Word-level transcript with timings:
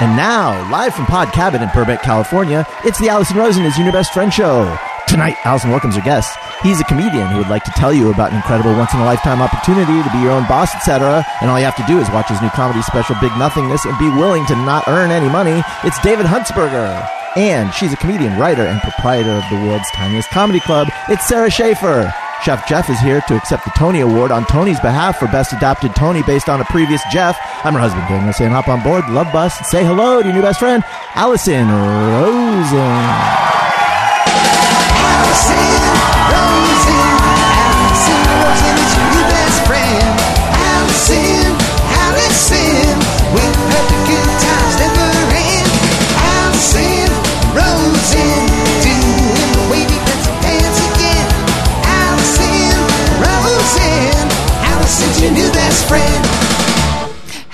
And 0.00 0.16
now, 0.16 0.54
live 0.70 0.94
from 0.94 1.06
Pod 1.06 1.32
Cabin 1.32 1.60
in 1.60 1.68
Burbank, 1.74 2.02
California, 2.02 2.64
it's 2.84 3.00
the 3.00 3.08
Alison 3.08 3.36
Rosen 3.36 3.64
is 3.64 3.76
Your 3.76 3.90
Best 3.90 4.12
Friend 4.12 4.32
show. 4.32 4.78
Tonight, 5.08 5.34
Alison 5.44 5.70
welcomes 5.70 5.96
her 5.96 6.00
guest. 6.02 6.38
He's 6.62 6.78
a 6.78 6.84
comedian 6.84 7.26
who 7.26 7.38
would 7.38 7.48
like 7.48 7.64
to 7.64 7.72
tell 7.72 7.92
you 7.92 8.12
about 8.12 8.30
an 8.30 8.36
incredible 8.36 8.76
once-in-a-lifetime 8.76 9.42
opportunity 9.42 10.00
to 10.00 10.12
be 10.12 10.20
your 10.20 10.30
own 10.30 10.46
boss, 10.46 10.72
etc. 10.72 11.26
And 11.40 11.50
all 11.50 11.58
you 11.58 11.64
have 11.64 11.74
to 11.82 11.86
do 11.92 11.98
is 11.98 12.08
watch 12.10 12.28
his 12.28 12.40
new 12.40 12.50
comedy 12.50 12.80
special, 12.82 13.16
Big 13.20 13.32
Nothingness, 13.32 13.86
and 13.86 13.98
be 13.98 14.08
willing 14.08 14.46
to 14.46 14.54
not 14.54 14.86
earn 14.86 15.10
any 15.10 15.28
money. 15.28 15.64
It's 15.82 16.00
David 16.00 16.26
Huntsberger. 16.26 17.04
And 17.34 17.74
she's 17.74 17.92
a 17.92 17.96
comedian, 17.96 18.38
writer, 18.38 18.62
and 18.62 18.80
proprietor 18.80 19.32
of 19.32 19.50
the 19.50 19.66
world's 19.66 19.90
tiniest 19.90 20.30
comedy 20.30 20.60
club. 20.60 20.86
It's 21.08 21.26
Sara 21.26 21.50
Schaefer. 21.50 22.14
Chef 22.42 22.66
Jeff 22.68 22.88
is 22.88 22.98
here 23.00 23.20
to 23.22 23.36
accept 23.36 23.64
the 23.64 23.72
Tony 23.76 24.00
Award 24.00 24.30
on 24.30 24.46
Tony's 24.46 24.80
behalf 24.80 25.18
for 25.18 25.26
Best 25.26 25.52
Adopted 25.52 25.94
Tony 25.94 26.22
based 26.22 26.48
on 26.48 26.60
a 26.60 26.64
previous 26.64 27.02
Jeff. 27.12 27.36
I'm 27.64 27.74
her 27.74 27.80
husband, 27.80 28.06
Daniel, 28.08 28.32
saying 28.32 28.52
hop 28.52 28.68
on 28.68 28.82
board, 28.82 29.08
love 29.10 29.32
bus, 29.32 29.58
and 29.58 29.66
say 29.66 29.84
hello 29.84 30.22
to 30.22 30.28
your 30.28 30.36
new 30.36 30.42
best 30.42 30.60
friend, 30.60 30.82
Alison 31.14 31.68
Rosen. 31.68 32.78
Alison 35.18 35.87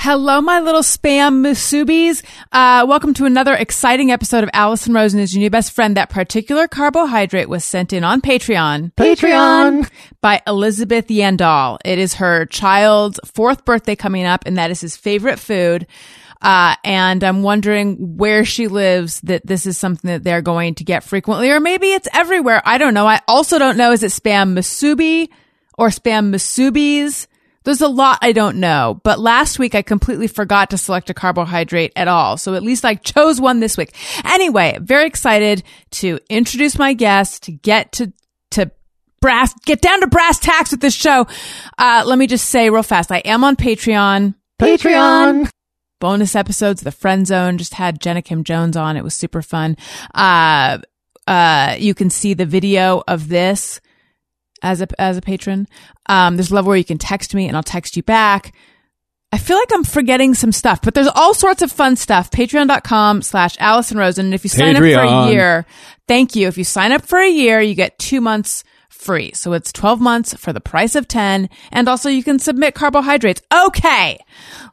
Hello, 0.04 0.42
my 0.42 0.60
little 0.60 0.82
spam 0.82 1.40
musubis. 1.40 2.22
Uh, 2.52 2.84
welcome 2.86 3.14
to 3.14 3.24
another 3.24 3.54
exciting 3.54 4.10
episode 4.10 4.44
of 4.44 4.50
Alison 4.52 4.92
Rosen 4.92 5.18
is 5.18 5.32
your 5.32 5.40
new 5.40 5.48
best 5.48 5.72
friend. 5.72 5.96
That 5.96 6.10
particular 6.10 6.68
carbohydrate 6.68 7.48
was 7.48 7.64
sent 7.64 7.94
in 7.94 8.04
on 8.04 8.20
Patreon. 8.20 8.92
Patreon. 8.96 9.90
By 10.20 10.42
Elizabeth 10.46 11.08
Yandal. 11.08 11.78
It 11.86 11.98
is 11.98 12.12
her 12.16 12.44
child's 12.44 13.18
fourth 13.24 13.64
birthday 13.64 13.96
coming 13.96 14.26
up, 14.26 14.42
and 14.44 14.58
that 14.58 14.70
is 14.70 14.82
his 14.82 14.94
favorite 14.94 15.38
food. 15.38 15.86
Uh, 16.42 16.76
and 16.84 17.24
I'm 17.24 17.42
wondering 17.42 18.18
where 18.18 18.44
she 18.44 18.68
lives 18.68 19.22
that 19.22 19.46
this 19.46 19.64
is 19.64 19.78
something 19.78 20.10
that 20.10 20.22
they're 20.22 20.42
going 20.42 20.74
to 20.74 20.84
get 20.84 21.02
frequently, 21.02 21.50
or 21.50 21.60
maybe 21.60 21.86
it's 21.86 22.08
everywhere. 22.12 22.60
I 22.66 22.76
don't 22.76 22.92
know. 22.92 23.06
I 23.06 23.22
also 23.26 23.58
don't 23.58 23.78
know. 23.78 23.92
Is 23.92 24.02
it 24.02 24.10
spam 24.10 24.52
musubi 24.52 25.30
or 25.78 25.88
spam 25.88 26.30
musubis? 26.30 27.26
There's 27.64 27.80
a 27.80 27.88
lot 27.88 28.18
I 28.22 28.32
don't 28.32 28.58
know, 28.58 29.00
but 29.04 29.18
last 29.18 29.58
week 29.58 29.74
I 29.74 29.82
completely 29.82 30.26
forgot 30.26 30.70
to 30.70 30.78
select 30.78 31.10
a 31.10 31.14
carbohydrate 31.14 31.92
at 31.96 32.08
all. 32.08 32.36
So 32.36 32.54
at 32.54 32.62
least 32.62 32.84
I 32.84 32.94
chose 32.94 33.40
one 33.40 33.60
this 33.60 33.76
week. 33.76 33.94
Anyway, 34.24 34.78
very 34.80 35.06
excited 35.06 35.62
to 35.92 36.18
introduce 36.28 36.78
my 36.78 36.92
guest, 36.92 37.44
to 37.44 37.52
get 37.52 37.92
to, 37.92 38.12
to 38.52 38.70
brass, 39.20 39.54
get 39.64 39.80
down 39.80 40.00
to 40.00 40.06
brass 40.06 40.38
tacks 40.38 40.70
with 40.70 40.80
this 40.80 40.94
show. 40.94 41.26
Uh, 41.78 42.04
let 42.06 42.18
me 42.18 42.26
just 42.26 42.48
say 42.50 42.68
real 42.70 42.82
fast. 42.82 43.10
I 43.10 43.18
am 43.18 43.42
on 43.44 43.56
Patreon. 43.56 44.34
Patreon. 44.60 45.48
Bonus 46.00 46.36
episodes, 46.36 46.82
The 46.82 46.92
Friend 46.92 47.26
Zone, 47.26 47.56
just 47.56 47.74
had 47.74 47.98
Jenna 47.98 48.20
Kim 48.20 48.44
Jones 48.44 48.76
on. 48.76 48.98
It 48.98 49.04
was 49.04 49.14
super 49.14 49.40
fun. 49.40 49.78
Uh, 50.14 50.78
uh, 51.26 51.76
you 51.78 51.94
can 51.94 52.10
see 52.10 52.34
the 52.34 52.44
video 52.44 53.02
of 53.08 53.28
this 53.28 53.80
as 54.62 54.82
a 54.82 55.00
as 55.00 55.16
a 55.16 55.22
patron. 55.22 55.66
Um, 56.06 56.36
there's 56.36 56.50
a 56.50 56.54
level 56.54 56.68
where 56.68 56.76
you 56.76 56.84
can 56.84 56.98
text 56.98 57.34
me 57.34 57.48
and 57.48 57.56
I'll 57.56 57.62
text 57.62 57.96
you 57.96 58.02
back. 58.02 58.54
I 59.32 59.38
feel 59.38 59.56
like 59.56 59.72
I'm 59.72 59.84
forgetting 59.84 60.34
some 60.34 60.52
stuff, 60.52 60.80
but 60.80 60.94
there's 60.94 61.08
all 61.08 61.34
sorts 61.34 61.60
of 61.62 61.72
fun 61.72 61.96
stuff. 61.96 62.30
Patreon.com 62.30 63.22
slash 63.22 63.56
Alison 63.58 63.98
Rosen. 63.98 64.26
And 64.26 64.34
if 64.34 64.44
you 64.44 64.50
sign 64.50 64.76
up 64.76 64.82
for 64.82 64.86
a 64.86 65.28
year, 65.28 65.66
thank 66.06 66.36
you. 66.36 66.46
If 66.46 66.56
you 66.56 66.62
sign 66.64 66.92
up 66.92 67.02
for 67.04 67.18
a 67.18 67.28
year, 67.28 67.60
you 67.60 67.74
get 67.74 67.98
two 67.98 68.20
months 68.20 68.62
free. 68.88 69.32
So 69.32 69.52
it's 69.52 69.72
12 69.72 70.00
months 70.00 70.34
for 70.34 70.52
the 70.52 70.60
price 70.60 70.94
of 70.94 71.08
10. 71.08 71.48
And 71.72 71.88
also 71.88 72.08
you 72.08 72.22
can 72.22 72.38
submit 72.38 72.74
carbohydrates. 72.76 73.42
Okay. 73.52 74.18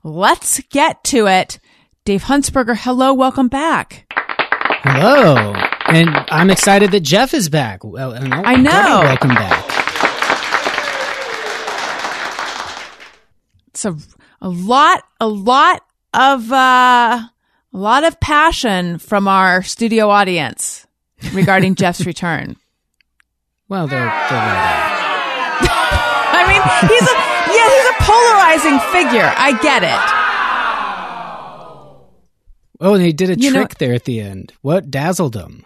Let's 0.04 0.60
get 0.70 1.04
to 1.06 1.26
it. 1.26 1.60
Dave 2.06 2.24
Huntsberger, 2.24 2.78
hello. 2.78 3.14
Welcome 3.14 3.48
back. 3.48 4.06
Hello, 4.84 5.54
and 5.88 6.10
I'm 6.32 6.50
excited 6.50 6.90
that 6.92 7.02
Jeff 7.02 7.36
is 7.36 7.50
back. 7.50 7.84
Well, 7.84 8.16
I 8.16 8.56
know. 8.56 9.02
Welcome 9.04 9.30
back. 9.30 9.71
It's 13.86 13.86
a, 13.86 13.98
a 14.42 14.50
lot, 14.50 15.04
a 15.20 15.28
lot 15.28 15.82
of, 16.14 16.52
uh, 16.52 17.22
a 17.74 17.78
lot 17.78 18.04
of 18.04 18.20
passion 18.20 18.98
from 19.00 19.28
our 19.28 19.64
studio 19.64 20.10
audience 20.10 20.86
regarding 21.34 21.74
Jeff's 21.82 22.06
return. 22.06 22.58
Well, 23.70 23.88
they're, 23.88 24.00
they're 24.00 24.10
right. 24.10 24.98
I 26.34 26.44
mean, 26.48 26.62
he's 26.90 27.02
a, 27.02 27.14
yeah, 27.54 27.70
he's 27.70 27.90
a 27.90 27.98
polarizing 28.04 28.80
figure. 28.92 29.34
I 29.38 29.58
get 29.62 29.84
it. 29.84 30.18
Oh, 32.84 32.94
and 32.96 33.04
they 33.04 33.12
did 33.14 33.30
a 33.30 33.40
You 33.40 33.52
know- 33.52 33.60
trick 33.62 33.78
there 33.78 33.94
at 33.94 34.06
the 34.06 34.20
end. 34.20 34.54
What 34.62 34.90
dazzled 34.92 35.34
them? 35.34 35.66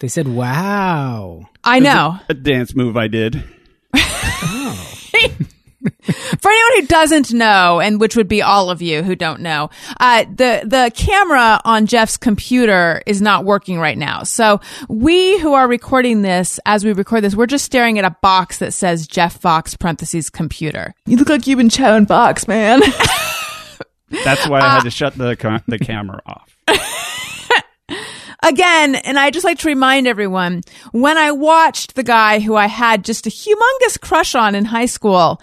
They 0.00 0.08
said, 0.08 0.28
"Wow." 0.28 1.48
I 1.64 1.80
know. 1.80 2.18
a 2.28 2.34
dance 2.34 2.72
move 2.74 2.96
I 2.96 3.08
did. 3.08 3.42
For 6.40 6.50
anyone 6.50 6.80
who 6.80 6.86
doesn't 6.86 7.32
know, 7.32 7.80
and 7.80 8.00
which 8.00 8.16
would 8.16 8.28
be 8.28 8.42
all 8.42 8.70
of 8.70 8.82
you 8.82 9.02
who 9.02 9.14
don't 9.16 9.40
know, 9.40 9.70
uh, 10.00 10.24
the 10.24 10.62
the 10.64 10.92
camera 10.94 11.60
on 11.64 11.86
Jeff's 11.86 12.16
computer 12.16 13.02
is 13.06 13.20
not 13.20 13.44
working 13.44 13.78
right 13.78 13.98
now. 13.98 14.22
So 14.22 14.60
we 14.88 15.38
who 15.40 15.54
are 15.54 15.68
recording 15.68 16.22
this, 16.22 16.60
as 16.66 16.84
we 16.84 16.92
record 16.92 17.22
this, 17.24 17.34
we're 17.34 17.46
just 17.46 17.64
staring 17.64 17.98
at 17.98 18.04
a 18.04 18.16
box 18.22 18.58
that 18.58 18.72
says 18.72 19.06
Jeff 19.06 19.40
Fox 19.40 19.76
parentheses 19.76 20.30
computer. 20.30 20.94
You 21.06 21.16
look 21.16 21.28
like 21.28 21.46
you've 21.46 21.58
been 21.58 21.68
chowing 21.68 22.06
box, 22.06 22.48
man. 22.48 22.80
That's 24.24 24.48
why 24.48 24.60
I 24.60 24.74
had 24.74 24.84
to 24.84 24.90
shut 24.90 25.16
the 25.16 25.36
ca- 25.36 25.62
the 25.66 25.78
camera 25.78 26.20
off. 26.26 26.56
Again, 28.42 28.94
and 28.94 29.18
I 29.18 29.30
just 29.30 29.44
like 29.44 29.58
to 29.58 29.68
remind 29.68 30.06
everyone, 30.06 30.62
when 30.92 31.18
I 31.18 31.32
watched 31.32 31.96
the 31.96 32.04
guy 32.04 32.38
who 32.38 32.54
I 32.54 32.66
had 32.66 33.04
just 33.04 33.26
a 33.26 33.30
humongous 33.30 34.00
crush 34.00 34.34
on 34.34 34.54
in 34.54 34.64
high 34.64 34.86
school, 34.86 35.40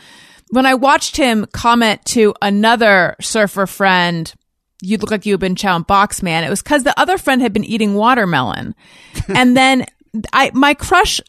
when 0.49 0.65
I 0.65 0.75
watched 0.75 1.17
him 1.17 1.45
comment 1.51 2.03
to 2.05 2.33
another 2.41 3.15
surfer 3.19 3.65
friend, 3.65 4.33
you 4.81 4.97
look 4.97 5.11
like 5.11 5.25
you've 5.25 5.39
been 5.39 5.55
chowing 5.55 5.87
box 5.87 6.21
man. 6.21 6.43
It 6.43 6.49
was 6.49 6.61
because 6.61 6.83
the 6.83 6.97
other 6.99 7.17
friend 7.17 7.41
had 7.41 7.53
been 7.53 7.63
eating 7.63 7.95
watermelon. 7.95 8.75
and 9.27 9.55
then 9.55 9.85
I, 10.31 10.51
my 10.53 10.73
crush, 10.73 11.19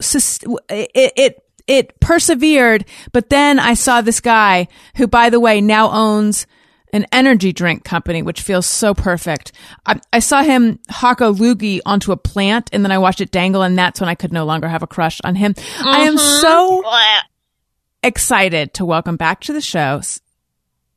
it, 0.00 0.90
it, 0.94 1.42
it 1.66 2.00
persevered, 2.00 2.84
but 3.12 3.30
then 3.30 3.58
I 3.58 3.74
saw 3.74 4.00
this 4.00 4.20
guy 4.20 4.68
who, 4.96 5.06
by 5.06 5.30
the 5.30 5.40
way, 5.40 5.60
now 5.60 5.90
owns 5.90 6.46
an 6.92 7.06
energy 7.12 7.52
drink 7.52 7.84
company, 7.84 8.22
which 8.22 8.40
feels 8.42 8.66
so 8.66 8.94
perfect. 8.94 9.52
I, 9.84 10.00
I 10.12 10.18
saw 10.20 10.42
him 10.42 10.78
hawk 10.88 11.20
a 11.20 11.24
loogie 11.24 11.80
onto 11.84 12.12
a 12.12 12.16
plant 12.16 12.70
and 12.72 12.84
then 12.84 12.92
I 12.92 12.98
watched 12.98 13.20
it 13.20 13.30
dangle 13.30 13.62
and 13.62 13.76
that's 13.76 14.00
when 14.00 14.08
I 14.08 14.14
could 14.14 14.32
no 14.32 14.44
longer 14.44 14.68
have 14.68 14.82
a 14.82 14.86
crush 14.86 15.20
on 15.24 15.34
him. 15.34 15.54
I 15.80 16.04
am 16.04 16.16
mm-hmm. 16.16 16.40
so 16.40 16.82
excited 18.02 18.74
to 18.74 18.84
welcome 18.84 19.16
back 19.16 19.40
to 19.42 19.52
the 19.52 19.60
show. 19.60 20.00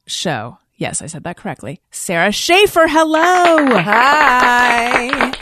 Show. 0.07 0.57
Yes, 0.75 1.01
I 1.01 1.07
said 1.07 1.23
that 1.23 1.37
correctly. 1.37 1.81
Sara 1.91 2.31
Schaefer. 2.31 2.87
Hello. 2.87 3.79
Hi. 3.81 5.33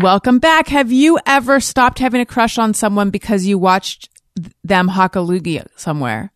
Welcome 0.00 0.38
back. 0.38 0.68
Have 0.68 0.92
you 0.92 1.18
ever 1.26 1.58
stopped 1.58 1.98
having 1.98 2.20
a 2.20 2.26
crush 2.26 2.58
on 2.58 2.74
someone 2.74 3.10
because 3.10 3.46
you 3.46 3.58
watched 3.58 4.08
them 4.62 4.88
loogie 4.88 5.66
somewhere? 5.76 6.32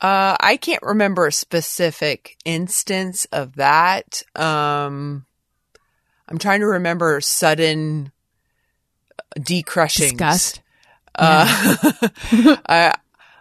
Uh, 0.00 0.36
I 0.38 0.56
can't 0.56 0.82
remember 0.82 1.26
a 1.26 1.32
specific 1.32 2.36
instance 2.44 3.26
of 3.32 3.56
that. 3.56 4.22
Um, 4.34 5.26
I'm 6.28 6.38
trying 6.38 6.60
to 6.60 6.66
remember 6.66 7.20
sudden 7.20 8.12
decrushing. 9.38 10.10
Disgust. 10.10 10.60
Uh, 11.16 11.46
I, 12.68 12.94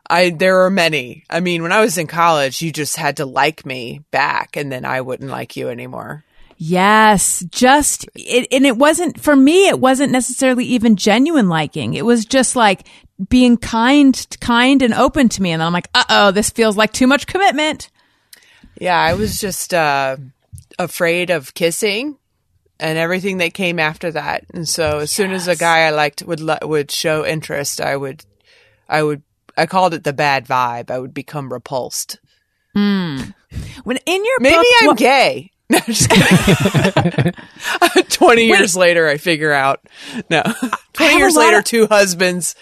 I, 0.09 0.29
there 0.31 0.63
are 0.63 0.69
many. 0.69 1.23
I 1.29 1.39
mean, 1.39 1.63
when 1.63 1.71
I 1.71 1.81
was 1.81 1.97
in 1.97 2.07
college, 2.07 2.61
you 2.61 2.71
just 2.71 2.95
had 2.95 3.17
to 3.17 3.25
like 3.25 3.65
me 3.65 4.01
back, 4.11 4.55
and 4.55 4.71
then 4.71 4.85
I 4.85 5.01
wouldn't 5.01 5.29
like 5.29 5.55
you 5.55 5.69
anymore. 5.69 6.23
Yes, 6.57 7.43
just 7.49 8.07
it, 8.15 8.47
and 8.51 8.65
it 8.65 8.77
wasn't 8.77 9.19
for 9.19 9.35
me. 9.35 9.67
It 9.67 9.79
wasn't 9.79 10.11
necessarily 10.11 10.63
even 10.65 10.95
genuine 10.95 11.49
liking. 11.49 11.95
It 11.95 12.05
was 12.05 12.25
just 12.25 12.55
like 12.55 12.87
being 13.29 13.57
kind, 13.57 14.25
kind 14.39 14.81
and 14.81 14.93
open 14.93 15.27
to 15.29 15.41
me. 15.41 15.51
And 15.51 15.61
I'm 15.61 15.73
like, 15.73 15.89
uh 15.93 16.05
oh, 16.09 16.31
this 16.31 16.49
feels 16.49 16.77
like 16.77 16.93
too 16.93 17.07
much 17.07 17.27
commitment. 17.27 17.89
Yeah, 18.79 18.97
I 18.97 19.13
was 19.15 19.39
just 19.39 19.73
uh, 19.73 20.17
afraid 20.79 21.29
of 21.29 21.53
kissing 21.53 22.17
and 22.79 22.97
everything 22.97 23.37
that 23.37 23.53
came 23.53 23.79
after 23.79 24.11
that. 24.11 24.45
And 24.53 24.67
so, 24.67 24.99
as 24.99 25.11
soon 25.11 25.31
as 25.31 25.47
a 25.47 25.55
guy 25.55 25.87
I 25.87 25.91
liked 25.91 26.23
would 26.23 26.41
would 26.63 26.91
show 26.91 27.25
interest, 27.25 27.79
I 27.81 27.95
would, 27.95 28.25
I 28.89 29.03
would, 29.03 29.23
I 29.57 29.65
called 29.65 29.93
it 29.93 30.03
the 30.03 30.13
bad 30.13 30.45
vibe. 30.45 30.91
I 30.91 30.99
would 30.99 31.13
become 31.13 31.51
repulsed. 31.51 32.19
Hmm. 32.73 33.17
When 33.83 33.97
in 34.05 34.25
your 34.25 34.39
Maybe 34.39 34.55
book, 34.55 34.89
I'm 34.89 34.95
gay. 34.95 35.51
No, 35.67 35.79
just 35.79 36.11
kidding. 36.11 37.33
Twenty 38.09 38.45
years 38.45 38.75
later, 38.77 39.07
I 39.07 39.17
figure 39.17 39.51
out. 39.51 39.83
No, 40.29 40.43
twenty 40.93 41.17
years 41.17 41.35
later, 41.35 41.57
of- 41.57 41.63
two 41.63 41.87
husbands. 41.87 42.53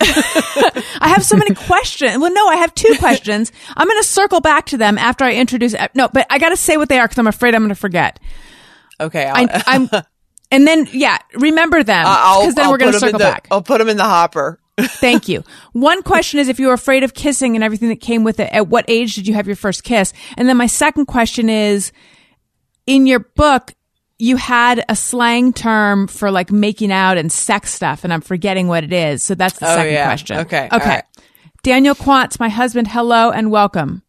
I 0.00 1.08
have 1.08 1.24
so 1.24 1.36
many 1.36 1.54
questions. 1.54 2.18
Well, 2.18 2.32
no, 2.32 2.46
I 2.46 2.56
have 2.56 2.74
two 2.74 2.94
questions. 2.98 3.52
I'm 3.74 3.88
going 3.88 4.00
to 4.02 4.06
circle 4.06 4.40
back 4.42 4.66
to 4.66 4.76
them 4.76 4.98
after 4.98 5.24
I 5.24 5.32
introduce. 5.32 5.74
No, 5.94 6.08
but 6.08 6.26
I 6.28 6.38
got 6.38 6.50
to 6.50 6.56
say 6.56 6.76
what 6.76 6.90
they 6.90 6.98
are 6.98 7.06
because 7.06 7.18
I'm 7.18 7.26
afraid 7.26 7.54
I'm 7.54 7.62
going 7.62 7.70
to 7.70 7.74
forget. 7.74 8.20
Okay, 9.02 9.24
I'll, 9.26 9.48
I, 9.50 9.62
I'm, 9.66 9.88
and 10.50 10.66
then 10.66 10.88
yeah, 10.92 11.18
remember 11.34 11.82
them 11.82 12.04
because 12.04 12.54
then 12.54 12.64
I'll 12.66 12.70
we're 12.72 12.78
going 12.78 12.92
to 12.92 12.98
put 12.98 13.08
'em 13.08 13.08
in 13.08 13.12
circle 13.14 13.18
the- 13.18 13.24
back. 13.24 13.48
I'll 13.50 13.62
put 13.62 13.78
them 13.78 13.88
in 13.88 13.96
the 13.96 14.04
hopper. 14.04 14.58
Thank 14.80 15.28
you. 15.28 15.44
One 15.72 16.02
question 16.02 16.40
is 16.40 16.48
if 16.48 16.58
you 16.58 16.68
were 16.68 16.72
afraid 16.72 17.04
of 17.04 17.12
kissing 17.14 17.54
and 17.56 17.62
everything 17.64 17.88
that 17.90 18.00
came 18.00 18.24
with 18.24 18.40
it, 18.40 18.50
at 18.52 18.68
what 18.68 18.84
age 18.88 19.14
did 19.14 19.28
you 19.28 19.34
have 19.34 19.46
your 19.46 19.56
first 19.56 19.84
kiss? 19.84 20.12
And 20.36 20.48
then 20.48 20.56
my 20.56 20.66
second 20.66 21.06
question 21.06 21.50
is 21.50 21.92
in 22.86 23.06
your 23.06 23.20
book, 23.20 23.74
you 24.18 24.36
had 24.36 24.84
a 24.88 24.96
slang 24.96 25.52
term 25.52 26.06
for 26.08 26.30
like 26.30 26.50
making 26.50 26.90
out 26.92 27.18
and 27.18 27.30
sex 27.30 27.72
stuff, 27.72 28.02
and 28.04 28.12
I'm 28.12 28.20
forgetting 28.20 28.66
what 28.68 28.82
it 28.84 28.92
is. 28.92 29.22
So 29.22 29.34
that's 29.34 29.58
the 29.58 29.70
Oh, 29.70 29.74
second 29.76 29.92
yeah. 29.92 30.04
question. 30.06 30.38
Okay, 30.38 30.68
Okay. 30.72 30.88
right. 30.88 31.04
Daniel 31.62 31.94
Quantz, 31.94 32.40
my 32.40 32.48
husband, 32.48 32.88
hello 32.88 33.30
and 33.30 33.50
welcome. 33.50 34.02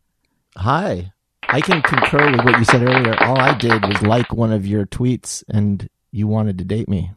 Hi. 0.58 1.13
I 1.54 1.62
can 1.62 1.82
concur 1.84 2.32
with 2.32 2.44
what 2.44 2.58
you 2.58 2.66
said 2.66 2.82
earlier. 2.84 3.16
All 3.24 3.38
I 3.40 3.54
did 3.58 3.86
was 3.86 4.02
like 4.02 4.34
one 4.34 4.52
of 4.52 4.66
your 4.66 4.86
tweets, 4.86 5.44
and 5.50 5.88
you 6.12 6.28
wanted 6.28 6.58
to 6.58 6.64
date 6.66 6.90
me. 6.90 7.12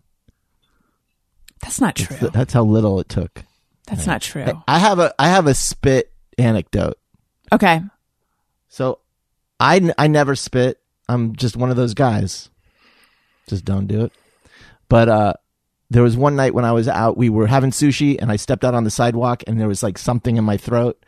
That's 1.62 1.80
not 1.80 1.96
true. 1.96 2.16
Th- 2.16 2.32
That's 2.32 2.52
how 2.52 2.62
little 2.64 3.00
it 3.00 3.08
took. 3.08 3.42
That's 3.86 4.06
not 4.06 4.20
true. 4.22 4.44
I 4.68 4.78
have 4.78 4.98
a 4.98 5.14
I 5.18 5.28
have 5.28 5.46
a 5.46 5.54
spit 5.54 6.12
anecdote. 6.38 6.98
Okay. 7.52 7.80
So, 8.68 8.98
I 9.58 9.76
n- 9.76 9.94
I 9.96 10.06
never 10.08 10.34
spit. 10.36 10.80
I'm 11.08 11.34
just 11.36 11.56
one 11.56 11.70
of 11.70 11.76
those 11.76 11.94
guys. 11.94 12.50
Just 13.48 13.64
don't 13.64 13.86
do 13.86 14.04
it. 14.04 14.12
But 14.88 15.08
uh, 15.08 15.32
there 15.88 16.02
was 16.02 16.16
one 16.16 16.36
night 16.36 16.52
when 16.52 16.64
I 16.64 16.72
was 16.72 16.88
out. 16.88 17.16
We 17.16 17.30
were 17.30 17.46
having 17.46 17.70
sushi, 17.70 18.20
and 18.20 18.30
I 18.30 18.36
stepped 18.36 18.64
out 18.64 18.74
on 18.74 18.84
the 18.84 18.90
sidewalk, 18.90 19.44
and 19.46 19.58
there 19.58 19.68
was 19.68 19.82
like 19.82 19.98
something 19.98 20.36
in 20.36 20.44
my 20.44 20.56
throat, 20.56 21.02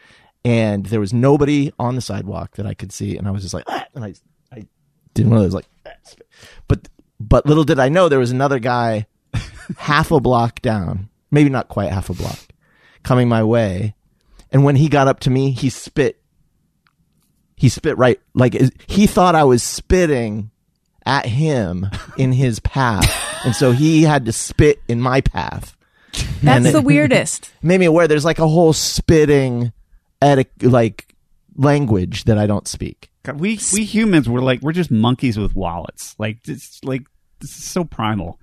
and 0.49 0.87
there 0.87 0.99
was 0.99 1.13
nobody 1.13 1.71
on 1.79 1.95
the 1.95 2.01
sidewalk 2.01 2.57
that 2.57 2.67
I 2.67 2.73
could 2.73 2.91
see, 2.91 3.19
and 3.19 3.29
I 3.29 3.31
was 3.33 3.43
just 3.43 3.53
like, 3.53 3.65
ah, 3.69 3.85
and 3.95 4.03
I 4.03 4.15
I 4.51 4.67
did 5.13 5.29
one 5.29 5.37
of 5.37 5.43
those 5.43 5.53
like, 5.53 5.69
ah, 5.85 5.91
but 6.67 6.89
but 7.21 7.45
little 7.45 7.65
did 7.65 7.79
I 7.79 7.91
know 7.91 8.09
there 8.09 8.19
was 8.19 8.31
another 8.31 8.59
guy 8.59 9.07
half 9.77 10.11
a 10.11 10.21
block 10.21 10.63
down, 10.63 11.11
maybe 11.31 11.51
not 11.51 11.69
quite 11.69 11.93
half 11.93 12.09
a 12.09 12.15
block, 12.15 12.39
coming 13.03 13.29
my 13.29 13.45
way, 13.45 13.95
and 14.51 14.65
when 14.65 14.77
he 14.77 14.89
got 14.89 15.07
up 15.07 15.21
to 15.21 15.31
me, 15.31 15.51
he 15.51 15.69
spit 15.69 16.19
he 17.55 17.69
spit 17.69 17.99
right 17.99 18.19
like 18.33 18.57
he 18.89 19.07
thought 19.07 19.35
I 19.35 19.45
was 19.45 19.63
spitting 19.63 20.51
at 21.05 21.27
him 21.27 21.89
in 22.17 22.33
his 22.33 22.59
path, 22.59 23.45
and 23.45 23.55
so 23.55 23.73
he 23.73 24.05
had 24.05 24.25
to 24.25 24.33
spit 24.33 24.81
in 24.89 24.99
my 24.99 25.21
path. 25.21 25.77
That's 26.43 26.65
And 26.65 26.65
the 26.65 26.79
it 26.79 26.85
weirdest. 26.85 27.53
Made 27.61 27.81
me 27.81 27.87
aware 27.87 28.09
there's 28.09 28.25
like 28.25 28.39
a 28.39 28.49
whole 28.49 28.73
spitting 28.73 29.75
etiquette, 30.23 30.71
like 30.71 31.15
language 31.57 32.25
that 32.25 32.39
I 32.39 32.47
don't 32.47 32.69
speak. 32.69 33.11
God, 33.25 33.41
we 33.41 33.59
we 33.73 33.85
humans 33.85 34.29
we're 34.29 34.41
like 34.41 34.61
we're 34.63 34.73
just 34.73 34.91
monkeys 34.91 35.39
with 35.39 35.55
wallets. 35.55 36.15
Like 36.19 36.39
it's 36.47 36.83
like 36.85 37.03
this 37.41 37.51
is 37.57 37.65
so 37.65 37.85
primal. 37.85 38.39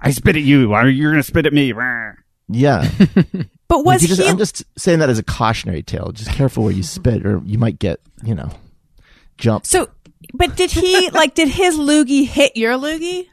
I 0.00 0.10
spit 0.10 0.36
at 0.36 0.42
you. 0.42 0.76
You're 0.86 1.12
gonna 1.12 1.22
spit 1.22 1.46
at 1.46 1.52
me? 1.52 1.72
Yeah, 2.48 2.90
But 3.68 3.78
Like, 3.78 3.84
was 3.86 4.02
you 4.02 4.08
just- 4.08 4.20
he? 4.20 4.28
I'm 4.28 4.36
just 4.38 4.62
saying 4.78 4.98
that 4.98 5.08
as 5.08 5.18
a 5.18 5.22
cautionary 5.22 5.82
tale. 5.82 6.12
Just 6.12 6.30
careful 6.30 6.64
where 6.64 6.72
you 6.72 6.82
spit, 6.82 7.24
or 7.26 7.40
you 7.44 7.58
might 7.58 7.78
get 7.78 8.00
you 8.22 8.34
know 8.34 8.50
jumped. 9.38 9.66
so, 9.66 9.88
but 10.34 10.56
did 10.56 10.70
he 10.70 11.10
like? 11.14 11.34
Did 11.34 11.48
his 11.48 11.76
loogie 11.76 12.26
hit 12.26 12.56
your 12.56 12.74
loogie? 12.78 13.28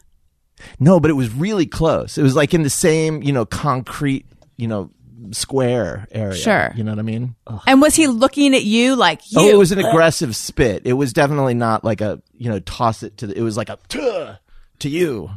No, 0.80 1.00
but 1.00 1.10
it 1.12 1.16
was 1.16 1.33
really 1.33 1.66
close. 1.66 2.18
It 2.18 2.24
was 2.24 2.36
like 2.36 2.54
in 2.54 2.63
the 2.63 2.69
same 2.69 3.22
you 3.24 3.33
know 3.33 3.45
concrete 3.45 4.25
you 4.57 4.68
know 4.68 4.92
square 5.31 6.07
area. 6.12 6.35
Sure. 6.35 6.71
you 6.75 6.83
know 6.83 6.91
what 6.91 7.00
I 7.00 7.03
mean. 7.03 7.35
And 7.68 7.81
was 7.81 7.95
he 7.95 8.07
looking 8.07 8.53
at 8.56 8.63
you 8.63 8.95
like 8.95 9.31
you? 9.31 9.39
Oh, 9.39 9.47
it 9.50 9.57
was 9.57 9.71
an 9.71 9.83
uh, 9.83 9.88
aggressive 9.89 10.35
spit. 10.35 10.83
It 10.85 10.94
was 10.94 11.13
definitely 11.13 11.53
not 11.53 11.83
like 11.83 12.01
a 12.01 12.21
you 12.38 12.50
know 12.50 12.59
toss 12.59 13.03
it 13.03 13.18
to 13.18 13.27
the. 13.27 13.38
It 13.38 13.41
was 13.41 13.57
like 13.57 13.69
a 13.69 13.77
"Tuh" 13.88 14.35
to 14.79 14.89
you. 14.89 15.29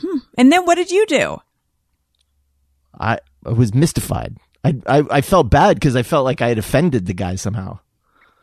Hmm. 0.00 0.18
and 0.38 0.52
then 0.52 0.64
what 0.64 0.76
did 0.76 0.90
you 0.90 1.04
do? 1.06 1.40
I, 2.98 3.18
I 3.44 3.50
was 3.50 3.74
mystified. 3.74 4.36
I 4.64 4.76
I, 4.86 5.02
I 5.10 5.20
felt 5.20 5.50
bad 5.50 5.76
because 5.76 5.96
I 5.96 6.02
felt 6.02 6.24
like 6.24 6.40
I 6.42 6.48
had 6.48 6.58
offended 6.58 7.06
the 7.06 7.14
guy 7.14 7.34
somehow. 7.34 7.78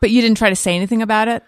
But 0.00 0.10
you 0.10 0.20
didn't 0.20 0.38
try 0.38 0.50
to 0.50 0.56
say 0.56 0.74
anything 0.76 1.02
about 1.02 1.28
it. 1.28 1.42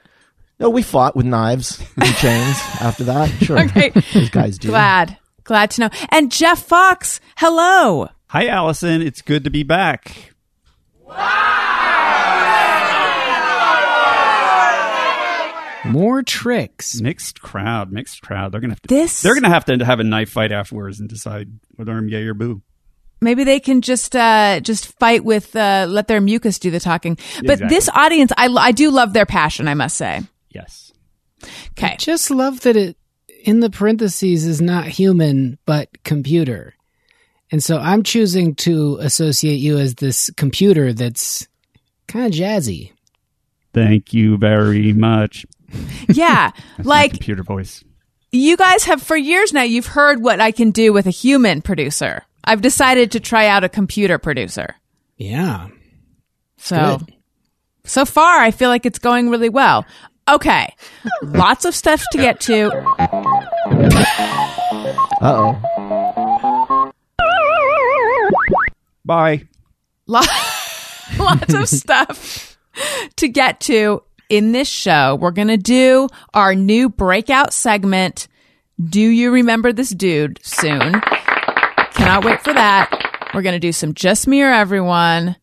No, 0.59 0.69
we 0.71 0.83
fought 0.83 1.17
with 1.17 1.25
knives 1.27 1.81
and 1.97 2.15
chains 2.17 2.57
after 2.81 3.05
that. 3.05 3.29
Sure, 3.43 3.59
Okay. 3.61 3.91
those 4.13 4.29
guys 4.29 4.59
do. 4.59 4.69
Glad, 4.69 5.17
glad 5.45 5.71
to 5.73 5.81
know. 5.83 5.91
And 6.11 6.31
Jeff 6.31 6.63
Fox, 6.63 7.19
hello. 7.37 8.09
Hi, 8.31 8.47
Alison. 8.47 9.03
It's 9.03 9.23
good 9.23 9.45
to 9.45 9.51
be 9.51 9.63
back. 9.65 10.33
More 15.87 16.23
tricks. 16.23 17.01
Mixed 17.01 17.41
crowd, 17.41 17.91
mixed 17.91 18.21
crowd. 18.21 18.53
They're 18.53 18.61
gonna 18.61 18.75
have 18.75 18.83
to. 18.83 18.89
This 18.89 19.23
They're 19.23 19.35
gonna 19.35 19.49
have 19.49 19.65
to 19.65 19.83
have 19.85 19.99
a 19.99 20.05
knife 20.05 20.29
fight 20.31 20.53
afterwards 20.53 21.01
and 21.01 21.09
decide 21.09 21.49
whether 21.77 21.93
I'm 21.93 22.09
yay 22.09 22.25
or 22.27 22.35
boo. 22.35 22.63
maybe 23.23 23.45
they 23.45 23.59
can 23.61 23.81
just 23.81 24.15
uh 24.15 24.61
just 24.61 24.87
fight 24.99 25.25
with 25.25 25.57
uh 25.57 25.87
let 25.89 26.07
their 26.07 26.21
mucus 26.21 26.59
do 26.59 26.71
the 26.71 26.81
talking. 26.81 27.17
But 27.39 27.53
Exactly. 27.55 27.69
this 27.77 27.89
audience, 27.95 28.31
I 28.37 28.49
I 28.49 28.73
do 28.73 28.91
love 28.91 29.15
their 29.15 29.27
passion. 29.27 29.69
I 29.69 29.75
must 29.75 29.97
say. 29.97 30.21
Yes. 30.51 30.93
Okay. 31.71 31.97
Just 31.99 32.31
love 32.31 32.61
that 32.61 32.77
it 32.77 32.97
in 33.45 33.61
the 33.61 33.71
parentheses 33.71 34.47
is 34.47 34.61
not 34.61 34.85
human 34.87 35.59
but 35.65 35.89
computer. 36.05 36.75
And 37.53 37.63
so 37.63 37.79
I'm 37.79 38.03
choosing 38.03 38.55
to 38.57 38.99
associate 39.01 39.57
you 39.61 39.79
as 39.79 39.95
this 39.97 40.31
computer 40.37 40.93
that's 40.93 41.49
kind 42.07 42.27
of 42.27 42.33
jazzy. 42.39 42.93
Thank 43.75 44.13
you 44.15 44.37
very 44.37 44.93
much. 44.93 45.47
Yeah, 46.09 46.51
That's 46.77 46.87
my 46.87 46.95
like 47.03 47.11
computer 47.13 47.45
voice. 47.45 47.85
you 48.33 48.57
guys 48.57 48.83
have 48.85 49.01
for 49.01 49.17
years 49.17 49.53
now. 49.53 49.63
You've 49.63 49.87
heard 49.87 50.21
what 50.21 50.41
I 50.41 50.51
can 50.51 50.73
do 50.73 50.93
with 50.93 51.07
a 51.07 51.11
human 51.11 51.63
producer. 51.63 52.25
I've 52.43 52.61
decided 52.61 53.13
to 53.13 53.21
try 53.21 53.47
out 53.47 53.63
a 53.63 53.69
computer 53.69 54.19
producer. 54.19 54.75
Yeah. 55.17 55.69
So, 56.57 56.99
Good. 56.99 57.15
so 57.85 58.05
far, 58.05 58.41
I 58.41 58.51
feel 58.51 58.69
like 58.69 58.85
it's 58.85 58.99
going 58.99 59.31
really 59.31 59.49
well. 59.49 59.87
Okay. 60.29 60.75
Lots 61.23 61.65
of 61.65 61.75
stuff 61.77 62.03
to 62.13 62.19
get 62.19 62.41
to. 62.41 62.71
Uh 65.21 65.55
Bye. 69.11 69.49
Lo- 70.07 70.21
Lots 71.19 71.53
of 71.53 71.69
stuff 71.69 72.57
to 73.17 73.29
get 73.29 73.59
to 73.63 74.05
in 74.29 74.53
this 74.53 74.69
show. 74.69 75.17
We're 75.21 75.33
going 75.33 75.49
to 75.49 75.57
do 75.57 76.07
our 76.33 76.55
new 76.55 76.89
breakout 76.89 77.53
segment. 77.53 78.29
Do 78.81 79.01
you 79.01 79.33
remember 79.33 79.73
this 79.73 79.91
dude 79.91 80.39
soon? 80.45 81.01
Cannot 81.01 82.25
wait 82.25 82.41
for 82.41 82.53
that. 82.53 83.29
We're 83.35 83.43
going 83.43 83.57
to 83.57 83.59
do 83.59 83.73
some 83.73 83.95
just 83.95 84.29
me 84.29 84.43
or 84.43 84.53
everyone. 84.53 85.35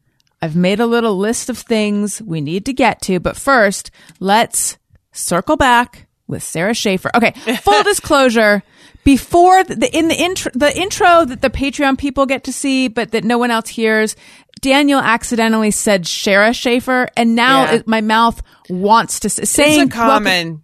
I've 0.41 0.55
made 0.55 0.79
a 0.79 0.85
little 0.85 1.17
list 1.17 1.49
of 1.49 1.57
things 1.57 2.21
we 2.21 2.39
need 2.39 2.65
to 2.67 2.73
get 2.73 3.01
to, 3.01 3.19
but 3.19 3.35
first, 3.35 3.91
let's 4.21 4.77
circle 5.11 5.57
back 5.57 6.07
with 6.25 6.41
Sara 6.41 6.73
Schaefer. 6.73 7.11
Okay, 7.13 7.31
full 7.63 7.83
disclosure. 7.83 8.63
Before 9.07 9.63
the, 9.63 9.89
in 9.97 10.09
the 10.09 10.15
intro, 10.15 10.51
the 10.53 10.77
intro 10.77 11.23
that 11.23 11.41
the 11.41 11.49
Patreon 11.49 11.97
people 11.97 12.25
get 12.25 12.43
to 12.43 12.51
see, 12.51 12.89
but 12.89 13.11
that 13.11 13.23
no 13.23 13.37
one 13.37 13.51
else 13.51 13.69
hears, 13.69 14.17
Daniel 14.59 14.99
accidentally 14.99 15.71
said 15.71 16.03
Shara 16.03 16.53
Schaefer, 16.53 17.07
and 17.15 17.33
now 17.33 17.61
Yeah. 17.63 17.75
it, 17.75 17.87
my 17.87 18.01
mouth 18.01 18.41
wants 18.69 19.21
to 19.21 19.29
say. 19.29 19.45
saying 19.45 19.81
it's 19.87 19.95
a 19.95 19.97
common. 19.97 20.61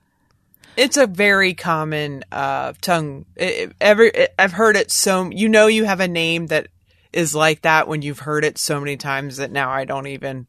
It's 0.76 0.98
a 0.98 1.08
very 1.08 1.54
common 1.54 2.26
uh, 2.34 2.74
tongue. 2.82 3.24
It, 3.38 3.70
it- 3.70 3.76
every 3.80 4.10
it, 4.10 4.34
I've 4.38 4.52
heard 4.52 4.76
it 4.76 4.92
so. 4.92 5.30
You 5.32 5.48
know, 5.48 5.68
you 5.68 5.86
have 5.86 6.02
a 6.02 6.10
name 6.10 6.48
that 6.48 6.68
is 7.14 7.34
like 7.34 7.62
that 7.62 7.88
when 7.88 8.02
you've 8.02 8.20
heard 8.20 8.44
it 8.44 8.58
so 8.58 8.78
many 8.78 8.98
times 8.98 9.38
that 9.38 9.52
now 9.52 9.70
I 9.70 9.86
don't 9.86 10.08
even. 10.08 10.48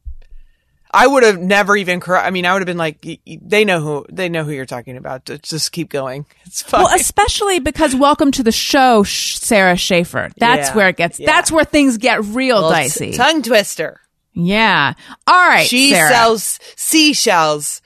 I 0.95 1.05
would 1.07 1.23
have 1.23 1.39
never 1.39 1.75
even. 1.75 1.99
Cor- 1.99 2.17
I 2.17 2.29
mean, 2.31 2.45
I 2.45 2.53
would 2.53 2.61
have 2.61 2.65
been 2.67 2.77
like, 2.77 2.99
y- 3.05 3.19
y- 3.27 3.37
they 3.41 3.65
know 3.65 3.79
who 3.81 4.05
they 4.11 4.29
know 4.29 4.43
who 4.43 4.51
you're 4.51 4.65
talking 4.65 4.97
about. 4.97 5.25
Just- 5.25 5.43
Just 5.43 5.71
keep 5.71 5.89
going. 5.89 6.25
It's 6.45 6.61
fine. 6.61 6.83
Well, 6.83 6.93
especially 6.95 7.59
because 7.59 7.93
welcome 7.95 8.31
to 8.31 8.43
the 8.43 8.51
show, 8.51 9.03
Sara 9.03 9.75
Schaefer. 9.75 10.29
That's 10.37 10.69
Yeah, 10.69 10.75
where 10.75 10.87
it 10.89 10.97
gets. 10.97 11.19
yeah. 11.19 11.25
That's 11.25 11.51
where 11.51 11.65
things 11.65 11.97
get 11.97 12.23
real 12.23 12.61
Well, 12.61 12.69
dicey. 12.69 13.11
t- 13.11 13.17
tongue 13.17 13.41
twister. 13.41 13.99
yeah. 14.33 14.93
All 15.27 15.47
right. 15.49 15.67
She 15.67 15.89
Sara. 15.91 16.09
sells 16.09 16.59
seashells. 16.75 17.81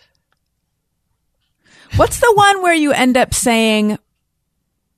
What's 1.96 2.20
the 2.20 2.32
one 2.36 2.62
where 2.62 2.74
you 2.74 2.92
end 2.92 3.18
up 3.18 3.34
saying? 3.34 3.98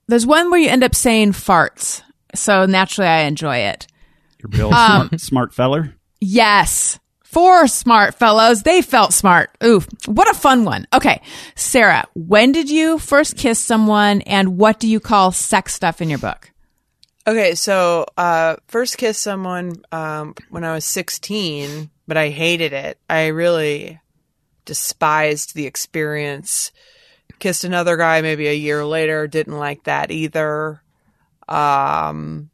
There's 0.07 0.25
one 0.27 0.51
where 0.51 0.59
you 0.59 0.67
end 0.69 0.83
up 0.83 0.93
saying 0.95 1.31
farts. 1.31 2.01
So 2.35 2.65
naturally, 2.65 3.07
I 3.09 3.21
enjoy 3.21 3.57
it. 3.57 3.87
You're 4.39 4.49
real 4.67 4.73
Um, 4.73 5.07
smart, 5.07 5.21
smart 5.21 5.53
feller. 5.53 5.95
Yes. 6.19 6.99
Four 7.31 7.67
smart 7.69 8.15
fellows. 8.15 8.63
They 8.63 8.81
felt 8.81 9.13
smart. 9.13 9.51
Ooh, 9.63 9.81
what 10.05 10.29
a 10.29 10.33
fun 10.33 10.65
one. 10.65 10.85
Okay. 10.93 11.21
Sara, 11.55 12.05
when 12.13 12.51
did 12.51 12.69
you 12.69 12.99
first 12.99 13.37
kiss 13.37 13.57
someone 13.57 14.19
and 14.23 14.57
what 14.57 14.81
do 14.81 14.87
you 14.89 14.99
call 14.99 15.31
sex 15.31 15.73
stuff 15.73 16.01
in 16.01 16.09
your 16.09 16.19
book? 16.19 16.51
Okay, 17.25 17.55
so 17.55 18.05
uh, 18.17 18.57
first 18.67 18.97
kissed 18.97 19.21
someone 19.21 19.81
um, 19.93 20.35
when 20.49 20.65
I 20.65 20.73
was 20.73 20.83
16, 20.83 21.89
but 22.05 22.17
I 22.17 22.29
hated 22.31 22.73
it. 22.73 22.97
I 23.09 23.27
really 23.27 24.01
despised 24.65 25.55
the 25.55 25.67
experience. 25.67 26.73
Kissed 27.39 27.63
another 27.63 27.95
guy 27.95 28.21
maybe 28.21 28.47
a 28.47 28.53
year 28.53 28.83
later, 28.83 29.25
didn't 29.27 29.57
like 29.57 29.85
that 29.85 30.11
either. 30.11 30.83
Um, 31.47 32.49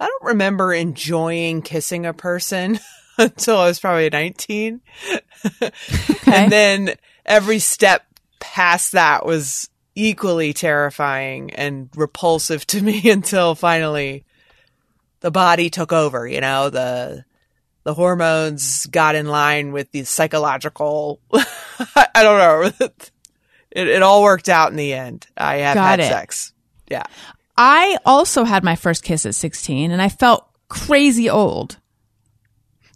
I 0.00 0.06
don't 0.06 0.24
remember 0.24 0.72
enjoying 0.72 1.60
kissing 1.60 2.06
a 2.06 2.14
person 2.14 2.80
until 3.18 3.58
I 3.58 3.68
was 3.68 3.80
probably 3.80 4.10
19. 4.10 4.80
and 6.26 6.52
then 6.52 6.94
every 7.24 7.58
step 7.58 8.04
past 8.40 8.92
that 8.92 9.24
was 9.24 9.68
equally 9.94 10.52
terrifying 10.52 11.52
and 11.54 11.88
repulsive 11.96 12.66
to 12.68 12.80
me 12.80 13.10
until 13.10 13.54
finally 13.54 14.24
the 15.20 15.30
body 15.30 15.70
took 15.70 15.92
over, 15.92 16.26
you 16.26 16.40
know, 16.40 16.70
the 16.70 17.24
the 17.84 17.94
hormones 17.94 18.86
got 18.86 19.14
in 19.14 19.26
line 19.26 19.72
with 19.72 19.90
the 19.92 20.02
psychological 20.02 21.20
I 21.32 22.22
don't 22.22 22.38
know. 22.80 22.86
It, 23.70 23.88
it 23.88 24.02
all 24.02 24.22
worked 24.22 24.48
out 24.48 24.70
in 24.70 24.76
the 24.76 24.92
end. 24.94 25.26
I 25.36 25.56
have 25.56 25.74
Got 25.74 25.86
had 25.86 26.00
it. 26.00 26.08
sex. 26.08 26.52
Yeah. 26.88 27.04
I 27.56 27.98
also 28.06 28.44
had 28.44 28.64
my 28.64 28.74
first 28.74 29.02
kiss 29.02 29.26
at 29.26 29.34
16 29.34 29.90
and 29.90 30.00
I 30.00 30.08
felt 30.08 30.48
crazy 30.68 31.28
old. 31.28 31.78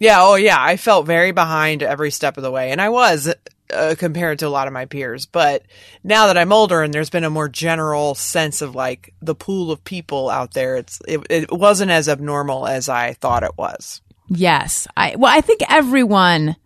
Yeah, 0.00 0.22
oh 0.22 0.34
yeah, 0.34 0.56
I 0.58 0.76
felt 0.76 1.06
very 1.06 1.30
behind 1.30 1.82
every 1.84 2.10
step 2.10 2.36
of 2.36 2.42
the 2.42 2.50
way, 2.50 2.72
and 2.72 2.80
I 2.80 2.88
was 2.88 3.32
uh, 3.72 3.94
compared 3.98 4.38
to 4.40 4.46
a 4.46 4.50
lot 4.50 4.66
of 4.66 4.72
my 4.72 4.86
peers. 4.86 5.26
But 5.26 5.62
now 6.02 6.26
that 6.26 6.38
I'm 6.38 6.52
older, 6.52 6.82
and 6.82 6.92
there's 6.92 7.10
been 7.10 7.22
a 7.24 7.30
more 7.30 7.48
general 7.48 8.14
sense 8.14 8.62
of 8.62 8.74
like 8.74 9.14
the 9.20 9.34
pool 9.34 9.70
of 9.70 9.84
people 9.84 10.28
out 10.30 10.54
there, 10.54 10.76
it's 10.76 11.00
it, 11.06 11.20
it 11.30 11.52
wasn't 11.52 11.90
as 11.90 12.08
abnormal 12.08 12.66
as 12.66 12.88
I 12.88 13.12
thought 13.12 13.42
it 13.44 13.56
was. 13.58 14.00
Yes. 14.28 14.88
I 14.96 15.16
well, 15.16 15.32
I 15.36 15.40
think 15.42 15.60
everyone 15.68 16.56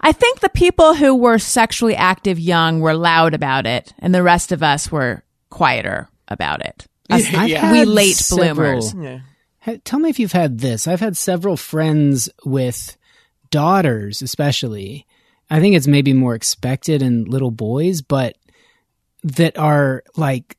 I 0.00 0.12
think 0.12 0.40
the 0.40 0.48
people 0.50 0.94
who 0.94 1.14
were 1.16 1.38
sexually 1.38 1.96
active 1.96 2.38
young 2.38 2.80
were 2.80 2.94
loud 2.94 3.34
about 3.34 3.66
it 3.66 3.94
and 3.98 4.14
the 4.14 4.22
rest 4.22 4.52
of 4.52 4.62
us 4.62 4.92
were 4.92 5.24
quieter 5.50 6.08
about 6.28 6.64
it. 6.64 6.86
Us- 7.10 7.30
Yeah. 7.32 7.72
We 7.72 7.78
had 7.78 7.88
late 7.88 8.16
several- 8.16 8.54
bloomers. 8.80 8.94
Yeah. 8.94 9.20
Ha- 9.68 9.78
Tell 9.84 9.98
me 9.98 10.08
if 10.10 10.18
you've 10.18 10.32
had 10.32 10.58
this. 10.58 10.86
I've 10.88 11.00
had 11.00 11.16
several 11.16 11.56
friends 11.56 12.28
with 12.44 12.96
daughters, 13.50 14.22
especially. 14.22 15.06
I 15.50 15.60
think 15.60 15.76
it's 15.76 15.86
maybe 15.86 16.12
more 16.12 16.34
expected 16.34 17.02
in 17.02 17.24
little 17.24 17.50
boys, 17.50 18.02
but 18.02 18.36
that 19.24 19.58
are 19.58 20.04
like 20.16 20.56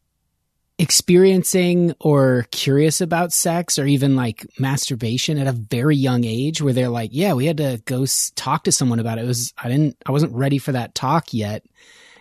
experiencing 0.78 1.94
or 2.00 2.46
curious 2.51 3.01
about 3.01 3.34
sex 3.34 3.78
or 3.78 3.86
even 3.86 4.16
like 4.16 4.46
masturbation 4.60 5.38
at 5.38 5.48
a 5.48 5.51
very 5.51 5.96
young 5.96 6.24
age 6.24 6.62
where 6.62 6.74
they're 6.74 6.89
like, 6.89 7.10
yeah, 7.13 7.34
we 7.34 7.46
had 7.46 7.58
to 7.58 7.82
go 7.86 8.04
s- 8.04 8.32
talk 8.36 8.63
to 8.63 8.72
someone 8.72 9.00
about 9.00 9.18
it. 9.18 9.25
It 9.25 9.28
was, 9.28 9.54
I 9.58 9.68
didn't, 9.68 9.98
I 10.06 10.12
wasn't 10.12 10.34
ready 10.34 10.58
for 10.58 10.72
that 10.72 10.96
talk 10.96 11.34
yet. 11.34 11.63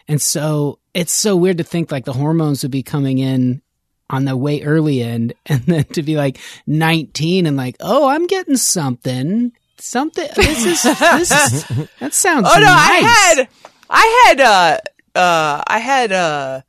And 0.08 0.20
so 0.20 0.80
it's 0.94 1.12
so 1.12 1.36
weird 1.36 1.58
to 1.58 1.64
think 1.64 1.92
like 1.92 2.04
the 2.04 2.12
hormones 2.12 2.62
would 2.62 2.72
be 2.72 2.82
coming 2.82 3.18
in 3.18 3.62
on 4.10 4.24
the 4.24 4.36
way 4.36 4.62
early 4.62 5.02
end 5.02 5.34
and 5.46 5.62
then 5.62 5.84
to 5.84 6.02
be 6.02 6.16
like 6.16 6.38
19 6.66 7.46
and 7.46 7.56
like, 7.56 7.76
oh, 7.80 8.08
I'm 8.08 8.26
getting 8.26 8.56
something. 8.56 9.52
Something. 9.80 10.28
This 10.34 10.64
is, 10.64 10.82
this 10.82 11.30
is, 11.30 11.88
that 12.00 12.12
sounds 12.12 12.48
Oh 12.50 12.54
no, 12.54 12.66
nice. 12.66 12.68
I 12.68 13.34
had, 13.36 13.48
I 13.88 14.24
had, 14.26 14.40
uh, 14.40 14.78
uh, 15.18 15.62
I 15.66 15.78
had 15.78 16.12
uh, 16.12 16.62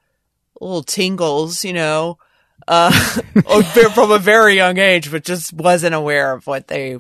little 0.61 0.83
tingles, 0.83 1.63
you 1.63 1.73
know, 1.73 2.19
uh, 2.67 2.91
from 3.93 4.11
a 4.11 4.19
very 4.19 4.55
young 4.55 4.77
age, 4.77 5.11
but 5.11 5.23
just 5.23 5.53
wasn't 5.53 5.95
aware 5.95 6.33
of 6.33 6.45
what 6.45 6.67
they 6.67 6.97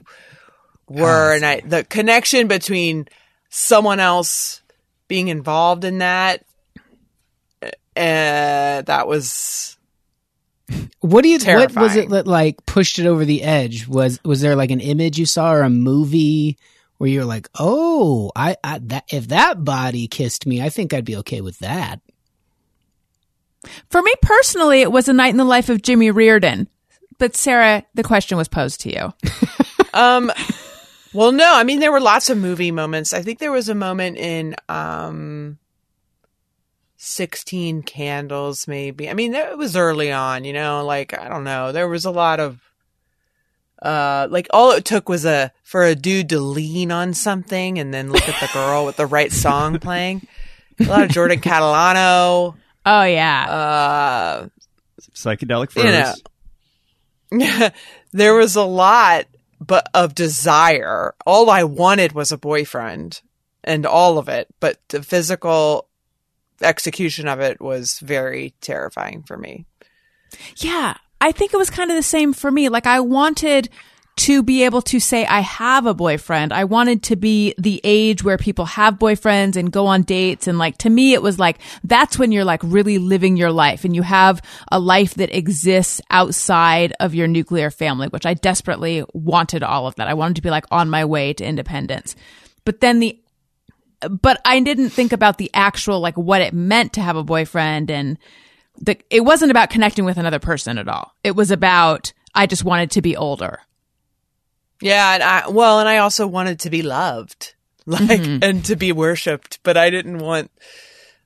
were, 0.87 1.35
and 1.35 1.45
I 1.45 1.61
the 1.61 1.83
connection 1.83 2.47
between 2.47 3.07
someone 3.49 3.99
else 3.99 4.61
being 5.07 5.27
involved 5.27 5.83
in 5.83 5.99
that, 5.99 6.43
uh, 7.63 7.69
that 7.95 9.07
was 9.07 9.77
What 10.99 11.23
do 11.23 11.29
you? 11.29 11.39
What 11.39 11.75
was 11.75 11.95
it 11.95 12.09
that 12.09 12.27
like 12.27 12.65
pushed 12.65 12.99
it 12.99 13.05
over 13.05 13.25
the 13.25 13.43
edge? 13.43 13.87
Was 13.87 14.19
was 14.23 14.41
there 14.41 14.55
like 14.55 14.71
an 14.71 14.81
image 14.81 15.17
you 15.17 15.25
saw 15.25 15.53
or 15.53 15.61
a 15.61 15.69
movie 15.69 16.57
where 16.97 17.09
you're 17.09 17.25
like, 17.25 17.49
oh, 17.57 18.31
I, 18.35 18.57
I 18.63 18.79
that 18.79 19.05
if 19.11 19.29
that 19.29 19.63
body 19.63 20.07
kissed 20.07 20.45
me, 20.45 20.61
I 20.61 20.69
think 20.69 20.93
I'd 20.93 21.05
be 21.05 21.17
okay 21.17 21.41
with 21.41 21.59
that. 21.59 22.01
For 23.89 24.01
me 24.01 24.13
personally, 24.21 24.81
it 24.81 24.91
was 24.91 25.07
a 25.09 25.13
night 25.13 25.29
in 25.29 25.37
the 25.37 25.45
life 25.45 25.69
of 25.69 25.81
Jimmy 25.81 26.11
Reardon. 26.11 26.67
But 27.17 27.35
Sara, 27.35 27.83
the 27.95 28.03
question 28.03 28.37
was 28.37 28.47
posed 28.47 28.81
to 28.81 28.93
you. 28.93 29.13
Um, 29.93 30.31
well, 31.13 31.31
no, 31.31 31.51
I 31.55 31.63
mean 31.63 31.79
there 31.79 31.91
were 31.91 31.99
lots 31.99 32.29
of 32.29 32.37
movie 32.37 32.71
moments. 32.71 33.13
I 33.13 33.21
think 33.21 33.39
there 33.39 33.51
was 33.51 33.69
a 33.69 33.75
moment 33.75 34.17
in 34.17 34.55
um, 34.67 35.57
Sixteen 37.01 37.81
Candles, 37.81 38.67
maybe. 38.67 39.09
I 39.09 39.13
mean, 39.13 39.33
it 39.33 39.57
was 39.57 39.77
early 39.77 40.11
on, 40.11 40.43
you 40.43 40.51
know. 40.51 40.83
Like 40.85 41.17
I 41.17 41.29
don't 41.29 41.45
know, 41.45 41.71
there 41.71 41.87
was 41.87 42.03
a 42.03 42.11
lot 42.11 42.41
of, 42.41 42.59
uh, 43.81 44.27
like 44.29 44.47
all 44.51 44.71
it 44.73 44.83
took 44.83 45.07
was 45.07 45.23
a 45.23 45.53
for 45.63 45.83
a 45.83 45.95
dude 45.95 46.27
to 46.29 46.39
lean 46.41 46.91
on 46.91 47.13
something 47.13 47.79
and 47.79 47.93
then 47.93 48.11
look 48.11 48.27
at 48.27 48.37
the 48.41 48.49
girl 48.53 48.85
with 48.85 48.97
the 48.97 49.05
right 49.05 49.31
song 49.31 49.79
playing. 49.79 50.27
A 50.81 50.83
lot 50.83 51.03
of 51.03 51.09
Jordan 51.09 51.39
Catalano. 51.39 52.55
Oh 52.85 53.03
yeah. 53.03 53.45
Uh, 53.49 54.47
Psychedelic 55.13 55.73
You 55.77 55.83
furs. 55.83 56.21
know. 57.31 57.69
there 58.11 58.33
was 58.33 58.57
a 58.57 58.63
lot 58.63 59.25
but 59.61 59.87
of 59.93 60.15
desire 60.15 61.13
all 61.27 61.47
i 61.51 61.63
wanted 61.63 62.11
was 62.13 62.31
a 62.31 62.37
boyfriend 62.39 63.21
and 63.63 63.85
all 63.85 64.17
of 64.17 64.27
it 64.27 64.47
but 64.59 64.79
the 64.87 65.03
physical 65.03 65.85
execution 66.61 67.27
of 67.27 67.39
it 67.39 67.61
was 67.61 67.99
very 67.99 68.53
terrifying 68.61 69.23
for 69.23 69.37
me 69.37 69.65
Yeah, 70.57 70.95
I 71.21 71.31
think 71.31 71.53
it 71.53 71.57
was 71.57 71.69
kind 71.69 71.91
of 71.91 71.97
the 71.97 72.03
same 72.03 72.33
for 72.33 72.49
me. 72.49 72.69
Like 72.69 72.87
I 72.87 72.99
wanted 72.99 73.69
to 74.17 74.43
be 74.43 74.63
able 74.63 74.81
to 74.81 74.99
say 74.99 75.25
I 75.25 75.39
have 75.39 75.85
a 75.85 75.93
boyfriend. 75.93 76.51
I 76.51 76.65
wanted 76.65 77.03
to 77.03 77.15
be 77.15 77.53
the 77.57 77.79
age 77.85 78.21
where 78.21 78.37
people 78.37 78.65
have 78.65 78.99
boyfriends 78.99 79.55
and 79.55 79.71
go 79.71 79.85
on 79.87 80.01
dates 80.01 80.45
and 80.45 80.57
like 80.57 80.77
to 80.79 80.89
me 80.89 81.13
it 81.13 81.21
was 81.21 81.39
like 81.39 81.57
that's 81.85 82.19
when 82.19 82.33
you're 82.33 82.43
like 82.43 82.59
really 82.61 82.97
living 82.97 83.37
your 83.37 83.51
life 83.51 83.85
and 83.85 83.95
you 83.95 84.01
have 84.01 84.41
a 84.73 84.79
life 84.79 85.13
that 85.13 85.33
exists 85.33 86.01
outside 86.09 86.93
of 86.99 87.15
your 87.15 87.27
nuclear 87.27 87.71
family, 87.71 88.09
which 88.09 88.25
I 88.25 88.33
desperately 88.33 89.05
wanted 89.13 89.63
all 89.63 89.87
of 89.87 89.95
that. 89.95 90.09
I 90.09 90.15
wanted 90.15 90.35
to 90.35 90.41
be 90.41 90.49
like 90.49 90.65
on 90.69 90.89
my 90.89 91.05
way 91.05 91.31
to 91.33 91.45
independence. 91.45 92.17
But 92.65 92.81
then 92.81 92.99
the 92.99 93.17
but 94.07 94.39
I 94.45 94.59
didn't 94.59 94.89
think 94.91 95.11
about 95.11 95.37
the 95.37 95.49
actual 95.53 95.99
like 95.99 96.17
what 96.17 96.41
it 96.41 96.53
meant 96.53 96.93
to 96.93 97.01
have 97.01 97.15
a 97.15 97.23
boyfriend 97.23 97.89
and 97.91 98.17
the 98.81 98.97
it 99.09 99.21
wasn't 99.21 99.51
about 99.51 99.69
connecting 99.69 100.05
with 100.05 100.17
another 100.17 100.39
person 100.39 100.77
at 100.77 100.87
all. 100.87 101.13
It 101.23 101.35
was 101.35 101.51
about 101.51 102.13
I 102.33 102.45
just 102.45 102.63
wanted 102.63 102.91
to 102.91 103.01
be 103.01 103.17
older. 103.17 103.59
yeah 104.81 105.13
and 105.15 105.23
i 105.23 105.47
well 105.49 105.79
and 105.81 105.89
i 105.89 105.97
also 105.97 106.25
wanted 106.25 106.59
to 106.61 106.69
be 106.69 106.81
loved 106.81 107.53
like 107.85 108.21
and 108.21 108.63
to 108.65 108.75
be 108.77 108.91
worshipped 108.93 109.59
but 109.63 109.75
i 109.75 109.89
didn't 109.89 110.19
want 110.19 110.49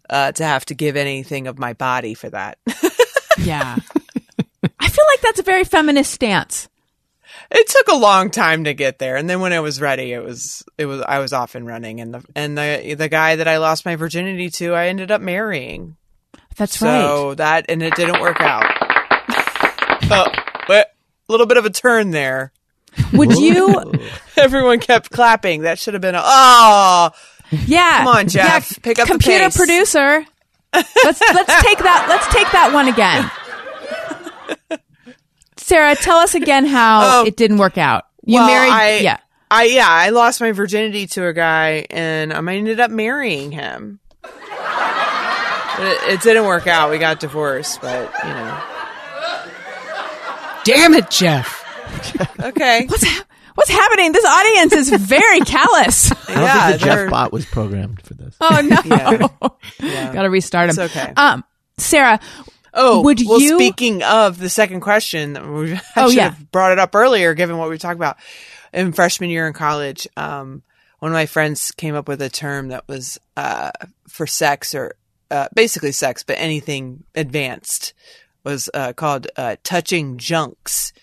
uh, 0.10 0.32
to 0.32 0.44
have 0.44 0.66
to 0.66 0.74
give 0.74 0.96
anything 0.96 1.46
of 1.48 1.60
my 1.60 1.74
body 1.74 2.14
for 2.16 2.30
that 2.30 2.58
Yeah. 3.38 3.76
I 4.80 4.88
feel 4.90 5.06
like 5.12 5.22
that's 5.22 5.40
a 5.40 5.44
very 5.44 5.64
feminist 5.64 6.12
stance. 6.14 6.68
It 7.52 7.68
took 7.68 7.88
a 7.90 7.96
long 7.96 8.30
time 8.30 8.64
to 8.64 8.74
get 8.74 9.00
there 9.00 9.16
and 9.16 9.30
then 9.30 9.40
when 9.40 9.54
i 9.54 9.60
was 9.60 9.80
ready 9.82 10.12
it 10.14 10.24
was 10.24 10.64
it 10.78 10.86
was 10.86 11.02
i 11.02 11.20
was 11.20 11.34
off 11.34 11.56
and 11.56 11.66
running 11.68 12.02
and 12.02 12.14
the 12.14 12.24
and 12.36 12.58
the 12.58 12.96
the 12.98 13.10
guy 13.10 13.36
that 13.36 13.48
i 13.48 13.58
lost 13.58 13.86
my 13.86 13.96
virginity 13.96 14.50
to 14.50 14.74
i 14.74 14.88
ended 14.88 15.12
up 15.12 15.22
marrying 15.22 15.96
That's 16.56 16.82
right. 16.82 17.02
so 17.02 17.36
that 17.36 17.66
and 17.70 17.82
it 17.84 17.96
didn't 17.96 18.22
work 18.22 18.42
out 18.42 18.66
oh, 20.12 20.26
but 20.68 20.88
a 21.28 21.32
little 21.32 21.46
bit 21.48 21.58
of 21.58 21.66
a 21.66 21.70
turn 21.70 22.12
there 22.12 22.52
Would 23.14 23.38
you 23.38 23.94
everyone 24.38 24.80
kept 24.80 25.10
clapping 25.10 25.62
that 25.64 25.80
should 25.80 25.94
have 25.94 26.02
been 26.02 26.16
a 26.16 26.22
oh 26.24 27.10
Yeah. 27.68 28.00
Come 28.00 28.08
on, 28.08 28.28
Jeff. 28.30 28.72
Yeah, 28.72 28.78
Pick 28.82 29.00
up 29.00 29.08
the 29.08 29.14
computer 29.14 29.50
producer. 29.52 30.26
Let's 30.74 31.22
let's 31.22 31.62
take 31.62 31.78
that 31.78 32.08
let's 32.10 32.26
take 32.34 32.52
that 32.52 32.72
one 32.74 32.88
again. 32.88 33.30
Sara, 35.58 35.96
tell 35.96 36.18
us 36.18 36.36
again 36.36 36.66
how 36.66 37.22
Oh. 37.22 37.26
it 37.28 37.36
didn't 37.36 37.58
work 37.58 37.78
out. 37.78 38.06
You 38.26 38.36
Well, 38.36 38.48
married 38.48 38.72
I, 38.72 38.98
yeah. 39.00 39.18
I 39.52 39.64
yeah, 39.66 39.88
I 39.88 40.10
lost 40.10 40.42
my 40.42 40.52
virginity 40.52 41.06
to 41.08 41.28
a 41.28 41.34
guy, 41.34 41.86
and 41.92 42.34
um, 42.34 42.48
I 42.50 42.56
ended 42.56 42.80
up 42.80 42.90
marrying 42.90 43.52
him. 43.52 44.00
It, 44.26 46.14
it 46.14 46.22
didn't 46.22 46.46
work 46.46 46.66
out. 46.68 46.90
We 46.92 46.98
got 46.98 47.20
divorced, 47.20 47.82
but 47.82 48.12
you 48.24 48.30
know, 48.30 48.62
Damn 50.64 50.94
it, 50.94 51.10
Jeff. 51.10 51.64
okay. 52.40 52.86
What's 52.90 53.04
hap- 53.04 53.28
What's 53.56 53.70
happening? 53.70 54.12
This 54.14 54.26
audience 54.26 54.74
is 54.74 54.90
very 54.90 55.40
callous. 55.46 56.12
I 56.12 56.34
don't 56.34 56.42
Yeah, 56.44 56.68
think 56.70 56.80
the 56.80 56.86
Jeff 56.86 56.96
they're- 56.98 57.10
bot 57.10 57.32
was 57.34 57.46
programmed 57.46 58.02
for 58.02 58.14
this. 58.16 58.36
Oh 58.42 58.62
no. 58.64 58.78
Yeah. 58.86 59.28
Yeah. 59.80 60.14
Got 60.14 60.24
to 60.24 60.30
restart 60.30 60.70
him. 60.72 60.80
It's 60.80 60.96
okay. 60.96 61.14
Um, 61.16 61.44
Sara, 61.78 62.20
Oh, 62.74 63.02
Would 63.04 63.22
well, 63.26 63.40
you- 63.40 63.56
speaking 63.58 64.02
of 64.04 64.38
the 64.40 64.50
second 64.50 64.82
question, 64.82 65.38
I 65.38 65.42
Oh, 65.42 66.10
should 66.10 66.16
yeah. 66.18 66.30
have 66.32 66.52
brought 66.52 66.72
it 66.72 66.80
up 66.80 66.96
earlier, 66.96 67.34
given 67.34 67.58
what 67.58 67.70
we 67.70 67.78
talked 67.78 67.96
about 67.98 68.18
in 68.74 68.92
freshman 68.94 69.30
year 69.30 69.46
in 69.48 69.54
college. 69.54 70.08
Um, 70.18 70.64
one 71.00 71.12
of 71.12 71.14
my 71.14 71.26
friends 71.26 71.72
came 71.72 71.96
up 71.96 72.08
with 72.08 72.22
a 72.22 72.30
term 72.30 72.70
that 72.70 72.88
was 72.88 73.20
uh, 73.38 73.72
for 74.08 74.26
sex 74.26 74.74
or 74.74 74.96
uh, 75.30 75.50
basically 75.54 75.92
sex, 75.92 76.24
but 76.24 76.38
anything 76.40 77.04
advanced 77.14 77.94
was 78.44 78.70
uh, 78.74 78.94
called 78.94 79.28
uh, 79.38 79.56
touching 79.64 80.18
junks. 80.18 80.94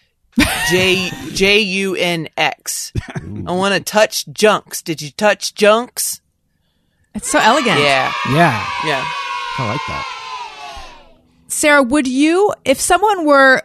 J 0.71 1.11
J 1.33 1.61
U 1.61 1.95
N 1.97 2.29
X. 2.37 2.93
I 3.15 3.53
want 3.53 3.75
to 3.75 3.81
touch 3.81 4.27
junks. 4.29 4.81
Did 4.83 5.03
you 5.03 5.11
touch 5.11 5.55
junks? 5.55 6.21
it's 7.15 7.29
so 7.31 7.39
elegant. 7.41 7.79
Yeah, 7.81 8.13
Yeah. 8.31 8.67
yeah. 8.87 9.05
I 9.59 9.69
like 9.69 9.81
that. 9.89 10.07
Sara, 11.53 11.83
would 11.83 12.07
you, 12.07 12.53
if 12.65 12.81
someone 12.81 13.25
were 13.27 13.63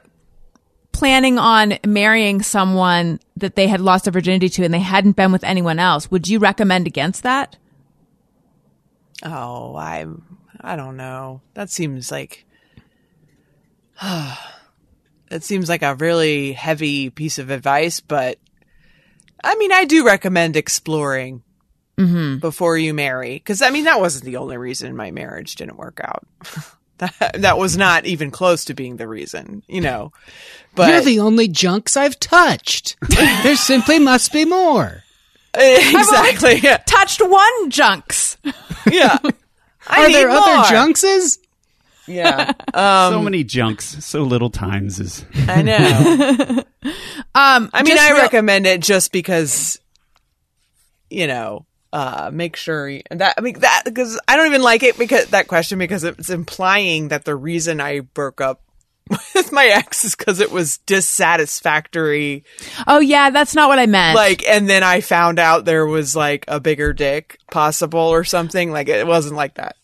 planning 0.91 1.37
on 1.37 1.77
marrying 1.85 2.41
someone 2.41 3.19
that 3.35 3.55
they 3.55 3.67
had 3.67 3.81
lost 3.81 4.05
their 4.05 4.13
virginity 4.13 4.49
to 4.49 4.63
and 4.63 4.73
they 4.73 4.79
hadn't 4.79 5.15
been 5.15 5.31
with 5.31 5.43
anyone 5.43 5.77
else, 5.77 6.09
would 6.09 6.27
you 6.27 6.39
recommend 6.39 6.87
against 6.87 7.23
that? 7.23 7.57
Oh, 9.23 9.75
I 9.75 10.05
I 10.61 10.75
don't 10.75 10.97
know. 10.97 11.41
That 11.53 11.69
seems 11.69 12.11
like 12.11 12.45
it 14.01 15.43
seems 15.43 15.69
like 15.69 15.81
a 15.81 15.95
really 15.95 16.53
heavy 16.53 17.09
piece 17.09 17.39
of 17.39 17.49
advice, 17.49 17.99
but 17.99 18.39
I 19.43 19.55
mean, 19.55 19.71
I 19.71 19.85
do 19.85 20.05
recommend 20.05 20.55
exploring 20.55 21.43
mm-hmm. 21.97 22.37
before 22.37 22.77
you 22.77 22.93
marry 22.93 23.35
because 23.35 23.61
I 23.61 23.69
mean 23.69 23.83
that 23.83 23.99
wasn't 23.99 24.25
the 24.25 24.37
only 24.37 24.57
reason 24.57 24.95
my 24.95 25.11
marriage 25.11 25.55
didn't 25.55 25.77
work 25.77 25.99
out. 26.03 26.25
that 26.97 27.35
that 27.39 27.57
was 27.57 27.77
not 27.77 28.05
even 28.05 28.31
close 28.31 28.65
to 28.65 28.73
being 28.73 28.97
the 28.97 29.07
reason, 29.07 29.63
you 29.67 29.81
know. 29.81 30.11
But 30.75 30.89
You're 30.89 31.01
the 31.01 31.19
only 31.19 31.47
junks 31.47 31.95
I've 31.97 32.19
touched. 32.19 32.95
there 33.09 33.55
simply 33.55 33.99
must 33.99 34.31
be 34.33 34.45
more. 34.45 35.03
exactly, 35.53 36.55
yeah, 36.57 36.77
Touched 36.85 37.21
one 37.21 37.69
junks. 37.69 38.37
yeah. 38.91 39.17
I 39.87 40.05
Are 40.05 40.11
there 40.11 40.27
more. 40.27 40.37
other 40.37 40.69
junkses? 40.69 41.37
Yeah, 42.07 42.51
so 42.75 43.21
many 43.21 43.43
junks, 43.43 44.03
so 44.05 44.23
little 44.23 44.49
times 44.49 44.99
is. 44.99 45.25
I 45.47 45.61
know. 45.61 46.63
Um, 47.33 47.69
I 47.73 47.83
mean, 47.83 47.97
I 47.97 48.11
real- 48.11 48.21
recommend 48.21 48.67
it 48.67 48.81
just 48.81 49.11
because, 49.11 49.79
you 51.09 51.25
know, 51.27 51.65
uh, 51.95 52.29
make 52.33 52.57
sure 52.57 52.89
you, 52.89 53.01
that, 53.09 53.35
I 53.37 53.41
mean, 53.41 53.57
that, 53.61 53.83
because 53.85 54.19
I 54.27 54.35
don't 54.35 54.47
even 54.47 54.61
like 54.61 54.83
it 54.83 54.97
because 54.97 55.27
that 55.27 55.47
question 55.47 55.79
because 55.79 56.03
it's 56.03 56.29
implying 56.29 57.07
that 57.07 57.23
the 57.23 57.37
reason 57.37 57.79
I 57.79 58.01
broke 58.01 58.41
up 58.41 58.61
with 59.33 59.53
my 59.53 59.65
ex 59.67 60.03
is 60.03 60.13
because 60.13 60.41
it 60.41 60.51
was 60.51 60.79
dissatisfactory. 60.79 62.43
Oh 62.87 62.99
yeah, 62.99 63.29
that's 63.29 63.55
not 63.55 63.69
what 63.69 63.79
I 63.79 63.85
meant. 63.85 64.15
Like, 64.15 64.43
and 64.47 64.67
then 64.69 64.83
I 64.83 64.99
found 65.01 65.39
out 65.39 65.63
there 65.65 65.85
was 65.85 66.15
like 66.15 66.43
a 66.47 66.59
bigger 66.59 66.91
dick 66.91 67.39
possible 67.51 67.99
or 67.99 68.23
something. 68.23 68.71
Like, 68.71 68.89
it 68.89 69.07
wasn't 69.07 69.35
like 69.35 69.55
that. 69.55 69.77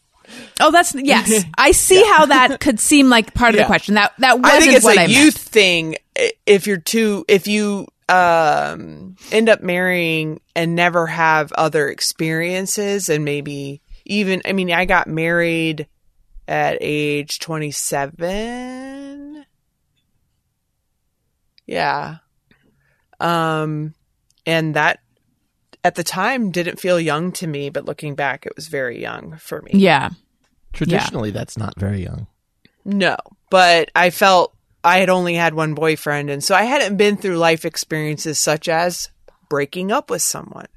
oh, 0.60 0.72
that's 0.72 0.94
yes. 0.96 1.46
I 1.58 1.72
see 1.72 2.04
how 2.04 2.26
that 2.26 2.60
could 2.60 2.80
seem 2.80 3.10
like 3.10 3.34
part 3.34 3.52
of 3.52 3.56
Yeah. 3.56 3.64
the 3.64 3.68
question. 3.68 3.96
That 3.96 4.12
that 4.20 4.40
wasn't 4.40 4.54
I 4.54 4.60
think 4.60 4.74
it's 4.76 4.84
what 4.84 4.98
a 4.98 5.02
I 5.04 5.30
thing. 5.30 5.96
If 6.46 6.68
you're 6.68 6.78
too, 6.78 7.24
if 7.28 7.48
you 7.48 7.88
um, 8.12 9.16
end 9.32 9.48
up 9.48 9.62
marrying 9.62 10.42
and 10.54 10.76
never 10.76 11.08
have 11.08 11.54
other 11.54 11.90
experiences, 11.90 13.08
and 13.08 13.24
maybe 13.24 13.82
even, 14.06 14.42
I 14.46 14.52
mean, 14.52 14.72
I 14.72 14.86
got 14.86 15.08
married 15.08 15.88
at 16.48 16.78
age 16.82 17.40
27. 17.40 19.46
Yeah. 21.66 22.18
Um, 23.22 23.94
and 24.46 24.76
that 24.76 25.00
at 25.84 25.96
the 25.96 26.04
time 26.04 26.52
didn't 26.52 26.82
feel 26.82 27.00
young 27.00 27.32
to 27.34 27.48
me, 27.48 27.70
but 27.70 27.86
looking 27.86 28.16
back, 28.16 28.46
it 28.46 28.54
was 28.58 28.68
very 28.68 29.02
young 29.02 29.38
for 29.38 29.62
me. 29.62 29.72
Yeah. 29.76 30.10
Traditionally, 30.74 31.32
that's 31.32 31.58
not 31.58 31.80
very 31.80 32.04
young. 32.04 32.28
No, 32.84 33.16
but 33.50 33.90
I 33.96 34.10
felt 34.10 34.54
I 34.84 34.98
had 34.98 35.10
only 35.10 35.36
had 35.36 35.54
one 35.54 35.74
boyfriend, 35.74 36.30
and 36.30 36.44
so 36.44 36.56
I 36.56 36.64
hadn't 36.64 36.98
been 36.98 37.18
through 37.18 37.38
life 37.38 37.66
experiences 37.66 38.40
such 38.40 38.68
as 38.68 39.10
breaking 39.50 39.92
up 39.92 40.10
with 40.10 40.22
someone. 40.22 40.68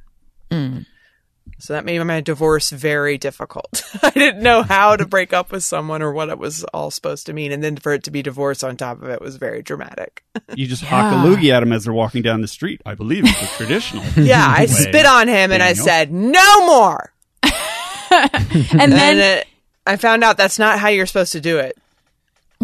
Mm. 0.51 0.87
So 1.59 1.73
that 1.73 1.85
made 1.85 2.03
my 2.03 2.21
divorce 2.21 2.71
very 2.71 3.17
difficult. 3.17 3.83
I 4.03 4.11
didn't 4.11 4.43
know 4.43 4.63
how 4.63 4.97
to 4.97 5.07
break 5.07 5.33
up 5.33 5.53
with 5.53 5.63
someone 5.65 6.03
or 6.03 6.13
what 6.13 6.29
it 6.29 6.39
was 6.39 6.65
all 6.65 6.91
supposed 6.91 7.27
to 7.27 7.33
mean, 7.33 7.53
and 7.53 7.63
then 7.63 7.77
for 7.77 7.93
it 7.93 8.05
to 8.05 8.11
be 8.11 8.23
divorce 8.23 8.63
on 8.63 8.77
top 8.77 9.01
of 9.01 9.09
it 9.09 9.21
was 9.21 9.37
very 9.37 9.63
dramatic. 9.63 10.23
You 10.57 10.67
just 10.67 10.85
hawk 10.85 11.13
a 11.13 11.17
loogie 11.17 11.51
at 11.53 11.61
them 11.61 11.73
as 11.73 11.85
they're 11.85 11.93
walking 11.93 12.23
down 12.23 12.41
the 12.41 12.49
street. 12.49 12.81
I 12.85 12.95
believe 12.95 13.25
it's 13.25 13.41
the 13.41 13.47
traditional. 13.57 14.05
yeah, 14.17 14.45
I 14.47 14.63
way. 14.63 14.67
spit 14.67 15.07
on 15.07 15.27
him 15.27 15.51
and 15.51 15.63
I 15.63 15.73
said, 15.73 16.13
"No 16.13 16.67
more." 16.67 17.13
And 18.11 18.81
And 18.81 18.93
then 18.93 19.19
it, 19.19 19.47
I 19.87 19.97
found 19.97 20.23
out 20.23 20.37
that's 20.37 20.59
not 20.59 20.79
how 20.79 20.89
you're 20.89 21.07
supposed 21.07 21.33
to 21.33 21.41
do 21.41 21.59
it. 21.59 21.77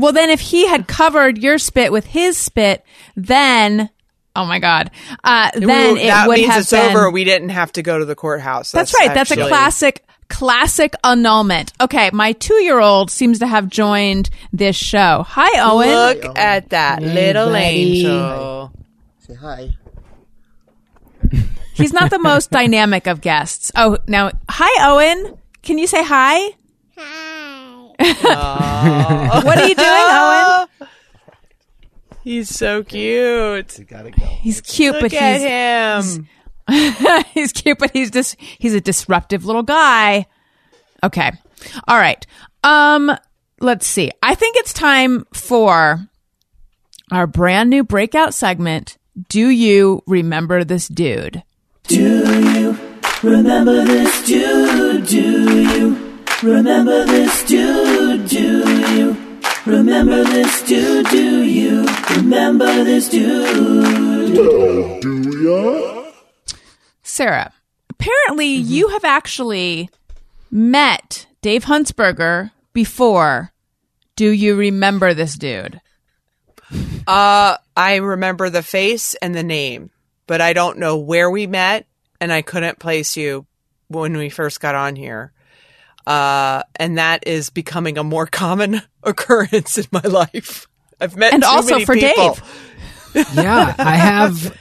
Well 0.00 0.12
then 0.12 0.30
if 0.30 0.40
he 0.40 0.66
had 0.66 0.86
covered 0.88 1.38
your 1.38 1.58
spit 1.58 1.92
with 1.92 2.06
his 2.06 2.36
spit, 2.36 2.84
then 3.16 3.90
oh 4.34 4.44
my 4.46 4.58
god. 4.58 4.90
Uh 5.22 5.50
then 5.54 5.94
We- 5.94 6.00
it 6.02 6.06
that 6.06 6.26
would 6.28 6.38
means 6.38 6.48
have 6.50 6.60
it's 6.62 6.70
been 6.70 6.96
over. 6.96 7.10
We 7.10 7.24
didn't 7.24 7.50
have 7.50 7.72
to 7.72 7.82
go 7.82 7.98
to 7.98 8.04
the 8.04 8.14
courthouse. 8.14 8.72
That's, 8.72 8.94
right. 8.98 9.12
That's 9.12 9.30
a 9.30 9.36
classic, 9.36 10.04
classic 10.28 10.94
annulment. 11.04 11.72
Okay, 11.80 12.10
my 12.12 12.32
two-year-old 12.32 13.10
seems 13.10 13.40
to 13.40 13.46
have 13.46 13.68
joined 13.68 14.30
this 14.52 14.76
show. 14.76 15.24
Hi, 15.28 15.60
Owen. 15.60 15.88
Look 15.88 16.38
at 16.38 16.70
that 16.70 17.02
Hey, 17.02 17.12
little 17.14 17.46
buddy. 17.50 17.64
angel. 17.98 18.72
Say 19.26 19.34
hi. 19.34 19.70
He's 21.74 21.92
not 21.92 22.10
the 22.10 22.18
most 22.18 22.50
dynamic 22.50 23.06
of 23.06 23.20
guests. 23.20 23.72
Oh, 23.74 23.98
now, 24.06 24.30
hi, 24.48 24.90
Owen. 24.90 25.36
Can 25.62 25.78
you 25.78 25.86
say 25.86 26.02
hi? 26.04 26.50
Hi. 26.96 27.29
What 28.00 29.58
are 29.58 29.68
you 29.68 29.74
doing, 29.74 29.86
Owen? 29.88 30.66
He's 32.24 32.48
so 32.50 32.82
cute. 32.84 33.78
You 33.78 33.84
gotta 33.84 34.10
go. 34.10 34.24
He's 34.24 34.60
cute, 34.60 34.92
Look 34.94 35.02
but 35.02 35.14
at 35.14 36.00
he's 36.02 36.16
him. 36.16 37.24
he's 37.32 37.52
cute, 37.54 37.78
but 37.78 37.90
he's 37.92 38.10
just 38.10 38.36
he's 38.38 38.74
a 38.74 38.80
disruptive 38.80 39.46
little 39.46 39.62
guy. 39.62 40.26
Okay. 41.02 41.32
All 41.88 41.96
right. 41.96 42.24
Um, 42.62 43.10
let's 43.60 43.86
see. 43.86 44.10
I 44.22 44.34
think 44.34 44.56
it's 44.56 44.74
time 44.74 45.24
for 45.32 46.06
our 47.10 47.26
brand 47.26 47.70
new 47.70 47.84
breakout 47.84 48.34
segment. 48.34 48.98
Do 49.30 49.48
you 49.48 50.02
remember 50.06 50.62
this 50.62 50.88
dude? 50.88 51.42
Do 51.84 51.98
you 52.02 52.78
remember 53.22 53.82
this 53.84 54.26
dude, 54.26 55.06
do 55.06 55.62
you? 55.62 56.09
Remember 56.42 57.04
this 57.04 57.44
dude, 57.44 58.26
do 58.26 58.94
you? 58.94 59.40
Remember 59.66 60.24
this 60.24 60.62
dude, 60.62 61.06
do 61.08 61.42
you? 61.42 61.86
Remember 62.16 62.82
this 62.82 63.10
dude? 63.10 64.34
Do 65.02 65.20
we 65.28 65.52
are? 65.52 66.12
Sara, 67.02 67.52
apparently 67.90 68.46
you 68.46 68.88
have 68.88 69.04
actually 69.04 69.90
met 70.50 71.26
Dave 71.42 71.66
Huntsberger 71.66 72.52
before. 72.72 73.52
Do 74.16 74.30
you 74.30 74.56
remember 74.56 75.12
this 75.12 75.36
dude? 75.36 75.82
Uh, 77.06 77.58
I 77.76 77.96
remember 77.96 78.48
the 78.48 78.62
face 78.62 79.12
and 79.20 79.34
the 79.34 79.42
name, 79.42 79.90
but 80.26 80.40
I 80.40 80.54
don't 80.54 80.78
know 80.78 80.96
where 80.96 81.30
we 81.30 81.46
met, 81.46 81.86
and 82.18 82.32
I 82.32 82.40
couldn't 82.40 82.78
place 82.78 83.14
you 83.14 83.44
when 83.88 84.16
we 84.16 84.30
first 84.30 84.58
got 84.58 84.74
on 84.74 84.96
here. 84.96 85.34
Uh, 86.06 86.62
and 86.76 86.98
that 86.98 87.26
is 87.26 87.50
becoming 87.50 87.98
a 87.98 88.04
more 88.04 88.26
common 88.26 88.82
occurrence 89.02 89.78
in 89.78 89.86
my 89.92 90.00
life. 90.00 90.66
I've 91.00 91.16
met 91.16 91.32
And 91.32 91.42
too 91.42 91.48
also 91.48 91.72
many 91.74 91.84
for 91.84 91.94
people. 91.94 92.34
Dave. 93.14 93.26
yeah, 93.34 93.74
I 93.78 93.96
have. 93.96 94.56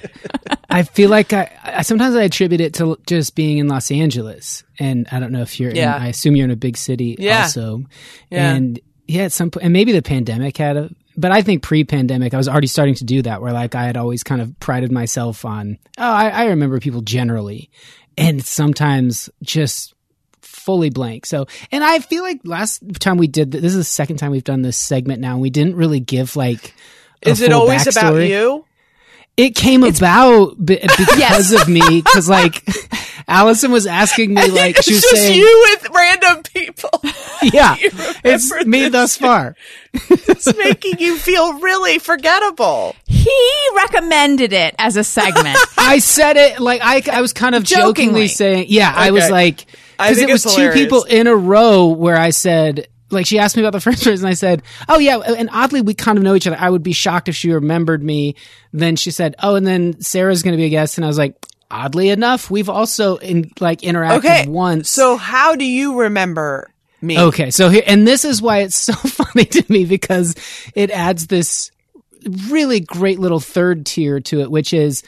I 0.69 0.83
feel 0.83 1.09
like 1.09 1.33
I, 1.33 1.51
I 1.63 1.81
sometimes 1.83 2.15
I 2.15 2.23
attribute 2.23 2.61
it 2.61 2.73
to 2.75 2.97
just 3.07 3.35
being 3.35 3.57
in 3.57 3.67
Los 3.67 3.91
Angeles, 3.91 4.63
and 4.79 5.07
I 5.11 5.19
don't 5.19 5.31
know 5.31 5.41
if 5.41 5.59
you're. 5.59 5.71
Yeah. 5.71 5.95
In, 5.97 6.01
I 6.03 6.07
assume 6.07 6.35
you're 6.35 6.45
in 6.45 6.51
a 6.51 6.55
big 6.55 6.77
city, 6.77 7.15
Yeah. 7.19 7.43
also. 7.43 7.83
Yeah. 8.29 8.53
And 8.53 8.79
yeah, 9.07 9.23
at 9.23 9.31
some 9.31 9.51
point, 9.51 9.63
and 9.65 9.73
maybe 9.73 9.91
the 9.91 10.01
pandemic 10.01 10.57
had 10.57 10.77
a. 10.77 10.89
But 11.17 11.31
I 11.31 11.41
think 11.41 11.63
pre-pandemic, 11.63 12.33
I 12.33 12.37
was 12.37 12.47
already 12.47 12.67
starting 12.67 12.95
to 12.95 13.03
do 13.03 13.21
that, 13.23 13.41
where 13.41 13.51
like 13.51 13.75
I 13.75 13.83
had 13.83 13.97
always 13.97 14.23
kind 14.23 14.41
of 14.41 14.57
prided 14.59 14.91
myself 14.91 15.43
on. 15.43 15.77
Oh, 15.97 16.03
I, 16.03 16.29
I 16.29 16.45
remember 16.45 16.79
people 16.79 17.01
generally, 17.01 17.69
and 18.17 18.43
sometimes 18.43 19.29
just 19.43 19.93
fully 20.69 20.91
blank. 20.91 21.25
So, 21.25 21.47
and 21.71 21.83
I 21.83 21.97
feel 21.97 22.21
like 22.21 22.41
last 22.43 22.83
time 22.99 23.17
we 23.17 23.25
did 23.25 23.49
this 23.51 23.63
is 23.63 23.75
the 23.75 23.83
second 23.83 24.17
time 24.17 24.29
we've 24.29 24.43
done 24.43 24.61
this 24.61 24.77
segment 24.77 25.19
now, 25.19 25.31
and 25.33 25.41
we 25.41 25.49
didn't 25.49 25.75
really 25.77 25.99
give 25.99 26.35
like. 26.35 26.75
a 27.25 27.29
Is 27.29 27.41
it 27.41 27.49
full 27.51 27.61
always 27.61 27.87
about 27.87 28.17
you? 28.17 28.65
it 29.35 29.55
came 29.55 29.83
about 29.83 30.63
b- 30.63 30.79
because 30.97 31.53
of 31.53 31.67
me. 31.67 32.01
Because 32.03 32.29
like 32.29 32.63
Alison 33.27 33.71
was 33.71 33.87
asking 33.87 34.33
me, 34.35 34.47
like 34.51 34.79
she 34.83 34.93
was 34.93 35.01
just 35.01 35.15
saying, 35.15 35.39
you 35.39 35.67
with 35.71 35.89
random 35.91 36.43
people. 36.43 36.89
"Yeah, 37.41 37.75
it's 38.23 38.51
me 38.67 38.81
this 38.81 38.91
thus 38.91 39.17
far." 39.17 39.55
It's 39.93 40.55
making 40.55 40.99
you 40.99 41.17
feel 41.17 41.57
really 41.59 41.97
forgettable. 41.97 42.95
He 43.07 43.35
recommended 43.75 44.53
it 44.53 44.75
as 44.77 44.97
a 44.97 45.03
segment. 45.03 45.57
I 45.77 45.97
said 45.99 46.37
it 46.37 46.59
like 46.59 46.81
I, 46.83 47.01
I 47.17 47.21
was 47.21 47.33
kind 47.33 47.55
of 47.55 47.63
jokingly, 47.63 47.85
Jokingly. 47.93 48.27
saying, 48.27 48.65
"Yeah." 48.69 48.93
I 48.95 49.11
was 49.11 49.29
like, 49.29 49.65
I 49.99 50.09
because 50.09 50.21
it 50.23 50.29
was 50.29 50.45
it's 50.45 50.55
two 50.55 50.71
people 50.71 51.03
in 51.03 51.27
a 51.27 51.35
row 51.35 51.87
where 51.87 52.17
I 52.17 52.29
said. 52.31 52.87
Like 53.11 53.25
she 53.25 53.39
asked 53.39 53.57
me 53.57 53.63
about 53.63 53.71
the 53.71 53.79
French 53.81 54.03
fries, 54.03 54.21
and 54.21 54.29
I 54.29 54.35
said, 54.35 54.61
"Oh 54.87 54.99
yeah," 54.99 55.17
and 55.17 55.49
oddly 55.51 55.81
we 55.81 55.95
kind 55.95 56.19
of 56.19 56.23
know 56.23 56.35
each 56.35 56.45
other. 56.45 56.57
I 56.59 56.69
would 56.69 56.83
be 56.83 56.93
shocked 56.93 57.27
if 57.27 57.35
she 57.35 57.51
remembered 57.51 58.03
me. 58.03 58.35
Then 58.71 58.95
she 58.97 59.09
said, 59.09 59.33
"Oh," 59.41 59.55
and 59.55 59.65
then 59.65 59.99
Sara's 59.99 60.43
going 60.43 60.51
to 60.51 60.57
be 60.57 60.65
a 60.65 60.69
guest, 60.69 60.99
and 60.99 61.05
I 61.05 61.07
was 61.07 61.17
like, 61.17 61.33
"Oddly 61.71 62.09
enough, 62.09 62.51
we've 62.51 62.69
also 62.69 63.17
in 63.17 63.49
like 63.59 63.81
interacted 63.81 64.17
Okay. 64.19 64.47
once." 64.47 64.91
So 64.91 65.17
how 65.17 65.55
do 65.55 65.65
you 65.65 66.01
remember 66.01 66.69
me? 67.01 67.19
Okay, 67.19 67.49
so 67.49 67.69
here, 67.69 67.81
and 67.87 68.07
this 68.07 68.25
is 68.25 68.43
why 68.43 68.59
it's 68.59 68.75
so 68.79 68.93
funny 68.93 69.45
to 69.45 69.65
me 69.69 69.85
because 69.85 70.35
it 70.75 70.91
adds 70.91 71.25
this 71.25 71.71
really 72.47 72.79
great 72.79 73.17
little 73.17 73.39
third 73.39 73.87
tier 73.87 74.19
to 74.19 74.41
it, 74.41 74.51
which 74.51 74.71
is 74.71 75.01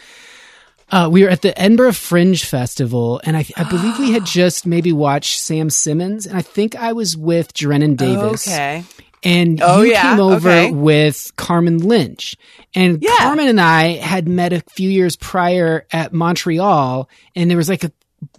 uh, 0.91 1.09
we 1.11 1.23
were 1.23 1.29
at 1.29 1.41
the 1.41 1.59
Edinburgh 1.59 1.93
Fringe 1.93 2.43
Festival, 2.43 3.21
and 3.23 3.35
I, 3.37 3.45
I 3.55 3.63
believe 3.63 3.97
we 3.97 4.11
had 4.11 4.25
just 4.25 4.65
maybe 4.65 4.91
watched 4.91 5.39
Sam 5.39 5.69
Simmons, 5.69 6.25
and 6.25 6.37
I 6.37 6.41
think 6.41 6.75
I 6.75 6.93
was 6.93 7.15
with 7.17 7.53
Drennon 7.53 7.95
Davis. 7.95 8.47
Okay. 8.47 8.83
And 9.23 9.61
Oh, 9.63 9.81
you 9.83 9.91
yeah, 9.91 10.01
came 10.01 10.19
over 10.19 10.49
okay. 10.49 10.71
with 10.71 11.31
Carmen 11.35 11.77
Lynch. 11.77 12.35
And 12.73 13.03
Yeah. 13.03 13.15
Carmen 13.19 13.47
and 13.47 13.61
I 13.61 13.93
had 13.97 14.27
met 14.27 14.51
a 14.51 14.61
few 14.71 14.89
years 14.89 15.15
prior 15.15 15.85
at 15.93 16.11
Montreal, 16.11 17.07
and 17.35 17.49
there 17.49 17.57
was 17.57 17.69
like 17.69 17.83
a 17.83 17.91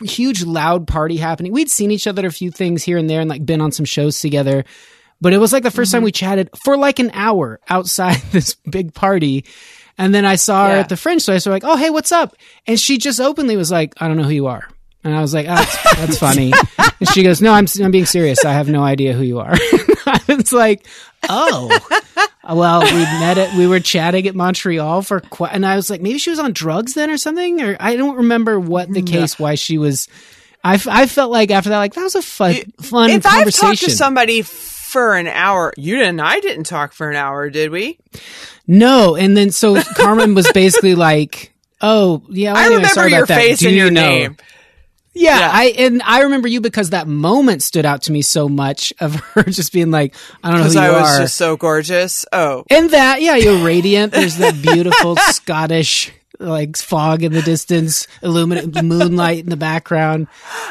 huge 0.02 0.42
loud 0.44 0.86
party 0.88 1.16
happening. 1.16 1.52
We'd 1.52 1.70
seen 1.70 1.90
each 1.92 2.06
other 2.08 2.20
at 2.22 2.24
a 2.26 2.30
few 2.32 2.50
things 2.50 2.82
here 2.82 2.98
and 2.98 3.08
there 3.08 3.20
and 3.20 3.30
like 3.30 3.46
been 3.46 3.60
on 3.60 3.70
some 3.72 3.84
shows 3.86 4.18
together. 4.20 4.64
But 5.20 5.32
it 5.32 5.38
was 5.38 5.52
like 5.52 5.62
the 5.62 5.68
1st 5.68 5.74
Mm-hmm. 5.74 5.92
time 5.92 6.02
we 6.02 6.12
chatted 6.12 6.50
for 6.64 6.76
like 6.76 6.98
an 6.98 7.12
hour 7.14 7.60
outside 7.68 8.16
this 8.32 8.54
big 8.68 8.92
party. 8.92 9.44
And 9.98 10.14
then 10.14 10.24
I 10.24 10.37
saw 10.37 10.66
her 10.68 10.74
Yeah. 10.74 10.81
at 10.81 10.88
the 10.88 10.96
Fringe, 10.96 11.22
so 11.22 11.33
I 11.33 11.37
was 11.37 11.46
like, 11.46 11.64
"Oh, 11.64 11.76
hey, 11.76 11.90
what's 11.90 12.12
up?" 12.12 12.35
And 12.66 12.78
she 12.81 12.98
just 12.98 13.20
openly 13.20 13.57
was 13.57 13.70
like, 13.70 13.94
"I 14.00 14.09
don't 14.09 14.16
know 14.16 14.24
who 14.24 14.31
you 14.31 14.46
are." 14.46 14.68
And 15.05 15.14
I 15.14 15.20
was 15.20 15.35
like, 15.35 15.46
oh, 15.48 15.55
that's, 15.57 15.96
that's 15.96 16.18
funny. 16.18 16.52
And 17.00 17.09
she 17.09 17.24
goes, 17.24 17.42
no, 17.42 17.52
I'm, 17.52 17.66
I'm 17.83 17.90
being 17.90 18.07
serious. 18.07 18.44
I 18.44 18.52
have 18.52 18.68
no 18.68 18.85
idea 18.85 19.14
who 19.14 19.24
you 19.24 19.40
are. 19.40 19.50
it's 20.28 20.52
like, 20.52 20.87
oh, 21.28 21.76
well, 22.48 22.83
we 22.83 23.02
met 23.02 23.37
it. 23.37 23.52
We 23.57 23.66
were 23.66 23.81
chatting 23.81 24.28
at 24.28 24.37
Montreal 24.37 25.02
for 25.02 25.18
quite, 25.18 25.55
and 25.55 25.66
I 25.66 25.74
was 25.74 25.90
like, 25.90 26.00
maybe 26.02 26.18
she 26.18 26.31
was 26.31 26.38
on 26.38 26.52
drugs 26.52 26.94
then 26.94 27.11
or 27.11 27.16
something, 27.16 27.61
or 27.61 27.76
I 27.81 27.96
don't 27.96 28.16
remember 28.18 28.61
what 28.61 28.92
the 28.92 29.02
case, 29.02 29.40
why 29.40 29.57
she 29.57 29.76
was. 29.76 30.07
I, 30.62 30.81
I 30.88 31.07
felt 31.09 31.33
like 31.33 31.50
after 31.50 31.70
that, 31.70 31.78
like 31.78 31.94
that 31.94 32.02
was 32.02 32.14
a 32.14 32.22
fun, 32.22 32.55
fun 32.81 33.11
if 33.11 33.26
I've 33.26 33.33
conversation. 33.33 33.68
talked 33.70 33.81
to 33.81 33.90
somebody 33.90 34.42
for 34.42 35.16
an 35.16 35.26
hour, 35.26 35.72
you 35.76 35.96
didn't. 35.96 36.20
I 36.20 36.38
didn't 36.38 36.64
talk 36.64 36.92
for 36.92 37.11
an 37.11 37.16
hour, 37.16 37.50
did 37.50 37.72
we? 37.72 37.98
No, 38.66 39.16
and 39.16 39.37
then 39.37 39.51
so 39.51 39.81
Carmen 39.83 40.35
was 40.35 40.51
basically 40.55 40.94
like, 40.94 41.53
"Oh, 41.81 42.22
yeah, 42.31 42.53
well, 42.53 42.62
I 42.62 42.66
anyway, 42.66 42.77
remember 42.77 42.94
sorry 42.94 43.11
your 43.12 43.18
about 43.25 43.29
that. 43.29 43.40
face 43.40 43.59
Do 43.61 43.66
and 43.68 43.77
you 43.77 43.83
your 43.83 43.90
know?" 43.90 44.03
name. 44.09 44.37
Yeah, 45.14 45.38
Yeah. 45.40 45.51
I 45.53 45.64
and 45.77 46.03
I 46.05 46.22
remember 46.22 46.48
you 46.48 46.62
because 46.62 46.90
that 46.90 47.07
moment 47.07 47.62
stood 47.62 47.85
out 47.85 48.03
to 48.05 48.12
me 48.12 48.22
so 48.22 48.48
much 48.48 48.94
of 48.98 49.14
her 49.35 49.42
just 49.42 49.72
being 49.72 49.90
like, 49.90 50.14
"I 50.42 50.51
don't 50.51 50.59
know 50.61 50.64
who 50.64 50.70
Because 50.70 50.75
you 50.75 50.81
I 50.81 51.01
was 51.03 51.11
are." 51.18 51.22
just 51.22 51.35
so 51.37 51.57
gorgeous. 51.59 52.25
Oh, 52.33 52.64
And 52.70 52.90
that, 52.90 53.20
yeah, 53.20 53.37
you're 53.37 53.62
radiant. 53.62 54.12
There's 54.12 54.38
that 54.38 54.62
beautiful 54.62 55.16
Scottish 55.16 56.12
like 56.42 56.76
fog 56.76 57.22
in 57.22 57.33
the 57.33 57.42
distance, 57.42 58.07
illuminate 58.22 58.83
moonlight 58.85 59.40
in 59.40 59.50
the 59.50 59.57
background. 59.57 60.26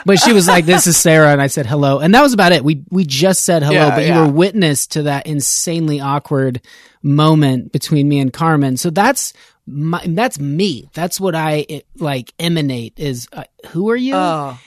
But 0.05 0.19
she 0.19 0.34
was 0.34 0.47
like, 0.47 0.65
"This 0.65 0.88
is 0.88 0.97
Sara," 0.97 1.31
and 1.31 1.41
I 1.41 1.47
said 1.47 1.65
hello, 1.65 1.99
and 1.99 2.13
that 2.13 2.21
was 2.21 2.34
about 2.34 2.51
it. 2.51 2.63
We 2.63 2.84
we 2.89 3.05
just 3.05 3.45
said 3.45 3.63
hello, 3.63 3.73
Yeah, 3.75 3.95
but 3.95 4.05
yeah. 4.05 4.19
you 4.21 4.27
were 4.27 4.31
witness 4.31 4.88
to 4.88 5.03
that 5.03 5.27
insanely 5.27 5.99
awkward 5.99 6.62
moment 7.03 7.71
between 7.71 8.07
me 8.07 8.19
and 8.19 8.31
Carmen. 8.31 8.77
So 8.77 8.89
that's 8.89 9.34
my, 9.67 10.03
that's 10.07 10.39
me. 10.39 10.89
That's 10.93 11.19
what 11.19 11.36
I 11.36 11.65
it, 11.69 11.86
like 11.97 12.34
emanate. 12.39 12.93
Is 12.99 13.27
uh, 13.34 13.43
who 13.69 13.89
are 13.89 13.95
you? 13.95 14.13
oh. 14.15 14.57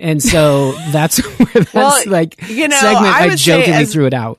And 0.00 0.22
so 0.22 0.72
that's 0.92 1.18
where 1.38 1.64
that's 1.64 1.74
Well, 1.74 2.02
like 2.06 2.48
you 2.48 2.68
know, 2.68 2.76
segment. 2.78 3.06
I 3.14 3.34
jokingly 3.34 3.72
as- 3.82 3.92
threw 3.92 4.06
it 4.06 4.14
out. 4.14 4.38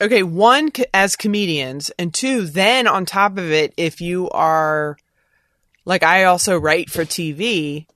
Okay 0.00 0.22
one 0.22 0.70
as 0.92 1.16
comedians 1.16 1.90
and 1.98 2.12
two 2.12 2.42
then 2.46 2.86
on 2.86 3.06
top 3.06 3.32
of 3.32 3.50
it 3.50 3.72
if 3.76 4.00
you 4.00 4.28
are 4.30 4.96
like 5.84 6.02
i 6.02 6.24
also 6.24 6.58
write 6.58 6.90
for 6.90 7.04
tv 7.04 7.86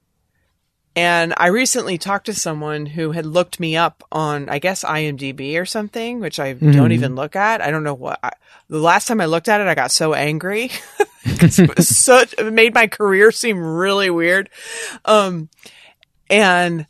and 0.97 1.35
i 1.37 1.47
recently 1.49 1.99
talked 1.99 2.27
to 2.27 2.35
someone 2.35 2.87
who 2.87 3.13
had 3.13 3.27
looked 3.27 3.61
me 3.61 3.77
up 3.77 4.03
on 4.11 4.49
i 4.49 4.59
guess 4.59 4.83
imdb 4.85 5.61
or 5.61 5.65
something 5.65 6.21
which 6.21 6.41
i 6.41 6.53
don't 6.53 6.93
even 6.93 7.15
look 7.15 7.37
at. 7.37 7.61
I 7.61 7.71
don't 7.71 7.85
know 7.85 7.95
what 7.95 8.19
I, 8.23 8.33
the 8.69 8.79
last 8.79 9.07
time 9.07 9.21
i 9.21 9.27
looked 9.27 9.49
at 9.49 9.61
it 9.61 9.67
i 9.67 9.75
got 9.75 9.93
so 9.93 10.15
angry. 10.15 10.71
it 11.25 11.83
such 11.85 12.35
it 12.39 12.53
made 12.53 12.75
my 12.75 12.87
career 12.87 13.31
seem 13.31 13.59
really 13.59 14.11
weird. 14.11 14.49
Um 15.05 15.49
and 16.29 16.87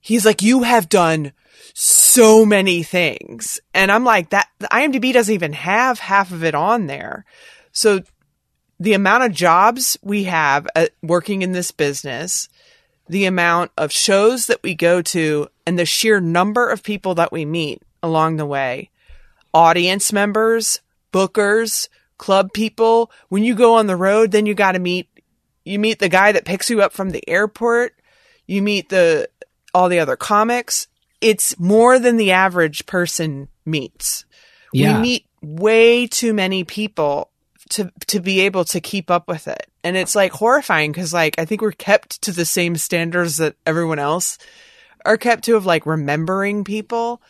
he's 0.00 0.24
like 0.24 0.42
you 0.42 0.62
have 0.62 0.88
done 0.88 1.32
so 1.74 2.46
many 2.46 2.82
things. 2.84 3.60
And 3.74 3.90
I'm 3.90 4.04
like, 4.04 4.30
that 4.30 4.48
the 4.60 4.68
IMDb 4.68 5.12
doesn't 5.12 5.34
even 5.34 5.52
have 5.52 5.98
half 5.98 6.30
of 6.30 6.44
it 6.44 6.54
on 6.54 6.86
there. 6.86 7.24
So 7.72 8.00
the 8.78 8.94
amount 8.94 9.24
of 9.24 9.32
jobs 9.32 9.98
we 10.00 10.24
have 10.24 10.66
at 10.76 10.90
working 11.02 11.42
in 11.42 11.52
this 11.52 11.72
business, 11.72 12.48
the 13.08 13.26
amount 13.26 13.72
of 13.76 13.92
shows 13.92 14.46
that 14.46 14.62
we 14.62 14.74
go 14.74 15.02
to, 15.02 15.48
and 15.66 15.78
the 15.78 15.84
sheer 15.84 16.20
number 16.20 16.70
of 16.70 16.84
people 16.84 17.16
that 17.16 17.32
we 17.32 17.44
meet 17.44 17.82
along 18.02 18.36
the 18.36 18.46
way 18.46 18.90
audience 19.52 20.12
members, 20.12 20.80
bookers, 21.12 21.88
club 22.18 22.52
people. 22.52 23.10
When 23.28 23.44
you 23.44 23.54
go 23.54 23.74
on 23.74 23.86
the 23.86 23.96
road, 23.96 24.32
then 24.32 24.46
you 24.46 24.54
got 24.54 24.72
to 24.72 24.78
meet, 24.78 25.08
you 25.64 25.78
meet 25.78 26.00
the 26.00 26.08
guy 26.08 26.32
that 26.32 26.44
picks 26.44 26.70
you 26.70 26.82
up 26.82 26.92
from 26.92 27.10
the 27.10 27.26
airport. 27.28 27.94
You 28.46 28.62
meet 28.62 28.88
the, 28.88 29.28
all 29.72 29.88
the 29.88 30.00
other 30.00 30.16
comics. 30.16 30.88
It's 31.24 31.58
more 31.58 31.98
than 31.98 32.18
the 32.18 32.32
average 32.32 32.84
person 32.84 33.48
meets. 33.64 34.26
Yeah. 34.72 34.96
We 34.96 35.02
meet 35.02 35.26
way 35.40 36.06
too 36.06 36.34
many 36.34 36.64
people 36.64 37.30
to 37.70 37.90
to 38.08 38.20
be 38.20 38.40
able 38.40 38.64
to 38.66 38.80
keep 38.80 39.10
up 39.10 39.26
with 39.26 39.48
it. 39.48 39.66
And 39.82 39.96
it's 39.96 40.14
like 40.14 40.32
horrifying 40.32 40.92
because 40.92 41.12
like 41.14 41.38
I 41.38 41.44
think 41.44 41.62
we're 41.62 41.72
kept 41.72 42.22
to 42.22 42.32
the 42.32 42.44
same 42.44 42.76
standards 42.76 43.38
that 43.38 43.56
everyone 43.66 43.98
else 43.98 44.38
are 45.04 45.16
kept 45.16 45.44
to 45.44 45.56
of 45.56 45.66
like 45.66 45.86
remembering 45.86 46.64
people. 46.64 47.22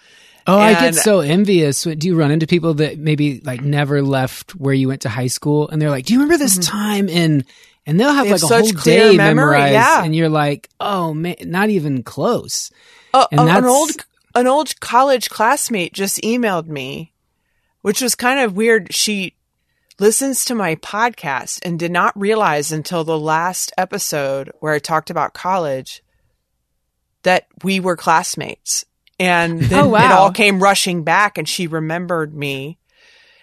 Oh, 0.46 0.59
I 0.59 0.74
get 0.74 0.94
so 0.94 1.20
envious. 1.20 1.85
Do 1.85 2.07
you 2.07 2.16
run 2.16 2.30
into 2.30 2.46
people 2.46 2.74
that 2.74 2.98
maybe 2.98 3.40
like 3.40 3.62
never 3.62 4.02
left 4.02 4.54
where 4.54 4.74
you 4.74 4.88
went 4.88 5.02
to 5.02 5.09
high 5.09 5.28
school, 5.28 5.70
and 5.70 5.80
they're 5.80 5.88
like, 5.88 6.04
"Do 6.04 6.12
you 6.12 6.20
remember 6.20 6.37
this 6.37 6.59
time 6.59 7.09
in?" 7.09 7.44
And 7.87 7.98
they'll 7.98 8.12
have 8.12 8.26
Mm-hmm. 8.26 8.33
They 8.33 8.33
like 8.33 8.42
have 8.42 8.50
a 8.50 8.54
whole 8.54 8.83
day 8.83 9.16
memory, 9.16 9.16
memorized, 9.16 9.72
yeah. 9.72 10.04
and 10.04 10.14
you're 10.14 10.28
like, 10.28 10.68
"Oh 10.80 11.14
man, 11.14 11.37
not 11.44 11.70
even 11.70 12.02
close." 12.02 12.70
Uh, 13.14 13.27
And 13.31 13.48
an 13.48 13.64
old 13.64 13.90
an 14.35 14.46
old 14.46 14.79
college 14.81 15.31
classmate 15.31 15.92
just 15.92 16.20
emailed 16.22 16.66
me, 16.66 17.12
which 17.83 18.00
was 18.03 18.14
kind 18.14 18.40
of 18.40 18.57
weird. 18.57 18.92
She 18.92 19.35
listens 20.00 20.44
to 20.46 20.55
my 20.57 20.74
podcast 20.74 21.61
and 21.64 21.79
did 21.79 21.92
not 21.92 22.18
realize 22.18 22.72
until 22.72 23.05
the 23.05 23.18
last 23.18 23.72
episode 23.79 24.50
where 24.59 24.72
I 24.74 24.81
talked 24.81 25.09
about 25.11 25.33
college 25.35 26.03
that 27.22 27.46
we 27.62 27.79
were 27.81 27.96
classmates. 27.96 28.85
And 29.20 29.61
then 29.70 29.85
Oh, 29.85 29.88
wow. 29.88 30.05
it 30.05 30.11
all 30.12 30.33
came 30.33 30.61
rushing 30.62 31.05
back 31.05 31.38
and 31.38 31.48
she 31.48 31.66
remembered 31.68 32.35
me. 32.35 32.79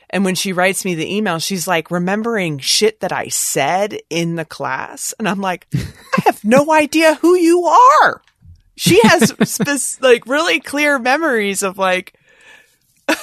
And 0.09 0.25
when 0.25 0.35
she 0.35 0.51
writes 0.51 0.83
me 0.83 0.93
the 0.93 1.15
email, 1.15 1.39
she's 1.39 1.69
like 1.69 1.89
remembering 1.89 2.59
shit 2.59 2.99
that 2.99 3.13
I 3.13 3.29
said 3.29 3.97
in 4.09 4.35
the 4.35 4.43
class. 4.43 5.13
And 5.17 5.29
I'm 5.29 5.39
like, 5.39 5.67
I 5.73 6.21
have 6.25 6.43
no 6.43 6.69
idea 6.73 7.15
who 7.15 7.35
you 7.35 7.63
are. 7.63 8.21
She 8.81 8.99
has 9.03 9.99
like 10.01 10.25
really 10.25 10.59
clear 10.59 10.97
memories 10.97 11.61
of 11.61 11.77
like 11.77 12.15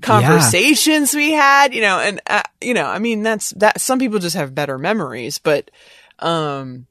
conversations 0.00 1.14
we 1.14 1.30
had, 1.30 1.72
you 1.72 1.80
know, 1.80 2.00
and 2.00 2.20
uh, 2.26 2.42
you 2.60 2.74
know, 2.74 2.86
I 2.86 2.98
mean 2.98 3.22
that's 3.22 3.50
that 3.50 3.80
some 3.80 4.00
people 4.00 4.18
just 4.18 4.34
have 4.34 4.52
better 4.52 4.78
memories, 4.78 5.38
but 5.38 5.70
um 6.18 6.88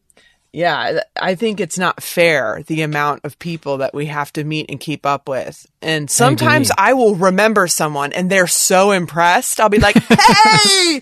yeah, 0.54 1.01
I 1.21 1.36
think 1.36 1.60
it's 1.60 1.78
not 1.78 2.01
fair 2.01 2.63
the 2.67 2.84
amount 2.84 3.25
of 3.25 3.38
people 3.38 3.80
that 3.80 3.93
we 3.93 4.06
have 4.06 4.32
to 4.34 4.45
meet 4.45 4.67
and 4.69 4.80
keep 4.80 5.06
up 5.06 5.28
with. 5.28 5.67
And 5.82 6.10
sometimes 6.10 6.71
I, 6.78 6.93
will 6.93 7.15
remember 7.15 7.67
someone 7.67 8.13
and 8.13 8.30
they're 8.30 8.47
so 8.47 8.91
impressed. 8.91 9.60
I'll 9.60 9.67
be 9.67 9.80
like, 9.80 9.97
"Hey, 10.08 11.01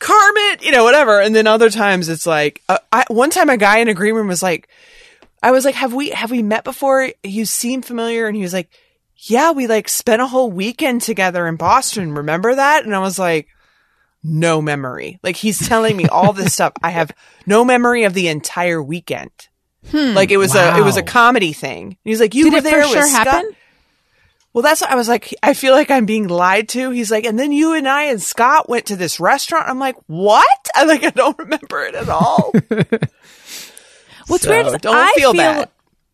Carmen," 0.00 0.58
you 0.62 0.72
know, 0.72 0.82
whatever. 0.82 1.20
And 1.20 1.32
then 1.36 1.46
other 1.46 1.70
times 1.70 2.08
it's 2.08 2.26
like, 2.26 2.60
uh, 2.68 2.78
I, 2.92 3.04
one 3.06 3.30
time 3.30 3.48
a 3.48 3.56
guy 3.56 3.78
in 3.78 3.86
a 3.86 3.94
green 3.94 4.16
room 4.16 4.26
was 4.26 4.42
like, 4.42 4.68
I 5.42 5.50
was 5.50 5.64
like, 5.64 5.74
"Have 5.74 5.92
we 5.94 6.10
have 6.10 6.30
we 6.30 6.42
met 6.42 6.64
before? 6.64 7.10
You 7.22 7.44
seem 7.44 7.82
familiar." 7.82 8.26
And 8.26 8.36
he 8.36 8.42
was 8.42 8.52
like, 8.52 8.70
"Yeah, 9.16 9.52
we 9.52 9.66
like 9.66 9.88
spent 9.88 10.22
a 10.22 10.26
whole 10.26 10.50
weekend 10.50 11.02
together 11.02 11.46
in 11.46 11.56
Boston. 11.56 12.14
Remember 12.14 12.54
that?" 12.54 12.84
And 12.84 12.94
I 12.94 13.00
was 13.00 13.18
like, 13.18 13.48
no 14.22 14.62
memory. 14.62 15.18
Like 15.22 15.36
he's 15.36 15.66
telling 15.68 15.96
me 15.96 16.06
all 16.06 16.32
this 16.32 16.54
stuff. 16.54 16.72
I 16.82 16.90
have 16.90 17.10
no 17.46 17.64
memory 17.64 18.04
of 18.04 18.14
the 18.14 18.28
entire 18.28 18.82
weekend. 18.82 19.30
Hmm. 19.90 20.14
Like 20.14 20.30
it 20.30 20.36
was 20.36 20.54
a 20.54 20.76
it 20.76 20.82
was 20.82 20.96
a 20.96 21.02
comedy 21.02 21.52
thing. 21.52 21.96
He's 22.04 22.20
like, 22.20 22.34
you 22.34 22.44
Did 22.44 22.54
were 22.54 22.60
there 22.60 22.82
for 22.84 22.88
sure 22.88 23.02
with 23.02 23.10
Scott? 23.10 23.26
happen? 23.26 23.50
Well, 24.52 24.62
that's 24.62 24.82
what 24.82 24.90
I 24.90 24.96
was 24.96 25.08
like. 25.08 25.34
I 25.42 25.54
feel 25.54 25.72
like 25.72 25.90
I'm 25.90 26.04
being 26.04 26.28
lied 26.28 26.68
to. 26.70 26.90
He's 26.90 27.10
like, 27.10 27.24
and 27.24 27.38
then 27.38 27.52
you 27.52 27.72
and 27.72 27.88
I 27.88 28.04
and 28.04 28.20
Scott 28.20 28.68
went 28.68 28.86
to 28.86 28.96
this 28.96 29.18
restaurant. 29.18 29.68
I'm 29.68 29.78
like, 29.78 29.96
what? 30.06 30.46
I'm 30.74 30.86
like, 30.86 31.04
I 31.04 31.10
don't 31.10 31.38
remember 31.38 31.84
it 31.84 31.94
at 31.94 32.08
all. 32.08 32.52
What's 34.26 34.44
So, 34.44 34.50
weird 34.50 34.66
is 34.66 34.72
don't 34.80 34.94
I 34.96 35.12
feel 35.16 35.32
bad. 35.34 35.68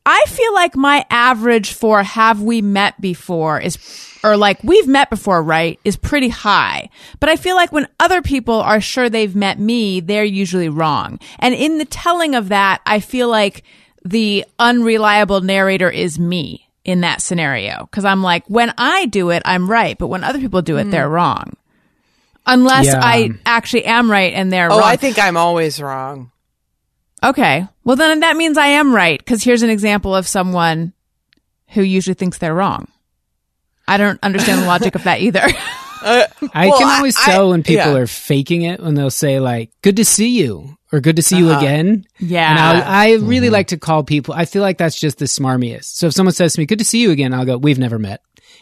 I 0.07 0.25
feel 0.27 0.55
like 0.55 0.75
my 0.75 1.05
average 1.11 1.75
for 1.75 2.03
have 2.03 2.41
we 2.41 2.63
met 2.63 2.99
before 2.99 3.61
is, 3.61 3.77
or 4.25 4.39
like 4.39 4.63
we've 4.65 4.87
met 4.89 5.11
before, 5.11 5.43
right, 5.43 5.79
is 5.85 5.97
pretty 5.97 6.31
high. 6.31 6.89
But 7.21 7.29
I 7.29 7.37
feel 7.37 7.57
like 7.57 7.73
when 7.73 7.89
other 8.01 8.23
people 8.23 8.55
are 8.55 8.81
sure 8.81 9.11
they've 9.11 9.37
met 9.37 9.59
me, 9.59 10.01
they're 10.01 10.25
usually 10.25 10.71
wrong. 10.71 11.19
And 11.39 11.55
in 11.55 11.77
the 11.77 11.85
telling 11.85 12.35
of 12.35 12.49
that, 12.49 12.81
I 12.87 13.01
feel 13.01 13.29
like 13.29 13.65
the 14.03 14.47
unreliable 14.59 15.43
narrator 15.43 15.91
is 15.91 16.19
me 16.19 16.71
in 16.87 17.03
that 17.03 17.21
scenario. 17.21 17.87
Cause 17.93 18.07
I'm 18.07 18.23
like, 18.23 18.45
when 18.49 18.73
I 18.79 19.05
do 19.07 19.29
it, 19.29 19.43
I'm 19.45 19.71
right. 19.71 19.99
But 19.99 20.07
when 20.07 20.25
other 20.25 20.39
people 20.39 20.63
do 20.63 20.79
it, 20.79 20.85
Hmm. 20.85 20.91
they're 20.91 21.09
wrong. 21.09 21.53
Unless 22.47 22.87
Yeah. 22.87 23.01
I 23.03 23.33
actually 23.45 23.85
am 23.85 24.11
right 24.11 24.33
and 24.33 24.51
they're 24.51 24.73
oh, 24.73 24.79
wrong. 24.79 24.89
I 24.89 24.97
think 24.97 25.19
I'm 25.19 25.37
always 25.37 25.83
wrong. 25.83 26.31
Okay. 27.23 27.67
Well, 27.85 27.97
then 27.97 28.21
that 28.21 28.37
means 28.37 28.57
I 28.59 28.69
am 28.69 28.95
right 28.95 29.19
because 29.19 29.43
here's 29.43 29.63
an 29.63 29.71
example 29.71 30.15
of 30.15 30.27
someone 30.29 30.93
who 31.69 31.83
usually 31.83 32.15
thinks 32.15 32.39
they're 32.39 32.55
wrong. 32.55 32.89
I 33.87 33.97
don't 33.97 34.19
understand 34.23 34.63
the 34.63 34.67
logic 34.67 34.95
of 34.95 35.05
that 35.05 35.21
either. 35.21 35.43
I 36.01 36.27
Well, 36.69 36.79
can 36.79 36.89
always 36.89 37.17
I- 37.19 37.25
tell 37.25 37.51
when 37.51 37.63
people 37.65 37.93
yeah. 37.93 37.99
are 37.99 38.07
faking 38.07 38.63
it 38.63 38.81
when 38.81 38.95
they'll 38.95 39.11
say 39.11 39.41
like 39.41 39.71
"Good 39.83 39.97
to 39.97 40.05
see 40.05 40.29
you" 40.29 40.77
or 40.93 41.01
"Good 41.01 41.17
to 41.17 41.23
see 41.23 41.37
Uh-huh. 41.37 41.47
you 41.47 41.59
again." 41.59 42.05
Yeah. 42.21 42.49
and 42.51 42.59
I, 42.85 43.09
I 43.11 43.15
really 43.17 43.51
like 43.51 43.69
to 43.69 43.79
call 43.79 44.05
people. 44.05 44.33
I 44.35 44.45
feel 44.45 44.63
like 44.63 44.79
that's 44.79 44.99
just 45.01 45.19
the 45.19 45.25
smarmiest. 45.25 45.97
So 45.97 46.07
if 46.07 46.13
someone 46.13 46.35
says 46.35 46.53
to 46.55 46.61
me 46.61 46.67
"Good 46.67 46.79
to 46.79 46.85
see 46.85 47.01
you 47.03 47.11
again," 47.11 47.35
I'll 47.35 47.45
go, 47.45 47.57
"We've 47.59 47.79
never 47.81 47.99
met," 47.99 48.21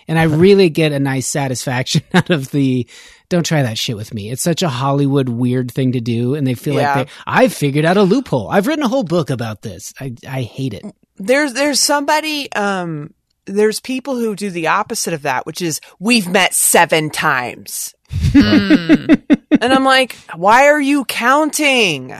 and 0.08 0.18
I 0.18 0.24
really 0.24 0.68
get 0.70 0.92
a 0.92 0.98
nice 0.98 1.26
satisfaction 1.26 2.02
out 2.14 2.30
of 2.30 2.50
the. 2.50 2.86
Don't 3.28 3.44
try 3.44 3.62
that 3.64 3.76
shit 3.76 3.96
with 3.96 4.14
me. 4.14 4.30
It's 4.30 4.42
such 4.42 4.62
a 4.62 4.68
Hollywood 4.68 5.28
weird 5.28 5.70
thing 5.72 5.92
to 5.92 6.00
do, 6.00 6.34
and 6.36 6.46
they 6.46 6.54
feel 6.54 6.74
Yeah. 6.74 6.94
like 6.94 7.06
they. 7.08 7.12
I've 7.26 7.52
figured 7.52 7.84
out 7.84 7.96
a 7.96 8.02
loophole. 8.04 8.48
I've 8.48 8.66
written 8.68 8.84
a 8.84 8.88
whole 8.88 9.02
book 9.04 9.30
about 9.30 9.62
this. 9.62 9.92
I 10.00 10.14
I 10.28 10.42
hate 10.42 10.74
it. 10.74 10.84
There's 11.16 11.52
there's 11.54 11.80
somebody 11.80 12.52
um 12.52 13.12
there's 13.46 13.80
people 13.80 14.16
who 14.16 14.36
do 14.36 14.50
the 14.50 14.68
opposite 14.68 15.14
of 15.14 15.22
that, 15.22 15.46
which 15.46 15.60
is 15.62 15.80
we've 15.98 16.28
met 16.28 16.54
seven 16.54 17.10
times. 17.10 17.94
and 18.34 19.24
I'm 19.60 19.84
like, 19.84 20.14
why 20.34 20.66
are 20.68 20.80
you 20.80 21.04
counting? 21.04 22.12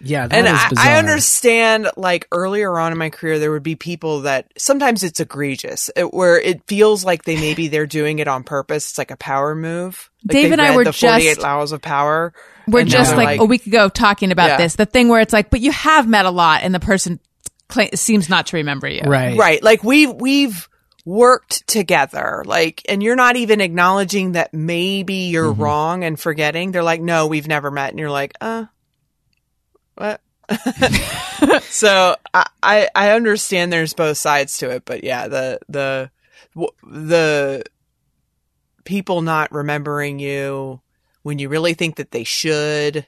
Yeah, 0.00 0.26
that 0.26 0.36
and 0.36 0.46
is 0.46 0.52
I, 0.62 0.68
bizarre. 0.68 0.86
I 0.86 0.98
understand 0.98 1.88
like 1.96 2.26
earlier 2.32 2.78
on 2.78 2.92
in 2.92 2.98
my 2.98 3.10
career 3.10 3.38
there 3.38 3.50
would 3.52 3.62
be 3.62 3.76
people 3.76 4.22
that 4.22 4.52
sometimes 4.58 5.02
it's 5.02 5.20
egregious 5.20 5.88
it, 5.96 6.12
where 6.12 6.38
it 6.38 6.62
feels 6.66 7.04
like 7.04 7.24
they 7.24 7.36
maybe 7.36 7.68
they're 7.68 7.86
doing 7.86 8.18
it 8.18 8.28
on 8.28 8.42
purpose 8.44 8.90
it's 8.90 8.98
like 8.98 9.10
a 9.10 9.16
power 9.16 9.54
move 9.54 10.10
like 10.28 10.32
Dave 10.36 10.52
and 10.52 10.60
I 10.60 10.74
were 10.76 10.84
the 10.84 10.92
48 10.92 11.22
just- 11.24 11.40
laws 11.40 11.72
of 11.72 11.80
power 11.80 12.34
We're 12.66 12.84
just 12.84 13.10
they're 13.14 13.24
like, 13.24 13.40
a 13.40 13.44
week 13.44 13.66
ago 13.66 13.88
talking 13.88 14.32
about 14.32 14.48
Yeah. 14.50 14.56
this. 14.58 14.76
The 14.76 14.86
thing 14.86 15.08
where 15.08 15.20
it's 15.20 15.32
like, 15.32 15.50
but 15.50 15.60
you 15.60 15.70
have 15.70 16.08
met 16.08 16.24
a 16.26 16.30
lot 16.30 16.62
and 16.62 16.74
the 16.74 16.80
person 16.80 17.20
cla 17.68 17.88
seems 17.94 18.28
not 18.28 18.46
to 18.48 18.56
remember 18.58 18.88
you. 18.88 19.02
right. 19.06 19.36
right 19.38 19.62
like 19.62 19.82
we 19.84 20.06
we've 20.06 20.68
worked 21.06 21.66
together 21.66 22.42
like 22.46 22.82
and 22.88 23.02
you're 23.02 23.16
not 23.16 23.36
even 23.36 23.60
acknowledging 23.60 24.32
that 24.32 24.52
maybe 24.54 25.14
you're 25.30 25.52
Mm-hmm. 25.52 25.62
wrong 25.62 26.04
and 26.04 26.18
forgetting 26.18 26.72
they're 26.72 26.82
like 26.82 27.00
no 27.02 27.26
we've 27.26 27.46
never 27.46 27.70
met 27.70 27.90
and 27.90 27.98
you're 27.98 28.10
like 28.10 28.32
uh 28.40 28.64
what? 29.96 30.20
So 31.74 32.16
I, 32.62 32.88
I 32.94 33.10
understand 33.10 33.72
there's 33.72 33.94
both 33.94 34.16
sides 34.16 34.58
to 34.58 34.70
it 34.70 34.84
but 34.84 35.02
yeah 35.02 35.26
the 35.28 35.58
the 35.68 36.10
the 36.84 37.64
people 38.84 39.22
not 39.22 39.52
remembering 39.52 40.18
you 40.18 40.80
when 41.22 41.38
you 41.38 41.48
really 41.48 41.74
think 41.74 41.96
that 41.96 42.12
they 42.12 42.24
should 42.24 43.06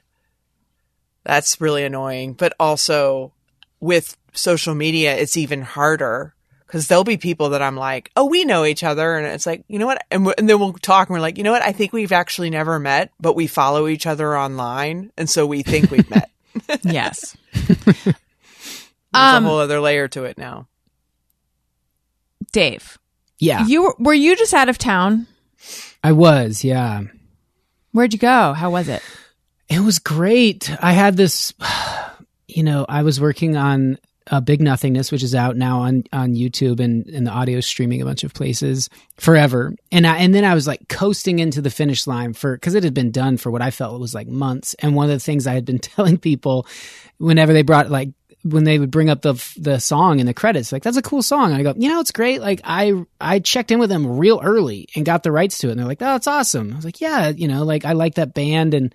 that's 1.23 1.59
really 1.59 1.83
annoying. 1.83 2.33
But 2.33 2.53
also 2.59 3.33
with 3.79 4.17
social 4.33 4.75
media 4.75 5.15
it's 5.15 5.37
even 5.37 5.61
harder 5.61 6.33
because 6.65 6.87
there'll 6.87 7.03
be 7.03 7.17
people 7.17 7.49
that 7.49 7.61
i'm 7.61 7.75
like 7.75 8.11
oh 8.15 8.25
we 8.25 8.43
know 8.43 8.65
each 8.65 8.83
other. 8.83 9.17
And 9.17 9.27
it's 9.27 9.45
like 9.45 9.63
you 9.67 9.79
know 9.79 9.85
what? 9.85 10.03
And, 10.11 10.33
and 10.37 10.49
then 10.49 10.59
we'll 10.59 10.73
talk 10.73 11.07
and 11.07 11.15
we're 11.15 11.21
like 11.21 11.37
you 11.37 11.43
know 11.43 11.51
what? 11.51 11.63
I 11.63 11.71
think 11.71 11.93
we've 11.93 12.11
actually 12.11 12.49
never 12.49 12.79
met 12.79 13.11
but 13.19 13.35
we 13.35 13.47
follow 13.47 13.87
each 13.87 14.05
other 14.05 14.37
online 14.37 15.11
and 15.17 15.29
so 15.29 15.47
we 15.47 15.63
think 15.63 15.89
we've 15.89 16.09
met 16.09 16.29
Yes. 16.83 17.35
there's 17.53 18.15
Um, 19.13 19.45
a 19.45 19.47
whole 19.47 19.59
other 19.59 19.79
layer 19.79 20.07
to 20.09 20.23
it 20.25 20.37
now 20.37 20.67
Dave, 22.51 22.97
Yeah, 23.39 23.65
you 23.67 23.83
were, 23.83 23.95
were 23.99 24.13
you 24.13 24.35
just 24.35 24.53
out 24.53 24.69
of 24.69 24.77
town? 24.77 25.27
I 26.03 26.11
was. 26.13 26.63
Yeah. 26.63 27.01
Where'd 27.91 28.13
you 28.13 28.19
go? 28.19 28.53
How 28.53 28.69
was 28.71 28.87
it? 28.89 29.01
It 29.69 29.79
was 29.79 29.99
great. 29.99 30.69
I 30.81 30.93
had 30.93 31.17
this, 31.17 31.53
you 32.47 32.63
know, 32.63 32.85
I 32.87 33.03
was 33.03 33.19
working 33.19 33.57
on 33.57 33.97
uh, 34.29 34.39
Big 34.39 34.61
Nothingness, 34.61 35.11
which 35.11 35.23
is 35.23 35.35
out 35.35 35.55
now 35.55 35.79
on 35.79 36.03
on 36.11 36.35
YouTube 36.35 36.79
and 36.79 37.05
and 37.07 37.25
the 37.25 37.31
audio 37.31 37.59
streaming 37.59 38.01
a 38.01 38.05
bunch 38.05 38.23
of 38.23 38.33
places 38.33 38.89
forever. 39.17 39.75
And 39.91 40.05
I 40.05 40.17
and 40.17 40.33
then 40.33 40.45
I 40.45 40.53
was 40.53 40.67
like 40.67 40.87
coasting 40.87 41.39
into 41.39 41.61
the 41.61 41.69
finish 41.69 42.07
line 42.07 42.33
for 42.33 42.55
because 42.55 42.75
it 42.75 42.83
had 42.83 42.93
been 42.93 43.11
done 43.11 43.37
for 43.37 43.51
what 43.51 43.61
I 43.61 43.71
felt 43.71 43.99
was 43.99 44.15
like 44.15 44.27
months. 44.27 44.75
And 44.79 44.95
one 44.95 45.05
of 45.05 45.11
the 45.11 45.19
things 45.19 45.47
I 45.47 45.53
had 45.53 45.65
been 45.65 45.79
telling 45.79 46.17
people 46.17 46.67
whenever 47.17 47.53
they 47.53 47.63
brought 47.63 47.89
like 47.89 48.09
when 48.43 48.63
they 48.63 48.79
would 48.79 48.91
bring 48.91 49.09
up 49.09 49.21
the 49.21 49.33
the 49.57 49.79
song 49.79 50.19
in 50.19 50.25
the 50.25 50.33
credits, 50.33 50.71
like 50.71 50.83
that's 50.83 50.97
a 50.97 51.01
cool 51.01 51.21
song. 51.21 51.51
And 51.51 51.55
I 51.55 51.63
go, 51.63 51.73
you 51.77 51.89
know, 51.89 51.99
it's 51.99 52.11
great. 52.11 52.41
Like 52.41 52.61
I 52.63 53.05
I 53.19 53.39
checked 53.39 53.71
in 53.71 53.79
with 53.79 53.89
them 53.89 54.17
real 54.17 54.39
early 54.43 54.87
and 54.95 55.05
got 55.05 55.23
the 55.23 55.31
rights 55.31 55.57
to 55.59 55.67
it. 55.67 55.71
And 55.71 55.79
they're 55.79 55.87
like, 55.87 56.01
oh, 56.01 56.15
it's 56.15 56.27
awesome. 56.27 56.71
I 56.73 56.75
was 56.75 56.85
like, 56.85 57.01
yeah, 57.01 57.29
you 57.29 57.47
know, 57.47 57.63
like 57.63 57.85
I 57.85 57.93
like 57.93 58.15
that 58.15 58.33
band 58.33 58.73
and 58.73 58.93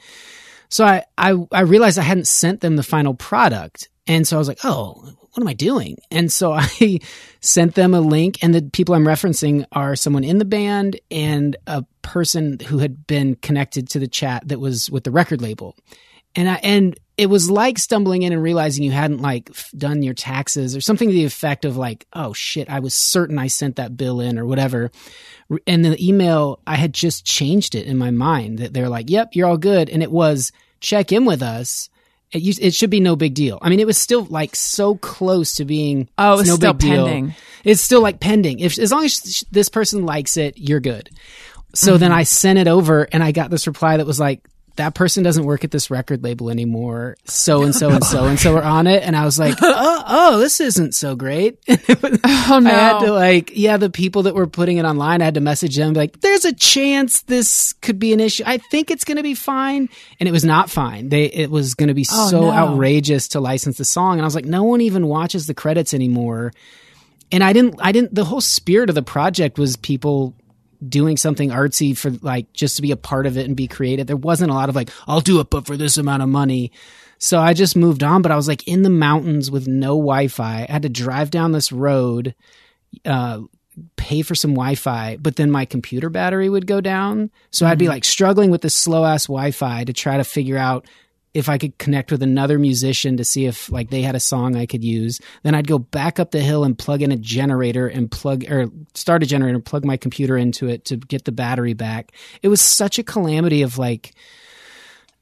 so 0.69 0.87
I, 0.87 1.05
I 1.19 1.37
I 1.53 1.61
realized 1.61 1.99
I 1.99 2.03
hadn't 2.03 2.29
sent 2.29 2.63
them 2.63 2.77
the 2.77 2.83
final 2.83 3.13
product. 3.13 3.91
And 4.07 4.27
so 4.27 4.37
I 4.37 4.39
was 4.39 4.49
like, 4.49 4.65
oh, 4.65 5.13
what 5.33 5.43
am 5.43 5.49
I 5.49 5.55
doing? 5.55 5.99
And 6.11 6.33
so 6.33 6.53
I 6.57 7.01
sent 7.41 7.75
them 7.75 7.95
a 7.95 8.01
link 8.01 8.39
and 8.43 8.55
the 8.55 8.63
people 8.63 8.95
I'm 8.95 9.07
referencing 9.07 9.65
are 9.73 9.97
someone 9.97 10.25
in 10.25 10.39
the 10.39 10.45
band 10.45 11.01
and 11.11 11.57
a 11.67 11.85
person 12.03 12.59
who 12.61 12.79
had 12.79 13.07
been 13.07 13.37
connected 13.37 13.89
to 13.91 13.99
the 13.99 14.09
chat 14.09 14.49
that 14.49 14.61
was 14.61 14.91
with 14.91 15.05
the 15.05 15.11
record 15.11 15.41
label. 15.41 15.77
And 16.35 16.49
I 16.49 16.55
and 16.63 16.99
it 17.19 17.27
was 17.27 17.51
like 17.51 17.79
stumbling 17.79 18.23
in 18.23 18.33
and 18.33 18.43
realizing 18.43 18.85
you 18.85 18.91
hadn't 18.91 19.21
like 19.21 19.51
done 19.77 20.03
your 20.03 20.15
taxes 20.15 20.75
or 20.75 20.81
something 20.81 21.09
to 21.09 21.15
the 21.15 21.27
effect 21.27 21.65
of 21.65 21.77
like, 21.77 22.07
oh 22.15 22.33
shit, 22.33 22.71
I 22.71 22.81
was 22.81 22.95
certain 22.95 23.39
I 23.39 23.49
sent 23.49 23.77
that 23.77 23.97
bill 23.97 24.21
in 24.21 24.39
or 24.39 24.47
whatever. 24.47 24.91
And 25.67 25.85
the 25.85 26.03
email, 26.05 26.61
I 26.67 26.77
had 26.77 26.95
just 26.95 27.27
changed 27.27 27.75
it 27.75 27.87
in 27.87 27.99
my 27.99 28.11
mind 28.11 28.59
that 28.61 28.73
they're 28.73 28.89
like, 28.89 29.11
yep, 29.11 29.31
you're 29.33 29.47
all 29.47 29.59
good. 29.59 29.91
And 29.91 30.03
it 30.03 30.11
was 30.11 30.53
check 30.81 31.13
in 31.13 31.27
with 31.27 31.43
us. 31.43 31.91
It, 32.33 32.43
used, 32.43 32.61
it 32.63 32.75
should 32.75 32.91
be 32.91 33.01
no 33.01 33.15
big 33.17 33.35
deal. 33.35 33.59
I 33.61 33.69
mean, 33.69 33.79
it 33.81 33.87
was 33.87 33.99
still 33.99 34.25
like 34.25 34.57
so 34.57 34.95
close 34.97 35.55
to 35.57 35.65
being 35.65 36.09
Oh, 36.19 36.39
it's 36.41 36.49
no 36.49 36.55
still 36.57 36.73
big 36.73 36.81
deal. 36.81 37.07
pending. 37.07 37.35
It's 37.65 37.81
still 37.81 38.01
like 38.01 38.21
pending. 38.21 38.61
If 38.61 38.79
as 38.79 38.91
long 38.91 39.05
as 39.05 39.45
this 39.53 39.69
person 39.69 40.05
likes 40.07 40.37
it, 40.37 40.57
you're 40.57 40.81
good. 40.81 41.11
So 41.75 41.93
Mm-hmm. 41.93 42.01
then 42.01 42.13
I 42.13 42.23
sent 42.25 42.59
it 42.59 42.69
over 42.69 43.07
and 43.13 43.23
I 43.23 43.33
got 43.33 43.51
this 43.51 43.67
reply 43.67 43.97
that 43.99 44.07
was 44.07 44.19
like, 44.21 44.41
that 44.77 44.95
person 44.95 45.23
doesn't 45.23 45.45
work 45.45 45.65
at 45.65 45.71
this 45.71 45.91
record 45.91 46.23
label 46.25 46.49
anymore. 46.51 47.17
So 47.25 47.63
and 47.63 47.75
so 47.75 47.91
and 47.91 48.03
so 48.05 48.25
and 48.27 48.39
so 48.39 48.57
are 48.57 48.63
on 48.63 48.87
it. 48.87 49.03
And 49.03 49.15
I 49.17 49.25
was 49.25 49.39
like, 49.39 49.57
oh, 49.63 50.05
oh, 50.07 50.39
this 50.39 50.61
isn't 50.61 50.95
so 50.95 51.15
great. 51.17 51.59
Oh 52.45 52.59
no. 52.59 52.71
I 52.71 52.73
had 52.73 52.99
to 53.01 53.13
like, 53.13 53.53
yeah, 53.55 53.77
the 53.77 53.89
people 53.91 54.25
that 54.25 54.35
were 54.35 54.47
putting 54.47 54.77
it 54.79 54.85
online, 54.85 55.23
I 55.23 55.27
had 55.27 55.35
to 55.35 55.41
message 55.41 55.77
them 55.77 55.93
like, 55.95 56.21
there's 56.21 56.45
a 56.45 56.53
chance 56.53 57.23
this 57.23 57.73
could 57.75 57.99
be 57.99 58.13
an 58.13 58.21
issue. 58.21 58.43
I 58.47 58.59
think 58.59 58.91
it's 58.91 59.05
going 59.05 59.17
to 59.17 59.23
be 59.23 59.35
fine. 59.35 59.89
And 60.19 60.29
it 60.29 60.33
was 60.33 60.45
not 60.45 60.69
fine. 60.69 61.09
They, 61.09 61.27
it 61.27 61.51
was 61.51 61.75
going 61.75 61.89
to 61.89 61.95
be 61.95 62.05
Oh, 62.11 62.29
so 62.29 62.41
no. 62.43 62.51
outrageous 62.51 63.29
to 63.29 63.41
license 63.41 63.79
the 63.79 63.85
song. 63.85 64.15
And 64.15 64.23
I 64.23 64.25
was 64.25 64.35
like, 64.35 64.45
no 64.45 64.65
one 64.65 64.81
even 64.81 65.07
watches 65.07 65.47
the 65.47 65.55
credits 65.55 65.95
anymore. 65.95 66.53
And 67.31 67.43
I 67.45 67.53
didn't, 67.53 67.77
I 67.81 67.93
didn't, 67.93 68.15
the 68.15 68.25
whole 68.25 68.41
spirit 68.41 68.89
of 68.89 68.95
the 68.95 69.03
project 69.03 69.59
was 69.59 69.77
people 69.77 70.35
doing 70.87 71.17
something 71.17 71.51
artsy 71.51 71.97
for 71.97 72.11
like 72.23 72.53
just 72.53 72.77
to 72.77 72.83
be 72.83 72.91
a 72.91 72.97
part 72.97 73.27
of 73.27 73.37
it 73.37 73.47
and 73.47 73.57
be 73.57 73.69
creative. 73.69 74.07
There 74.07 74.17
wasn't 74.17 74.51
a 74.51 74.55
lot 74.55 74.69
of 74.69 74.75
like, 74.75 74.91
I'll 75.07 75.21
do 75.21 75.41
it, 75.41 75.51
but 75.51 75.67
for 75.67 75.77
this 75.77 75.97
amount 75.97 76.23
of 76.23 76.29
money. 76.29 76.73
So 77.19 77.39
I 77.39 77.55
just 77.55 77.77
moved 77.77 78.03
on, 78.03 78.23
but 78.23 78.33
I 78.33 78.37
was 78.37 78.49
like 78.49 78.67
in 78.67 78.83
the 78.83 78.91
mountains 78.91 79.51
with 79.51 79.69
no 79.69 79.91
Wi 79.91 80.29
Fi. 80.29 80.67
I 80.69 80.73
had 80.73 80.83
to 80.83 80.89
drive 80.89 81.31
down 81.31 81.53
this 81.53 81.71
road, 81.71 82.35
uh, 83.05 83.43
pay 83.97 84.23
for 84.23 84.35
some 84.35 84.53
Wi 84.53 84.75
Fi, 84.75 85.17
but 85.21 85.37
then 85.37 85.51
my 85.51 85.65
computer 85.65 86.11
battery 86.11 86.49
would 86.49 86.67
go 86.67 86.81
down. 86.81 87.31
So 87.51 87.65
I'd 87.65 87.79
be 87.79 87.89
like 87.89 88.05
struggling 88.05 88.51
with 88.51 88.63
this 88.63 88.75
slow 88.75 89.05
ass 89.05 89.27
Wi 89.27 89.53
Fi 89.53 89.85
to 89.85 89.93
try 89.93 90.17
to 90.17 90.25
figure 90.25 90.59
out 90.59 90.87
if 91.35 91.49
I 91.49 91.59
could 91.59 91.79
connect 91.79 92.11
with 92.13 92.23
another 92.23 92.59
musician 92.59 93.17
to 93.17 93.25
see 93.25 93.47
if 93.47 93.71
like 93.71 93.91
they 93.91 94.03
had 94.03 94.15
a 94.15 94.21
song 94.21 94.55
I 94.55 94.67
could 94.67 94.85
use. 94.85 95.21
Then 95.43 95.55
I'd 95.55 95.67
go 95.67 95.79
back 95.79 96.21
up 96.21 96.31
the 96.31 96.41
hill 96.41 96.65
and 96.65 96.79
plug 96.79 97.03
in 97.03 97.13
a 97.13 97.17
generator 97.17 97.87
and 97.89 98.11
plug 98.11 98.45
or 98.51 98.69
start 98.95 99.23
a 99.23 99.27
generator 99.27 99.57
and 99.57 99.65
plug 99.65 99.85
my 99.85 99.97
computer 99.97 100.37
into 100.37 100.69
it 100.69 100.85
to 100.87 100.97
get 100.97 101.25
the 101.25 101.33
battery 101.33 101.73
back. 101.73 102.13
It 102.43 102.49
was 102.49 102.61
such 102.61 102.99
a 102.99 103.03
calamity 103.03 103.63
of 103.63 103.79
like 103.79 104.15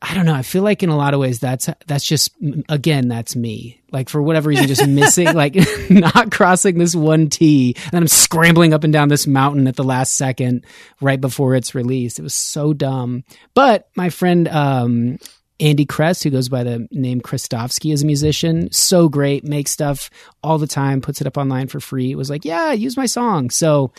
I 0.03 0.15
don't 0.15 0.25
know. 0.25 0.35
I 0.35 0.41
feel 0.41 0.63
like 0.63 0.83
in 0.83 0.89
a 0.89 0.97
lot 0.97 1.13
of 1.13 1.21
ways 1.21 1.41
that's 1.41 1.69
that's 1.87 2.05
just 2.05 2.33
again 2.69 3.09
that's 3.09 3.37
me. 3.37 3.83
Like 3.93 4.09
for 4.09 4.23
whatever 4.23 4.49
reason, 4.49 4.67
just 4.67 4.87
missing 4.89 5.33
like 5.35 5.57
not 5.91 6.33
crossing 6.33 6.79
this 6.79 6.97
one 6.97 7.29
T, 7.29 7.77
and 7.93 8.01
I'm 8.01 8.09
scrambling 8.09 8.73
up 8.73 8.83
and 8.83 8.93
down 8.93 9.11
this 9.11 9.27
mountain 9.27 9.69
at 9.69 9.77
the 9.77 9.85
last 9.85 10.17
second 10.17 10.65
right 11.03 11.21
before 11.21 11.55
it's 11.55 11.75
released. 11.75 12.19
It 12.19 12.23
was 12.23 12.35
so 12.35 12.73
dumb. 12.73 13.25
But 13.55 13.89
my 13.95 14.09
friend 14.09 14.49
um, 14.49 15.19
Andy 15.61 15.85
Kress, 15.85 16.23
who 16.23 16.31
goes 16.31 16.49
by 16.49 16.65
the 16.65 16.89
name 16.91 17.21
Christovsky, 17.21 17.93
is 17.93 18.03
a 18.03 18.07
musician. 18.07 18.73
So 18.73 19.09
great, 19.09 19.45
makes 19.45 19.71
stuff 19.71 20.09
all 20.43 20.59
the 20.59 20.67
time, 20.67 21.01
puts 21.01 21.21
it 21.21 21.27
up 21.27 21.37
online 21.37 21.69
for 21.69 21.81
free. 21.81 22.11
It 22.11 22.17
was 22.17 22.31
like, 22.31 22.45
yeah, 22.45 22.73
use 22.73 22.97
my 22.97 23.07
song. 23.07 23.51
So 23.51 23.93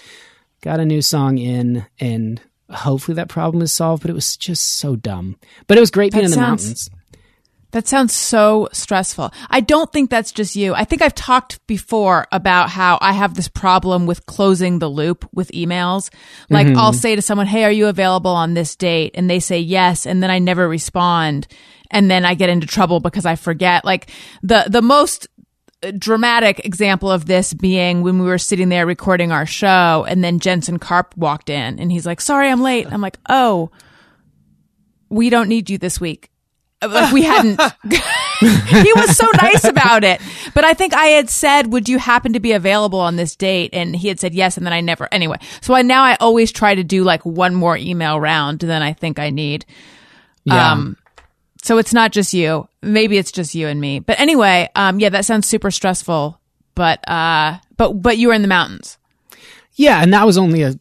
got 0.61 0.79
a 0.79 0.85
new 0.85 1.01
song 1.01 1.37
in 1.37 1.85
and 1.99 2.41
hopefully 2.69 3.15
that 3.15 3.27
problem 3.29 3.61
is 3.61 3.73
solved 3.73 4.01
but 4.03 4.09
it 4.09 4.13
was 4.13 4.37
just 4.37 4.63
so 4.75 4.95
dumb 4.95 5.35
but 5.67 5.75
it 5.77 5.81
was 5.81 5.91
great 5.91 6.13
being 6.13 6.21
That 6.21 6.25
in 6.25 6.31
the 6.31 6.35
sounds- 6.35 6.63
mountains 6.63 6.89
That 7.71 7.87
sounds 7.87 8.13
so 8.13 8.67
stressful. 8.73 9.31
I 9.49 9.61
don't 9.61 9.91
think 9.91 10.09
that's 10.09 10.31
just 10.31 10.55
you. 10.55 10.73
I 10.73 10.83
think 10.83 11.01
I've 11.01 11.15
talked 11.15 11.65
before 11.67 12.27
about 12.31 12.69
how 12.69 12.97
I 13.01 13.13
have 13.13 13.33
this 13.33 13.47
problem 13.47 14.05
with 14.05 14.25
closing 14.25 14.79
the 14.79 14.89
loop 14.89 15.27
with 15.33 15.51
emails. 15.51 16.13
Like 16.49 16.67
mm-hmm. 16.67 16.77
I'll 16.77 16.93
say 16.93 17.15
to 17.15 17.21
someone, 17.21 17.47
Hey, 17.47 17.63
are 17.63 17.71
you 17.71 17.87
available 17.87 18.31
on 18.31 18.53
this 18.53 18.75
date? 18.75 19.11
And 19.15 19.29
they 19.29 19.39
say 19.39 19.59
yes. 19.59 20.05
And 20.05 20.21
then 20.21 20.29
I 20.29 20.39
never 20.39 20.67
respond. 20.67 21.47
And 21.89 22.11
then 22.11 22.25
I 22.25 22.35
get 22.35 22.49
into 22.49 22.67
trouble 22.67 22.99
because 22.99 23.25
I 23.25 23.35
forget. 23.35 23.85
Like 23.85 24.09
the, 24.43 24.65
the 24.67 24.81
most 24.81 25.27
uh, 25.83 25.91
dramatic 25.97 26.65
example 26.65 27.09
of 27.09 27.25
this 27.25 27.53
being 27.53 28.01
when 28.01 28.19
we 28.19 28.25
were 28.25 28.37
sitting 28.37 28.67
there 28.67 28.85
recording 28.85 29.31
our 29.31 29.45
show 29.45 30.05
and 30.07 30.23
then 30.23 30.39
Jensen 30.39 30.77
Karp 30.77 31.15
walked 31.15 31.49
in 31.49 31.79
and 31.79 31.91
he's 31.91 32.05
like, 32.05 32.19
sorry, 32.19 32.49
I'm 32.49 32.61
late. 32.61 32.91
I'm 32.91 33.01
like, 33.01 33.17
Oh, 33.29 33.71
we 35.09 35.29
don't 35.29 35.49
need 35.49 35.69
you 35.69 35.77
this 35.77 35.99
week. 35.99 36.30
Like 36.81 37.13
we 37.13 37.23
hadn't. 37.23 37.59
he 38.41 38.93
was 38.93 39.15
so 39.15 39.27
nice 39.41 39.63
about 39.63 40.03
it. 40.03 40.19
But 40.53 40.63
I 40.63 40.73
think 40.73 40.93
I 40.93 41.05
had 41.07 41.29
said, 41.29 41.71
would 41.71 41.87
you 41.87 41.99
happen 41.99 42.33
to 42.33 42.39
be 42.39 42.53
available 42.53 42.99
on 42.99 43.15
this 43.15 43.35
date? 43.35 43.69
And 43.73 43.95
he 43.95 44.07
had 44.07 44.19
said 44.19 44.33
yes. 44.33 44.57
And 44.57 44.65
then 44.65 44.73
I 44.73 44.81
never, 44.81 45.07
anyway. 45.11 45.37
So 45.61 45.73
I, 45.75 45.83
now 45.83 46.03
I 46.03 46.15
always 46.19 46.51
try 46.51 46.73
to 46.73 46.83
do 46.83 47.03
like 47.03 47.23
one 47.25 47.53
more 47.53 47.77
email 47.77 48.19
round 48.19 48.59
than 48.59 48.81
I 48.81 48.93
think 48.93 49.19
I 49.19 49.29
need. 49.29 49.65
yeah 50.43 50.71
Um, 50.71 50.97
so 51.63 51.77
it's 51.77 51.93
not 51.93 52.11
just 52.11 52.33
you. 52.33 52.67
Maybe 52.81 53.17
it's 53.19 53.31
just 53.31 53.53
you 53.53 53.67
and 53.67 53.79
me. 53.79 53.99
But 53.99 54.19
anyway, 54.19 54.69
um, 54.75 54.99
yeah, 54.99 55.09
that 55.09 55.25
sounds 55.25 55.45
super 55.45 55.69
stressful. 55.69 56.39
But, 56.73 57.07
uh, 57.07 57.57
but, 57.77 57.93
but 58.01 58.17
you 58.17 58.29
were 58.29 58.33
in 58.33 58.41
the 58.41 58.47
mountains. 58.47 58.97
yeah 59.75 60.01
and 60.01 60.13
that 60.13 60.25
was 60.25 60.37
only 60.37 60.63
a 60.63 60.75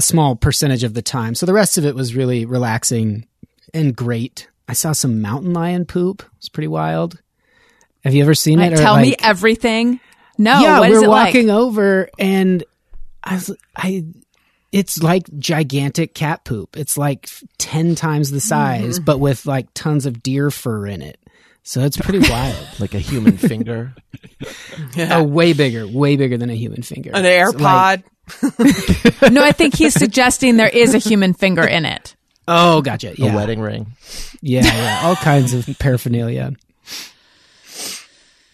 small 0.00 0.34
percentage 0.36 0.82
of 0.84 0.94
the 0.94 1.02
time 1.02 1.34
so 1.34 1.46
the 1.46 1.52
rest 1.52 1.78
of 1.78 1.84
it 1.84 1.94
was 1.94 2.14
really 2.16 2.44
relaxing 2.46 3.26
and 3.74 3.94
great 3.94 4.48
i 4.68 4.72
saw 4.72 4.92
some 4.92 5.20
mountain 5.20 5.52
lion 5.52 5.84
poop 5.84 6.22
It's 6.38 6.48
pretty 6.48 6.68
wild 6.68 7.20
have 8.04 8.14
you 8.14 8.22
ever 8.22 8.34
seen 8.34 8.58
Like, 8.58 8.72
it 8.72 8.74
or, 8.78 8.82
tell 8.82 8.96
me 8.98 9.16
everything. 9.20 9.98
No, 10.38 10.60
yeah, 10.60 10.78
what 10.78 10.90
we 10.90 10.94
is 10.96 11.00
were 11.00 11.06
it 11.06 11.08
walking 11.08 11.46
like? 11.48 11.56
over 11.56 12.08
and 12.20 12.62
I 13.24 13.34
was, 13.34 13.50
I, 13.74 14.04
it's 14.70 15.02
like 15.02 15.24
gigantic 15.38 16.14
cat 16.14 16.44
poop. 16.44 16.76
It's 16.76 16.96
like 16.96 17.28
10 17.58 17.94
times 17.96 18.30
the 18.30 18.38
size, 18.40 18.96
Mm-hmm. 18.96 19.04
but 19.04 19.18
with 19.18 19.44
like 19.46 19.66
tons 19.74 20.06
of 20.06 20.22
deer 20.22 20.50
fur 20.52 20.86
in 20.86 21.02
it. 21.02 21.18
So 21.64 21.80
it's 21.80 21.96
pretty 21.96 22.20
wild. 22.30 22.56
Like 22.78 22.94
a 22.94 22.98
human 23.00 23.36
finger. 23.38 23.94
oh, 24.98 25.24
way 25.24 25.52
bigger, 25.52 25.86
way 25.88 26.16
bigger 26.16 26.36
than 26.38 26.50
a 26.50 26.54
human 26.54 26.82
finger. 26.82 27.10
An 27.14 27.24
It's 27.24 27.54
like- 27.58 28.04
AirPod. 28.04 29.32
No, 29.32 29.42
I 29.42 29.52
think 29.52 29.74
he's 29.74 29.94
suggesting 29.94 30.56
there 30.56 30.68
is 30.68 30.94
a 30.94 30.98
human 30.98 31.32
finger 31.32 31.64
in 31.66 31.84
it. 31.84 32.15
Oh, 32.48 32.82
gotcha. 32.82 33.14
Yeah. 33.16 33.32
A 33.32 33.36
wedding 33.36 33.60
ring. 33.60 33.92
Yeah, 34.40 34.64
yeah. 34.64 35.00
All 35.04 35.16
kinds 35.16 35.54
of 35.54 35.68
paraphernalia. 35.78 36.52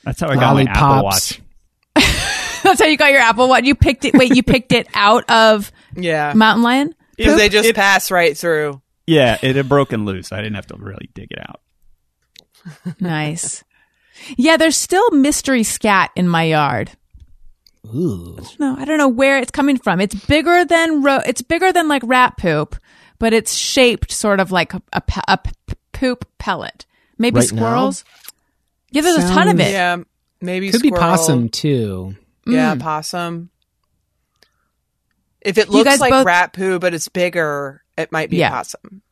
That's 0.05 0.20
how 0.20 0.28
I 0.28 0.35
got 0.35 0.55
my 0.55 0.64
Apple 0.64 1.05
Watch. 1.05 1.40
That's 1.94 2.81
how 2.81 2.87
you 2.87 2.96
got 2.96 3.12
your 3.12 3.20
Apple 3.20 3.48
Watch. 3.48 3.64
You 3.64 3.74
picked 3.74 4.05
it. 4.05 4.14
Wait, 4.14 4.35
you 4.35 4.42
picked 4.42 4.72
it 4.72 4.88
out 4.94 5.28
of 5.31 5.70
yeah. 5.94 6.33
Mountain 6.35 6.62
Lion? 6.62 6.94
Because 7.16 7.37
they 7.37 7.48
just 7.48 7.68
it- 7.68 7.76
pass 7.76 8.11
right 8.11 8.37
through. 8.37 8.81
Yeah, 9.07 9.37
it 9.42 9.57
had 9.57 9.68
broken 9.68 10.05
loose. 10.05 10.31
I 10.31 10.37
didn't 10.37 10.55
have 10.55 10.66
to 10.68 10.76
really 10.76 11.11
dig 11.12 11.33
it 11.33 11.38
out. 11.40 11.61
Nice. 13.00 13.64
Yeah, 14.37 14.57
there's 14.57 14.76
still 14.76 15.11
mystery 15.11 15.64
scat 15.64 16.12
in 16.14 16.28
my 16.28 16.44
yard. 16.44 16.92
Ooh. 17.87 18.38
No, 18.61 18.76
I 18.78 18.85
don't 18.85 18.98
know 18.98 19.09
where 19.09 19.38
it's 19.38 19.50
coming 19.50 19.76
from. 19.76 20.00
It's 20.00 20.14
bigger 20.14 20.64
than 20.64 21.02
ro- 21.02 21.22
it's 21.26 21.42
bigger 21.42 21.72
than 21.72 21.88
like 21.88 22.02
rat 22.05 22.37
poop, 22.37 22.76
but 23.22 23.32
it's 23.32 23.54
shaped 23.54 24.11
sort 24.11 24.40
of 24.40 24.50
like 24.50 24.74
a, 24.74 24.82
a, 24.92 25.00
pe- 25.38 25.52
poop 25.92 26.26
pellet. 26.38 26.87
Maybe 27.18 27.37
Right 27.38 27.52
now? 27.52 27.56
squirrels. 27.56 28.04
Yeah, 28.90 29.02
there's 29.02 29.18
a 29.24 29.28
ton 29.28 29.46
of 29.46 29.61
it. 29.61 29.70
Yeah. 29.70 29.98
Maybe 30.40 30.72
Could 30.72 30.82
be 30.82 30.90
possum 30.90 31.48
too. 31.48 32.16
Yeah, 32.48 32.74
Mm. 32.74 32.80
possum. 32.80 33.50
If 35.40 35.56
it 35.56 35.68
looks 35.68 36.00
like 36.00 36.11
both- 36.11 36.26
rat 36.26 36.52
poo, 36.52 36.80
but 36.80 36.94
it's 36.94 37.06
bigger, 37.08 37.82
it 37.96 38.11
might 38.11 38.28
be 38.28 38.38
Yeah. 38.38 38.50
possum. 38.50 39.02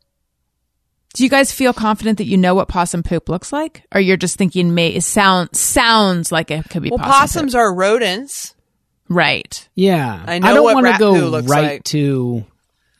Do 1.14 1.22
you 1.22 1.30
guys 1.30 1.52
feel 1.52 1.72
confident 1.72 2.18
that 2.18 2.26
you 2.26 2.36
know 2.36 2.56
what 2.56 2.66
possum 2.66 3.04
poop 3.04 3.28
looks 3.28 3.52
like, 3.52 3.84
or 3.94 4.00
you're 4.00 4.16
just 4.16 4.36
thinking 4.36 4.74
may 4.74 4.88
it 4.88 5.02
sound 5.04 5.54
sounds 5.54 6.32
like 6.32 6.50
it 6.50 6.68
could 6.68 6.82
be 6.82 6.90
Well, 6.90 6.98
possum 6.98 7.12
possums 7.12 7.52
poop? 7.52 7.58
are 7.60 7.72
rodents. 7.74 8.54
right? 9.08 9.68
Yeah. 9.76 10.24
I 10.26 10.38
know 10.40 10.48
I 10.48 10.54
don't 10.54 10.64
want 10.74 10.86
to 10.86 10.98
go 10.98 11.30
right 11.42 11.46
like. 11.74 11.84
to 11.84 12.44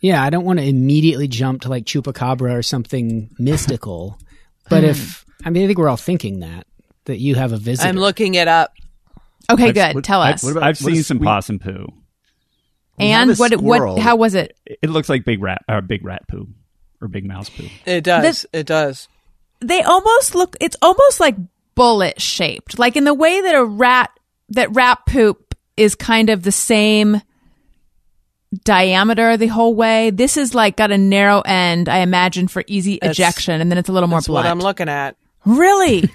Yeah, 0.00 0.22
I 0.22 0.30
don't 0.30 0.44
want 0.44 0.58
to 0.58 0.64
immediately 0.64 1.28
jump 1.28 1.62
to 1.62 1.68
like 1.68 1.84
chupacabra 1.84 2.54
or 2.54 2.62
something 2.62 3.30
mystical. 3.38 4.18
But 4.70 4.84
if 4.84 5.24
I 5.44 5.50
mean 5.50 5.64
I 5.64 5.66
think 5.66 5.78
we're 5.80 5.88
all 5.88 5.96
thinking 5.96 6.40
that 6.40 6.64
that 7.06 7.18
you 7.18 7.34
have 7.34 7.50
a 7.52 7.56
visitor. 7.56 7.88
I'm 7.88 7.96
looking 7.96 8.34
it 8.36 8.46
up. 8.46 8.72
Okay, 9.50 9.64
I've- 9.64 9.72
good. 9.72 9.94
what- 9.96 10.04
Tell 10.04 10.20
I've- 10.20 10.34
us. 10.34 10.42
what 10.44 10.52
about- 10.52 10.62
I've 10.62 10.80
what 10.80 10.92
seen 10.94 11.02
some 11.02 11.18
we- 11.18 11.26
possum 11.26 11.58
poo. 11.58 11.86
And 12.98 13.36
what? 13.38 13.52
squirrel. 13.52 13.94
What? 13.94 14.02
How 14.02 14.14
was 14.16 14.34
it? 14.34 14.56
It 14.66 14.90
looks 14.90 15.08
like 15.08 15.24
big 15.24 15.42
rat 15.42 15.62
or 15.68 15.80
big 15.80 16.04
rat 16.04 16.28
poo 16.28 16.46
or 17.00 17.08
big 17.08 17.24
mouse 17.26 17.48
poo. 17.50 17.66
It 17.86 18.02
does. 18.04 18.22
This- 18.22 18.46
it 18.52 18.66
does. 18.66 19.08
They 19.60 19.82
almost 19.82 20.34
look. 20.36 20.56
It's 20.60 20.76
almost 20.80 21.18
like 21.18 21.36
bullet 21.74 22.20
shaped, 22.20 22.78
like 22.78 22.94
in 22.96 23.04
the 23.04 23.14
way 23.14 23.40
that 23.40 23.54
a 23.54 23.64
rat 23.64 24.10
that 24.50 24.72
rat 24.74 24.98
poop 25.06 25.54
is 25.76 25.94
kind 25.94 26.30
of 26.30 26.42
the 26.44 26.52
same 26.52 27.20
diameter 28.64 29.36
the 29.36 29.46
whole 29.46 29.74
way. 29.74 30.10
This 30.10 30.36
is 30.36 30.54
like 30.54 30.76
got 30.76 30.90
a 30.90 30.98
narrow 30.98 31.40
end. 31.42 31.88
I 31.88 31.98
imagine 31.98 32.48
for 32.48 32.64
easy 32.66 32.98
That's- 33.00 33.16
ejection, 33.16 33.60
and 33.60 33.70
then 33.70 33.78
it's 33.78 33.88
a 33.88 33.92
little 33.92 34.08
more 34.08 34.18
That's 34.18 34.28
what 34.28 34.46
I'm 34.46 34.58
looking 34.60 34.88
at. 34.88 35.16
really? 35.44 36.04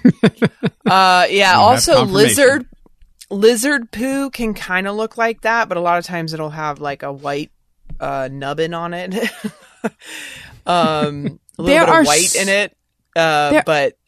Uh, 0.86 1.26
yeah. 1.30 1.50
have 1.54 1.60
Also, 1.60 2.04
lizard 2.04 2.64
lizard 3.28 3.90
poo 3.90 4.30
can 4.30 4.54
kind 4.54 4.86
of 4.86 4.94
look 4.94 5.18
like 5.18 5.40
that, 5.40 5.68
but 5.68 5.76
a 5.76 5.80
lot 5.80 5.98
of 5.98 6.04
times 6.04 6.32
it'll 6.32 6.50
have 6.50 6.80
like 6.80 7.02
a 7.02 7.12
white 7.12 7.50
uh, 7.98 8.28
nubbin 8.30 8.72
on 8.72 8.94
it. 8.94 9.12
um, 10.66 11.40
a 11.58 11.62
little 11.62 11.64
There 11.66 11.80
bit 11.84 11.88
are 11.88 12.00
of 12.02 12.06
white 12.06 12.24
s- 12.24 12.36
in 12.36 12.48
it, 12.48 12.76
uh, 13.16 13.50
there- 13.50 13.62
but 13.66 13.98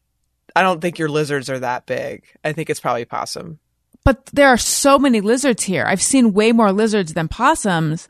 I 0.55 0.63
don't 0.63 0.81
think 0.81 0.99
your 0.99 1.09
lizards 1.09 1.51
are 1.51 1.59
that 1.59 1.87
big. 1.87 2.25
I 2.45 2.53
think 2.53 2.71
it's 2.71 2.81
probably 2.81 3.05
possum. 3.05 3.59
but 4.05 4.25
there 4.27 4.49
are 4.49 4.57
so 4.57 4.99
many 4.99 5.21
lizards 5.21 5.63
here. 5.65 5.85
I've 5.85 6.03
seen 6.03 6.33
way 6.33 6.53
more 6.53 6.73
lizards 6.73 7.15
than 7.15 7.29
possums. 7.29 8.09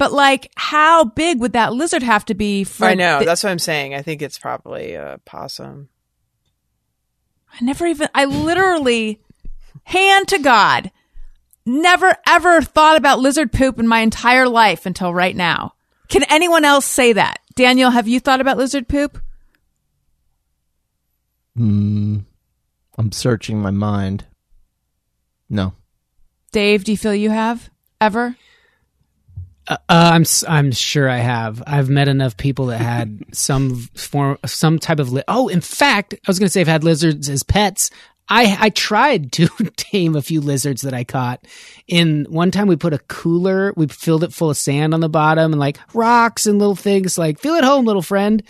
But 0.00 0.12
like, 0.12 0.50
how 0.56 1.04
big 1.04 1.40
would 1.40 1.52
that 1.52 1.74
lizard 1.74 2.02
have 2.02 2.24
to 2.24 2.34
be 2.34 2.64
for? 2.64 2.86
I 2.86 2.94
know. 2.94 3.18
the- 3.18 3.26
that's 3.26 3.44
what 3.44 3.50
I'm 3.50 3.58
saying. 3.58 3.94
I 3.94 4.00
think 4.00 4.22
it's 4.22 4.38
probably 4.38 4.94
a 4.94 5.20
possum. 5.26 5.90
I 7.52 7.62
never 7.62 7.86
even, 7.86 8.08
I 8.14 8.24
literally, 8.24 9.20
hand 9.84 10.26
to 10.28 10.38
God, 10.38 10.90
never 11.66 12.16
ever 12.26 12.62
thought 12.62 12.96
about 12.96 13.18
lizard 13.18 13.52
poop 13.52 13.78
in 13.78 13.86
my 13.86 14.00
entire 14.00 14.48
life 14.48 14.86
until 14.86 15.12
right 15.12 15.36
now. 15.36 15.74
Can 16.08 16.24
anyone 16.30 16.64
else 16.64 16.86
say 16.86 17.12
that? 17.12 17.40
Daniel, 17.54 17.90
have 17.90 18.08
you 18.08 18.20
thought 18.20 18.40
about 18.40 18.56
lizard 18.56 18.88
poop? 18.88 19.18
Hmm. 21.56 22.20
I'm 22.96 23.12
searching 23.12 23.60
my 23.60 23.70
mind. 23.70 24.24
No. 25.50 25.74
Dave, 26.52 26.84
do 26.84 26.92
you 26.92 26.96
feel 26.96 27.14
you 27.14 27.28
have 27.28 27.68
ever? 28.00 28.36
Uh, 29.70 29.76
I'm 29.88 30.22
s- 30.22 30.44
I'm 30.48 30.72
sure 30.72 31.08
I 31.08 31.18
have. 31.18 31.62
I've 31.66 31.88
met 31.88 32.08
enough 32.08 32.36
people 32.36 32.66
that 32.66 32.78
had 32.78 33.20
some 33.32 33.76
form, 33.94 34.36
some 34.44 34.78
type 34.78 34.98
of. 34.98 35.12
Li- 35.12 35.22
oh, 35.28 35.48
in 35.48 35.60
fact, 35.60 36.12
I 36.14 36.18
was 36.26 36.38
going 36.38 36.46
to 36.46 36.50
say 36.52 36.60
I've 36.60 36.66
had 36.68 36.84
lizards 36.84 37.28
as 37.28 37.42
pets. 37.42 37.90
I 38.30 38.56
I 38.60 38.70
tried 38.70 39.32
to 39.32 39.48
tame 39.76 40.14
a 40.16 40.22
few 40.22 40.40
lizards 40.40 40.82
that 40.82 40.94
I 40.94 41.04
caught. 41.04 41.44
In 41.88 42.26
one 42.30 42.50
time, 42.52 42.68
we 42.68 42.76
put 42.76 42.92
a 42.92 42.98
cooler, 42.98 43.74
we 43.76 43.88
filled 43.88 44.22
it 44.24 44.32
full 44.32 44.50
of 44.50 44.56
sand 44.56 44.94
on 44.94 45.00
the 45.00 45.08
bottom 45.08 45.52
and 45.52 45.58
like 45.60 45.78
rocks 45.92 46.46
and 46.46 46.58
little 46.58 46.76
things. 46.76 47.18
Like 47.18 47.40
feel 47.40 47.54
at 47.56 47.64
home, 47.64 47.84
little 47.84 48.02
friend. 48.02 48.42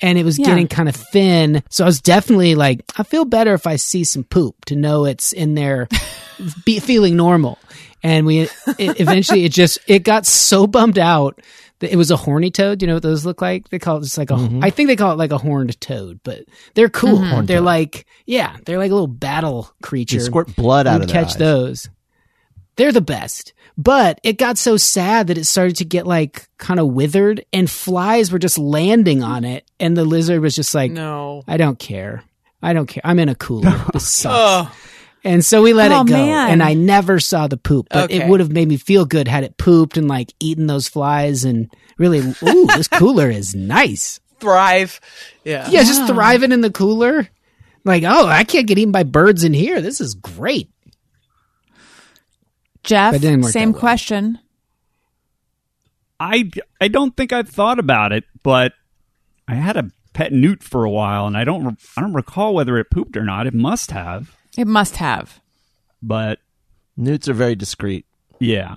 And 0.00 0.18
it 0.18 0.24
was 0.24 0.38
Yeah. 0.38 0.46
getting 0.46 0.68
kind 0.68 0.88
of 0.88 0.96
thin, 0.96 1.62
so 1.68 1.84
I 1.84 1.86
was 1.86 2.00
definitely 2.00 2.54
like, 2.54 2.80
I 2.98 3.02
feel 3.02 3.24
better 3.24 3.54
if 3.54 3.66
I 3.66 3.76
see 3.76 4.04
some 4.04 4.24
poop 4.24 4.64
to 4.66 4.76
know 4.76 5.04
it's 5.04 5.32
in 5.32 5.54
there, 5.54 5.88
be 6.64 6.80
feeling 6.80 7.16
normal 7.16 7.58
and 8.02 8.26
we 8.26 8.40
it, 8.40 8.50
eventually 8.78 9.44
it 9.44 9.52
just 9.52 9.78
it 9.86 10.00
got 10.00 10.26
so 10.26 10.66
bummed 10.66 10.98
out 10.98 11.40
It 11.80 11.96
was 11.96 12.10
a 12.10 12.16
horny 12.16 12.50
toad. 12.50 12.78
Do 12.78 12.84
you 12.84 12.88
know 12.88 12.94
what 12.94 13.02
those 13.02 13.26
look 13.26 13.42
like? 13.42 13.68
They 13.68 13.78
call 13.78 13.98
it 13.98 14.02
just 14.04 14.16
like 14.16 14.30
a. 14.30 14.34
Mm-hmm. 14.34 14.64
I 14.64 14.70
think 14.70 14.88
they 14.88 14.96
call 14.96 15.12
it 15.12 15.18
like 15.18 15.32
a 15.32 15.38
horned 15.38 15.78
toad, 15.80 16.20
but 16.24 16.44
they're 16.74 16.88
cool. 16.88 17.18
Mm-hmm. 17.18 17.30
Horned 17.30 17.48
They're 17.48 17.58
toad. 17.58 17.64
like 17.66 18.06
yeah, 18.24 18.56
they're 18.64 18.78
like 18.78 18.90
a 18.90 18.94
little 18.94 19.06
battle 19.06 19.70
creature. 19.82 20.18
They 20.18 20.24
squirt 20.24 20.54
blood 20.56 20.86
out 20.86 21.00
You'd 21.00 21.10
of 21.10 21.12
catch 21.12 21.28
eyes. 21.32 21.36
those. 21.36 21.90
They're 22.76 22.92
the 22.92 23.00
best. 23.00 23.52
But 23.78 24.20
it 24.22 24.38
got 24.38 24.56
so 24.56 24.76
sad 24.78 25.26
that 25.26 25.36
it 25.38 25.44
started 25.44 25.76
to 25.76 25.84
get 25.84 26.06
like 26.06 26.48
kind 26.56 26.80
of 26.80 26.88
withered 26.88 27.44
and 27.52 27.68
flies 27.70 28.32
were 28.32 28.38
just 28.38 28.56
landing 28.58 29.22
on 29.22 29.44
it 29.44 29.70
and 29.78 29.94
the 29.96 30.04
lizard 30.04 30.40
was 30.40 30.54
just 30.54 30.74
like 30.74 30.90
No. 30.92 31.42
I 31.46 31.58
don't 31.58 31.78
care. 31.78 32.22
I 32.62 32.72
don't 32.72 32.86
care. 32.86 33.02
I'm 33.04 33.18
in 33.18 33.28
a 33.28 33.34
cooler. 33.34 33.70
This 33.92 34.08
sucks. 34.08 34.74
And 35.26 35.44
so 35.44 35.60
we 35.62 35.72
let 35.72 35.90
Oh, 35.92 36.02
it 36.02 36.06
go. 36.06 36.12
man. 36.14 36.50
And 36.50 36.62
I 36.62 36.74
never 36.74 37.18
saw 37.18 37.46
the 37.48 37.56
poop, 37.56 37.88
but 37.90 38.10
it 38.10 38.28
would 38.28 38.40
have 38.40 38.52
made 38.52 38.68
me 38.68 38.76
feel 38.76 39.04
good 39.04 39.26
had 39.28 39.42
it 39.44 39.56
pooped 39.58 39.96
and 39.96 40.06
like 40.08 40.32
eaten 40.40 40.66
those 40.68 40.86
flies 40.88 41.44
and 41.44 41.68
really, 41.98 42.20
ooh, 42.20 42.66
this 42.68 42.86
cooler 42.88 43.28
is 43.28 43.54
nice. 43.54 44.20
thrive. 44.38 45.00
Yeah. 45.44 45.68
Yeah, 45.68 45.82
just 45.82 46.06
thriving 46.06 46.52
in 46.52 46.60
the 46.60 46.70
cooler. 46.70 47.28
Like, 47.84 48.02
oh, 48.04 48.26
I 48.26 48.44
can't 48.44 48.66
get 48.66 48.78
eaten 48.78 48.92
by 48.92 49.02
birds 49.02 49.44
in 49.44 49.52
here. 49.52 49.80
This 49.80 50.00
is 50.00 50.14
great. 50.14 50.70
Jeff, 52.84 53.12
But 53.12 53.16
it 53.16 53.20
didn't 53.28 53.42
work 53.42 53.52
same 53.52 53.72
that 53.72 53.78
question. 53.80 54.38
I 56.20 56.50
I 56.80 56.88
don't 56.88 57.16
think 57.16 57.32
I've 57.32 57.48
thought 57.48 57.78
about 57.78 58.12
it, 58.12 58.24
but 58.42 58.72
I 59.48 59.54
had 59.54 59.76
a 59.76 59.90
pet 60.14 60.32
newt 60.32 60.62
for 60.62 60.84
a 60.84 60.90
while, 60.90 61.26
and 61.26 61.36
I 61.36 61.44
don't 61.44 61.64
re- 61.66 61.76
I 61.96 62.00
don't 62.00 62.14
recall 62.14 62.54
whether 62.54 62.78
it 62.78 62.90
pooped 62.90 63.16
or 63.16 63.24
not. 63.24 63.46
It 63.46 63.54
must 63.54 63.90
have, 63.90 64.34
It 64.56 64.66
must 64.66 64.96
have. 64.96 65.40
but 66.02 66.38
Newts 66.96 67.28
are 67.28 67.34
very 67.34 67.54
discreet. 67.54 68.06
yeah. 68.40 68.76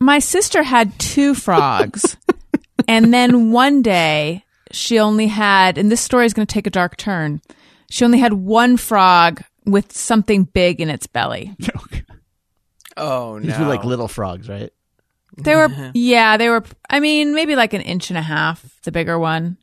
My 0.00 0.18
sister 0.18 0.62
had 0.62 0.98
two 0.98 1.34
frogs, 1.34 2.16
and 2.88 3.12
then 3.14 3.52
one 3.52 3.80
day 3.82 4.44
she 4.70 4.98
only 4.98 5.26
had, 5.28 5.78
and 5.78 5.90
this 5.90 6.00
story 6.00 6.26
is 6.26 6.34
going 6.34 6.46
to 6.46 6.52
take 6.52 6.66
a 6.66 6.70
dark 6.70 6.96
turn. 6.96 7.40
She 7.90 8.04
only 8.04 8.18
had 8.18 8.32
one 8.32 8.76
frog 8.76 9.42
with 9.64 9.92
something 9.96 10.44
big 10.44 10.80
in 10.80 10.90
its 10.90 11.06
belly. 11.06 11.56
Oh 12.96 13.38
no. 13.38 13.46
These 13.46 13.58
were 13.58 13.66
like 13.66 13.84
little 13.84 14.08
frogs, 14.08 14.48
right? 14.48 14.70
They 15.36 15.54
were, 15.56 15.68
yeah, 15.94 16.36
they 16.36 16.48
were, 16.48 16.64
I 16.88 17.00
mean, 17.00 17.34
maybe 17.34 17.56
like 17.56 17.72
an 17.72 17.80
inch 17.80 18.10
and 18.10 18.18
a 18.18 18.22
half, 18.22 18.64
the 18.82 18.92
bigger 18.92 19.18
one. 19.18 19.56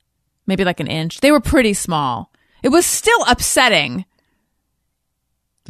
Maybe 0.47 0.63
like 0.65 0.79
an 0.79 0.87
inch. 0.87 1.19
They 1.21 1.31
were 1.31 1.39
pretty 1.39 1.73
small. 1.73 2.31
It 2.63 2.69
was 2.69 2.85
still 2.85 3.23
upsetting. 3.27 4.05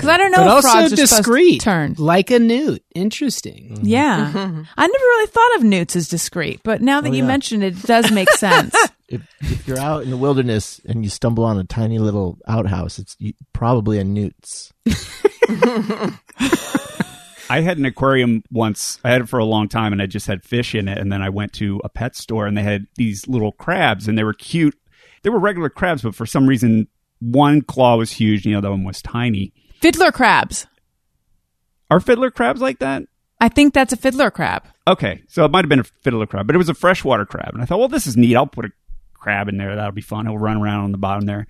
Because 0.02 0.10
I 0.16 0.18
don't 0.18 0.32
know 0.32 0.38
but 0.40 0.48
if 0.48 0.52
also 0.54 0.68
frogs 0.70 0.94
are 0.94 0.96
discreet. 0.96 1.60
to 1.60 1.64
turn. 1.66 1.96
Like 1.98 2.32
a 2.32 2.40
newt. 2.40 2.84
Interesting. 2.96 3.70
Mm-hmm. 3.76 3.86
Yeah. 3.86 4.32
I 4.78 4.88
never 4.88 5.04
really 5.04 5.28
thought 5.28 5.56
of 5.58 5.64
newts 5.64 5.96
as 5.96 6.08
discreet, 6.08 6.62
but 6.64 6.82
now 6.82 7.02
that 7.02 7.10
Oh, 7.10 7.14
you 7.14 7.20
yeah. 7.24 7.28
mentioned 7.28 7.64
it, 7.64 7.78
it 7.78 7.84
does 7.84 8.12
make 8.12 8.30
sense. 8.38 8.76
If, 9.08 9.22
if 9.42 9.68
you're 9.68 9.78
out 9.78 10.04
in 10.04 10.10
the 10.10 10.18
wilderness 10.18 10.80
and 10.88 11.04
you 11.04 11.10
stumble 11.10 11.44
on 11.44 11.60
a 11.60 11.64
tiny 11.66 12.00
little 12.00 12.38
outhouse, 12.48 12.98
it's 12.98 13.16
probably 13.54 14.00
a 14.00 14.04
newt's. 14.04 14.72
I 17.50 17.60
had 17.60 17.78
an 17.78 17.86
aquarium 17.86 18.44
once. 18.52 18.98
I 19.04 19.12
had 19.12 19.22
it 19.22 19.30
for 19.30 19.38
a 19.40 19.44
long 19.46 19.68
time, 19.68 19.92
and 19.92 20.02
I 20.02 20.06
just 20.06 20.26
had 20.28 20.44
fish 20.44 20.74
in 20.74 20.88
it. 20.88 20.98
And 20.98 21.12
then 21.12 21.22
I 21.22 21.30
went 21.30 21.52
to 21.54 21.82
a 21.84 21.90
pet 21.90 22.16
store, 22.16 22.48
and 22.48 22.58
they 22.58 22.64
had 22.64 22.88
these 22.96 23.28
little 23.28 23.52
crabs, 23.52 24.08
and 24.08 24.18
they 24.18 24.24
were 24.24 24.34
cute. 24.34 24.76
They 25.24 25.30
were 25.30 25.40
regular 25.40 25.70
crabs, 25.70 26.02
but 26.02 26.16
for 26.16 26.26
some 26.26 26.48
reason, 26.48 26.88
one 27.20 27.62
claw 27.62 27.98
was 27.98 28.12
huge, 28.14 28.46
and 28.46 28.54
the 28.54 28.58
other 28.58 28.72
one 28.72 28.86
was 28.86 29.02
tiny. 29.02 29.54
Fiddler 29.82 30.12
crabs. 30.12 30.68
Are 31.90 32.00
fiddler 32.00 32.32
crabs 32.32 32.62
like 32.62 32.80
that? 32.80 33.04
I 33.40 33.50
think 33.50 33.74
that's 33.74 33.92
a 33.92 33.98
fiddler 33.98 34.32
crab. 34.32 34.64
Okay, 34.88 35.24
so 35.28 35.44
it 35.46 35.52
might 35.52 35.64
have 35.64 35.70
been 35.70 35.80
a 35.80 35.84
fiddler 35.84 36.28
crab, 36.28 36.48
but 36.48 36.56
it 36.56 36.60
was 36.60 36.70
a 36.70 36.74
freshwater 36.74 37.26
crab, 37.26 37.54
and 37.54 37.62
I 37.62 37.66
thought, 37.66 37.80
well, 37.80 37.88
this 37.88 38.08
is 38.08 38.16
neat. 38.16 38.36
I'll 38.36 38.48
put 38.48 38.66
a 38.66 38.72
crab 39.14 39.50
in 39.50 39.58
there. 39.58 39.76
That'll 39.76 39.92
be 39.92 40.02
fun. 40.02 40.26
He'll 40.26 40.38
run 40.38 40.58
around 40.58 40.86
on 40.86 40.92
the 40.92 40.98
bottom 40.98 41.26
there. 41.26 41.48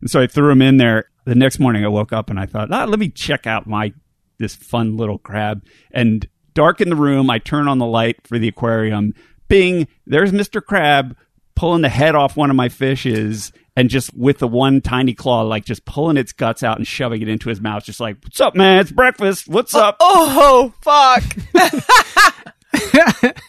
And 0.00 0.10
so 0.10 0.20
I 0.20 0.26
threw 0.26 0.50
him 0.50 0.62
in 0.62 0.76
there. 0.76 1.06
The 1.24 1.34
next 1.34 1.58
morning, 1.58 1.84
I 1.84 1.88
woke 1.88 2.12
up 2.12 2.30
and 2.30 2.38
I 2.38 2.46
thought, 2.46 2.72
ah, 2.72 2.84
let 2.84 2.98
me 2.98 3.08
check 3.08 3.46
out 3.46 3.66
my 3.66 3.92
this 4.38 4.54
fun 4.54 4.96
little 4.96 5.18
crab. 5.18 5.64
And 5.90 6.26
dark 6.54 6.80
in 6.80 6.88
the 6.88 6.96
room, 6.96 7.28
I 7.28 7.38
turn 7.38 7.68
on 7.68 7.78
the 7.78 7.86
light 7.86 8.26
for 8.26 8.38
the 8.38 8.48
aquarium. 8.48 9.14
Bing! 9.48 9.86
There's 10.06 10.32
Mister 10.32 10.60
Crab 10.60 11.16
pulling 11.54 11.82
the 11.82 11.88
head 11.88 12.14
off 12.14 12.36
one 12.36 12.50
of 12.50 12.56
my 12.56 12.68
fishes. 12.68 13.52
And 13.80 13.88
just 13.88 14.12
with 14.14 14.38
the 14.40 14.46
one 14.46 14.82
tiny 14.82 15.14
claw, 15.14 15.40
like 15.40 15.64
just 15.64 15.86
pulling 15.86 16.18
its 16.18 16.32
guts 16.32 16.62
out 16.62 16.76
and 16.76 16.86
shoving 16.86 17.22
it 17.22 17.28
into 17.28 17.48
his 17.48 17.62
mouth, 17.62 17.82
just 17.82 17.98
like, 17.98 18.18
"What's 18.22 18.38
up, 18.38 18.54
man? 18.54 18.78
It's 18.80 18.92
breakfast. 18.92 19.48
What's 19.48 19.74
up?" 19.74 19.96
Oh 20.00 20.36
oh 20.38 20.74
fuck. 20.82 21.24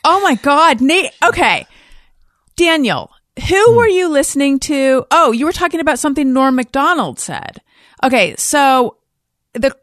Oh 0.03 0.21
my 0.21 0.35
God, 0.35 0.81
Nate. 0.81 1.11
Okay. 1.23 1.67
Daniel, 2.55 3.11
Hmm. 3.37 3.45
who 3.53 3.75
were 3.75 3.87
you 3.87 4.07
listening 4.07 4.59
to? 4.61 5.05
Oh, 5.11 5.31
you 5.31 5.45
were 5.45 5.51
talking 5.51 5.79
about 5.79 5.99
something 5.99 6.33
Norm 6.33 6.55
Macdonald 6.55 7.19
said. 7.19 7.61
Okay. 8.03 8.35
So 8.37 8.97
the, 9.53 9.75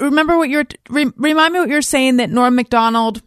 remember 0.00 0.36
what 0.36 0.48
you're, 0.50 0.66
re, 0.90 1.10
remind 1.16 1.54
me 1.54 1.60
what 1.60 1.68
you're 1.68 1.82
saying 1.82 2.18
that 2.18 2.30
Norm 2.30 2.54
Macdonald 2.54 3.22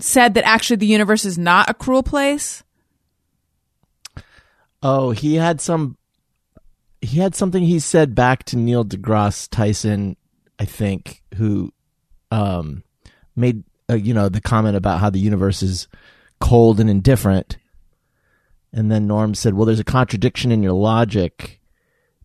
said 0.00 0.34
that 0.34 0.44
actually 0.46 0.76
the 0.76 0.86
universe 0.86 1.24
is 1.24 1.38
not 1.38 1.70
a 1.70 1.74
cruel 1.74 2.02
place? 2.02 2.63
Oh, 4.84 5.12
he 5.12 5.36
had 5.36 5.62
some. 5.62 5.96
He 7.00 7.18
had 7.18 7.34
something 7.34 7.62
he 7.62 7.78
said 7.78 8.14
back 8.14 8.44
to 8.44 8.58
Neil 8.58 8.84
deGrasse 8.84 9.48
Tyson, 9.50 10.16
I 10.58 10.66
think, 10.66 11.22
who 11.36 11.72
um, 12.30 12.84
made 13.34 13.64
uh, 13.90 13.94
you 13.94 14.12
know 14.12 14.28
the 14.28 14.42
comment 14.42 14.76
about 14.76 15.00
how 15.00 15.08
the 15.08 15.18
universe 15.18 15.62
is 15.62 15.88
cold 16.38 16.80
and 16.80 16.90
indifferent, 16.90 17.56
and 18.74 18.90
then 18.90 19.06
Norm 19.06 19.34
said, 19.34 19.54
"Well, 19.54 19.64
there's 19.64 19.80
a 19.80 19.84
contradiction 19.84 20.52
in 20.52 20.62
your 20.62 20.72
logic 20.72 21.60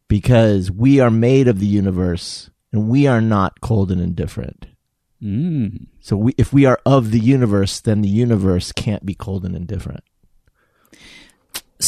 because 0.10 0.70
we 0.70 0.99
are 0.99 1.12
made 1.12 1.47
of 1.47 1.60
the 1.60 1.66
universe 1.66 2.49
and 2.74 2.89
we 2.89 3.07
are 3.07 3.22
not 3.22 3.62
cold 3.62 3.91
and 3.91 4.01
indifferent. 4.01 4.66
Mm. 5.24 5.86
So 6.01 6.18
we, 6.18 6.34
if 6.38 6.51
we 6.51 6.66
are 6.66 6.80
of 6.86 7.12
the 7.12 7.20
universe, 7.20 7.80
then 7.80 8.01
the 8.01 8.10
universe 8.10 8.74
can't 8.74 9.05
be 9.05 9.16
cold 9.16 9.45
and 9.45 9.55
indifferent." 9.55 10.03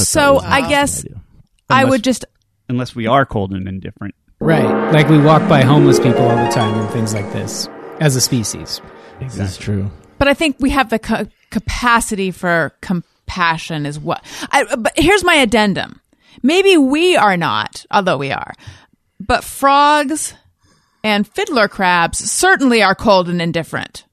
Thought 0.06 0.20
that 0.20 0.22
So 0.22 0.34
was 0.36 0.44
I 0.44 0.70
guess 0.70 1.06
idea. 1.06 1.22
I 1.70 1.86
would 1.86 2.04
just, 2.04 2.26
Unless 2.70 2.96
we 2.96 3.08
are 3.08 3.26
cold 3.26 3.52
and 3.54 3.68
indifferent. 3.68 4.16
Right. 4.40 4.92
Like 4.94 5.08
we 5.10 5.20
walk 5.20 5.48
by 5.48 5.62
homeless 5.62 6.00
people 6.00 6.22
all 6.28 6.46
the 6.46 6.52
time 6.52 6.74
and 6.80 6.90
things 6.92 7.14
like 7.14 7.32
this 7.34 7.68
as 8.00 8.16
a 8.16 8.22
species. 8.22 8.82
This 9.20 9.38
is 9.38 9.58
true. 9.58 9.92
but 10.18 10.28
I 10.28 10.34
think 10.34 10.58
we 10.60 10.72
have 10.72 10.90
the 10.90 10.98
ca- 11.00 11.26
capacity 11.52 12.32
for 12.32 12.74
compassion 12.82 13.86
as 13.86 14.00
well. 14.00 14.20
I, 14.52 14.76
but 14.76 14.94
here's 14.98 15.24
my 15.24 15.36
addendum. 15.36 16.02
Maybe 16.42 16.76
we 16.78 17.16
are 17.18 17.38
not, 17.38 17.86
although 17.92 18.18
we 18.18 18.32
are, 18.32 18.54
but 19.20 19.44
frogs 19.44 20.34
and 21.04 21.28
fiddler 21.28 21.68
crabs 21.68 22.18
certainly 22.18 22.82
are 22.82 22.96
cold 22.96 23.30
and 23.30 23.42
indifferent. 23.42 24.06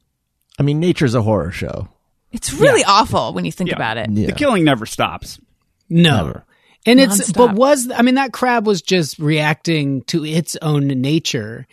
I 0.59 0.63
mean, 0.63 0.79
nature's 0.81 1.15
a 1.15 1.23
horror 1.23 1.53
show. 1.53 1.89
It's 2.33 2.53
really 2.53 2.85
awful 2.85 3.33
when 3.33 3.47
you 3.47 3.53
think 3.53 3.71
Yeah. 3.71 3.77
about 3.77 3.97
it. 3.97 4.11
Yeah. 4.11 4.27
The 4.27 4.33
killing 4.33 4.65
never 4.65 4.85
stops. 4.85 5.39
No. 5.89 6.17
Never. 6.17 6.45
And 6.87 7.01
it's 7.01 7.31
Nonstop. 7.31 7.35
but 7.35 7.55
was 7.55 7.91
I 7.95 8.03
mean 8.03 8.15
that 8.15 8.33
crab 8.33 8.67
was 8.67 8.83
just 8.83 9.19
reacting 9.19 10.03
to 10.05 10.25
its 10.25 10.57
own 10.63 10.87
nature, 10.89 11.67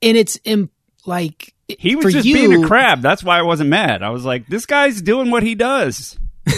and 0.00 0.16
it's 0.16 0.38
im- 0.44 0.70
like 1.06 1.52
He 1.68 1.96
was 1.96 2.04
for 2.06 2.10
just 2.12 2.26
you, 2.26 2.34
being 2.34 2.64
a 2.64 2.66
crab. 2.66 3.02
That's 3.02 3.22
why 3.24 3.38
I 3.38 3.42
wasn't 3.42 3.70
mad. 3.70 4.02
I 4.02 4.10
was 4.10 4.24
like, 4.24 4.46
this 4.46 4.64
guy's 4.66 5.02
doing 5.02 5.30
what 5.30 5.42
he 5.42 5.54
does. 5.54 6.18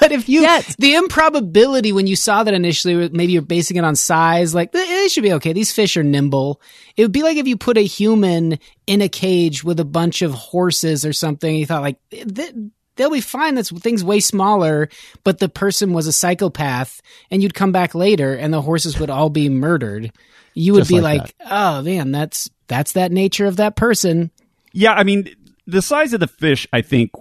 But 0.00 0.12
if 0.12 0.28
you 0.28 0.42
Yes. 0.42 0.76
the 0.78 0.94
improbability 0.94 1.90
when 1.92 2.06
you 2.06 2.14
saw 2.14 2.44
that 2.44 2.54
initially, 2.54 3.08
maybe 3.08 3.32
you're 3.32 3.42
basing 3.42 3.76
it 3.78 3.84
on 3.84 3.96
size, 3.96 4.54
like 4.54 4.72
"Eh, 4.72 4.78
they 4.84 5.08
should 5.08 5.24
be 5.24 5.32
okay. 5.34 5.52
These 5.52 5.72
fish 5.72 5.96
are 5.96 6.04
nimble. 6.04 6.60
It 6.96 7.02
would 7.02 7.10
be 7.10 7.24
like 7.24 7.36
if 7.36 7.48
you 7.48 7.56
put 7.56 7.76
a 7.78 7.80
human 7.84 8.60
in 8.86 9.00
a 9.02 9.08
cage 9.08 9.64
with 9.64 9.80
a 9.80 9.84
bunch 9.84 10.22
of 10.22 10.32
horses 10.34 11.04
or 11.04 11.12
something. 11.12 11.52
You 11.56 11.66
thought 11.66 11.82
like 11.82 11.98
th- 12.10 12.54
they'll 12.98 13.10
be 13.10 13.22
fine. 13.22 13.54
That's 13.54 13.70
things 13.70 14.04
way 14.04 14.20
smaller, 14.20 14.90
but 15.24 15.38
the 15.38 15.48
person 15.48 15.94
was 15.94 16.06
a 16.06 16.12
psychopath, 16.12 17.00
and 17.30 17.42
you'd 17.42 17.54
come 17.54 17.72
back 17.72 17.94
later, 17.94 18.34
and 18.34 18.52
the 18.52 18.60
horses 18.60 19.00
would 19.00 19.08
all 19.08 19.30
be 19.30 19.48
murdered. 19.48 20.12
You 20.52 20.74
would 20.74 20.80
Just 20.80 20.90
be 20.90 21.00
like 21.00 21.22
like, 21.22 21.34
oh 21.50 21.80
man, 21.80 22.12
that's 22.12 22.50
that's 22.66 22.92
that 22.92 23.12
nature 23.12 23.46
of 23.46 23.56
that 23.56 23.76
person. 23.76 24.30
Yeah, 24.72 24.92
I 24.92 25.04
mean, 25.04 25.34
the 25.66 25.80
size 25.80 26.12
of 26.12 26.20
the 26.20 26.26
fish, 26.26 26.66
I 26.72 26.82
think, 26.82 27.12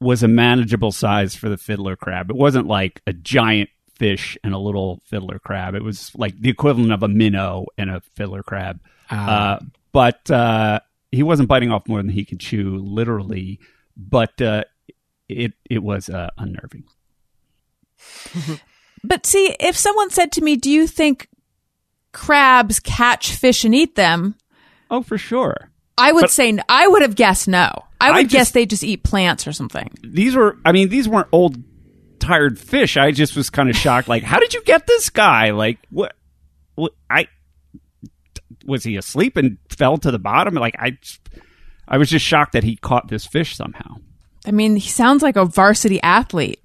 was 0.00 0.22
a 0.22 0.28
manageable 0.28 0.92
size 0.92 1.34
for 1.34 1.48
the 1.48 1.56
fiddler 1.56 1.96
crab. 1.96 2.30
It 2.30 2.36
wasn't 2.36 2.66
like 2.66 3.00
a 3.06 3.12
giant 3.12 3.70
fish 3.94 4.36
and 4.42 4.54
a 4.54 4.58
little 4.58 5.00
fiddler 5.04 5.38
crab. 5.38 5.74
It 5.74 5.84
was 5.84 6.10
like 6.14 6.38
the 6.40 6.50
equivalent 6.50 6.92
of 6.92 7.02
a 7.02 7.08
minnow 7.08 7.66
and 7.78 7.90
a 7.90 8.00
fiddler 8.16 8.42
crab. 8.42 8.80
Ah. 9.10 9.54
Uh, 9.54 9.60
but 9.92 10.30
uh, 10.30 10.80
he 11.12 11.22
wasn't 11.22 11.48
biting 11.48 11.70
off 11.70 11.88
more 11.88 11.98
than 11.98 12.08
he 12.08 12.24
could 12.24 12.40
chew, 12.40 12.78
literally. 12.78 13.60
But 13.96 14.40
uh, 14.40 14.64
it 15.30 15.52
it 15.68 15.82
was 15.82 16.08
uh, 16.08 16.30
unnerving. 16.38 16.84
But 19.02 19.24
see, 19.24 19.56
if 19.58 19.76
someone 19.78 20.10
said 20.10 20.30
to 20.32 20.42
me, 20.42 20.56
Do 20.56 20.70
you 20.70 20.86
think 20.86 21.28
crabs 22.12 22.80
catch 22.80 23.32
fish 23.34 23.64
and 23.64 23.74
eat 23.74 23.94
them? 23.94 24.34
Oh, 24.90 25.02
for 25.02 25.16
sure. 25.16 25.70
I 25.96 26.12
would 26.12 26.22
But- 26.22 26.30
say 26.30 26.58
I 26.68 26.86
would 26.86 27.00
have 27.02 27.14
guessed 27.14 27.48
no. 27.48 27.70
I 27.98 28.10
would 28.10 28.18
I 28.18 28.22
guess 28.24 28.50
they 28.50 28.66
just 28.66 28.84
eat 28.84 29.02
plants 29.02 29.46
or 29.46 29.52
something. 29.52 29.90
these 30.02 30.34
were 30.34 30.56
I 30.66 30.72
mean 30.72 30.88
these 30.90 31.08
weren't 31.08 31.28
old 31.32 31.56
tired 32.18 32.58
fish. 32.58 32.96
I 32.98 33.10
just 33.12 33.36
was 33.36 33.48
kind 33.48 33.70
of 33.70 33.76
shocked. 33.76 34.06
Like, 34.08 34.22
how 34.22 34.38
did 34.38 34.52
you 34.52 34.62
get 34.64 34.86
this 34.86 35.08
guy? 35.10 35.50
Like, 35.52 35.78
what? 35.90 36.14
what 36.74 36.92
I 37.08 37.26
was 38.66 38.84
he 38.84 38.96
asleep 38.96 39.36
and 39.38 39.56
fell 39.70 39.96
to 39.98 40.10
the 40.10 40.18
bottom? 40.18 40.54
Like, 40.54 40.76
I 40.78 40.98
I 41.88 41.96
was 41.96 42.10
just 42.10 42.24
shocked 42.26 42.52
that 42.52 42.64
he 42.64 42.76
caught 42.76 43.08
this 43.08 43.26
fish 43.26 43.56
somehow. 43.56 43.96
I 44.50 44.52
mean, 44.52 44.74
he 44.74 44.88
sounds 44.88 45.22
like 45.22 45.36
a 45.36 45.44
varsity 45.44 46.02
athlete. 46.02 46.58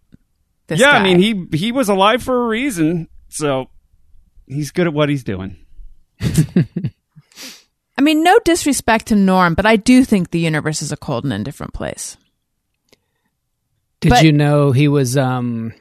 This 0.66 0.80
yeah, 0.80 0.90
I 0.90 1.04
mean 1.04 1.20
he 1.20 1.46
he 1.56 1.72
was 1.72 1.88
alive 1.88 2.24
for 2.24 2.46
a 2.46 2.48
reason, 2.48 3.08
so 3.30 3.70
he's 4.48 4.72
good 4.72 4.88
at 4.88 4.94
what 4.94 5.08
he's 5.08 5.24
doing. 5.24 5.56
I 6.20 8.02
mean, 8.02 8.24
no 8.24 8.40
disrespect 8.44 9.06
to 9.08 9.16
Norm, 9.16 9.54
but 9.54 9.68
I 9.68 9.76
do 9.76 10.04
think 10.04 10.32
the 10.32 10.40
universe 10.40 10.82
is 10.82 10.92
a 10.92 10.98
cold 10.98 11.26
and 11.26 11.32
indifferent 11.32 11.76
place. 11.76 12.18
Did 14.00 14.10
But- 14.10 14.26
you 14.26 14.32
know 14.32 14.72
he 14.72 14.88
was? 14.88 15.16
um 15.16 15.72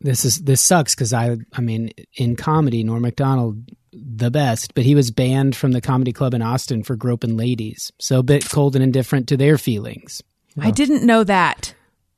This 0.00 0.24
is 0.24 0.38
this 0.38 0.60
sucks 0.60 0.96
because 0.96 1.12
I 1.12 1.36
I 1.52 1.60
mean 1.60 1.90
in 2.16 2.34
comedy 2.34 2.82
Norm 2.82 3.02
Macdonald 3.02 3.62
the 3.92 4.32
best, 4.32 4.74
but 4.74 4.82
he 4.84 4.96
was 4.96 5.12
banned 5.12 5.54
from 5.54 5.70
the 5.70 5.80
comedy 5.80 6.12
club 6.12 6.34
in 6.34 6.42
Austin 6.42 6.82
for 6.82 6.96
groping 6.96 7.36
ladies. 7.36 7.92
So 8.00 8.18
a 8.18 8.24
bit 8.24 8.50
cold 8.50 8.74
and 8.74 8.82
indifferent 8.82 9.28
to 9.28 9.36
their 9.36 9.56
feelings. 9.56 10.20
I 10.60 10.70
didn't 10.70 11.04
know 11.04 11.24
that. 11.24 11.74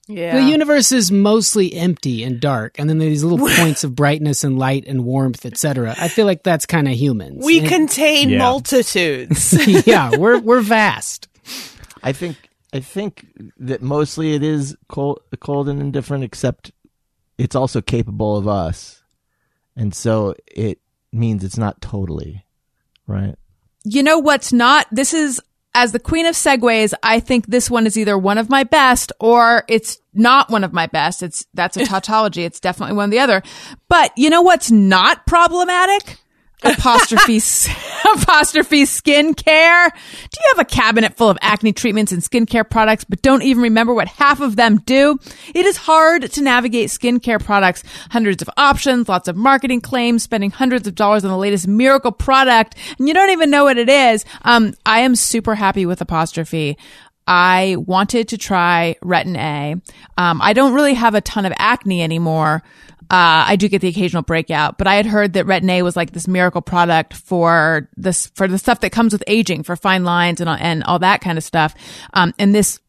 Yeah. 0.08 0.36
The 0.36 0.50
universe 0.50 0.92
is 0.92 1.10
mostly 1.10 1.74
empty 1.74 2.22
and 2.22 2.38
dark, 2.40 2.78
and 2.78 2.88
then 2.88 2.98
there's 2.98 3.10
these 3.10 3.24
little 3.24 3.48
points 3.56 3.82
of 3.82 3.96
brightness 3.96 4.44
and 4.44 4.56
light 4.58 4.84
and 4.86 5.04
warmth, 5.04 5.44
etc. 5.44 5.94
I 5.98 6.06
feel 6.08 6.26
like 6.26 6.42
that's 6.44 6.64
kind 6.66 6.86
of 6.86 6.94
humans. 6.94 7.44
we 7.44 7.58
And- 7.60 7.68
contain 7.68 8.30
Yeah. 8.30 8.38
multitudes. 8.38 9.54
yeah, 9.86 10.16
we're 10.16 10.38
we're 10.38 10.60
vast. 10.60 11.26
I 12.02 12.12
think 12.12 12.36
I 12.72 12.80
think 12.80 13.26
that 13.58 13.82
mostly 13.82 14.34
it 14.34 14.42
is 14.44 14.76
cold, 14.88 15.20
cold 15.40 15.68
and 15.68 15.80
indifferent, 15.80 16.22
except 16.22 16.70
it's 17.38 17.56
also 17.56 17.80
capable 17.80 18.36
of 18.36 18.46
us, 18.46 19.02
and 19.74 19.92
so 19.94 20.34
it 20.46 20.78
means 21.12 21.42
it's 21.42 21.58
not 21.58 21.80
totally 21.80 22.44
right. 23.08 23.34
You 23.84 24.02
know 24.04 24.18
what's 24.18 24.52
not? 24.52 24.86
This 24.92 25.14
is 25.14 25.40
as 25.76 25.92
the 25.92 26.00
queen 26.00 26.24
of 26.24 26.34
segues. 26.34 26.94
I 27.02 27.20
think 27.20 27.46
this 27.46 27.70
one 27.70 27.86
is 27.86 27.98
either 27.98 28.16
one 28.16 28.38
of 28.38 28.48
my 28.48 28.64
best 28.64 29.12
or 29.20 29.64
it's 29.68 29.98
not 30.14 30.50
one 30.50 30.64
of 30.64 30.72
my 30.72 30.86
best. 30.86 31.22
It's 31.22 31.46
that's 31.52 31.76
a 31.76 31.84
tautology. 31.84 32.44
It's 32.44 32.58
definitely 32.58 32.96
one 32.96 33.04
of 33.04 33.10
the 33.10 33.18
other. 33.18 33.42
But 33.88 34.10
you 34.16 34.30
know 34.30 34.40
what's 34.42 34.70
not 34.70 35.26
problematic? 35.26 36.18
Apostrophe 36.62 37.36
apostrophe 38.14 38.84
skincare. 38.84 39.90
Do 39.90 40.40
you 40.40 40.54
have 40.54 40.58
a 40.58 40.64
cabinet 40.64 41.14
full 41.14 41.28
of 41.28 41.36
acne 41.42 41.72
treatments 41.72 42.12
and 42.12 42.22
skincare 42.22 42.68
products, 42.68 43.04
but 43.04 43.20
don't 43.20 43.42
even 43.42 43.62
remember 43.62 43.92
what 43.92 44.08
half 44.08 44.40
of 44.40 44.56
them 44.56 44.78
do? 44.78 45.18
It 45.54 45.66
is 45.66 45.76
hard 45.76 46.30
to 46.32 46.42
navigate 46.42 46.88
skincare 46.88 47.42
products. 47.42 47.82
Hundreds 48.10 48.42
of 48.42 48.50
options, 48.56 49.08
lots 49.08 49.28
of 49.28 49.36
marketing 49.36 49.82
claims, 49.82 50.22
spending 50.22 50.50
hundreds 50.50 50.88
of 50.88 50.94
dollars 50.94 51.24
on 51.24 51.30
the 51.30 51.36
latest 51.36 51.68
miracle 51.68 52.12
product, 52.12 52.74
and 52.98 53.06
you 53.06 53.14
don't 53.14 53.30
even 53.30 53.50
know 53.50 53.64
what 53.64 53.76
it 53.76 53.88
is. 53.88 54.24
Um, 54.42 54.74
I 54.86 55.00
am 55.00 55.14
super 55.14 55.54
happy 55.54 55.84
with 55.84 56.00
apostrophe. 56.00 56.78
I 57.26 57.76
wanted 57.78 58.28
to 58.28 58.38
try 58.38 58.96
Retin 59.02 59.36
A. 59.36 59.74
Um, 60.16 60.40
I 60.40 60.52
don't 60.52 60.74
really 60.74 60.94
have 60.94 61.14
a 61.14 61.20
ton 61.20 61.44
of 61.44 61.52
acne 61.58 62.02
anymore. 62.02 62.62
Uh, 63.08 63.46
I 63.48 63.56
do 63.56 63.68
get 63.68 63.80
the 63.80 63.88
occasional 63.88 64.22
breakout, 64.22 64.78
but 64.78 64.86
I 64.86 64.96
had 64.96 65.06
heard 65.06 65.34
that 65.34 65.46
Retin 65.46 65.70
A 65.70 65.82
was 65.82 65.96
like 65.96 66.12
this 66.12 66.26
miracle 66.26 66.60
product 66.60 67.14
for 67.14 67.88
this, 67.96 68.26
for 68.28 68.48
the 68.48 68.58
stuff 68.58 68.80
that 68.80 68.90
comes 68.90 69.12
with 69.12 69.22
aging, 69.26 69.62
for 69.62 69.76
fine 69.76 70.04
lines 70.04 70.40
and, 70.40 70.50
and 70.50 70.82
all 70.84 70.98
that 70.98 71.20
kind 71.20 71.38
of 71.38 71.44
stuff. 71.44 71.74
Um, 72.14 72.34
and 72.38 72.54
this, 72.54 72.80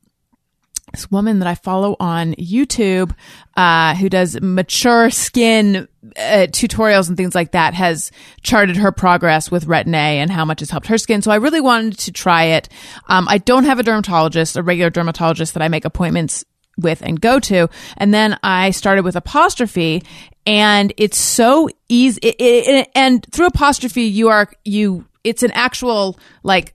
this 0.93 1.11
woman 1.11 1.39
that 1.39 1.47
I 1.47 1.55
follow 1.55 1.95
on 1.99 2.33
YouTube, 2.35 3.13
uh, 3.55 3.93
who 3.95 4.09
does 4.09 4.39
mature 4.41 5.09
skin 5.09 5.87
uh, 6.15 6.47
tutorials 6.49 7.09
and 7.09 7.17
things 7.17 7.35
like 7.35 7.51
that, 7.51 7.73
has 7.73 8.09
charted 8.41 8.77
her 8.77 8.91
progress 8.91 9.51
with 9.51 9.67
Retin 9.67 9.93
A 9.93 10.19
and 10.19 10.31
how 10.31 10.45
much 10.45 10.61
it's 10.61 10.71
helped 10.71 10.87
her 10.87 10.97
skin. 10.97 11.21
So 11.21 11.29
I 11.29 11.35
really 11.35 11.61
wanted 11.61 11.99
to 11.99 12.11
try 12.11 12.45
it. 12.45 12.69
Um, 13.07 13.27
I 13.27 13.37
don't 13.37 13.65
have 13.65 13.79
a 13.79 13.83
dermatologist, 13.83 14.55
a 14.55 14.63
regular 14.63 14.89
dermatologist 14.89 15.53
that 15.53 15.61
I 15.61 15.67
make 15.67 15.85
appointments 15.85 16.45
with 16.77 17.01
and 17.01 17.19
go 17.19 17.39
to. 17.41 17.69
And 17.97 18.13
then 18.13 18.37
I 18.43 18.71
started 18.71 19.03
with 19.03 19.15
apostrophe 19.15 20.03
and 20.45 20.93
it's 20.97 21.17
so 21.17 21.69
easy. 21.89 22.19
It, 22.23 22.35
it, 22.39 22.67
it- 22.67 22.91
and 22.95 23.25
through 23.31 23.47
apostrophe, 23.47 24.03
you 24.03 24.29
are, 24.29 24.49
you, 24.63 25.05
it's 25.23 25.43
an 25.43 25.51
actual 25.51 26.17
like 26.43 26.71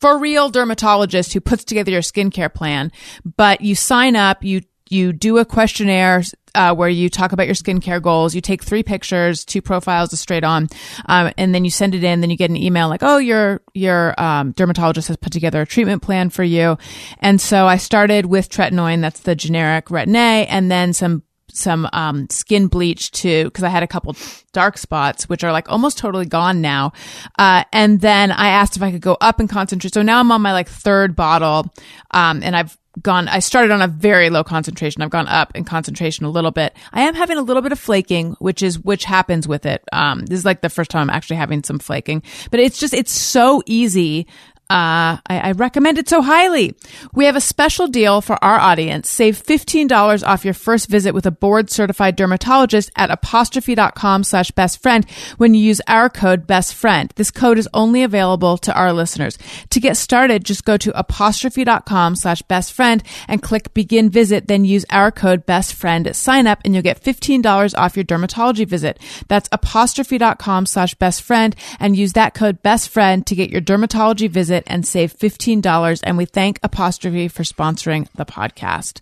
for 0.00 0.18
real 0.18 0.48
dermatologist 0.48 1.32
who 1.34 1.40
puts 1.40 1.64
together 1.64 1.90
your 1.90 2.00
skincare 2.00 2.52
plan, 2.52 2.90
but 3.36 3.60
you 3.60 3.74
sign 3.74 4.16
up, 4.16 4.42
you 4.42 4.62
you 4.88 5.12
do 5.12 5.38
a 5.38 5.44
questionnaire 5.44 6.22
uh, 6.54 6.74
where 6.74 6.88
you 6.88 7.08
talk 7.08 7.32
about 7.32 7.46
your 7.46 7.54
skincare 7.54 8.00
goals. 8.02 8.34
You 8.34 8.40
take 8.40 8.62
three 8.62 8.82
pictures, 8.82 9.44
two 9.44 9.62
profiles, 9.62 10.12
a 10.12 10.16
straight 10.16 10.44
on, 10.44 10.68
um, 11.06 11.32
and 11.36 11.54
then 11.54 11.64
you 11.64 11.70
send 11.70 11.94
it 11.94 12.04
in. 12.04 12.20
Then 12.20 12.30
you 12.30 12.36
get 12.36 12.50
an 12.50 12.56
email 12.56 12.88
like, 12.88 13.02
"Oh, 13.02 13.18
your 13.18 13.60
your 13.74 14.20
um, 14.20 14.52
dermatologist 14.52 15.08
has 15.08 15.16
put 15.16 15.32
together 15.32 15.62
a 15.62 15.66
treatment 15.66 16.02
plan 16.02 16.30
for 16.30 16.44
you." 16.44 16.78
And 17.18 17.40
so 17.40 17.66
I 17.66 17.76
started 17.76 18.26
with 18.26 18.48
tretinoin, 18.48 19.00
that's 19.00 19.20
the 19.20 19.34
generic 19.34 19.86
Retin 19.86 20.16
A, 20.16 20.46
and 20.46 20.70
then 20.70 20.92
some 20.92 21.22
some 21.52 21.88
um, 21.92 22.28
skin 22.30 22.66
bleach 22.66 23.10
too 23.10 23.44
because 23.44 23.64
I 23.64 23.68
had 23.68 23.82
a 23.82 23.86
couple 23.86 24.16
dark 24.52 24.78
spots 24.78 25.28
which 25.28 25.44
are 25.44 25.52
like 25.52 25.68
almost 25.68 25.98
totally 25.98 26.26
gone 26.26 26.60
now. 26.60 26.92
Uh, 27.38 27.64
and 27.72 28.00
then 28.00 28.32
I 28.32 28.48
asked 28.48 28.76
if 28.76 28.82
I 28.82 28.90
could 28.90 29.00
go 29.00 29.16
up 29.20 29.40
in 29.40 29.48
concentration. 29.48 29.92
So 29.92 30.02
now 30.02 30.20
I'm 30.20 30.32
on 30.32 30.42
my 30.42 30.52
like 30.52 30.68
third 30.68 31.16
bottle, 31.16 31.72
um, 32.12 32.42
and 32.42 32.56
I've 32.56 32.76
gone. 33.02 33.28
I 33.28 33.38
started 33.38 33.70
on 33.70 33.82
a 33.82 33.88
very 33.88 34.30
low 34.30 34.44
concentration. 34.44 35.02
I've 35.02 35.10
gone 35.10 35.28
up 35.28 35.54
in 35.54 35.64
concentration 35.64 36.24
a 36.24 36.30
little 36.30 36.50
bit. 36.50 36.74
I 36.92 37.02
am 37.02 37.14
having 37.14 37.38
a 37.38 37.42
little 37.42 37.62
bit 37.62 37.72
of 37.72 37.78
flaking, 37.78 38.32
which 38.38 38.62
is 38.62 38.78
which 38.78 39.04
happens 39.04 39.46
with 39.46 39.66
it. 39.66 39.82
Um, 39.92 40.26
this 40.26 40.38
is 40.38 40.44
like 40.44 40.60
the 40.60 40.70
first 40.70 40.90
time 40.90 41.02
I'm 41.02 41.16
actually 41.16 41.36
having 41.36 41.62
some 41.62 41.78
flaking, 41.78 42.22
but 42.50 42.60
it's 42.60 42.78
just 42.78 42.94
it's 42.94 43.12
so 43.12 43.62
easy. 43.66 44.26
Uh, 44.70 45.18
I, 45.26 45.40
I 45.40 45.52
recommend 45.52 45.98
it 45.98 46.08
so 46.08 46.22
highly. 46.22 46.76
We 47.12 47.24
have 47.24 47.34
a 47.34 47.40
special 47.40 47.88
deal 47.88 48.20
for 48.20 48.42
our 48.44 48.56
audience. 48.56 49.10
Save 49.10 49.42
$15 49.42 50.24
off 50.24 50.44
your 50.44 50.54
first 50.54 50.88
visit 50.88 51.12
with 51.12 51.26
a 51.26 51.32
board 51.32 51.70
certified 51.70 52.14
dermatologist 52.14 52.92
at 52.94 53.10
apostrophe.com 53.10 54.22
slash 54.22 54.52
best 54.52 54.80
friend 54.80 55.04
when 55.38 55.54
you 55.54 55.60
use 55.60 55.80
our 55.88 56.08
code 56.08 56.46
best 56.46 56.76
friend. 56.76 57.12
This 57.16 57.32
code 57.32 57.58
is 57.58 57.68
only 57.74 58.04
available 58.04 58.56
to 58.58 58.72
our 58.72 58.92
listeners. 58.92 59.36
To 59.70 59.80
get 59.80 59.96
started, 59.96 60.44
just 60.44 60.64
go 60.64 60.76
to 60.76 60.96
apostrophe.com 60.96 62.14
slash 62.14 62.42
best 62.42 62.72
friend 62.72 63.02
and 63.26 63.42
click 63.42 63.74
begin 63.74 64.08
visit, 64.08 64.46
then 64.46 64.64
use 64.64 64.86
our 64.90 65.10
code 65.10 65.46
best 65.46 65.74
friend 65.74 66.06
at 66.06 66.14
sign 66.14 66.46
up 66.46 66.60
and 66.64 66.74
you'll 66.74 66.84
get 66.84 67.02
$15 67.02 67.76
off 67.76 67.96
your 67.96 68.04
dermatology 68.04 68.68
visit. 68.68 69.00
That's 69.26 69.48
apostrophe.com 69.50 70.66
slash 70.66 70.94
best 70.94 71.22
friend 71.22 71.56
and 71.80 71.96
use 71.96 72.12
that 72.12 72.34
code 72.34 72.62
best 72.62 72.88
friend 72.88 73.26
to 73.26 73.34
get 73.34 73.50
your 73.50 73.60
dermatology 73.60 74.30
visit 74.30 74.59
and 74.66 74.86
save 74.86 75.12
$15. 75.16 76.00
And 76.04 76.16
we 76.16 76.24
thank 76.24 76.58
Apostrophe 76.62 77.28
for 77.28 77.42
sponsoring 77.42 78.08
the 78.14 78.24
podcast. 78.24 79.00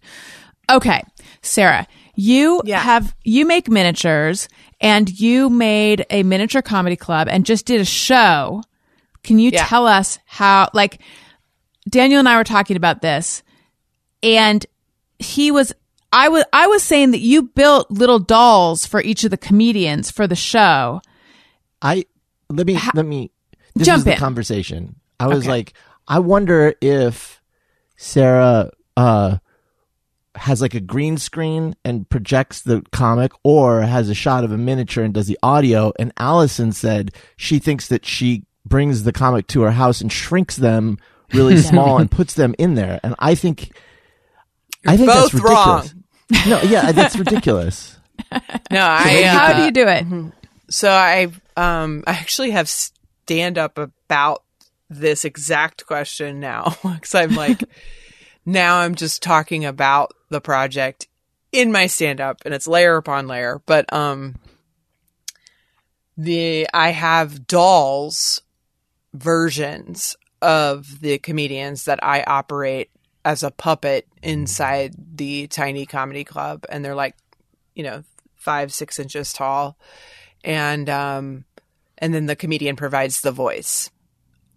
Okay, 0.70 1.02
Sara, 1.42 1.86
you 2.14 2.61
Yeah. 2.64 2.80
have, 2.80 3.14
you 3.24 3.46
make 3.46 3.68
miniatures 3.70 4.48
and 4.80 5.09
you 5.18 5.48
made 5.48 6.04
a 6.11 6.22
miniature 6.22 6.62
comedy 6.62 6.96
club 6.96 7.28
and 7.30 7.46
just 7.46 7.64
did 7.66 7.80
a 7.80 7.84
show. 7.84 8.62
Can 9.22 9.38
you 9.38 9.50
Yeah. 9.52 9.64
tell 9.66 9.86
us 9.86 10.18
how, 10.26 10.68
like, 10.74 11.00
Daniel 11.88 12.18
and 12.18 12.28
I 12.28 12.36
were 12.36 12.44
talking 12.44 12.76
about 12.76 13.00
this 13.02 13.42
and 14.22 14.64
he 15.18 15.50
was 15.50 15.72
I 16.12 16.28
was 16.28 16.44
I 16.52 16.66
was 16.66 16.82
saying 16.82 17.11
that 17.12 17.20
you 17.20 17.42
built 17.42 17.90
little 17.90 18.18
dolls 18.18 18.86
for 18.86 19.02
each 19.02 19.24
of 19.24 19.30
the 19.30 19.36
comedians 19.36 20.11
for 20.11 20.26
the 20.26 20.34
show. 20.36 21.00
I 21.82 22.04
let 22.50 22.66
me 22.66 22.78
let 22.94 23.04
me 23.06 23.30
this 23.74 23.86
Jump 23.86 23.98
is 23.98 24.04
the 24.04 24.12
in. 24.12 24.18
conversation. 24.18 24.96
I 25.20 25.26
was 25.26 25.38
Okay. 25.44 25.48
like, 25.48 25.72
I 26.06 26.18
wonder 26.20 26.74
if 26.80 27.40
Sara 27.96 28.70
uh 28.96 29.38
has 30.34 30.60
like 30.62 30.74
a 30.74 30.80
green 30.80 31.18
screen 31.18 31.74
and 31.84 32.08
projects 32.08 32.62
the 32.62 32.82
comic 32.92 33.32
or 33.42 33.82
has 33.82 34.08
a 34.08 34.14
shot 34.14 34.44
of 34.44 34.52
a 34.52 34.58
miniature 34.58 35.02
and 35.02 35.12
does 35.12 35.26
the 35.26 35.38
audio 35.42 35.92
and 35.98 36.12
Allison 36.16 36.70
said 36.70 37.10
she 37.36 37.58
thinks 37.58 37.88
that 37.88 38.06
she 38.06 38.44
brings 38.64 39.02
the 39.02 39.12
comic 39.12 39.48
to 39.48 39.62
her 39.62 39.72
house 39.72 40.00
and 40.00 40.12
shrinks 40.12 40.54
them 40.54 40.96
really 41.32 41.56
small 41.70 41.98
and 41.98 42.08
puts 42.08 42.34
them 42.34 42.54
in 42.56 42.74
there 42.74 43.00
and 43.02 43.16
I 43.18 43.34
think 43.34 43.70
I 44.86 44.96
think 44.96 45.08
both 45.08 45.32
that's 45.32 45.34
ridiculous. 45.34 45.94
wrong. 45.94 46.04
No, 46.46 46.60
yeah, 46.62 46.92
that's 46.92 47.16
ridiculous. 47.16 47.96
No, 48.70 48.80
I. 48.84 49.22
How 49.22 49.52
uh, 49.52 49.56
do 49.56 49.62
you 49.64 49.70
do 49.70 49.86
it? 49.88 50.32
So 50.70 50.90
I 50.90 51.28
um 51.56 52.04
I 52.06 52.12
actually 52.12 52.50
have 52.50 52.68
stand 52.68 53.56
up 53.58 53.78
about 53.78 54.42
this 54.91 55.24
exact 55.24 55.86
question 55.86 56.41
now 56.41 56.76
because 56.82 57.14
I'm 57.14 57.34
like 57.34 57.62
now 58.47 58.78
I'm 58.78 58.95
just 58.95 59.22
talking 59.22 59.64
about 59.64 60.12
the 60.30 60.41
project 60.41 61.07
in 61.53 61.72
my 61.72 61.86
stand 61.86 62.20
up 62.20 62.43
and 62.45 62.55
it's 62.55 62.66
layer 62.66 62.97
upon 62.97 63.26
layer 63.26 63.61
but 63.66 63.91
um 63.93 64.36
the 66.18 66.66
I 66.74 66.91
have 66.91 67.47
dolls 67.47 68.43
versions 69.14 70.16
of 70.43 71.01
the 71.01 71.18
comedians 71.18 71.84
that 71.84 72.03
I 72.03 72.22
operate 72.22 72.91
as 73.24 73.43
a 73.43 73.51
puppet 73.51 74.07
inside 74.22 74.95
the 75.14 75.47
tiny 75.47 75.86
comedy 75.86 76.24
club, 76.24 76.64
and 76.68 76.84
they're 76.84 76.95
like, 76.95 77.16
you 77.74 77.84
know, 77.84 78.03
five 78.34 78.72
six 78.72 78.99
inches 78.99 79.32
tall, 79.32 79.78
and 80.43 80.89
um, 80.91 81.45
and 81.99 82.12
then 82.12 82.26
the 82.26 82.36
comedian 82.36 82.76
provides 82.76 83.20
the 83.20 83.32
voice. 83.32 83.91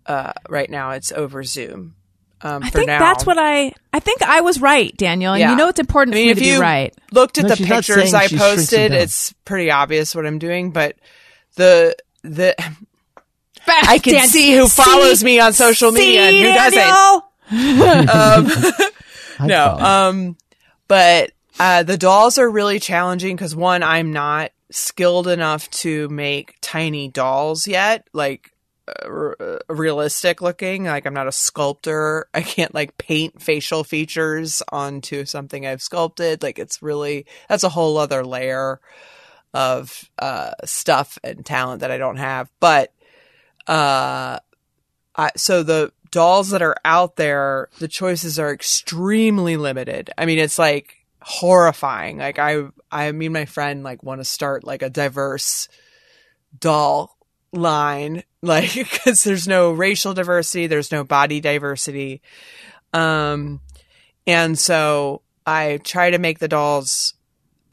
Uh, 0.06 0.34
right 0.50 0.70
now, 0.70 0.92
it's 0.92 1.12
over 1.12 1.44
Zoom. 1.44 1.96
Um, 2.44 2.64
I 2.64 2.70
for 2.72 2.80
think 2.80 2.88
now. 2.88 3.00
that's 3.00 3.26
what 3.26 3.38
I. 3.38 3.72
I 3.94 4.00
think 4.00 4.24
I 4.24 4.42
was 4.42 4.60
right, 4.60 4.96
Daniel. 4.98 5.34
And 5.34 5.40
Yeah. 5.42 5.52
you 5.52 5.58
know 5.58 5.68
it's 5.68 5.80
important 5.80 6.16
I 6.16 6.20
mean, 6.20 6.24
for 6.24 6.28
me 6.28 6.32
if 6.32 6.38
to 6.38 6.44
be 6.44 6.50
you 6.56 6.60
right. 6.62 6.94
looked 7.12 7.38
at 7.38 7.44
No, 7.44 7.50
the 7.56 7.64
pictures 7.66 8.14
I 8.16 8.26
she 8.28 8.38
shrinks 8.38 8.70
them 8.70 8.90
posted, 8.90 8.92
it's 8.94 9.34
pretty 9.46 9.70
obvious 9.70 10.16
what 10.16 10.26
I'm 10.26 10.40
doing. 10.40 10.72
But 10.72 10.96
the 11.56 11.96
the 12.24 12.56
I 13.68 14.00
can 14.00 14.14
Dan- 14.14 14.28
see 14.28 14.56
who 14.56 14.68
follows 14.68 15.24
me 15.24 15.40
on 15.40 15.54
social 15.54 15.92
media 15.92 16.22
and 16.22 16.34
See, 16.34 16.42
who 16.42 16.54
doesn't. 16.54 17.24
Um, 19.42 19.48
no, 19.48 19.66
um, 19.78 20.38
but 20.88 21.32
uh, 21.60 21.84
the 21.84 21.98
dolls 21.98 22.38
are 22.38 22.50
really 22.50 22.80
challenging 22.80 23.36
because 23.36 23.56
one, 23.56 23.84
I'm 23.84 24.14
not 24.14 24.52
skilled 24.72 25.28
enough 25.28 25.70
to 25.72 26.08
make 26.10 26.56
tiny 26.62 27.08
dolls 27.10 27.68
yet, 27.68 28.08
like 28.14 28.51
r- 29.04 29.36
uh, 29.40 29.60
realistic 29.68 30.42
looking. 30.42 30.86
Like 30.86 31.06
I'm 31.06 31.14
not 31.14 31.28
a 31.28 31.32
sculptor. 31.32 32.28
I 32.34 32.42
can't 32.42 32.74
like 32.74 32.98
paint 32.98 33.42
facial 33.42 33.84
features 33.84 34.62
onto 34.72 35.26
something 35.26 35.66
I've 35.66 35.82
sculpted. 35.82 36.44
Like 36.44 36.60
it's 36.60 36.82
really 36.82 37.26
that's 37.50 37.64
a 37.64 37.70
whole 37.70 37.98
other 37.98 38.26
layer 38.26 38.80
of 39.54 40.10
uh, 40.20 40.52
stuff 40.66 41.18
and 41.24 41.46
talent 41.46 41.82
that 41.82 41.92
I 41.92 41.98
don't 41.98 42.18
have. 42.18 42.50
But 42.60 42.94
uh, 43.68 44.40
I, 45.16 45.32
so 45.36 45.64
the 45.64 45.92
dolls 46.10 46.50
that 46.50 46.62
are 46.62 46.78
out 46.86 47.16
there, 47.16 47.70
the 47.80 47.88
choices 47.88 48.40
are 48.40 48.54
extremely 48.54 49.58
limited. 49.58 50.10
I 50.18 50.26
mean, 50.26 50.40
it's 50.40 50.60
like 50.60 50.98
horrifying. 51.22 52.18
Like 52.18 52.40
I, 52.40 52.64
I 52.92 53.12
mean, 53.12 53.34
my 53.34 53.46
friend 53.46 53.84
like 53.84 54.04
want 54.04 54.22
to 54.22 54.26
start 54.26 54.64
like 54.64 54.82
a 54.82 54.90
diverse 54.90 55.68
doll 56.58 57.18
line, 57.52 58.24
like 58.42 58.74
because 58.74 59.24
there's 59.24 59.48
no 59.48 59.72
racial 59.72 60.14
diversity, 60.14 60.68
there's 60.68 60.92
no 60.92 61.04
body 61.04 61.40
diversity, 61.40 62.22
um, 62.94 63.60
and 64.28 64.58
so 64.58 65.22
I 65.46 65.80
try 65.84 66.12
to 66.12 66.20
make 66.20 66.40
the 66.40 66.48
dolls 66.48 67.14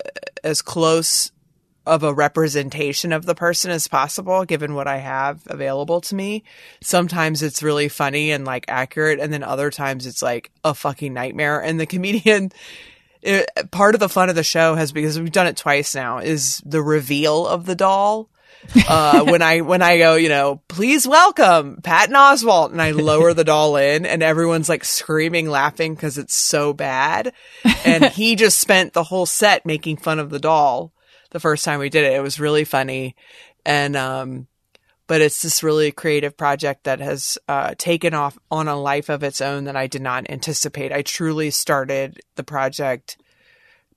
uh, 0.05 0.11
as 0.45 0.62
close 0.62 1.33
of 1.89 2.03
a 2.03 2.12
representation 2.12 3.14
of 3.14 3.24
the 3.24 3.35
person 3.35 3.70
as 3.70 3.89
possible 3.89 4.45
given 4.45 4.74
what 4.74 4.87
I 4.87 4.99
have 4.99 5.41
available 5.47 6.03
to 6.03 6.14
me. 6.14 6.45
Sometimes 6.83 7.43
it's 7.43 7.62
really 7.62 7.89
funny 7.89 8.31
and 8.31 8.45
like 8.45 8.66
accurate 8.68 9.20
and 9.20 9.33
then 9.33 9.43
other 9.43 9.70
times 9.70 10.07
it's 10.07 10.22
like 10.22 10.51
a 10.62 10.74
fucking 10.74 11.14
nightmare 11.14 11.62
and 11.62 11.81
the 11.81 11.87
comedian 11.87 12.53
it, 13.22 13.51
part 13.70 13.95
of 13.95 14.01
the 14.01 14.09
fun 14.09 14.29
of 14.29 14.35
the 14.35 14.43
show 14.43 14.74
has 14.74 14.93
because 14.93 15.18
we've 15.18 15.33
done 15.33 15.47
it 15.47 15.57
twice 15.57 15.95
now 15.95 16.18
is 16.18 16.62
the 16.64 16.83
reveal 16.83 17.47
of 17.47 17.66
the 17.66 17.74
doll. 17.74 18.29
Uh, 18.89 19.25
when 19.25 19.43
I 19.43 19.61
when 19.61 19.83
I 19.83 19.99
go, 19.99 20.15
you 20.15 20.29
know, 20.29 20.63
please 20.69 21.07
welcome 21.07 21.81
Patton 21.83 22.15
Oswalt, 22.15 22.73
and 22.73 22.83
I 22.83 22.91
lower 22.91 23.35
the 23.35 23.45
doll 23.45 23.77
in, 23.77 24.07
and 24.07 24.23
everyone's 24.23 24.69
like 24.69 24.85
screaming, 24.85 25.49
laughing 25.49 25.95
because 25.95 26.19
it's 26.19 26.35
so 26.35 26.73
bad. 26.73 27.33
And 27.85 28.05
he 28.05 28.37
just 28.37 28.59
spent 28.59 28.93
the 28.93 29.05
whole 29.05 29.27
set 29.27 29.65
making 29.65 29.99
fun 29.99 30.19
of 30.19 30.31
the 30.31 30.39
doll 30.39 30.93
the 31.31 31.41
first 31.41 31.65
time 31.65 31.81
we 31.81 31.89
did 31.89 32.05
it. 32.05 32.15
It 32.15 32.23
was 32.23 32.41
really 32.41 32.65
funny, 32.65 33.17
and 33.65 33.97
um, 33.97 34.47
but 35.07 35.21
it's 35.21 35.43
this 35.43 35.63
really 35.63 35.91
creative 35.91 36.37
project 36.37 36.85
that 36.85 37.01
has 37.01 37.39
uh, 37.49 37.75
taken 37.79 38.15
off 38.15 38.39
on 38.51 38.69
a 38.69 38.79
life 38.79 39.09
of 39.09 39.23
its 39.23 39.41
own 39.41 39.65
that 39.65 39.77
I 39.77 39.87
did 39.87 40.03
not 40.03 40.31
anticipate. 40.31 40.93
I 40.93 41.03
truly 41.03 41.51
started 41.51 42.21
the 42.37 42.45
project 42.45 43.17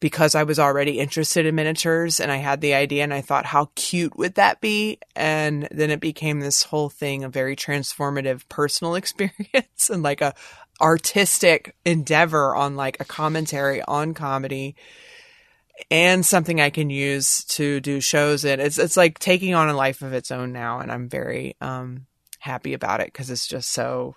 because 0.02 0.36
I 0.36 0.44
was 0.44 0.60
already 0.60 1.00
interested 1.00 1.46
in 1.46 1.56
miniatures 1.56 2.20
and 2.20 2.30
I 2.30 2.38
had 2.38 2.60
the 2.60 2.74
idea 2.74 3.04
and 3.04 3.14
I 3.14 3.22
thought, 3.22 3.46
how 3.46 3.70
cute 3.76 4.18
would 4.18 4.36
that 4.36 4.60
be? 4.60 5.00
And 5.16 5.70
then 5.72 5.92
it 5.92 6.02
became 6.02 6.42
this 6.42 6.64
whole 6.64 6.90
thing, 6.90 7.24
a 7.24 7.30
very 7.30 7.56
transformative 7.56 8.50
personal 8.50 8.96
experience 8.96 9.90
and 9.90 10.04
like 10.04 10.20
a 10.20 10.34
artistic 10.82 11.76
endeavor 11.86 12.56
on 12.56 12.76
like 12.76 13.00
a 13.00 13.06
commentary 13.06 13.82
on 13.84 14.14
comedy 14.14 14.76
and 15.90 16.26
something 16.26 16.60
I 16.60 16.70
can 16.70 16.90
use 16.90 17.44
to 17.46 17.80
do 17.80 18.02
shows 18.02 18.44
in. 18.44 18.60
It's 18.60 18.78
it's 18.78 18.98
like 18.98 19.20
taking 19.20 19.54
on 19.54 19.70
a 19.70 19.76
life 19.76 20.02
of 20.02 20.14
its 20.14 20.32
own 20.32 20.52
now, 20.52 20.80
and 20.80 20.92
I'm 20.92 21.10
very 21.10 21.56
um 21.62 22.06
happy 22.40 22.74
about 22.74 23.00
it 23.00 23.08
because 23.08 23.30
it's 23.30 23.48
just 23.48 23.70
so. 23.70 24.16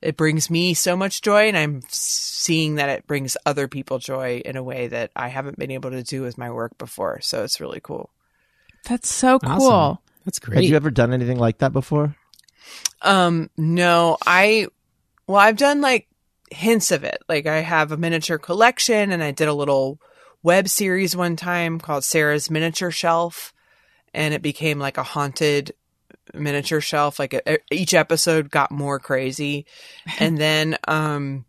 It 0.00 0.16
brings 0.16 0.48
me 0.48 0.74
so 0.74 0.96
much 0.96 1.22
joy, 1.22 1.48
and 1.48 1.56
I'm 1.56 1.80
seeing 1.88 2.76
that 2.76 2.88
it 2.88 3.06
brings 3.06 3.36
other 3.44 3.66
people 3.66 3.98
joy 3.98 4.40
in 4.44 4.56
a 4.56 4.62
way 4.62 4.86
that 4.88 5.10
I 5.16 5.28
haven't 5.28 5.58
been 5.58 5.72
able 5.72 5.90
to 5.90 6.02
do 6.02 6.22
with 6.22 6.38
my 6.38 6.50
work 6.50 6.78
before. 6.78 7.20
So 7.20 7.42
it's 7.42 7.60
really 7.60 7.80
cool. 7.82 8.10
That's 8.84 9.12
so 9.12 9.40
Awesome. 9.42 9.58
cool. 9.58 10.02
That's 10.24 10.38
great 10.38 10.56
have 10.56 10.64
you 10.64 10.76
ever 10.76 10.90
done 10.90 11.12
anything 11.12 11.38
like 11.38 11.58
that 11.58 11.72
before? 11.72 12.14
Um, 13.02 13.50
no, 13.56 14.18
I, 14.26 14.68
well, 15.26 15.38
I've 15.38 15.56
done 15.56 15.80
like 15.80 16.06
hints 16.50 16.90
of 16.90 17.04
it. 17.04 17.18
Like 17.28 17.46
I 17.46 17.60
have 17.60 17.92
a 17.92 17.96
miniature 17.96 18.38
collection 18.38 19.10
and 19.10 19.22
I 19.22 19.30
did 19.30 19.48
a 19.48 19.54
little 19.54 19.98
web 20.42 20.68
series 20.68 21.16
one 21.16 21.36
time 21.36 21.80
called 21.80 22.04
Sara's 22.04 22.50
Miniature 22.50 22.90
Shelf 22.90 23.52
and 24.14 24.34
it 24.34 24.42
became 24.42 24.78
like 24.78 24.98
a 24.98 25.02
haunted 25.02 25.72
miniature 26.34 26.80
shelf. 26.80 27.18
Like 27.18 27.34
e 27.34 27.58
each 27.70 27.94
episode 27.94 28.50
got 28.50 28.70
more 28.70 28.98
crazy. 28.98 29.66
and 30.18 30.38
then, 30.38 30.78
um, 30.86 31.44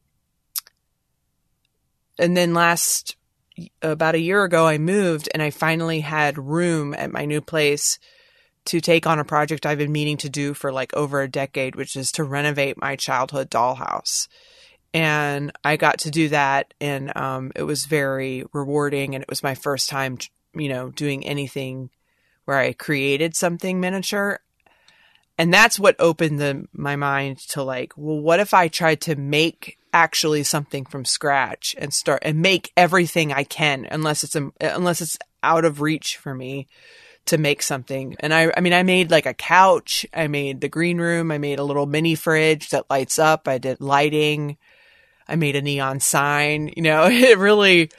and 2.18 2.36
then 2.36 2.54
last, 2.54 3.16
about 3.82 4.16
a 4.16 4.20
year 4.20 4.44
ago, 4.44 4.68
I 4.68 4.78
moved 4.78 5.30
and 5.34 5.42
I 5.42 5.50
finally 5.50 6.00
had 6.02 6.38
room 6.38 6.94
at 6.94 7.12
my 7.12 7.26
new 7.26 7.42
place 7.42 8.00
to 8.66 8.80
take 8.80 9.08
on 9.08 9.20
a 9.20 9.26
project 9.26 9.66
I've 9.66 9.78
been 9.78 9.92
meaning 9.92 10.18
to 10.18 10.30
do 10.30 10.54
for 10.54 10.72
like 10.72 10.94
over 10.94 11.22
a 11.22 11.28
decade, 11.28 11.76
which 11.76 11.96
is 11.96 12.12
to 12.14 12.24
renovate 12.24 12.80
my 12.80 12.96
childhood 12.96 13.50
dollhouse. 13.50 14.28
And 14.94 15.52
I 15.64 15.78
got 15.78 16.00
to 16.00 16.12
do 16.12 16.30
that, 16.30 16.74
and 16.82 17.16
um, 17.16 17.52
it 17.56 17.64
was 17.64 17.86
very 17.86 18.44
rewarding. 18.54 19.14
And 19.14 19.22
it 19.22 19.30
was 19.30 19.44
my 19.44 19.54
first 19.54 19.90
time, 19.90 20.18
you 20.56 20.70
know, 20.70 20.90
doing 20.90 21.26
anything 21.26 21.90
where 22.46 22.58
I 22.58 22.74
created 22.74 23.36
something 23.36 23.80
miniature. 23.80 24.40
And 25.40 25.54
that's 25.54 25.80
what 25.80 25.96
opened 26.00 26.38
the, 26.40 26.68
my 26.74 26.98
mind 26.98 27.38
to 27.52 27.64
like, 27.64 27.94
well, 27.96 28.20
what 28.20 28.42
if 28.42 28.54
I 28.54 28.68
tried 28.68 29.00
to 29.02 29.16
make 29.16 29.78
actually 29.94 30.44
something 30.44 30.86
from 30.86 31.06
scratch 31.06 31.74
and 31.78 31.94
start 31.94 32.24
and 32.26 32.42
make 32.42 32.74
everything 32.76 33.32
I 33.32 33.46
can, 33.46 33.88
unless 33.90 34.26
it's 34.26 34.36
um, 34.36 34.52
unless 34.60 35.00
it's 35.00 35.18
out 35.42 35.64
of 35.64 35.80
reach 35.80 36.18
for 36.18 36.36
me 36.36 36.68
to 37.28 37.38
make 37.38 37.62
something. 37.62 38.18
And 38.20 38.34
I, 38.34 38.52
I 38.58 38.60
mean, 38.60 38.74
I 38.74 38.84
made 38.84 39.12
like 39.12 39.26
a 39.26 39.34
couch. 39.34 40.06
I 40.14 40.28
made 40.28 40.60
the 40.60 40.68
green 40.68 40.98
room. 40.98 41.32
I 41.32 41.38
made 41.38 41.60
a 41.60 41.64
little 41.64 41.86
mini 41.86 42.16
fridge 42.16 42.70
that 42.72 42.90
lights 42.90 43.18
up. 43.18 43.48
I 43.48 43.60
did 43.60 43.80
lighting. 43.80 44.58
I 45.26 45.38
made 45.38 45.56
a 45.56 45.62
neon 45.62 46.02
sign. 46.02 46.70
You 46.76 46.84
know, 46.84 47.06
it 47.10 47.38
really, 47.38 47.92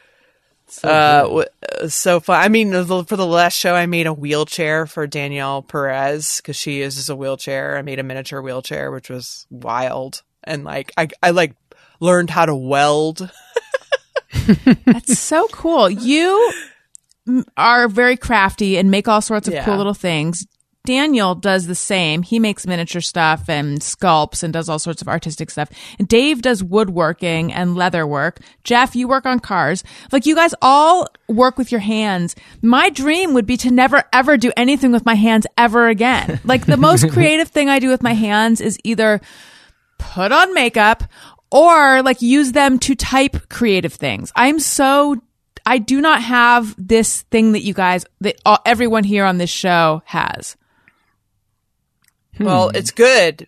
uh, 0.85 1.23
w- 1.23 1.47
uh, 1.81 1.89
so 1.89 2.21
fun. 2.21 2.41
I 2.43 2.49
mean, 2.49 2.71
the- 2.71 3.05
for 3.05 3.17
the 3.17 3.27
last 3.27 3.57
show, 3.59 3.75
I 3.75 3.87
made 3.87 4.07
a 4.07 4.13
wheelchair 4.13 4.87
for 4.87 5.07
Danielle 5.07 5.63
Perez 5.63 6.37
because 6.37 6.57
she 6.57 6.79
uses 6.79 7.09
a 7.09 7.17
wheelchair. 7.17 7.77
I 7.77 7.83
made 7.83 7.99
a 7.99 8.03
miniature 8.03 8.41
wheelchair, 8.43 8.91
which 8.91 9.11
was 9.11 9.47
wild. 9.51 10.23
And 10.45 10.65
like, 10.65 10.93
I, 10.97 11.09
I 11.23 11.31
like 11.31 11.55
learned 12.01 12.31
how 12.31 12.47
to 12.47 12.55
weld. 12.55 13.31
That's 14.87 15.19
so 15.19 15.49
cool. 15.49 15.91
You 15.91 16.53
are 17.57 17.89
very 17.89 18.17
crafty 18.17 18.77
and 18.79 18.91
make 18.91 19.07
all 19.09 19.21
sorts 19.21 19.49
of 19.49 19.55
Yeah. 19.55 19.65
cool 19.65 19.77
little 19.77 19.95
things. 19.95 20.47
Daniel 20.85 21.35
does 21.35 21.67
the 21.67 21.75
same. 21.75 22.23
He 22.23 22.39
makes 22.39 22.67
miniature 22.67 23.03
stuff 23.03 23.49
and 23.49 23.81
sculpts 23.81 24.43
and 24.43 24.53
does 24.53 24.69
all 24.69 24.79
sorts 24.79 25.03
of 25.03 25.09
artistic 25.09 25.51
stuff. 25.51 25.69
And 25.99 26.09
Dave 26.09 26.41
does 26.41 26.65
woodworking 26.65 27.53
and 27.53 27.77
leather 27.77 28.07
work. 28.07 28.41
Jeff, 28.65 28.97
you 28.97 29.07
work 29.07 29.27
on 29.27 29.41
cars. 29.41 29.85
Like 30.11 30.25
you 30.25 30.35
guys 30.35 30.55
all 30.63 31.09
work 31.29 31.59
with 31.59 31.71
your 31.71 31.81
hands. 31.81 32.35
My 32.63 32.89
dream 32.89 33.35
would 33.35 33.47
be 33.47 33.59
to 33.59 33.71
never 33.71 34.05
ever 34.13 34.37
do 34.37 34.53
anything 34.57 34.91
with 34.91 35.05
my 35.05 35.15
hands 35.15 35.47
ever 35.59 35.89
again. 35.89 36.41
Like 36.45 36.65
the 36.65 36.79
most 36.79 37.11
creative 37.13 37.49
thing 37.49 37.69
I 37.69 37.79
do 37.79 37.89
with 37.89 38.03
my 38.03 38.15
hands 38.15 38.61
is 38.61 38.79
either 38.83 39.21
put 39.99 40.33
on 40.33 40.55
makeup 40.55 41.05
or 41.53 42.03
like 42.03 42.23
use 42.23 42.53
them 42.53 42.79
to 42.79 42.95
type 42.95 43.49
creative 43.51 43.93
things. 43.93 44.33
I'm 44.35 44.59
so 44.59 45.21
I 45.67 45.79
do 45.79 46.01
not 46.01 46.23
have 46.23 46.75
this 46.79 47.23
thing 47.23 47.53
that 47.53 47.63
you 47.63 47.75
guys 47.75 48.07
that 48.23 48.41
all, 48.47 48.59
everyone 48.65 49.05
here 49.05 49.27
on 49.27 49.39
this 49.39 49.51
show 49.51 50.03
has. 50.07 50.57
Well, 52.39 52.71
hmm. 52.71 52.77
it's 52.77 52.91
good. 52.91 53.47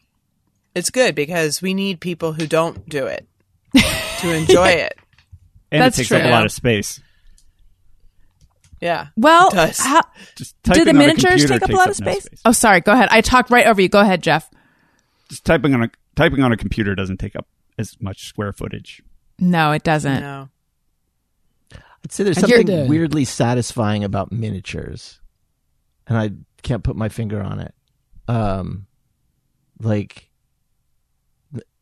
It's 0.74 0.90
good 0.90 1.14
because 1.14 1.60
we 1.62 1.74
need 1.74 2.00
people 2.00 2.32
who 2.32 2.46
don't 2.46 2.88
do 2.88 3.06
it 3.06 3.26
to 4.20 4.32
enjoy 4.34 4.68
it. 4.68 4.98
And 5.70 5.82
That's 5.82 5.98
it 5.98 6.02
takes 6.02 6.12
up 6.12 6.24
a 6.24 6.30
lot 6.30 6.44
of 6.44 6.52
space. 6.52 7.00
Yeah. 8.80 9.08
Well, 9.16 9.50
does. 9.50 9.78
how, 9.78 10.02
Just 10.34 10.60
do 10.64 10.84
the 10.84 10.92
miniatures 10.92 11.44
take 11.44 11.62
up 11.62 11.62
a 11.62 11.66
takes 11.66 11.78
lot 11.78 11.90
of 11.90 12.00
no 12.00 12.12
space? 12.12 12.28
Oh, 12.44 12.52
sorry. 12.52 12.80
Go 12.80 12.92
ahead. 12.92 13.08
I 13.12 13.20
talked 13.20 13.48
right 13.50 13.66
over 13.66 13.80
you. 13.80 13.88
Go 13.88 14.00
ahead, 14.00 14.22
Jeff. 14.22 14.50
Just 15.28 15.44
typing 15.44 15.72
on 15.72 15.84
a 15.84 15.90
typing 16.16 16.42
on 16.42 16.52
a 16.52 16.56
computer 16.56 16.94
doesn't 16.94 17.18
take 17.18 17.36
up 17.36 17.46
as 17.78 17.96
much 18.00 18.26
square 18.26 18.52
footage. 18.52 19.00
No, 19.38 19.72
it 19.72 19.84
doesn't. 19.84 20.20
No. 20.20 20.48
I'd 21.72 22.10
say 22.12 22.24
there's 22.24 22.38
I 22.38 22.42
something 22.42 22.66
the- 22.66 22.86
weirdly 22.88 23.24
satisfying 23.24 24.02
about 24.02 24.32
miniatures, 24.32 25.20
and 26.08 26.18
I 26.18 26.32
can't 26.62 26.82
put 26.82 26.96
my 26.96 27.08
finger 27.08 27.40
on 27.40 27.60
it. 27.60 27.74
Um, 28.32 28.86
like, 29.80 30.28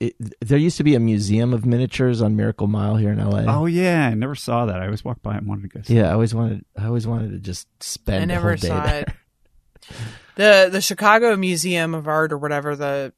it, 0.00 0.14
there 0.40 0.58
used 0.58 0.78
to 0.78 0.84
be 0.84 0.94
a 0.94 1.00
museum 1.00 1.52
of 1.52 1.64
miniatures 1.66 2.20
on 2.22 2.34
Miracle 2.34 2.66
Mile 2.66 2.96
here 2.96 3.12
in 3.12 3.18
LA. 3.18 3.44
Oh 3.46 3.66
yeah, 3.66 4.08
I 4.08 4.14
never 4.14 4.34
saw 4.34 4.66
that. 4.66 4.80
I 4.80 4.86
always 4.86 5.04
walked 5.04 5.22
by 5.22 5.34
it 5.34 5.38
and 5.38 5.46
wanted 5.48 5.70
to 5.70 5.78
go. 5.78 5.82
See 5.82 5.96
yeah, 5.96 6.08
I 6.08 6.12
always 6.12 6.34
wanted. 6.34 6.64
I 6.76 6.86
always 6.86 7.06
wanted 7.06 7.30
to 7.32 7.38
just 7.38 7.68
spend. 7.82 8.16
I 8.16 8.20
the 8.20 8.26
never 8.26 8.48
whole 8.48 8.56
day 8.56 8.68
saw 8.68 8.86
there. 8.86 9.00
it. 9.02 9.08
The 10.36 10.68
the 10.72 10.80
Chicago 10.80 11.36
Museum 11.36 11.94
of 11.94 12.08
Art 12.08 12.32
or 12.32 12.38
whatever 12.38 12.74
the 12.76 13.12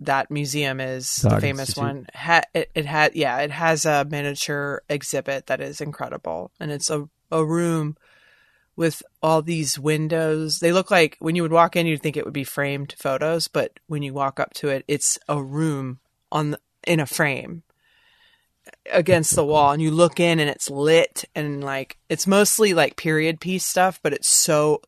that 0.00 0.30
museum 0.30 0.80
is 0.80 1.16
The 1.16 1.30
the 1.30 1.40
famous 1.40 1.70
Institute. 1.70 1.84
one. 1.84 2.06
Ha, 2.14 2.42
it, 2.54 2.70
it 2.74 2.86
had 2.86 3.14
yeah, 3.16 3.38
it 3.40 3.50
has 3.50 3.84
a 3.84 4.04
miniature 4.08 4.82
exhibit 4.88 5.46
that 5.48 5.60
is 5.60 5.80
incredible, 5.80 6.52
and 6.60 6.70
it's 6.70 6.88
a 6.88 7.08
a 7.30 7.44
room 7.44 7.96
with 8.78 9.02
all 9.20 9.42
these 9.42 9.76
windows. 9.76 10.60
They 10.60 10.70
look 10.70 10.88
like 10.88 11.16
when 11.18 11.34
you 11.34 11.42
would 11.42 11.50
walk 11.50 11.74
in, 11.74 11.84
you'd 11.84 12.00
think 12.00 12.16
it 12.16 12.24
would 12.24 12.32
be 12.32 12.44
framed 12.44 12.94
photos, 12.96 13.48
but 13.48 13.80
when 13.88 14.02
you 14.04 14.14
walk 14.14 14.38
up 14.38 14.54
to 14.54 14.68
it, 14.68 14.84
it's 14.86 15.18
a 15.28 15.42
room 15.42 15.98
on 16.30 16.52
the, 16.52 16.60
in 16.86 17.00
a 17.00 17.06
frame 17.06 17.64
against 18.92 19.34
the 19.34 19.44
wall 19.44 19.72
and 19.72 19.82
you 19.82 19.90
look 19.90 20.20
in 20.20 20.38
and 20.38 20.48
it's 20.48 20.70
lit 20.70 21.24
and 21.34 21.64
like 21.64 21.96
it's 22.08 22.26
mostly 22.26 22.74
like 22.74 22.96
period 22.96 23.40
piece 23.40 23.64
stuff 23.64 23.98
but 24.02 24.12
it's 24.12 24.28
so 24.28 24.82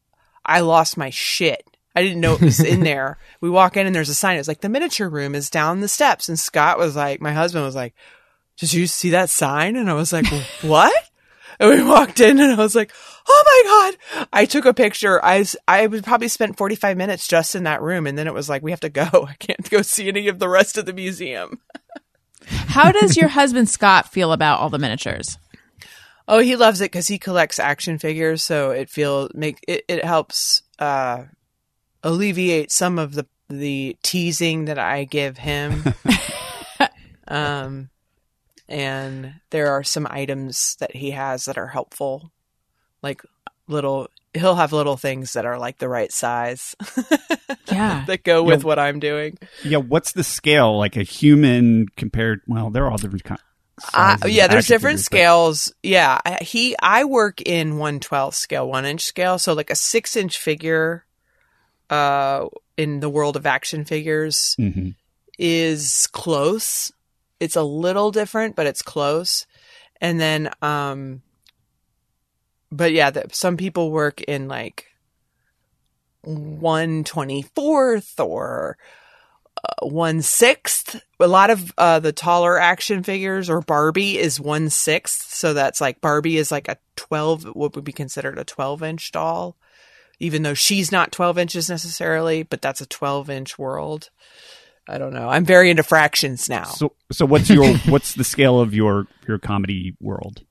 I 0.44 0.60
lost 0.60 0.96
my 0.96 1.10
shit. 1.10 1.64
I 1.96 2.02
didn't 2.02 2.20
know 2.20 2.34
it 2.34 2.42
was 2.42 2.60
in 2.60 2.80
there. 2.84 3.18
We 3.40 3.50
walk 3.50 3.76
in 3.76 3.86
and 3.86 3.94
there's 3.94 4.08
a 4.08 4.14
sign. 4.14 4.38
It's 4.38 4.48
like 4.48 4.60
the 4.60 4.68
miniature 4.68 5.08
room 5.08 5.34
is 5.34 5.50
down 5.50 5.80
the 5.80 5.88
steps. 5.88 6.28
And 6.28 6.38
Scott 6.38 6.78
was 6.78 6.94
like, 6.94 7.20
my 7.20 7.32
husband 7.32 7.64
was 7.64 7.74
like, 7.74 7.94
"Did 8.56 8.72
you 8.72 8.86
see 8.86 9.10
that 9.10 9.30
sign?" 9.30 9.76
And 9.76 9.90
I 9.90 9.94
was 9.94 10.12
like, 10.12 10.26
"What?" 10.62 11.09
And 11.60 11.68
we 11.70 11.82
walked 11.88 12.18
in 12.18 12.40
and 12.40 12.52
I 12.52 12.56
was 12.56 12.74
like, 12.74 12.92
"Oh 13.28 13.42
my 13.46 13.90
god!" 14.16 14.26
I 14.32 14.46
took 14.46 14.64
a 14.64 14.74
picture. 14.74 15.24
I, 15.24 15.44
I 15.68 15.86
would 15.86 16.02
probably 16.02 16.28
spent 16.28 16.56
45 16.56 16.96
minutes 16.96 17.28
just 17.28 17.54
in 17.54 17.64
that 17.64 17.82
room, 17.82 18.06
and 18.06 18.18
then 18.18 18.26
it 18.26 18.34
was 18.34 18.48
like, 18.48 18.62
"We 18.62 18.72
have 18.72 18.80
to 18.80 18.88
go. 18.88 19.08
I 19.28 19.34
can't 19.38 19.68
go 19.70 19.82
see 19.82 20.08
any 20.08 20.26
of 20.26 20.38
the 20.40 20.48
rest 20.48 20.78
of 20.78 20.86
the 20.86 20.92
museum." 20.92 21.60
How 22.46 22.90
does 22.90 23.16
your 23.16 23.28
husband 23.28 23.68
Scott 23.68 24.10
feel 24.10 24.32
about 24.32 24.60
all 24.60 24.70
the 24.70 24.78
miniatures? 24.78 25.38
Oh, 26.26 26.38
he 26.38 26.56
loves 26.56 26.80
it 26.80 26.90
because 26.90 27.06
he 27.06 27.18
collects 27.18 27.58
action 27.58 27.98
figures, 27.98 28.42
so 28.42 28.70
it 28.70 28.88
feel 28.88 29.28
make 29.34 29.58
it, 29.68 29.84
it 29.88 30.04
helps 30.04 30.62
uh, 30.78 31.24
alleviate 32.02 32.72
some 32.72 32.98
of 32.98 33.14
the 33.14 33.26
the 33.50 33.96
teasing 34.02 34.66
that 34.66 34.78
I 34.78 35.04
give 35.04 35.36
him. 35.36 35.84
um, 37.28 37.89
and 38.70 39.34
there 39.50 39.72
are 39.72 39.82
some 39.82 40.06
items 40.08 40.76
that 40.80 40.96
he 40.96 41.10
has 41.10 41.44
that 41.44 41.58
are 41.58 41.66
helpful, 41.66 42.32
like 43.02 43.22
little. 43.68 44.08
He'll 44.32 44.54
have 44.54 44.72
little 44.72 44.96
things 44.96 45.32
that 45.32 45.44
are 45.44 45.58
like 45.58 45.78
the 45.78 45.88
right 45.88 46.12
size 46.12 46.76
Yeah. 47.66 48.04
that 48.06 48.22
go 48.22 48.44
with 48.44 48.60
Yeah. 48.60 48.66
what 48.66 48.78
I'm 48.78 49.00
doing. 49.00 49.36
Yeah, 49.64 49.78
what's 49.78 50.12
the 50.12 50.22
scale 50.22 50.78
like 50.78 50.96
a 50.96 51.02
human 51.02 51.86
compared? 51.96 52.40
Well, 52.46 52.70
they're 52.70 52.88
all 52.88 52.96
different 52.96 53.24
kinds. 53.24 53.40
Uh, 53.94 54.16
yeah, 54.26 54.46
there's 54.46 54.68
different 54.68 55.00
scales. 55.00 55.72
Yeah, 55.82 56.20
he 56.42 56.76
I 56.80 57.04
work 57.04 57.40
in 57.42 57.78
one 57.78 57.98
twelfth 57.98 58.36
scale, 58.36 58.68
one 58.68 58.84
inch 58.84 59.02
scale, 59.02 59.38
so 59.38 59.52
like 59.52 59.70
a 59.70 59.74
six 59.74 60.16
inch 60.16 60.38
figure, 60.38 61.06
uh, 61.88 62.46
in 62.76 63.00
the 63.00 63.08
world 63.08 63.36
of 63.36 63.46
action 63.46 63.84
figures 63.84 64.54
hmm 64.58 64.90
is 65.38 66.06
close. 66.12 66.92
It's 67.40 67.56
a 67.56 67.62
little 67.62 68.10
different, 68.10 68.54
but 68.54 68.66
it's 68.66 68.82
close. 68.82 69.46
And 70.00 70.20
then, 70.20 70.50
um, 70.62 71.22
but 72.70 72.92
yeah, 72.92 73.10
the, 73.10 73.24
some 73.32 73.56
people 73.56 73.90
work 73.90 74.20
in 74.20 74.46
like 74.46 74.86
one 76.22 77.02
twenty 77.02 77.42
fourth 77.42 78.20
or 78.20 78.76
uh, 79.56 79.86
one 79.86 80.20
sixth. 80.20 81.00
A 81.18 81.26
lot 81.26 81.50
of 81.50 81.72
uh, 81.78 81.98
the 81.98 82.12
taller 82.12 82.58
action 82.58 83.02
figures 83.02 83.48
or 83.48 83.62
Barbie 83.62 84.18
is 84.18 84.38
one 84.38 84.68
sixth. 84.68 85.32
So 85.32 85.54
that's 85.54 85.80
like 85.80 86.00
Barbie 86.00 86.36
is 86.36 86.52
like 86.52 86.68
a 86.68 86.76
twelve, 86.96 87.44
what 87.44 87.74
would 87.74 87.84
be 87.84 87.92
considered 87.92 88.38
a 88.38 88.44
twelve 88.44 88.82
inch 88.82 89.12
doll, 89.12 89.56
even 90.18 90.42
though 90.42 90.54
she's 90.54 90.92
not 90.92 91.10
twelve 91.10 91.38
inches 91.38 91.70
necessarily, 91.70 92.42
but 92.42 92.60
that's 92.60 92.82
a 92.82 92.86
twelve 92.86 93.30
inch 93.30 93.58
world. 93.58 94.10
I 94.88 94.98
don't 94.98 95.12
know. 95.12 95.28
I'm 95.28 95.44
very 95.44 95.70
into 95.70 95.82
fractions 95.82 96.48
now. 96.48 96.64
So, 96.64 96.94
so 97.12 97.24
what's 97.26 97.48
your 97.50 97.76
what's 97.88 98.14
the 98.14 98.24
scale 98.24 98.60
of 98.60 98.74
your 98.74 99.06
your 99.28 99.38
comedy 99.38 99.94
world? 100.00 100.42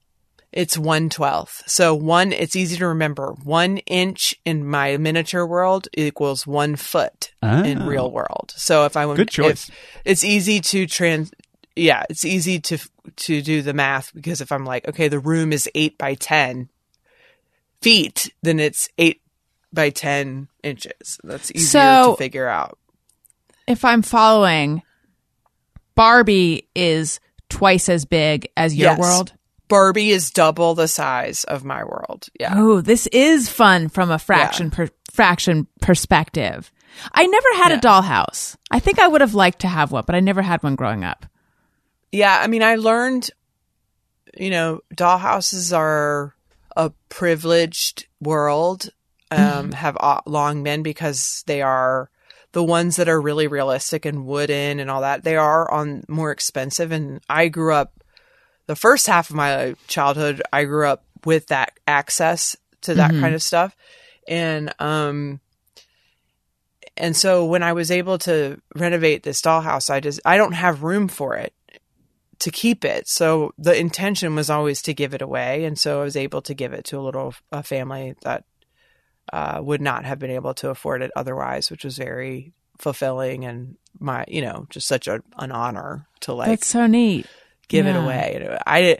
It's 0.51 0.77
one 0.77 1.09
twelfth. 1.09 1.63
So 1.67 1.93
one, 1.93 2.31
it's 2.33 2.55
easy 2.55 2.77
to 2.77 2.87
remember. 2.87 3.33
One 3.43 3.77
inch 3.79 4.33
in 4.45 4.65
my 4.65 4.97
miniature 4.97 5.45
world 5.45 5.87
equals 5.95 6.47
one 6.47 6.75
foot 6.75 7.31
in 7.43 7.81
Ah. 7.81 7.85
real 7.87 8.09
world. 8.09 8.53
So 8.55 8.85
if 8.85 8.97
I 8.97 9.05
want, 9.05 9.17
Good 9.17 9.29
choice. 9.29 9.69
if- 9.69 9.75
it's 10.05 10.23
easy 10.23 10.59
to 10.61 10.87
trans. 10.87 11.31
Yeah, 11.75 12.03
it's 12.09 12.25
easy 12.25 12.59
to 12.61 12.77
to 13.17 13.41
do 13.41 13.61
the 13.61 13.73
math 13.73 14.11
because 14.13 14.41
if 14.41 14.51
I'm 14.51 14.65
like, 14.65 14.87
okay, 14.87 15.07
the 15.07 15.19
room 15.19 15.53
is 15.53 15.69
eight 15.75 15.97
by 15.97 16.15
ten 16.15 16.69
feet, 17.81 18.33
then 18.41 18.59
it's 18.59 18.89
eight 18.97 19.21
by 19.71 19.89
ten 19.89 20.47
inches. 20.63 21.19
That's 21.23 21.51
easier 21.51 21.67
So- 21.67 22.11
to 22.13 22.17
figure 22.17 22.47
out. 22.47 22.77
If 23.69 23.85
I'm 23.85 24.01
following, 24.01 24.81
Barbie 25.95 26.67
is 26.75 27.19
twice 27.49 27.87
as 27.87 28.03
big 28.03 28.49
as 28.57 28.75
your 28.75 28.89
Yes. 28.91 28.99
world. 28.99 29.33
Barbie 29.67 30.09
is 30.09 30.31
double 30.31 30.73
the 30.73 30.87
size 30.87 31.43
of 31.43 31.63
my 31.63 31.83
world. 31.83 32.27
Yeah. 32.39 32.53
Oh, 32.57 32.81
this 32.81 33.05
is 33.07 33.47
fun 33.47 33.87
from 33.87 34.09
a 34.09 34.17
fraction 34.17 34.71
per, 34.71 34.89
fraction 35.13 35.67
perspective. 35.81 36.71
I 37.13 37.27
never 37.27 37.47
had 37.57 37.69
Yeah. 37.71 37.77
a 37.77 37.79
dollhouse. 37.79 38.55
I 38.71 38.79
think 38.79 38.97
I 38.97 39.07
would 39.07 39.21
have 39.21 39.35
liked 39.35 39.59
to 39.59 39.67
have 39.67 39.91
one, 39.91 40.03
but 40.07 40.15
I 40.15 40.19
never 40.19 40.41
had 40.41 40.63
one 40.63 40.75
growing 40.75 41.03
up. 41.03 41.27
Yeah, 42.11 42.39
I 42.41 42.47
mean, 42.47 42.63
I 42.63 42.75
learned, 42.75 43.29
you 44.35 44.49
know, 44.49 44.79
dollhouses 44.95 45.77
are 45.77 46.33
a 46.75 46.89
privileged 47.09 48.07
world, 48.19 48.89
um, 49.29 49.71
have 49.73 49.95
uh, 49.99 50.21
long 50.25 50.63
been 50.63 50.81
because 50.81 51.43
they 51.45 51.61
are 51.61 52.09
the 52.51 52.63
ones 52.63 52.95
that 52.95 53.09
are 53.09 53.21
really 53.21 53.47
realistic 53.47 54.05
and 54.05 54.25
wooden 54.25 54.79
and 54.79 54.89
all 54.89 55.01
that. 55.01 55.23
They 55.23 55.35
are 55.35 55.69
on 55.69 56.03
more 56.07 56.31
expensive. 56.31 56.91
And 56.91 57.21
I 57.29 57.47
grew 57.47 57.73
up, 57.73 58.03
the 58.65 58.75
first 58.75 59.07
half 59.07 59.29
of 59.29 59.35
my 59.35 59.75
childhood, 59.87 60.41
I 60.51 60.63
grew 60.65 60.87
up 60.87 61.03
with 61.25 61.47
that 61.47 61.73
access 61.87 62.55
to 62.81 62.93
that 62.95 63.11
kind 63.11 63.35
of 63.35 63.41
stuff. 63.41 63.75
And, 64.27 64.73
um, 64.79 65.39
and 66.95 67.15
so 67.15 67.45
when 67.45 67.63
I 67.63 67.73
was 67.73 67.91
able 67.91 68.17
to 68.19 68.61
renovate 68.75 69.23
this 69.23 69.41
dollhouse, 69.41 69.89
I 69.89 69.99
just, 69.99 70.19
I 70.25 70.37
don't 70.37 70.53
have 70.53 70.83
room 70.83 71.07
for 71.07 71.35
it 71.35 71.53
to 72.39 72.51
keep 72.51 72.85
it. 72.85 73.07
So 73.07 73.53
the 73.57 73.77
intention 73.77 74.35
was 74.35 74.49
always 74.49 74.81
to 74.83 74.93
give 74.93 75.13
it 75.13 75.21
away, 75.21 75.65
and 75.65 75.77
so 75.77 76.01
I 76.01 76.03
was 76.03 76.15
able 76.15 76.41
to 76.43 76.53
give 76.53 76.73
it 76.73 76.85
to 76.85 76.97
a 76.97 77.01
little 77.01 77.33
a 77.51 77.63
family 77.63 78.15
that 78.23 78.45
uh, 79.31 79.59
would 79.61 79.81
not 79.81 80.05
have 80.05 80.19
been 80.19 80.31
able 80.31 80.53
to 80.55 80.69
afford 80.69 81.01
it 81.01 81.11
otherwise, 81.15 81.69
which 81.71 81.83
was 81.83 81.97
very 81.97 82.53
fulfilling 82.77 83.43
and 83.43 83.75
my 83.99 84.23
you 84.27 84.41
know 84.41 84.65
just 84.69 84.87
such 84.87 85.07
a, 85.07 85.21
an 85.37 85.51
honor 85.51 86.07
to 86.21 86.33
like 86.33 86.47
That's 86.47 86.67
so 86.67 86.87
neat. 86.87 87.25
give 87.67 87.85
it 87.85 87.95
away. 87.95 88.39
And 88.39 88.59
I 88.65 88.99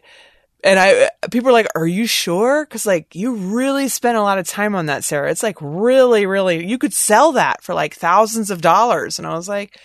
and 0.64 0.80
I 0.80 1.10
people 1.32 1.50
are 1.50 1.54
like, 1.54 1.70
"Are 1.76 1.88
you 1.88 2.06
sure?" 2.06 2.66
Because 2.66 2.86
like 2.86 3.16
you 3.16 3.34
really 3.34 3.88
spent 3.88 4.18
a 4.18 4.22
lot 4.22 4.38
of 4.38 4.48
time 4.48 4.76
on 4.76 4.88
that, 4.88 5.04
Sara. 5.04 5.32
It's 5.32 5.44
like 5.44 5.58
really, 5.62 6.26
really. 6.26 6.66
You 6.66 6.78
could 6.78 6.94
sell 6.94 7.32
that 7.34 7.64
for 7.64 7.74
like 7.74 7.96
thousands 7.96 8.52
of 8.52 8.62
dollars, 8.62 9.20
and 9.20 9.28
I 9.28 9.34
was 9.34 9.50
like. 9.50 9.80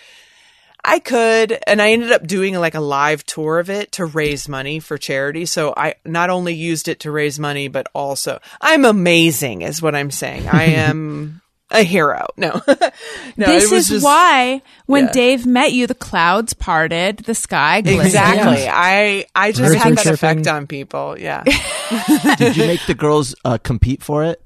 I 0.86 0.98
could, 0.98 1.58
and 1.66 1.80
I 1.80 1.92
ended 1.92 2.12
up 2.12 2.26
doing 2.26 2.54
like 2.56 2.74
a 2.74 2.80
live 2.80 3.24
tour 3.24 3.58
of 3.58 3.70
it 3.70 3.92
to 3.92 4.04
raise 4.04 4.48
money 4.48 4.80
for 4.80 4.98
charity. 4.98 5.46
So 5.46 5.72
I 5.76 5.94
not 6.04 6.28
only 6.30 6.54
used 6.54 6.88
it 6.88 7.00
to 7.00 7.10
raise 7.10 7.38
money, 7.38 7.68
but 7.68 7.86
also 7.94 8.38
I'm 8.60 8.84
amazing, 8.84 9.62
is 9.62 9.80
what 9.80 9.94
I'm 9.94 10.10
saying. 10.10 10.46
I 10.48 10.64
am 10.74 11.40
a 11.70 11.82
hero. 11.82 12.26
No, 12.36 12.60
no, 12.66 13.46
this 13.46 13.64
it 13.64 13.70
was 13.74 13.84
is 13.84 13.88
just- 13.88 14.04
why 14.04 14.60
when 14.86 15.06
yeah. 15.06 15.12
Dave 15.12 15.46
met 15.46 15.72
you, 15.72 15.86
the 15.86 15.94
clouds 15.94 16.52
parted, 16.52 17.18
the 17.20 17.34
sky 17.34 17.80
glistened. 17.80 18.06
exactly. 18.06 18.68
I 18.68 19.24
I 19.34 19.52
just 19.52 19.62
Birds 19.62 19.76
had 19.82 19.88
were 19.90 19.94
that 19.96 20.06
effect 20.06 20.46
on 20.46 20.66
people. 20.66 21.18
Yeah. 21.18 21.44
Did 22.36 22.56
you 22.58 22.66
make 22.66 22.84
the 22.86 22.94
girls 22.94 23.34
uh, 23.44 23.56
compete 23.56 24.02
for 24.02 24.24
it? 24.24 24.40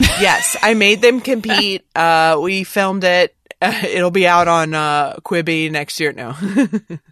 yes, 0.00 0.56
I 0.62 0.74
made 0.74 1.00
them 1.00 1.20
compete. 1.20 1.84
Uh, 1.94 2.38
we 2.42 2.64
filmed 2.64 3.04
it. 3.04 3.34
It'll 3.84 4.10
be 4.10 4.26
out 4.26 4.48
on 4.48 4.74
uh, 4.74 5.16
Quibi 5.24 5.70
next 5.70 6.00
year. 6.00 6.12
No, 6.12 6.34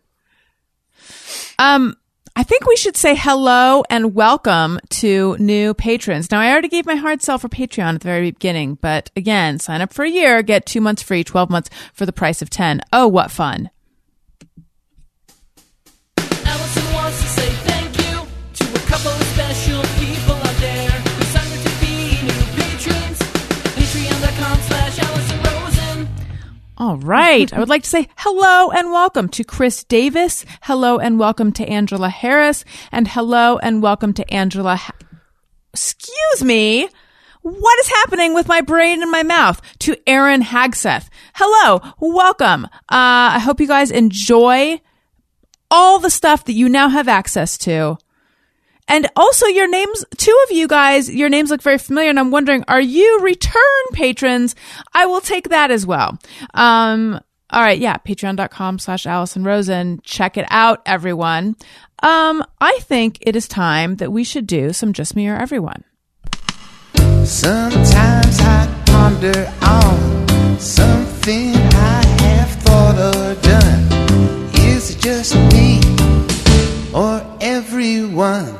Um, 1.58 1.96
I 2.36 2.44
think 2.44 2.66
we 2.66 2.76
should 2.76 2.96
say 2.96 3.16
hello 3.16 3.82
and 3.90 4.14
welcome 4.14 4.78
to 4.90 5.36
new 5.40 5.74
patrons. 5.74 6.30
Now, 6.30 6.40
I 6.40 6.52
already 6.52 6.68
gave 6.68 6.86
my 6.86 6.94
hard 6.94 7.20
sell 7.20 7.36
for 7.36 7.48
Patreon 7.48 7.94
at 7.96 8.00
the 8.00 8.08
very 8.08 8.30
beginning, 8.30 8.76
but 8.76 9.10
again, 9.16 9.58
sign 9.58 9.80
up 9.80 9.92
for 9.92 10.04
a 10.04 10.08
year, 10.08 10.40
get 10.42 10.64
two 10.64 10.80
months 10.80 11.02
free, 11.02 11.24
12 11.24 11.50
months 11.50 11.70
for 11.92 12.06
the 12.06 12.12
price 12.12 12.40
of 12.40 12.48
10. 12.48 12.80
Oh, 12.92 13.08
what 13.08 13.32
fun. 13.32 13.70
Right. 26.80 27.52
I 27.52 27.58
would 27.58 27.68
like 27.68 27.82
to 27.82 27.88
say 27.90 28.08
hello 28.16 28.70
and 28.70 28.90
welcome 28.90 29.28
to 29.30 29.44
Chris 29.44 29.84
Davis. 29.84 30.44
Hello 30.62 30.98
and 30.98 31.18
welcome 31.18 31.52
to 31.52 31.66
Angela 31.68 32.08
Harris. 32.08 32.64
And 32.92 33.08
hello 33.08 33.58
and 33.58 33.82
welcome 33.82 34.12
to 34.14 34.32
Angela. 34.32 34.76
Ha- 34.76 34.92
Excuse 35.72 36.44
me. 36.44 36.88
What 37.42 37.78
is 37.80 37.88
happening 37.88 38.34
with 38.34 38.48
my 38.48 38.60
brain 38.60 39.02
and 39.02 39.10
my 39.10 39.22
mouth? 39.22 39.60
To 39.80 39.96
Aaron 40.06 40.42
Hagseth. 40.42 41.08
Hello. 41.34 41.80
Welcome. 42.00 42.64
Uh, 42.64 42.68
I 42.90 43.38
hope 43.38 43.60
you 43.60 43.66
guys 43.66 43.90
enjoy 43.90 44.80
all 45.70 45.98
the 45.98 46.10
stuff 46.10 46.44
that 46.46 46.54
you 46.54 46.68
now 46.68 46.88
have 46.88 47.08
access 47.08 47.58
to. 47.58 47.98
And 48.88 49.06
also 49.16 49.46
your 49.46 49.68
names, 49.68 50.04
two 50.16 50.36
of 50.46 50.56
you 50.56 50.66
guys, 50.66 51.10
your 51.14 51.28
names 51.28 51.50
look 51.50 51.62
very 51.62 51.78
familiar 51.78 52.10
and 52.10 52.18
I'm 52.18 52.30
wondering, 52.30 52.64
are 52.68 52.80
you 52.80 53.20
return 53.20 53.84
patrons? 53.92 54.56
I 54.94 55.06
will 55.06 55.20
take 55.20 55.50
that 55.50 55.70
as 55.70 55.86
well. 55.86 56.18
Um, 56.54 57.20
all 57.50 57.62
right. 57.62 57.78
Yeah. 57.78 57.96
Patreon.com 57.98 58.78
slash 58.78 59.06
Allison 59.06 59.44
Rosen. 59.44 60.00
Check 60.04 60.36
it 60.36 60.46
out, 60.50 60.82
everyone. 60.86 61.56
Um, 62.02 62.44
I 62.60 62.78
think 62.82 63.18
it 63.22 63.36
is 63.36 63.48
time 63.48 63.96
that 63.96 64.12
we 64.12 64.24
should 64.24 64.46
do 64.46 64.72
some 64.72 64.92
Just 64.92 65.16
Me 65.16 65.28
or 65.28 65.36
Everyone. 65.36 65.84
Sometimes 67.24 68.40
I 68.40 68.82
ponder 68.86 69.52
on 69.62 70.58
something 70.58 71.54
I 71.54 72.04
have 72.20 72.50
thought 72.62 72.96
or 72.96 73.40
done. 73.42 74.50
Is 74.54 74.90
it 74.90 75.00
just 75.00 75.34
me 75.52 75.97
or 76.94 77.38
everyone? 77.40 78.56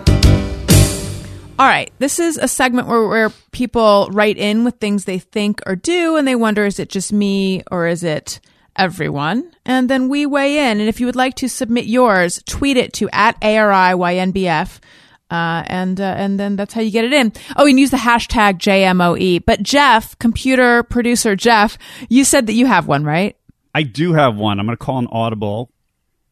All 1.59 1.67
right. 1.67 1.93
This 1.99 2.19
is 2.19 2.37
a 2.37 2.47
segment 2.47 2.87
where, 2.87 3.07
where 3.09 3.31
people 3.51 4.09
write 4.13 4.37
in 4.37 4.65
with 4.65 4.77
things 4.77 5.05
they 5.05 5.19
think 5.19 5.61
or 5.67 5.75
do, 5.75 6.17
and 6.17 6.29
they 6.29 6.37
wonder, 6.37 6.65
is 6.67 6.79
it 6.79 6.89
just 6.89 7.13
me 7.13 7.63
or 7.71 7.87
is 7.87 8.05
it 8.05 8.41
everyone? 8.77 9.51
And 9.65 9.91
then 9.91 10.09
we 10.09 10.25
weigh 10.25 10.71
in. 10.71 10.79
And 10.79 10.89
if 10.89 11.01
you 11.01 11.07
would 11.07 11.17
like 11.17 11.35
to 11.37 11.49
submit 11.49 11.87
yours, 11.87 12.43
tweet 12.47 12.77
it 12.77 12.93
to 12.95 13.09
at 13.13 13.41
ARIYNBF. 13.41 14.79
Uh, 15.31 15.63
and, 15.67 16.01
uh, 16.01 16.05
and 16.17 16.39
then 16.41 16.57
that's 16.57 16.73
how 16.73 16.81
you 16.81 16.91
get 16.91 17.05
it 17.05 17.13
in. 17.13 17.33
Oh, 17.57 17.67
and 17.67 17.79
use 17.79 17.91
the 17.91 17.97
hashtag 17.97 18.59
JMOE. 18.59 19.45
But 19.45 19.63
Jeff, 19.63 20.19
computer 20.19 20.83
producer 20.85 21.35
Jeff, 21.35 21.77
you 22.09 22.25
said 22.25 22.47
that 22.47 22.55
you 22.55 22.67
have 22.67 22.87
one, 22.87 23.05
right? 23.05 23.37
I 23.75 23.83
do 23.83 24.13
have 24.13 24.37
one. 24.37 24.61
I'm 24.61 24.67
going 24.67 24.77
to 24.77 24.83
call 24.85 24.99
an 24.99 25.09
audible 25.11 25.71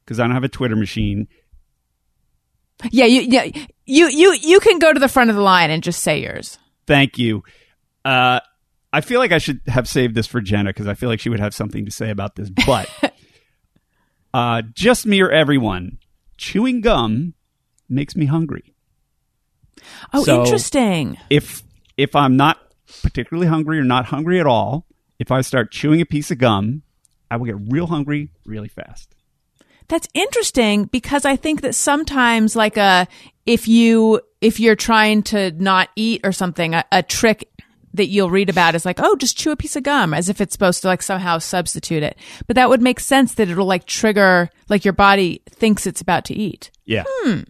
because 0.04 0.20
I 0.20 0.22
don't 0.22 0.34
have 0.34 0.44
a 0.44 0.48
Twitter 0.48 0.76
machine. 0.76 1.26
Yeah, 2.90 3.06
you, 3.06 3.22
yeah, 3.22 3.44
you, 3.86 4.08
you, 4.08 4.36
you 4.42 4.60
can 4.60 4.78
go 4.78 4.92
to 4.92 5.00
the 5.00 5.08
front 5.08 5.30
of 5.30 5.36
the 5.36 5.42
line 5.42 5.70
and 5.70 5.82
just 5.82 6.02
say 6.02 6.20
yours. 6.22 6.58
Thank 6.86 7.18
you. 7.18 7.42
Uh, 8.04 8.40
I 8.92 9.00
feel 9.00 9.18
like 9.18 9.32
I 9.32 9.38
should 9.38 9.60
have 9.66 9.88
saved 9.88 10.14
this 10.14 10.26
for 10.26 10.40
Jenna 10.40 10.70
because 10.70 10.86
I 10.86 10.94
feel 10.94 11.08
like 11.08 11.20
she 11.20 11.28
would 11.28 11.40
have 11.40 11.54
something 11.54 11.84
to 11.86 11.90
say 11.90 12.10
about 12.10 12.36
this. 12.36 12.50
But 12.50 12.88
uh, 14.34 14.62
just 14.74 15.06
me 15.06 15.20
or 15.22 15.30
everyone, 15.30 15.98
chewing 16.36 16.80
gum 16.82 17.34
makes 17.88 18.14
me 18.14 18.26
hungry. 18.26 18.74
Oh, 20.12 20.22
So- 20.24 20.42
interesting. 20.42 21.16
If 21.30 21.62
if 21.96 22.14
I'm 22.14 22.36
not 22.36 22.58
particularly 23.02 23.48
hungry 23.48 23.78
or 23.78 23.84
not 23.84 24.06
hungry 24.06 24.38
at 24.38 24.46
all, 24.46 24.86
if 25.18 25.30
I 25.32 25.40
start 25.40 25.72
chewing 25.72 26.00
a 26.00 26.06
piece 26.06 26.30
of 26.30 26.38
gum, 26.38 26.82
I 27.30 27.36
will 27.36 27.46
get 27.46 27.56
real 27.72 27.86
hungry 27.86 28.30
really 28.44 28.68
fast. 28.68 29.15
That's 29.88 30.08
interesting 30.14 30.84
because 30.86 31.24
I 31.24 31.36
think 31.36 31.60
that 31.62 31.74
sometimes 31.74 32.56
like 32.56 32.76
a 32.76 33.06
if 33.44 33.68
you 33.68 34.20
if 34.40 34.60
you're 34.60 34.76
trying 34.76 35.22
to 35.24 35.50
not 35.52 35.88
eat 35.96 36.20
or 36.24 36.32
something, 36.32 36.74
a, 36.74 36.84
a 36.92 37.02
trick 37.02 37.48
that 37.94 38.06
you'll 38.08 38.30
read 38.30 38.50
about 38.50 38.74
is 38.74 38.84
like, 38.84 39.00
oh, 39.00 39.16
just 39.16 39.38
chew 39.38 39.50
a 39.50 39.56
piece 39.56 39.76
of 39.76 39.82
gum 39.82 40.12
as 40.12 40.28
if 40.28 40.40
it's 40.40 40.52
supposed 40.52 40.82
to 40.82 40.88
like 40.88 41.02
somehow 41.02 41.38
substitute 41.38 42.02
it. 42.02 42.18
But 42.46 42.56
that 42.56 42.68
would 42.68 42.82
make 42.82 43.00
sense 43.00 43.34
that 43.34 43.48
it'll 43.48 43.66
like 43.66 43.86
trigger 43.86 44.50
like 44.68 44.84
your 44.84 44.92
body 44.92 45.42
thinks 45.48 45.86
it's 45.86 46.00
about 46.00 46.24
to 46.26 46.34
eat. 46.34 46.70
Yeah. 46.84 47.04
Hmm. 47.06 47.40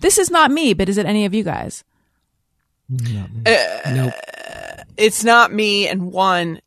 This 0.00 0.18
is 0.18 0.30
not 0.30 0.50
me, 0.50 0.74
but 0.74 0.88
is 0.88 0.98
it 0.98 1.06
any 1.06 1.24
of 1.24 1.34
you 1.34 1.42
guys? 1.42 1.84
Uh, 3.46 3.90
nope. 3.90 4.12
it's 4.98 5.24
not 5.24 5.52
me 5.52 5.88
and 5.88 6.12
one 6.12 6.60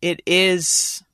it 0.00 0.22
is 0.26 1.04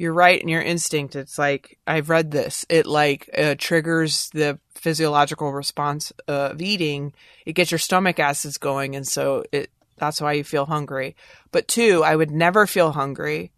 you're 0.00 0.12
right 0.14 0.40
in 0.40 0.48
your 0.48 0.62
instinct 0.62 1.14
it's 1.14 1.38
like 1.38 1.78
i've 1.86 2.08
read 2.08 2.30
this 2.30 2.64
it 2.68 2.86
like 2.86 3.28
uh, 3.36 3.54
triggers 3.58 4.30
the 4.32 4.58
physiological 4.74 5.52
response 5.52 6.10
of 6.26 6.60
eating 6.62 7.12
it 7.44 7.52
gets 7.52 7.70
your 7.70 7.78
stomach 7.78 8.18
acids 8.18 8.56
going 8.58 8.96
and 8.96 9.06
so 9.06 9.44
it 9.52 9.70
that's 9.98 10.20
why 10.20 10.32
you 10.32 10.42
feel 10.42 10.66
hungry 10.66 11.14
but 11.52 11.68
two 11.68 12.02
i 12.02 12.16
would 12.16 12.30
never 12.30 12.66
feel 12.66 12.92
hungry 12.92 13.52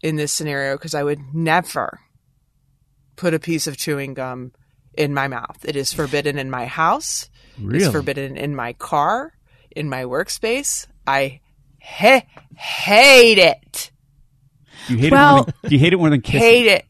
in 0.00 0.16
this 0.16 0.32
scenario 0.32 0.76
because 0.76 0.94
i 0.94 1.02
would 1.02 1.20
never 1.34 2.00
put 3.16 3.34
a 3.34 3.38
piece 3.38 3.66
of 3.66 3.76
chewing 3.76 4.14
gum 4.14 4.52
in 4.94 5.12
my 5.12 5.26
mouth 5.28 5.58
it 5.64 5.74
is 5.76 5.92
forbidden 5.92 6.38
in 6.38 6.50
my 6.50 6.66
house 6.66 7.28
Really? 7.58 7.84
it's 7.84 7.92
forbidden 7.92 8.38
in 8.38 8.56
my 8.56 8.72
car, 8.72 9.34
in 9.76 9.86
my 9.88 10.04
workspace. 10.04 10.86
I 11.06 11.40
ha- 11.82 12.24
hate 12.56 13.36
it. 13.36 13.91
Do 14.88 14.94
you 14.94 14.98
hate 15.00 15.12
Well- 15.12 15.30
it 15.30 15.36
more 15.36 15.44
than, 15.44 15.54
do 15.70 15.74
you 15.74 15.78
hate 15.80 15.92
it 15.92 15.96
more 15.98 16.10
than 16.10 16.20
kissing? 16.22 16.40
Hate 16.40 16.66
it. 16.66 16.84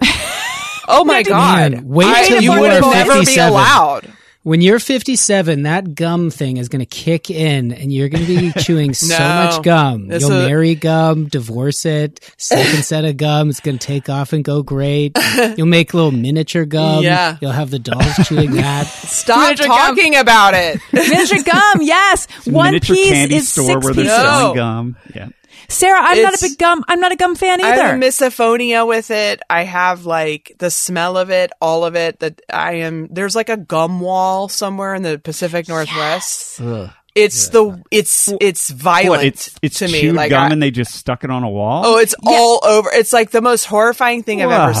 oh 0.88 1.04
my 1.04 1.22
god! 1.22 1.72
Man, 1.72 1.88
wait 1.88 2.06
I, 2.08 2.24
till 2.26 2.42
you 2.42 2.52
you 2.54 2.64
are 2.64 2.68
never 2.68 2.90
be 2.90 3.18
57. 3.20 3.48
allowed. 3.52 4.12
When 4.42 4.62
you're 4.62 4.78
57, 4.78 5.64
that 5.64 5.94
gum 5.94 6.30
thing 6.30 6.56
is 6.56 6.70
going 6.70 6.80
to 6.80 6.86
kick 6.86 7.28
in 7.30 7.72
and 7.72 7.92
you're 7.92 8.08
going 8.08 8.24
to 8.24 8.36
be 8.52 8.52
chewing 8.62 8.94
so 8.94 9.18
much 9.18 9.62
gum. 9.62 10.04
You'll 10.06 10.14
is- 10.14 10.28
marry 10.30 10.74
gum, 10.74 11.26
divorce 11.28 11.84
it, 11.84 12.20
second 12.38 12.82
set 12.84 13.04
of 13.04 13.18
gum, 13.18 13.50
it's 13.50 13.60
going 13.60 13.76
to 13.78 13.86
take 13.86 14.08
off 14.08 14.32
and 14.32 14.42
go 14.42 14.62
great. 14.62 15.14
You'll 15.58 15.66
make 15.66 15.92
little 15.92 16.10
miniature 16.10 16.64
gum. 16.64 17.04
Yeah. 17.04 17.36
You'll 17.42 17.50
have 17.52 17.68
the 17.70 17.78
dolls 17.80 18.14
chewing 18.26 18.52
that. 18.52 18.86
Stop 18.86 19.40
Miniature 19.40 19.66
gum. 19.66 19.76
talking 19.94 20.16
about 20.16 20.54
it. 20.54 20.80
Miniature 20.90 21.42
gum, 21.44 21.82
yes. 21.82 22.26
One 22.46 22.68
Miniature 22.72 22.96
piece 22.96 23.10
candy 23.10 23.34
is 23.36 23.48
store 23.50 23.66
six 23.66 23.84
where 23.84 23.92
they're 23.92 24.04
pieces. 24.04 24.18
No. 24.18 24.24
selling 24.24 24.56
gum. 24.56 24.96
Yeah. 25.14 25.28
Sara, 25.70 25.98
I'm 26.02 26.22
not 26.22 26.34
a 26.34 26.38
big 26.40 26.58
gum. 26.58 26.84
I'm 26.88 27.00
not 27.00 27.12
a 27.12 27.16
gum 27.16 27.34
fan 27.36 27.60
either. 27.60 27.68
I 27.68 27.72
either. 27.72 27.82
have 27.88 28.00
misophonia 28.00 28.86
with 28.86 29.10
it. 29.10 29.40
I 29.48 29.62
have 29.64 30.04
like 30.04 30.54
the 30.58 30.70
smell 30.70 31.16
of 31.16 31.30
it, 31.30 31.52
all 31.60 31.84
of 31.84 31.96
it. 31.96 32.18
That 32.20 32.42
I 32.52 32.74
am. 32.74 33.08
There's 33.10 33.34
like 33.36 33.48
a 33.48 33.56
gum 33.56 34.00
wall 34.00 34.48
somewhere 34.48 34.94
in 34.94 35.02
the 35.02 35.18
Pacific 35.18 35.68
Northwest. 35.68 36.60
Ugh. 36.60 36.90
It's 37.14 37.48
the. 37.48 37.82
It's 37.90 38.32
it's 38.40 38.70
violent 38.70 39.10
What? 39.10 39.24
It's 39.24 39.50
it's 39.62 39.78
to 39.80 39.88
me. 39.88 40.00
chewed 40.00 40.14
Like 40.14 40.30
gum 40.30 40.44
I- 40.48 40.52
and 40.52 40.62
they 40.62 40.70
just 40.70 40.94
stuck 40.94 41.24
it 41.24 41.30
on 41.30 41.42
a 41.42 41.50
wall. 41.50 41.82
Oh, 41.84 41.98
it's 41.98 42.14
all 42.24 42.60
over. 42.64 42.88
It's 42.92 43.12
like 43.12 43.30
the 43.30 43.42
most 43.42 43.64
horrifying 43.64 44.22
thing 44.22 44.42
I've 44.42 44.50
ever 44.50 44.72
Wow. 44.72 44.80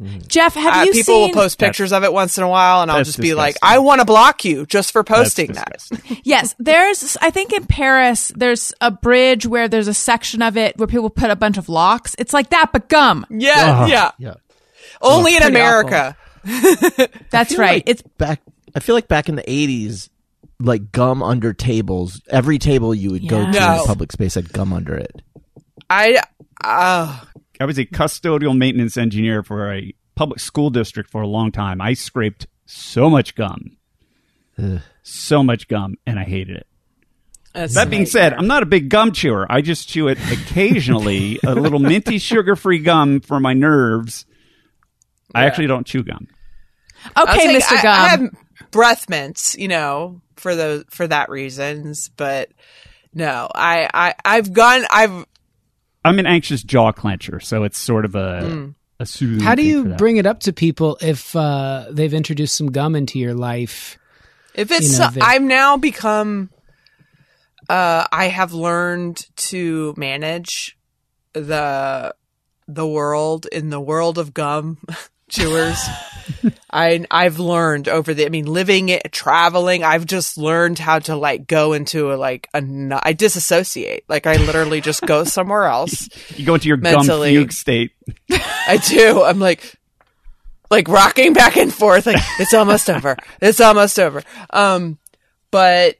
Seen. 0.00 0.22
Jeff, 0.28 0.54
have 0.54 0.74
Uh, 0.74 0.82
you 0.84 0.92
people 0.92 1.04
seen? 1.14 1.28
will 1.28 1.34
post 1.34 1.58
pictures 1.58 1.92
of 1.92 2.04
it 2.04 2.12
once 2.12 2.38
in 2.38 2.44
a 2.44 2.48
while, 2.48 2.82
and 2.82 2.90
I'll 2.90 2.98
That's 2.98 3.08
just 3.10 3.20
be 3.20 3.34
like, 3.34 3.56
"I 3.62 3.78
want 3.78 4.00
to 4.00 4.04
block 4.04 4.44
you 4.44 4.66
just 4.66 4.92
for 4.92 5.04
posting 5.04 5.52
that." 5.52 5.82
Yes, 6.24 6.54
there's. 6.58 7.16
I 7.20 7.30
think 7.30 7.52
in 7.52 7.66
Paris, 7.66 8.32
there's 8.36 8.72
a 8.80 8.90
bridge 8.90 9.46
where 9.46 9.68
there's 9.68 9.88
a 9.88 9.94
section 9.94 10.42
of 10.42 10.56
it 10.56 10.76
where 10.78 10.86
people 10.86 11.10
put 11.10 11.30
a 11.30 11.36
bunch 11.36 11.58
of 11.58 11.68
locks. 11.68 12.14
It's 12.18 12.32
like 12.32 12.50
that, 12.50 12.70
but 12.72 12.88
gum. 12.88 13.26
Yeah, 13.30 13.86
yeah. 13.86 14.10
Yeah. 14.18 14.34
Only 15.02 15.36
in 15.36 15.42
America. 15.42 16.16
That's 17.30 17.56
right. 17.58 17.74
like 17.76 17.88
it's 17.88 18.02
back. 18.02 18.40
I 18.74 18.80
feel 18.80 18.94
like 18.94 19.08
back 19.08 19.28
in 19.28 19.36
the 19.36 19.42
'80s, 19.42 20.08
like 20.58 20.92
gum 20.92 21.22
under 21.22 21.52
tables. 21.52 22.20
Every 22.28 22.58
table 22.58 22.94
you 22.94 23.10
would 23.10 23.28
go 23.28 23.40
Yeah. 23.40 23.50
to 23.52 23.74
in 23.74 23.80
a 23.80 23.84
public 23.84 24.12
space 24.12 24.34
had 24.34 24.52
gum 24.52 24.72
under 24.72 24.94
it. 24.94 25.22
I. 25.88 26.20
Uh, 26.62 27.18
I 27.60 27.66
was 27.66 27.78
a 27.78 27.84
custodial 27.84 28.56
maintenance 28.56 28.96
engineer 28.96 29.42
for 29.42 29.72
a 29.72 29.94
public 30.14 30.40
school 30.40 30.70
district 30.70 31.10
for 31.10 31.20
a 31.20 31.26
long 31.26 31.52
time. 31.52 31.80
I 31.80 31.92
scraped 31.92 32.46
so 32.64 33.10
much 33.10 33.34
gum, 33.34 33.76
Ugh. 34.58 34.80
so 35.02 35.42
much 35.42 35.68
gum, 35.68 35.96
and 36.06 36.18
I 36.18 36.24
hated 36.24 36.56
it. 36.56 36.66
that's 37.52 37.74
That 37.74 37.90
being 37.90 38.06
said, 38.06 38.32
I'm 38.32 38.46
not 38.46 38.62
a 38.62 38.66
big 38.66 38.88
gum 38.88 39.12
chewer. 39.12 39.46
I 39.50 39.60
just 39.60 39.88
chew 39.88 40.08
it 40.08 40.18
occasionally, 40.32 41.38
a 41.46 41.54
little 41.54 41.78
minty 41.80 42.18
sugar-free 42.18 42.78
gum 42.78 43.20
for 43.20 43.38
my 43.40 43.52
nerves. 43.52 44.24
I 45.34 45.44
actually 45.44 45.66
don't 45.66 45.86
chew 45.86 46.02
gum. 46.02 46.28
Okay, 47.16 47.46
take- 47.46 47.62
Mr. 47.62 47.78
I, 47.78 47.82
Gum. 47.82 47.92
I 47.92 48.08
have 48.08 48.70
breath 48.70 49.08
mints, 49.10 49.54
you 49.56 49.68
know, 49.68 50.22
for 50.36 50.54
those 50.56 50.84
for 50.90 51.06
that 51.06 51.28
reasons, 51.28 52.08
but 52.16 52.50
no, 53.14 53.48
I 53.54 53.88
I 53.92 54.14
I've 54.24 54.52
gone. 54.52 54.84
I've 54.90 55.24
I'm 56.04 56.18
an 56.18 56.26
anxious 56.26 56.62
jaw 56.62 56.92
clencher, 56.92 57.42
so 57.42 57.64
it's 57.64 57.78
sort 57.78 58.04
of 58.04 58.14
a 58.14 58.40
Mm. 58.42 58.74
a 58.98 59.06
soothing. 59.06 59.40
How 59.40 59.54
do 59.54 59.62
you 59.62 59.84
bring 59.96 60.16
it 60.18 60.26
up 60.26 60.40
to 60.40 60.52
people 60.52 60.98
if 61.00 61.34
uh, 61.36 61.86
they've 61.90 62.12
introduced 62.14 62.56
some 62.56 62.70
gum 62.70 62.94
into 62.94 63.18
your 63.18 63.34
life? 63.34 63.98
If 64.54 64.70
it's, 64.70 64.92
You 64.92 64.98
know, 64.98 65.10
the- 65.10 65.22
I'm 65.24 65.46
now 65.48 65.76
become, 65.76 66.50
uh, 67.68 68.06
I 68.12 68.28
have 68.28 68.52
learned 68.52 69.26
to 69.48 69.94
manage 69.96 70.76
the, 71.32 72.14
the 72.66 72.86
world 72.86 73.46
in 73.52 73.70
the 73.70 73.80
world 73.80 74.18
of 74.18 74.34
gum 74.34 74.78
chewers. 75.30 75.78
I 76.70 77.04
I've 77.10 77.38
learned 77.40 77.88
over 77.88 78.14
the 78.14 78.24
I 78.24 78.28
mean 78.28 78.46
living 78.46 78.88
it 78.88 79.10
traveling 79.10 79.82
I've 79.82 80.06
just 80.06 80.38
learned 80.38 80.78
how 80.78 81.00
to 81.00 81.16
like 81.16 81.46
go 81.48 81.72
into 81.72 82.12
a 82.12 82.14
like 82.14 82.48
a 82.54 82.62
I 83.02 83.12
disassociate 83.14 84.04
like 84.08 84.26
I 84.26 84.36
literally 84.36 84.80
just 84.80 85.02
go 85.02 85.24
somewhere 85.24 85.64
else 85.64 86.08
You 86.38 86.46
go 86.46 86.54
into 86.54 86.68
your 86.68 86.76
Mentally. 86.76 87.34
gum 87.34 87.42
fugue 87.42 87.52
state. 87.52 87.92
I 88.30 88.76
do 88.86 89.24
I'm 89.24 89.40
like 89.40 89.74
like 90.70 90.86
rocking 90.86 91.32
back 91.32 91.56
and 91.56 91.74
forth 91.74 92.06
like 92.06 92.22
it's 92.38 92.54
almost 92.54 92.88
over 92.88 93.16
it's 93.42 93.60
almost 93.60 93.98
over 93.98 94.22
um 94.50 94.98
but 95.50 95.96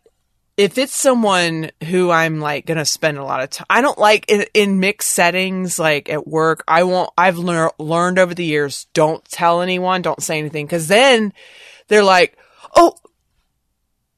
if 0.60 0.76
it's 0.76 0.94
someone 0.94 1.70
who 1.88 2.10
I'm 2.10 2.38
like 2.38 2.66
gonna 2.66 2.84
spend 2.84 3.16
a 3.16 3.24
lot 3.24 3.42
of 3.42 3.48
time, 3.48 3.66
I 3.70 3.80
don't 3.80 3.98
like 3.98 4.30
in, 4.30 4.44
in 4.52 4.78
mixed 4.78 5.08
settings, 5.08 5.78
like 5.78 6.10
at 6.10 6.28
work. 6.28 6.62
I 6.68 6.82
won't. 6.82 7.08
I've 7.16 7.38
lear- 7.38 7.70
learned 7.78 8.18
over 8.18 8.34
the 8.34 8.44
years, 8.44 8.86
don't 8.92 9.24
tell 9.24 9.62
anyone, 9.62 10.02
don't 10.02 10.22
say 10.22 10.38
anything, 10.38 10.66
because 10.66 10.86
then 10.86 11.32
they're 11.88 12.04
like, 12.04 12.36
oh, 12.76 12.94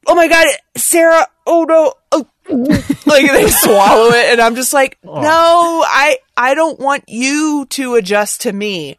oh 0.09 0.17
my 0.17 0.27
god, 0.27 0.49
Sara, 0.77 1.29
oh 1.47 1.63
no, 1.63 1.95
oh. 2.11 2.27
like 3.07 3.31
they 3.31 3.49
swallow 3.49 4.09
it, 4.09 4.33
and 4.33 4.41
I'm 4.41 4.57
just 4.57 4.73
like, 4.73 4.99
oh. 5.05 5.21
no, 5.23 5.85
I 5.87 6.19
I 6.37 6.55
don't 6.55 6.81
want 6.81 7.05
you 7.07 7.67
to 7.71 7.95
adjust 7.95 8.41
to 8.41 8.53
me. 8.53 8.99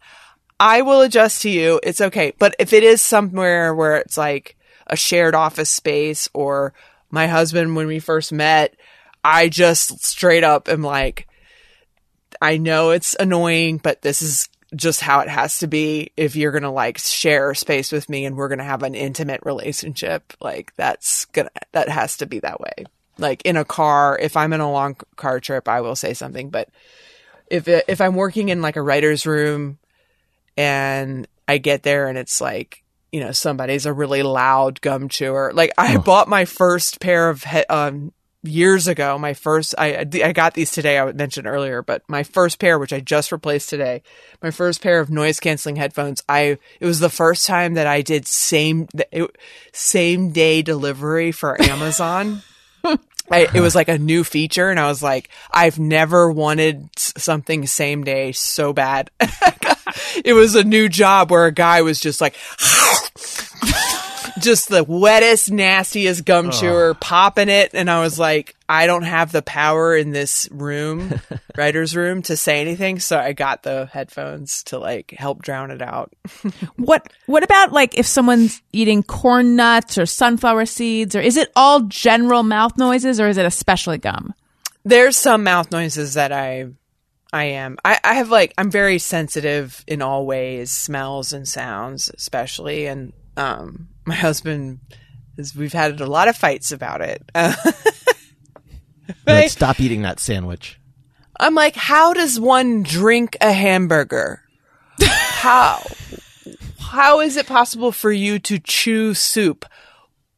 I 0.61 0.81
will 0.81 1.01
adjust 1.01 1.41
to 1.41 1.49
you. 1.49 1.81
It's 1.83 1.99
okay. 1.99 2.31
But 2.39 2.55
if 2.57 2.71
it 2.71 2.83
is 2.83 3.01
somewhere 3.01 3.75
where 3.75 3.97
it's 3.97 4.17
like 4.17 4.55
a 4.87 4.95
shared 4.95 5.35
office 5.35 5.69
space 5.69 6.29
or 6.33 6.73
my 7.13 7.27
husband 7.27 7.75
when 7.75 7.85
we 7.85 7.99
first 7.99 8.33
met, 8.33 8.75
I 9.23 9.47
just 9.47 10.03
straight 10.03 10.43
up 10.43 10.67
am 10.67 10.81
like, 10.81 11.27
I 12.41 12.57
know 12.57 12.89
it's 12.89 13.15
annoying, 13.19 13.77
but 13.77 14.01
this 14.01 14.23
is 14.23 14.49
just 14.75 14.99
how 14.99 15.19
it 15.19 15.29
has 15.29 15.59
to 15.59 15.67
be 15.67 16.11
if 16.17 16.35
you're 16.35 16.51
going 16.51 16.63
to 16.63 16.71
like 16.71 16.97
share 16.97 17.53
space 17.53 17.91
with 17.91 18.09
me 18.09 18.25
and 18.25 18.35
we're 18.35 18.47
going 18.47 18.57
to 18.57 18.63
have 18.63 18.81
an 18.81 18.95
intimate 18.95 19.41
relationship. 19.45 20.33
Like 20.41 20.75
that's 20.75 21.25
going 21.25 21.49
to, 21.49 21.61
that 21.73 21.87
has 21.87 22.17
to 22.17 22.25
be 22.25 22.39
that 22.39 22.59
way. 22.59 22.85
Like 23.19 23.43
in 23.43 23.57
a 23.57 23.63
car, 23.63 24.17
if 24.19 24.35
I'm 24.35 24.51
in 24.51 24.59
a 24.59 24.71
long 24.71 24.95
car 25.15 25.39
trip, 25.39 25.69
I 25.69 25.81
will 25.81 25.95
say 25.95 26.15
something, 26.15 26.49
but 26.49 26.67
if 27.45 27.67
if 27.67 28.01
I'm 28.01 28.15
working 28.15 28.49
in 28.49 28.63
like 28.63 28.75
a 28.75 28.81
writer's 28.81 29.27
room 29.27 29.77
and 30.57 31.27
I 31.47 31.59
get 31.59 31.83
there 31.83 32.07
and 32.07 32.17
it's 32.17 32.41
like, 32.41 32.82
you 33.13 33.19
know, 33.19 33.31
somebody's 33.31 33.85
a 33.85 33.93
really 33.93 34.23
loud 34.23 34.81
gum 34.81 35.07
chewer. 35.07 35.51
Like 35.53 35.71
I 35.77 35.97
bought 35.97 36.27
my 36.27 36.45
first 36.45 36.99
pair 36.99 37.29
of 37.29 37.43
he- 37.43 37.65
um 37.67 38.11
years 38.41 38.87
ago. 38.87 39.17
My 39.19 39.35
first, 39.35 39.75
I 39.77 39.99
I 39.99 40.33
got 40.33 40.55
these 40.55 40.71
today. 40.71 40.97
I 40.97 41.11
mentioned 41.13 41.45
earlier, 41.45 41.83
but 41.83 42.01
my 42.07 42.23
first 42.23 42.59
pair, 42.59 42.79
which 42.79 42.91
I 42.91 42.99
just 42.99 43.31
replaced 43.31 43.69
today, 43.69 44.01
my 44.41 44.49
first 44.49 44.81
pair 44.81 44.99
of 44.99 45.11
noise 45.11 45.39
canceling 45.39 45.75
headphones. 45.75 46.23
I 46.27 46.57
it 46.79 46.85
was 46.85 46.99
the 46.99 47.09
first 47.09 47.45
time 47.45 47.75
that 47.75 47.85
I 47.85 48.01
did 48.01 48.27
same 48.27 48.87
same 49.73 50.31
day 50.31 50.63
delivery 50.63 51.31
for 51.31 51.61
Amazon. 51.69 52.41
I, 53.31 53.47
it 53.53 53.61
was 53.61 53.73
like 53.73 53.87
a 53.87 53.97
new 53.97 54.23
feature, 54.23 54.69
and 54.69 54.79
I 54.79 54.87
was 54.87 55.01
like, 55.01 55.29
I've 55.51 55.79
never 55.79 56.31
wanted 56.31 56.89
something 56.97 57.65
same 57.65 58.03
day 58.03 58.31
so 58.33 58.73
bad. 58.73 59.09
it 60.23 60.33
was 60.33 60.55
a 60.55 60.63
new 60.63 60.89
job 60.89 61.31
where 61.31 61.45
a 61.45 61.51
guy 61.51 61.81
was 61.81 61.99
just 61.99 62.19
like, 62.21 62.35
just 64.39 64.69
the 64.69 64.83
wettest, 64.83 65.51
nastiest 65.51 66.25
gum 66.25 66.51
chewer, 66.51 66.93
popping 66.93 67.49
it, 67.49 67.71
and 67.73 67.89
I 67.89 68.01
was 68.01 68.17
like, 68.17 68.55
I 68.67 68.87
don't 68.87 69.03
have 69.03 69.31
the 69.31 69.41
power 69.41 69.95
in 69.95 70.11
this 70.11 70.47
room, 70.51 71.19
writer's 71.57 71.95
room, 71.95 72.21
to 72.23 72.37
say 72.37 72.61
anything, 72.61 72.99
so 72.99 73.17
I 73.19 73.33
got 73.33 73.63
the 73.63 73.89
headphones 73.91 74.63
to 74.63 74.79
like 74.79 75.11
help 75.11 75.41
drown 75.41 75.71
it 75.71 75.81
out. 75.81 76.13
What 76.75 77.11
what 77.27 77.43
about 77.43 77.71
like 77.71 77.97
if 77.97 78.05
someone's 78.05 78.61
eating 78.71 79.03
corn 79.03 79.55
nuts 79.55 79.97
or 79.97 80.05
sunflower 80.05 80.65
seeds 80.65 81.15
or 81.15 81.21
is 81.21 81.37
it 81.37 81.51
all 81.55 81.81
general 81.81 82.43
mouth 82.43 82.77
noises 82.77 83.19
or 83.19 83.27
is 83.27 83.37
it 83.37 83.45
especially 83.45 83.97
gum? 83.97 84.33
there's 84.83 85.17
some 85.17 85.43
mouth 85.43 85.71
noises 85.71 86.15
that 86.15 86.31
I 86.31 86.67
I 87.31 87.45
am. 87.45 87.77
I, 87.83 87.99
I 88.03 88.13
have 88.15 88.29
like 88.29 88.53
I'm 88.57 88.69
very 88.69 88.99
sensitive 88.99 89.83
in 89.87 90.01
all 90.01 90.25
ways, 90.25 90.71
smells 90.71 91.33
and 91.33 91.47
sounds 91.47 92.11
especially 92.15 92.85
and 92.85 93.13
um 93.37 93.89
my 94.05 94.15
husband 94.15 94.79
is 95.37 95.55
we've 95.55 95.73
had 95.73 95.99
a 96.01 96.05
lot 96.05 96.27
of 96.27 96.35
fights 96.35 96.71
about 96.71 97.01
it. 97.01 97.23
Uh, 99.27 99.47
stop 99.49 99.81
eating 99.81 100.03
that 100.03 100.19
sandwich. 100.19 100.79
I'm 101.37 101.55
like, 101.55 101.75
how 101.75 102.13
does 102.13 102.39
one 102.39 102.83
drink 102.83 103.35
a 103.41 103.51
hamburger? 103.51 104.41
how 104.99 105.85
how 106.79 107.19
is 107.19 107.35
it 107.35 107.47
possible 107.47 107.91
for 107.91 108.11
you 108.11 108.39
to 108.39 108.59
chew 108.59 109.13
soup? 109.13 109.65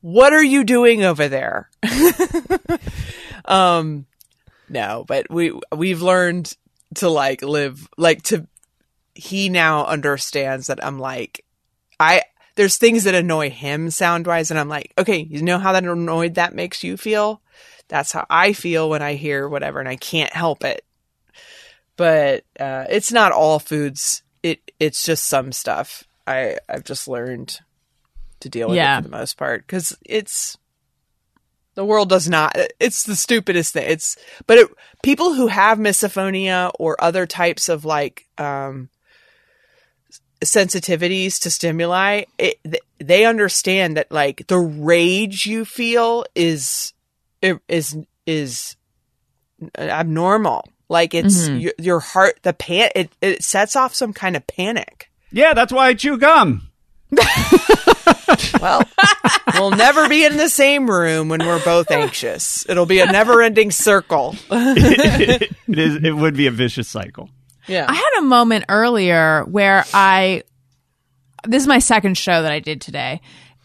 What 0.01 0.34
are 0.34 0.43
you 0.43 0.63
doing 0.63 1.03
over 1.03 1.28
there? 1.28 1.70
um 3.45 4.05
no, 4.68 5.05
but 5.07 5.28
we 5.30 5.53
we've 5.76 6.01
learned 6.01 6.51
to 6.95 7.09
like 7.09 7.43
live 7.43 7.88
like 7.97 8.24
to 8.24 8.47
he 9.13 9.49
now 9.49 9.86
understands 9.86 10.68
that 10.68 10.84
I'm 10.84 10.99
like 10.99 11.45
I 11.99 12.24
there's 12.56 12.78
things 12.78 13.03
that 13.03 13.16
annoy 13.16 13.49
him 13.49 13.89
sound 13.89 14.26
wise 14.28 14.49
and 14.51 14.60
I'm 14.60 14.70
like, 14.70 14.93
okay, 14.97 15.18
you 15.20 15.41
know 15.41 15.60
how 15.60 15.74
that 15.74 15.84
annoyed 15.84 16.36
that 16.36 16.56
makes 16.56 16.84
you 16.84 16.97
feel? 16.97 17.41
That's 17.88 18.12
how 18.12 18.26
I 18.30 18.53
feel 18.53 18.89
when 18.89 19.01
I 19.01 19.14
hear 19.16 19.47
whatever 19.47 19.80
and 19.80 19.89
I 19.89 19.95
can't 19.95 20.34
help 20.34 20.64
it. 20.64 20.84
But 21.97 22.43
uh 22.60 22.86
it's 22.89 23.12
not 23.12 23.32
all 23.32 23.60
foods. 23.60 24.24
It 24.43 24.72
it's 24.80 25.03
just 25.03 25.26
some 25.26 25.51
stuff. 25.51 26.03
I 26.28 26.58
I've 26.68 26.84
just 26.84 27.08
learned 27.08 27.60
to 28.41 28.49
deal 28.49 28.70
with 28.70 28.78
Yeah. 28.78 28.97
it 28.99 29.03
for 29.03 29.10
the 29.10 29.18
most 29.18 29.38
part 29.38 29.68
cuz 29.68 29.95
it's 30.06 30.58
the 31.76 31.86
world 31.86 32.10
does 32.10 32.30
not 32.30 32.56
it's 32.80 33.03
the 33.03 33.16
stupidest 33.16 33.74
thing 33.74 33.86
it's 33.89 34.18
but 34.47 34.58
it, 34.58 34.68
people 35.03 35.34
who 35.34 35.47
have 35.47 35.78
misophonia 35.78 36.72
or 36.80 36.95
other 37.03 37.26
types 37.26 37.68
of 37.70 37.84
like 37.86 38.28
um 38.38 38.89
sensitivities 40.43 41.39
to 41.39 41.49
stimuli 41.49 42.23
it, 42.38 42.59
they 42.99 43.25
understand 43.25 43.97
that 43.97 44.11
like 44.11 44.45
the 44.47 44.57
rage 44.57 45.45
you 45.45 45.65
feel 45.65 46.25
is 46.36 46.93
is 47.67 47.97
is 48.25 48.75
abnormal 49.77 50.67
like 50.89 51.13
it's 51.13 51.47
mm-hmm. 51.47 51.57
your, 51.57 51.73
your 51.77 51.99
heart 51.99 52.39
the 52.43 52.53
pan 52.53 52.89
it, 52.95 53.09
it 53.21 53.43
sets 53.43 53.75
off 53.75 53.95
some 53.95 54.13
kind 54.13 54.36
of 54.36 54.45
panic 54.47 55.09
Yeah, 55.31 55.53
that's 55.53 55.71
why 55.73 55.88
I 55.88 55.93
chew 55.93 56.17
gum. 56.17 56.69
well 58.59 58.81
we'll 59.53 59.71
never 59.71 60.09
be 60.09 60.25
in 60.25 60.38
the 60.38 60.49
same 60.49 60.89
room 60.89 61.29
when 61.29 61.39
we're 61.39 61.63
both 61.63 61.89
anxious 61.91 62.67
it'll 62.67 62.88
be 62.88 62.99
a 62.99 63.05
never 63.05 63.41
ending 63.41 63.71
circle 63.71 64.36
it 64.51 65.51
is. 65.67 65.95
It 66.03 66.11
would 66.11 66.36
be 66.36 66.47
a 66.47 66.51
vicious 66.51 66.88
cycle. 66.88 67.29
Yeah. 67.68 67.86
I 67.88 67.93
had 67.93 68.20
a 68.20 68.22
moment 68.22 68.66
earlier 68.70 69.43
where 69.45 69.86
I 69.93 70.43
this 71.47 71.61
is 71.61 71.68
my 71.68 71.80
second 71.80 72.18
show 72.18 72.41
that 72.41 72.51
I 72.51 72.59
did 72.59 72.82
today. 72.82 73.22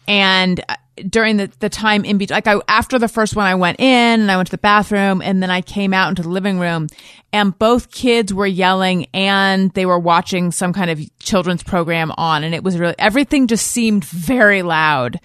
And 0.07 0.63
uh, 0.67 0.75
during 1.09 1.37
the, 1.37 1.51
the 1.59 1.69
time 1.69 2.05
in 2.05 2.17
between 2.17 2.35
like 2.35 2.47
I 2.47 2.59
after 2.67 2.99
the 2.99 3.07
first 3.07 3.35
one 3.35 3.45
I 3.45 3.55
went 3.55 3.79
in 3.79 4.21
and 4.21 4.31
I 4.31 4.35
went 4.35 4.47
to 4.47 4.51
the 4.51 4.57
bathroom 4.57 5.21
and 5.21 5.41
then 5.41 5.49
I 5.49 5.61
came 5.61 5.93
out 5.93 6.09
into 6.09 6.21
the 6.21 6.29
living 6.29 6.59
room 6.59 6.87
and 7.33 7.57
both 7.57 7.91
kids 7.91 8.33
were 8.33 8.45
yelling 8.45 9.07
and 9.13 9.71
they 9.71 9.85
were 9.85 9.99
watching 9.99 10.51
some 10.51 10.73
kind 10.73 10.91
of 10.91 10.99
children's 11.19 11.63
program 11.63 12.11
on 12.17 12.43
and 12.43 12.53
it 12.53 12.63
was 12.63 12.77
really 12.77 12.95
everything 12.99 13.47
just 13.47 13.67
seemed 13.67 14.03
very 14.05 14.61
loud 14.61 15.19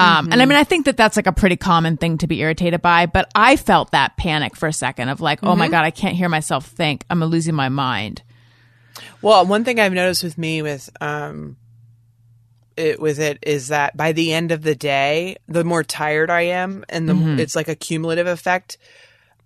um, 0.00 0.32
and 0.32 0.40
I 0.42 0.46
mean, 0.46 0.56
I 0.58 0.64
think 0.64 0.86
that 0.86 0.96
that's 0.96 1.16
like 1.16 1.26
a 1.26 1.32
pretty 1.32 1.56
common 1.56 1.96
thing 1.96 2.18
to 2.18 2.26
be 2.26 2.40
irritated 2.40 2.80
by, 2.82 3.06
but 3.06 3.30
I 3.34 3.56
felt 3.56 3.92
that 3.92 4.16
panic 4.16 4.56
for 4.56 4.66
a 4.68 4.72
second 4.72 5.08
of 5.08 5.20
like, 5.20 5.40
oh 5.42 5.54
my 5.56 5.68
God, 5.68 5.84
I 5.84 5.90
can't 5.90 6.16
hear 6.16 6.28
myself 6.28 6.66
think. 6.66 7.04
I'm 7.10 7.22
losing 7.24 7.54
my 7.54 7.68
mind. 7.68 8.22
Well, 9.22 9.46
one 9.46 9.64
thing 9.64 9.78
I've 9.78 9.92
noticed 9.92 10.24
with 10.24 10.36
me 10.38 10.62
with 10.62 10.90
um 11.00 11.56
it 12.76 13.00
with 13.00 13.18
it 13.18 13.38
is 13.42 13.68
that 13.68 13.96
by 13.96 14.12
the 14.12 14.32
end 14.32 14.52
of 14.52 14.62
the 14.62 14.74
day, 14.74 15.36
the 15.48 15.64
more 15.64 15.82
tired 15.84 16.30
I 16.30 16.42
am 16.42 16.84
and 16.88 17.08
the 17.08 17.42
it's 17.42 17.54
like 17.56 17.68
a 17.68 17.74
cumulative 17.74 18.26
effect. 18.26 18.78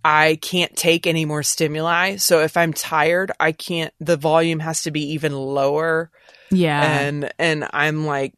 I 0.04 0.38
can't 0.42 0.76
take 0.76 1.06
any 1.06 1.24
more 1.24 1.42
stimuli. 1.42 2.16
So 2.16 2.40
if 2.42 2.56
I'm 2.58 2.72
tired, 2.74 3.32
I 3.40 3.52
can't 3.52 3.92
the 4.00 4.16
volume 4.16 4.60
has 4.60 4.82
to 4.82 4.90
be 4.90 5.12
even 5.12 5.32
lower 5.32 6.10
Yeah. 6.50 6.82
and 6.82 7.32
and 7.38 7.66
I'm 7.72 8.06
like 8.06 8.34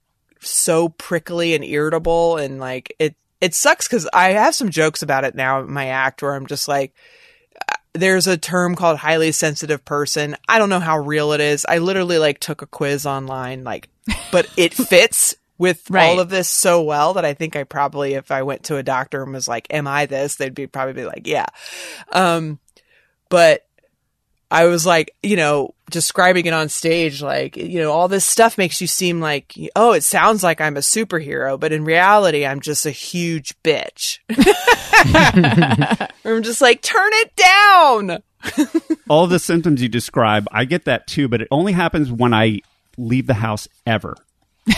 so 0.46 0.88
prickly 0.90 1.54
and 1.54 1.64
irritable 1.64 2.36
and 2.36 2.58
like 2.58 2.94
it 2.98 3.14
it 3.40 3.54
sucks 3.54 3.88
cuz 3.88 4.08
I 4.12 4.30
have 4.30 4.54
some 4.54 4.70
jokes 4.70 5.02
about 5.02 5.24
it 5.24 5.34
now 5.34 5.60
in 5.60 5.70
my 5.72 5.88
act 5.88 6.22
where 6.22 6.34
I'm 6.34 6.46
just 6.46 6.68
like 6.68 6.92
uh, 7.68 7.74
there's 7.94 8.26
a 8.26 8.36
term 8.36 8.74
called 8.74 8.98
highly 8.98 9.32
sensitive 9.32 9.84
person. 9.84 10.36
I 10.48 10.58
don't 10.58 10.68
know 10.68 10.80
how 10.80 10.98
real 10.98 11.32
it 11.32 11.40
is. 11.40 11.64
I 11.68 11.78
literally 11.78 12.18
like 12.18 12.38
took 12.40 12.62
a 12.62 12.66
quiz 12.66 13.06
online 13.06 13.64
like 13.64 13.88
but 14.32 14.46
it 14.56 14.72
fits 14.88 15.34
with 15.58 15.90
Right. 15.90 16.10
all 16.10 16.20
of 16.20 16.28
this 16.28 16.50
so 16.50 16.82
well 16.82 17.14
that 17.14 17.24
I 17.24 17.32
think 17.34 17.56
I 17.56 17.64
probably 17.64 18.14
if 18.14 18.30
I 18.30 18.42
went 18.42 18.64
to 18.64 18.76
a 18.76 18.82
doctor 18.82 19.22
and 19.22 19.32
was 19.32 19.48
like 19.48 19.66
am 19.70 19.86
I 19.86 20.06
this 20.06 20.36
they'd 20.36 20.54
be 20.54 20.66
probably 20.66 20.92
be 20.94 21.04
like 21.06 21.26
yeah. 21.26 21.46
Um 22.12 22.58
but 23.28 23.65
I 24.50 24.66
was 24.66 24.86
like, 24.86 25.12
you 25.22 25.36
know, 25.36 25.74
describing 25.90 26.46
it 26.46 26.52
on 26.52 26.68
stage, 26.68 27.20
like, 27.20 27.56
you 27.56 27.80
know, 27.80 27.92
all 27.92 28.08
this 28.08 28.24
stuff 28.24 28.56
makes 28.58 28.80
you 28.80 28.86
seem 28.86 29.20
like, 29.20 29.54
oh, 29.74 29.92
it 29.92 30.02
sounds 30.04 30.42
like 30.42 30.60
I'm 30.60 30.76
a 30.76 30.80
superhero, 30.80 31.58
but 31.58 31.72
in 31.72 31.84
reality, 31.84 32.46
I'm 32.46 32.60
just 32.60 32.86
a 32.86 32.90
huge 32.90 33.54
bitch. 33.62 34.18
I'm 36.24 36.42
just 36.42 36.60
like, 36.60 36.82
turn 36.82 37.10
it 37.12 37.36
down. 37.36 38.22
All 39.08 39.26
the 39.26 39.38
symptoms 39.38 39.82
you 39.82 39.88
describe, 39.88 40.46
I 40.52 40.64
get 40.64 40.84
that 40.84 41.06
too, 41.06 41.28
but 41.28 41.40
it 41.40 41.48
only 41.50 41.72
happens 41.72 42.12
when 42.12 42.32
I 42.32 42.60
leave 42.96 43.26
the 43.26 43.34
house 43.34 43.68
ever. 43.86 44.16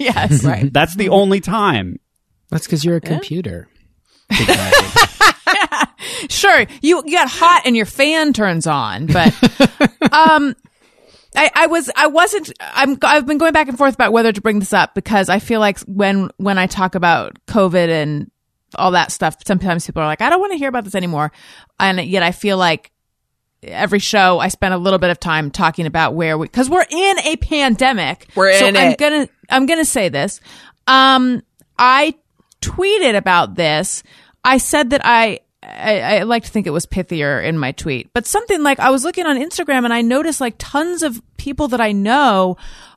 Yes. 0.00 0.42
Right. 0.42 0.72
That's 0.72 0.96
the 0.96 1.10
only 1.10 1.40
time. 1.40 2.00
That's 2.48 2.66
because 2.66 2.86
you're 2.86 2.96
a 2.96 3.02
computer. 3.02 3.68
Sure 6.30 6.60
you, 6.80 7.02
you 7.04 7.10
get 7.10 7.28
hot 7.28 7.62
and 7.66 7.76
your 7.76 7.86
fan 7.86 8.32
turns 8.32 8.66
on 8.66 9.06
but 9.06 9.34
um 10.12 10.54
I, 11.34 11.50
I 11.54 11.66
was 11.66 11.90
I 11.94 12.08
wasn't 12.08 12.52
I'm 12.60 12.98
I've 13.02 13.26
been 13.26 13.38
going 13.38 13.52
back 13.52 13.68
and 13.68 13.78
forth 13.78 13.94
about 13.94 14.12
whether 14.12 14.32
to 14.32 14.40
bring 14.40 14.58
this 14.58 14.72
up 14.72 14.94
because 14.94 15.28
I 15.28 15.38
feel 15.38 15.60
like 15.60 15.78
when 15.80 16.30
when 16.38 16.58
I 16.58 16.66
talk 16.66 16.94
about 16.94 17.38
COVID 17.46 17.88
and 17.88 18.30
all 18.76 18.92
that 18.92 19.12
stuff 19.12 19.36
sometimes 19.46 19.86
people 19.86 20.02
are 20.02 20.06
like 20.06 20.22
I 20.22 20.30
don't 20.30 20.40
want 20.40 20.52
to 20.52 20.58
hear 20.58 20.68
about 20.68 20.84
this 20.84 20.94
anymore. 20.94 21.30
And 21.78 22.00
yet 22.00 22.22
I 22.22 22.32
feel 22.32 22.56
like 22.56 22.90
every 23.62 24.00
show 24.00 24.38
I 24.40 24.48
spend 24.48 24.74
a 24.74 24.78
little 24.78 24.98
bit 24.98 25.10
of 25.10 25.20
time 25.20 25.50
talking 25.50 25.86
about 25.86 26.14
where 26.14 26.36
we 26.36 26.46
because 26.46 26.68
we're 26.68 26.86
in 26.90 27.18
a 27.20 27.36
pandemic. 27.36 28.26
We're 28.34 28.52
so 28.54 28.66
in 28.66 28.76
I'm 28.76 28.92
it. 28.92 28.98
gonna 28.98 29.28
I'm 29.50 29.66
gonna 29.66 29.84
say 29.84 30.08
this. 30.08 30.40
Um 30.88 31.42
I 31.78 32.16
tweeted 32.60 33.16
about 33.16 33.54
this. 33.54 34.02
I 34.42 34.58
said 34.58 34.90
that 34.90 35.02
I 35.04 35.40
I, 35.62 36.00
I 36.00 36.22
like 36.22 36.44
to 36.44 36.50
think 36.50 36.66
it 36.66 36.70
was 36.70 36.86
pithier 36.86 37.44
in 37.44 37.58
my 37.58 37.72
tweet, 37.72 38.12
but 38.14 38.26
something 38.26 38.62
like 38.62 38.80
I 38.80 38.90
was 38.90 39.04
looking 39.04 39.26
on 39.26 39.36
Instagram 39.36 39.84
and 39.84 39.92
I 39.92 40.00
noticed 40.00 40.40
like 40.40 40.54
tons 40.58 41.02
of 41.02 41.20
people 41.36 41.68
that 41.68 41.80
I 41.80 41.92
know 41.92 42.56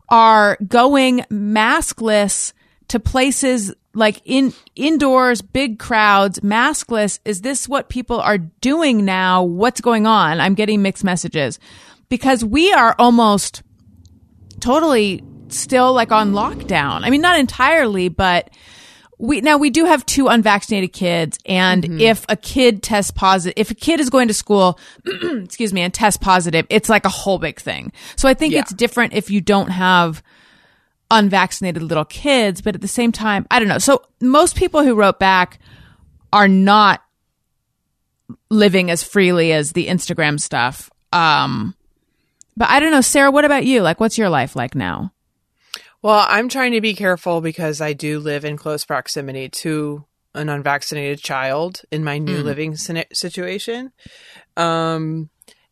are 0.10 0.58
going 0.68 1.20
maskless 1.30 2.54
to 2.90 3.00
places 3.00 3.74
like 3.94 4.22
in 4.26 4.54
indoors, 4.76 5.42
big 5.42 5.78
crowds, 5.78 6.40
maskless. 6.40 7.20
Is 7.26 7.42
this 7.42 7.68
what 7.68 7.90
people 7.90 8.20
are 8.20 8.38
doing 8.38 9.06
now? 9.06 9.44
What's 9.44 9.82
going 9.82 10.08
on? 10.08 10.40
I'm 10.40 10.56
getting 10.56 10.82
mixed 10.82 11.04
messages 11.04 11.60
because 12.10 12.44
we 12.44 12.72
are 12.74 12.96
almost 12.98 13.62
totally 14.60 15.24
still 15.50 15.94
like 15.94 16.12
on 16.12 16.32
lockdown. 16.32 17.02
I 17.04 17.10
mean, 17.10 17.22
not 17.22 17.40
entirely, 17.40 18.10
but 18.10 18.50
we 19.20 19.42
now 19.42 19.58
we 19.58 19.70
do 19.70 19.86
have 19.86 20.06
two 20.06 20.28
unvaccinated 20.28 20.92
kids 20.92 21.38
and 21.46 22.02
if 22.02 22.26
a 22.30 22.36
kid 22.36 22.82
tests 22.82 23.12
positive 23.12 23.54
if 23.56 23.70
a 23.72 23.76
kid 23.76 24.00
is 24.00 24.10
going 24.10 24.28
to 24.28 24.34
school 24.34 24.80
excuse 25.06 25.72
me 25.72 25.82
and 25.82 25.94
test 25.94 26.20
positive 26.20 26.66
it's 26.70 26.90
like 26.90 27.06
a 27.06 27.10
whole 27.10 27.38
big 27.40 27.60
thing. 27.60 27.92
So 28.16 28.28
i 28.28 28.34
think 28.34 28.54
Yeah. 28.54 28.62
it's 28.62 28.74
different 28.74 29.14
if 29.14 29.30
you 29.30 29.40
don't 29.42 29.70
have 29.70 30.24
unvaccinated 31.12 31.84
little 31.84 32.06
kids 32.06 32.62
but 32.62 32.74
at 32.76 32.82
the 32.82 32.88
same 32.88 33.12
time 33.12 33.46
i 33.52 33.60
don't 33.60 33.68
know. 33.68 33.78
So 33.78 34.02
most 34.22 34.56
people 34.56 34.84
who 34.84 34.96
wrote 34.96 35.20
back 35.20 35.60
are 36.32 36.48
not 36.48 37.02
living 38.50 38.90
as 38.90 39.04
freely 39.04 39.52
as 39.52 39.74
the 39.74 39.88
instagram 39.88 40.40
stuff. 40.40 40.90
Um 41.12 41.76
but 42.58 42.70
i 42.70 42.80
don't 42.80 42.92
know. 42.92 43.02
Sara 43.02 43.30
what 43.32 43.46
about 43.46 43.66
you? 43.66 43.82
Like 43.82 44.00
what's 44.00 44.18
your 44.18 44.30
life 44.30 44.56
like 44.56 44.76
now 44.76 45.12
Well, 46.04 46.26
I'm 46.28 46.50
trying 46.50 46.74
to 46.74 46.82
be 46.82 46.96
careful 46.96 47.40
because 47.40 47.80
I 47.80 47.94
do 47.94 48.20
live 48.20 48.44
in 48.44 48.58
close 48.58 48.84
proximity 48.84 49.48
to 49.50 50.04
an 50.36 50.50
unvaccinated 50.50 51.20
child 51.20 51.82
in 51.92 52.04
my 52.04 52.18
new 52.18 52.44
living 52.44 52.76
sina- 52.76 53.06
situation. 53.14 53.94
Um, 54.58 55.30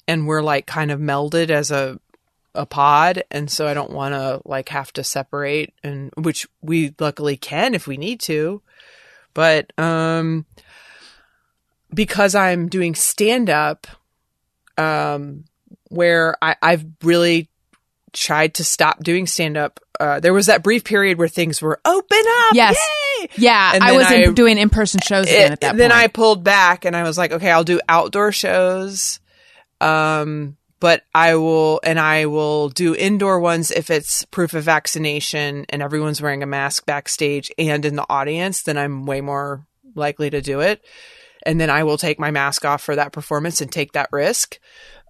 and 0.07 0.25
we're 0.25 0.41
like 0.41 0.65
kind 0.65 0.89
of 0.89 1.01
melded 1.01 1.49
as 1.49 1.69
a 1.69 1.99
a 2.53 2.65
pod, 2.65 3.23
and 3.31 3.49
so 3.49 3.67
I 3.67 3.73
don't 3.73 3.91
want 3.91 4.13
to 4.13 4.41
like 4.45 4.69
have 4.69 4.91
to 4.93 5.03
separate, 5.03 5.73
and 5.83 6.11
which 6.17 6.47
we 6.61 6.93
luckily 6.99 7.37
can 7.37 7.73
if 7.73 7.85
we 7.87 7.97
need 7.97 8.21
to. 8.21 8.61
But 9.33 9.71
um, 9.77 10.45
because 11.93 12.35
I'm 12.35 12.67
doing 12.67 12.95
stand 12.95 13.49
up, 13.49 13.87
um, 14.77 15.45
where 15.89 16.35
I, 16.41 16.55
I've 16.61 16.85
really 17.03 17.50
tried 18.13 18.55
to 18.55 18.63
stop 18.63 19.03
doing 19.03 19.27
stand 19.27 19.57
up. 19.57 19.79
Uh, 19.99 20.19
there 20.19 20.33
was 20.33 20.47
that 20.47 20.63
brief 20.63 20.83
period 20.83 21.17
where 21.17 21.27
things 21.27 21.61
were 21.61 21.79
open 21.85 22.19
up. 22.19 22.53
Yes. 22.53 22.75
Yay! 23.19 23.29
yeah 23.37 23.71
And 23.75 23.83
i 23.83 23.91
was 23.91 24.09
in, 24.09 24.33
doing 24.33 24.57
in-person 24.57 25.01
shows 25.01 25.25
again 25.27 25.51
It- 25.51 25.53
at 25.53 25.61
that 25.61 25.77
then 25.77 25.91
point 25.91 26.01
I 26.03 26.07
pulled 26.07 26.43
back 26.43 26.85
and 26.85 26.95
I 26.95 27.03
was 27.03 27.17
like, 27.17 27.31
okay, 27.31 27.51
I'll 27.51 27.63
do 27.63 27.79
outdoor 27.87 28.31
shows. 28.31 29.19
Um, 29.79 30.57
but 30.79 31.03
I 31.13 31.35
will, 31.35 31.79
and 31.83 31.99
I 31.99 32.25
will 32.25 32.69
do 32.69 32.95
indoor 32.95 33.39
ones 33.39 33.69
if 33.69 33.91
it's 33.91 34.25
proof 34.25 34.55
of 34.55 34.63
vaccination 34.63 35.65
and 35.69 35.81
everyone's 35.83 36.21
wearing 36.21 36.41
a 36.41 36.47
mask 36.47 36.87
backstage 36.87 37.51
and 37.59 37.85
in 37.85 37.95
the 37.95 38.05
audience, 38.09 38.63
then 38.63 38.77
I'm 38.77 39.05
way 39.05 39.21
more 39.21 39.67
likely 39.93 40.31
to 40.31 40.41
do 40.41 40.61
it. 40.61 40.83
And 41.43 41.61
then 41.61 41.69
I 41.69 41.83
will 41.83 41.97
take 41.97 42.19
my 42.19 42.31
mask 42.31 42.65
off 42.65 42.81
for 42.81 42.95
that 42.95 43.11
performance 43.13 43.61
and 43.61 43.71
take 43.71 43.91
that 43.93 44.09
risk. 44.11 44.59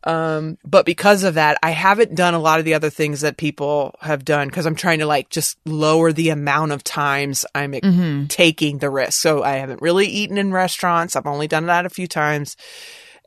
Um, 0.04 0.58
but 0.66 0.86
because 0.86 1.24
of 1.24 1.36
that, 1.36 1.60
I 1.62 1.70
haven't 1.72 2.16
done 2.16 2.34
a 2.34 2.40
lot 2.40 2.60
of 2.60 2.66
the 2.66 2.74
other 2.74 2.90
things 2.90 3.22
that 3.22 3.38
people 3.38 3.94
have 4.02 4.26
done 4.26 4.48
because 4.48 4.66
I'm 4.66 4.76
trying 4.76 5.00
to 5.00 5.06
like 5.06 5.30
just 5.30 5.58
lower 5.66 6.12
the 6.12 6.30
amount 6.30 6.72
of 6.72 6.84
times 6.84 7.46
I'm 7.54 7.72
Mm-hmm. 7.74 8.26
taking 8.26 8.80
the 8.80 8.90
risk. 8.90 9.22
So 9.22 9.44
I 9.44 9.58
haven't 9.58 9.82
really 9.82 10.08
eaten 10.08 10.38
in 10.38 10.52
restaurants. 10.52 11.16
I've 11.16 11.28
only 11.28 11.48
done 11.48 11.68
that 11.68 11.86
a 11.86 11.90
few 11.90 12.08
times. 12.08 12.58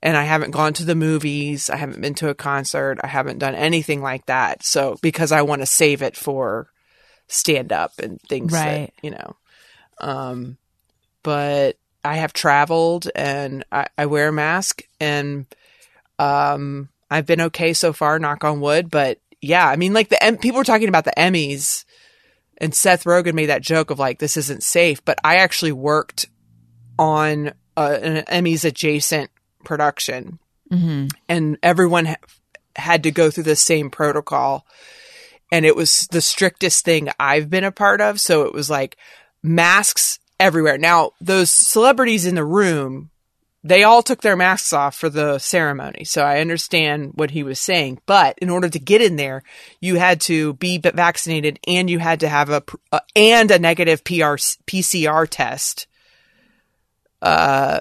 And 0.02 0.16
I 0.16 0.24
haven't 0.24 0.50
gone 0.50 0.72
to 0.74 0.84
the 0.84 0.94
movies. 0.94 1.70
I 1.70 1.76
haven't 1.76 2.02
been 2.02 2.14
to 2.16 2.28
a 2.28 2.34
concert. 2.34 2.98
I 3.02 3.06
haven't 3.06 3.38
done 3.38 3.54
anything 3.54 4.02
like 4.02 4.26
that. 4.26 4.62
So 4.64 4.96
because 5.00 5.32
I 5.32 5.42
want 5.42 5.62
to 5.62 5.66
save 5.66 6.02
it 6.02 6.16
for 6.16 6.68
stand 7.28 7.72
up 7.72 7.92
and 7.98 8.20
things 8.22 8.52
Right. 8.52 8.92
that, 8.92 8.92
you 9.02 9.12
know. 9.12 9.36
Um, 9.98 10.58
but 11.22 11.78
I 12.04 12.16
have 12.16 12.32
traveled 12.34 13.08
and 13.14 13.64
I, 13.72 13.86
I 13.96 14.06
wear 14.06 14.28
a 14.28 14.32
mask 14.32 14.82
and 15.00 15.46
um 16.18 16.88
I've 17.10 17.26
been 17.26 17.42
okay 17.42 17.72
so 17.74 17.92
far, 17.92 18.18
knock 18.18 18.44
on 18.44 18.60
wood. 18.60 18.90
But 18.90 19.18
yeah, 19.40 19.68
I 19.68 19.76
mean, 19.76 19.92
like 19.92 20.08
the 20.08 20.22
em- 20.22 20.38
people 20.38 20.58
were 20.58 20.64
talking 20.64 20.88
about 20.88 21.04
the 21.04 21.12
Emmys, 21.16 21.84
and 22.58 22.74
Seth 22.74 23.04
Rogen 23.04 23.34
made 23.34 23.46
that 23.46 23.62
joke 23.62 23.90
of 23.90 23.98
like 23.98 24.18
this 24.18 24.36
isn't 24.36 24.62
safe. 24.62 25.04
But 25.04 25.18
I 25.22 25.36
actually 25.36 25.72
worked 25.72 26.26
on 26.98 27.48
uh, 27.76 27.98
an 28.02 28.24
Emmys 28.24 28.64
adjacent 28.64 29.30
production, 29.64 30.38
and 31.28 31.58
everyone 31.62 32.06
ha- 32.06 32.16
had 32.76 33.02
to 33.04 33.10
go 33.10 33.30
through 33.30 33.44
the 33.44 33.56
same 33.56 33.90
protocol, 33.90 34.66
and 35.52 35.64
it 35.64 35.76
was 35.76 36.08
the 36.10 36.20
strictest 36.20 36.84
thing 36.84 37.10
I've 37.20 37.50
been 37.50 37.64
a 37.64 37.70
part 37.72 38.00
of. 38.00 38.20
So 38.20 38.42
it 38.42 38.52
was 38.54 38.70
like 38.70 38.96
masks 39.42 40.18
everywhere. 40.40 40.78
Now 40.78 41.12
those 41.20 41.50
celebrities 41.50 42.26
in 42.26 42.34
the 42.34 42.44
room 42.44 43.10
they 43.64 43.82
all 43.82 44.02
took 44.02 44.20
their 44.20 44.36
masks 44.36 44.74
off 44.74 44.94
for 44.94 45.08
the 45.08 45.38
ceremony. 45.38 46.04
So 46.04 46.22
I 46.22 46.40
understand 46.40 47.12
what 47.14 47.30
he 47.30 47.42
was 47.42 47.58
saying. 47.58 48.00
But 48.04 48.38
in 48.38 48.50
order 48.50 48.68
to 48.68 48.78
get 48.78 49.00
in 49.00 49.16
there, 49.16 49.42
you 49.80 49.96
had 49.96 50.20
to 50.22 50.52
be 50.54 50.76
vaccinated 50.76 51.58
and 51.66 51.88
you 51.88 51.98
had 51.98 52.20
to 52.20 52.28
have 52.28 52.50
a, 52.50 52.60
pr- 52.60 52.76
uh, 52.92 53.00
and 53.16 53.50
a 53.50 53.58
negative 53.58 54.04
PR, 54.04 54.36
PCR 54.66 55.26
test, 55.28 55.86
uh, 57.22 57.80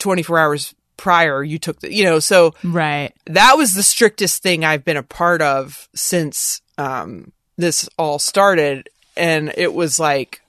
24 0.00 0.38
hours 0.40 0.74
prior. 0.96 1.44
You 1.44 1.60
took 1.60 1.78
the, 1.80 1.94
you 1.94 2.02
know, 2.02 2.18
so 2.18 2.54
right 2.64 3.12
that 3.26 3.56
was 3.56 3.74
the 3.74 3.84
strictest 3.84 4.42
thing 4.42 4.64
I've 4.64 4.84
been 4.84 4.96
a 4.96 5.04
part 5.04 5.42
of 5.42 5.88
since, 5.94 6.60
um, 6.76 7.30
this 7.56 7.88
all 7.96 8.18
started. 8.18 8.88
And 9.16 9.52
it 9.56 9.72
was 9.72 10.00
like, 10.00 10.42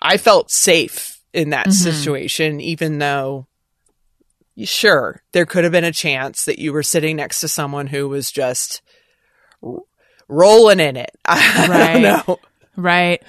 I 0.00 0.16
felt 0.16 0.52
safe 0.52 1.17
in 1.38 1.50
that 1.50 1.66
mm-hmm. 1.68 1.72
situation, 1.72 2.60
even 2.60 2.98
though, 2.98 3.46
sure, 4.64 5.22
there 5.32 5.46
could 5.46 5.62
have 5.62 5.72
been 5.72 5.84
a 5.84 5.92
chance 5.92 6.44
that 6.46 6.58
you 6.58 6.72
were 6.72 6.82
sitting 6.82 7.14
next 7.16 7.40
to 7.40 7.48
someone 7.48 7.86
who 7.86 8.08
was 8.08 8.32
just 8.32 8.82
r- 9.62 9.78
rolling 10.26 10.80
in 10.80 10.96
it. 10.96 11.12
I 11.24 11.66
Right. 11.68 12.26
don't. 12.26 12.40
Right. 12.76 13.22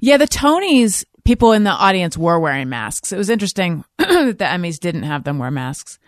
Yeah, 0.00 0.18
the 0.18 0.28
Tonys, 0.28 1.06
people 1.24 1.52
in 1.52 1.64
the 1.64 1.70
audience 1.70 2.18
were 2.18 2.38
wearing 2.38 2.68
masks. 2.68 3.12
It 3.12 3.16
was 3.16 3.30
interesting 3.30 3.82
that 3.98 4.38
the 4.38 4.44
Emmys 4.44 4.78
didn't 4.78 5.04
have 5.04 5.24
them 5.24 5.38
wear 5.38 5.50
masks. 5.50 5.98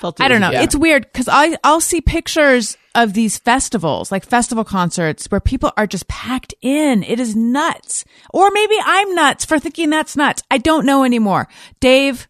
Felt 0.00 0.20
I 0.20 0.26
don't 0.26 0.40
know. 0.40 0.50
yeah. 0.50 0.62
It's 0.62 0.74
weird 0.76 1.04
because 1.04 1.28
I 1.28 1.56
I'll 1.64 1.80
see 1.80 2.00
pictures 2.00 2.76
of 2.96 3.12
these 3.12 3.38
festivals, 3.38 4.10
like 4.10 4.24
festival 4.24 4.64
concerts, 4.64 5.26
where 5.26 5.40
people 5.40 5.72
are 5.76 5.86
just 5.86 6.08
packed 6.08 6.54
in. 6.62 7.04
It 7.04 7.20
is 7.20 7.36
nuts. 7.36 8.04
Or 8.32 8.50
maybe 8.50 8.74
I'm 8.82 9.14
nuts 9.14 9.44
for 9.44 9.58
thinking 9.58 9.90
that's 9.90 10.16
nuts. 10.16 10.42
I 10.50 10.58
don't 10.58 10.86
know 10.86 11.04
anymore. 11.04 11.46
Dave, 11.78 12.26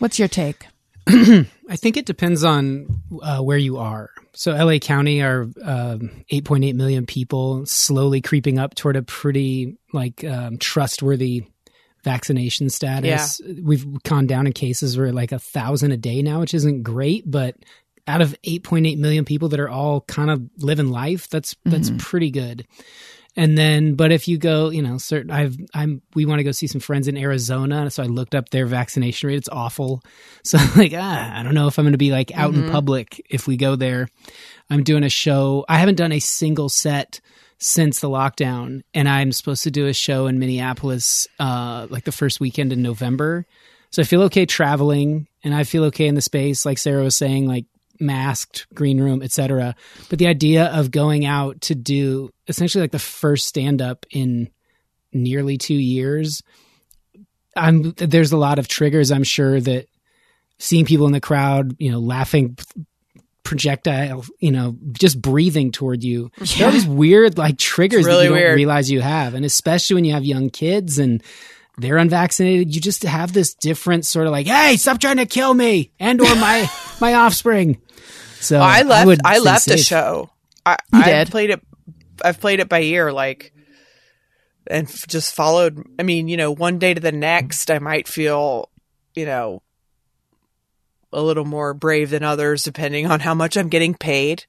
what's 0.00 0.18
your 0.18 0.28
take? 0.28 0.66
I 1.08 1.76
think 1.76 1.96
it 1.96 2.06
depends 2.06 2.42
on 2.42 3.02
uh, 3.22 3.40
where 3.40 3.56
you 3.56 3.78
are. 3.78 4.10
So, 4.34 4.52
LA 4.52 4.78
County 4.78 5.22
are 5.22 5.42
um 5.62 6.24
8.8 6.30 6.74
million 6.74 7.06
people, 7.06 7.64
slowly 7.64 8.20
creeping 8.20 8.58
up 8.58 8.74
toward 8.74 8.96
a 8.96 9.02
pretty 9.02 9.78
like 9.92 10.24
um, 10.24 10.58
trustworthy 10.58 11.44
vaccination 12.02 12.68
status. 12.70 13.40
We've 13.62 14.02
gone 14.02 14.26
down 14.26 14.46
in 14.46 14.52
cases 14.52 14.98
where 14.98 15.12
like 15.12 15.32
a 15.32 15.38
thousand 15.38 15.92
a 15.92 15.96
day 15.96 16.22
now, 16.22 16.40
which 16.40 16.54
isn't 16.54 16.82
great, 16.82 17.28
but 17.28 17.56
out 18.06 18.22
of 18.22 18.34
8.8 18.42 18.98
million 18.98 19.24
people 19.24 19.48
that 19.50 19.60
are 19.60 19.68
all 19.68 20.02
kind 20.02 20.30
of 20.30 20.42
living 20.58 20.90
life, 20.90 21.28
that's 21.28 21.56
that's 21.64 21.90
pretty 21.98 22.30
good. 22.30 22.66
And 23.38 23.56
then, 23.56 23.94
but 23.94 24.12
if 24.12 24.28
you 24.28 24.38
go, 24.38 24.70
you 24.70 24.80
know, 24.80 24.96
certain, 24.96 25.30
I've, 25.30 25.58
I'm, 25.74 26.00
we 26.14 26.24
want 26.24 26.38
to 26.38 26.44
go 26.44 26.52
see 26.52 26.66
some 26.66 26.80
friends 26.80 27.06
in 27.06 27.18
Arizona. 27.18 27.90
So 27.90 28.02
I 28.02 28.06
looked 28.06 28.34
up 28.34 28.48
their 28.48 28.64
vaccination 28.64 29.28
rate. 29.28 29.36
It's 29.36 29.48
awful. 29.48 30.02
So 30.42 30.58
I'm 30.58 30.78
like, 30.78 30.92
ah, 30.94 31.40
I 31.40 31.42
don't 31.42 31.54
know 31.54 31.66
if 31.66 31.76
I'm 31.76 31.84
going 31.84 31.92
to 31.92 31.98
be 31.98 32.12
like 32.12 32.30
out 32.32 32.54
in 32.54 32.70
public 32.70 33.20
if 33.28 33.48
we 33.48 33.56
go 33.56 33.74
there. 33.74 34.06
I'm 34.70 34.84
doing 34.84 35.02
a 35.02 35.08
show. 35.08 35.64
I 35.68 35.78
haven't 35.78 35.96
done 35.96 36.12
a 36.12 36.20
single 36.20 36.68
set 36.68 37.20
since 37.58 37.98
the 37.98 38.08
lockdown, 38.08 38.82
and 38.94 39.08
I'm 39.08 39.32
supposed 39.32 39.64
to 39.64 39.72
do 39.72 39.88
a 39.88 39.92
show 39.92 40.28
in 40.28 40.38
Minneapolis, 40.38 41.26
uh, 41.40 41.88
like 41.90 42.04
the 42.04 42.12
first 42.12 42.38
weekend 42.38 42.72
in 42.72 42.80
November. 42.80 43.44
So 43.90 44.02
I 44.02 44.04
feel 44.04 44.22
okay 44.22 44.46
traveling, 44.46 45.26
and 45.42 45.52
I 45.52 45.64
feel 45.64 45.82
okay 45.86 46.06
in 46.06 46.14
the 46.14 46.20
space, 46.20 46.64
like 46.64 46.78
Sara 46.78 47.02
was 47.02 47.16
saying, 47.16 47.48
like 47.48 47.64
masked, 48.00 48.66
green 48.74 49.00
room, 49.00 49.22
etc. 49.22 49.74
But 50.08 50.18
the 50.18 50.26
idea 50.26 50.66
of 50.66 50.90
going 50.90 51.24
out 51.24 51.60
to 51.62 51.74
do 51.74 52.30
essentially 52.48 52.82
like 52.82 52.92
the 52.92 52.98
first 52.98 53.46
stand 53.46 53.80
up 53.82 54.06
in 54.10 54.50
nearly 55.12 55.58
two 55.58 55.74
years, 55.74 56.42
I'm 57.56 57.92
there's 57.96 58.32
a 58.32 58.36
lot 58.36 58.58
of 58.58 58.68
triggers. 58.68 59.10
I'm 59.10 59.24
sure 59.24 59.60
that 59.60 59.86
seeing 60.58 60.84
people 60.84 61.06
in 61.06 61.12
the 61.12 61.20
crowd, 61.20 61.74
you 61.78 61.90
know, 61.90 61.98
laughing 61.98 62.56
projectile, 63.42 64.24
you 64.40 64.50
know, 64.50 64.76
just 64.92 65.20
breathing 65.22 65.70
toward 65.70 66.02
you. 66.02 66.30
There 66.58 66.68
are 66.68 66.72
these 66.72 66.86
weird 66.86 67.38
like 67.38 67.58
triggers 67.58 68.00
It's 68.00 68.06
that 68.06 68.12
really 68.12 68.24
you 68.24 68.30
don't 68.30 68.38
weird. 68.38 68.56
realize 68.56 68.90
you 68.90 69.00
have. 69.00 69.34
And 69.34 69.44
especially 69.44 69.94
when 69.94 70.04
you 70.04 70.12
have 70.12 70.24
young 70.24 70.50
kids 70.50 70.98
and 70.98 71.22
they're 71.78 71.98
unvaccinated, 71.98 72.74
you 72.74 72.80
just 72.80 73.02
have 73.04 73.32
this 73.32 73.54
different 73.54 74.04
sort 74.04 74.26
of 74.26 74.32
like, 74.32 74.46
hey, 74.46 74.76
stop 74.76 74.98
trying 74.98 75.18
to 75.18 75.26
kill 75.26 75.54
me 75.54 75.92
and 76.00 76.20
or 76.20 76.34
my 76.36 76.68
my 77.00 77.14
offspring. 77.14 77.80
So 78.46 78.58
I 78.60 78.82
left. 78.82 79.20
I, 79.24 79.34
stay 79.34 79.44
left 79.44 79.70
a 79.70 79.76
show. 79.76 80.30
I, 80.64 80.76
You 80.92 81.00
I 81.00 81.04
did? 81.04 81.30
played 81.30 81.50
it. 81.50 81.60
I've 82.24 82.40
played 82.40 82.60
it 82.60 82.68
by 82.68 82.80
ear, 82.80 83.12
like, 83.12 83.52
and 84.68 84.88
f- 84.88 85.06
just 85.06 85.34
followed. 85.34 85.84
I 85.98 86.02
mean, 86.02 86.28
you 86.28 86.36
know, 86.36 86.52
one 86.52 86.78
day 86.78 86.94
to 86.94 87.00
the 87.00 87.12
next, 87.12 87.70
I 87.70 87.78
might 87.78 88.06
feel, 88.08 88.70
you 89.14 89.26
know, 89.26 89.62
a 91.12 91.20
little 91.22 91.44
more 91.44 91.74
brave 91.74 92.10
than 92.10 92.22
others, 92.22 92.62
depending 92.62 93.06
on 93.06 93.20
how 93.20 93.34
much 93.34 93.56
I'm 93.56 93.68
getting 93.68 93.94
paid. 93.94 94.44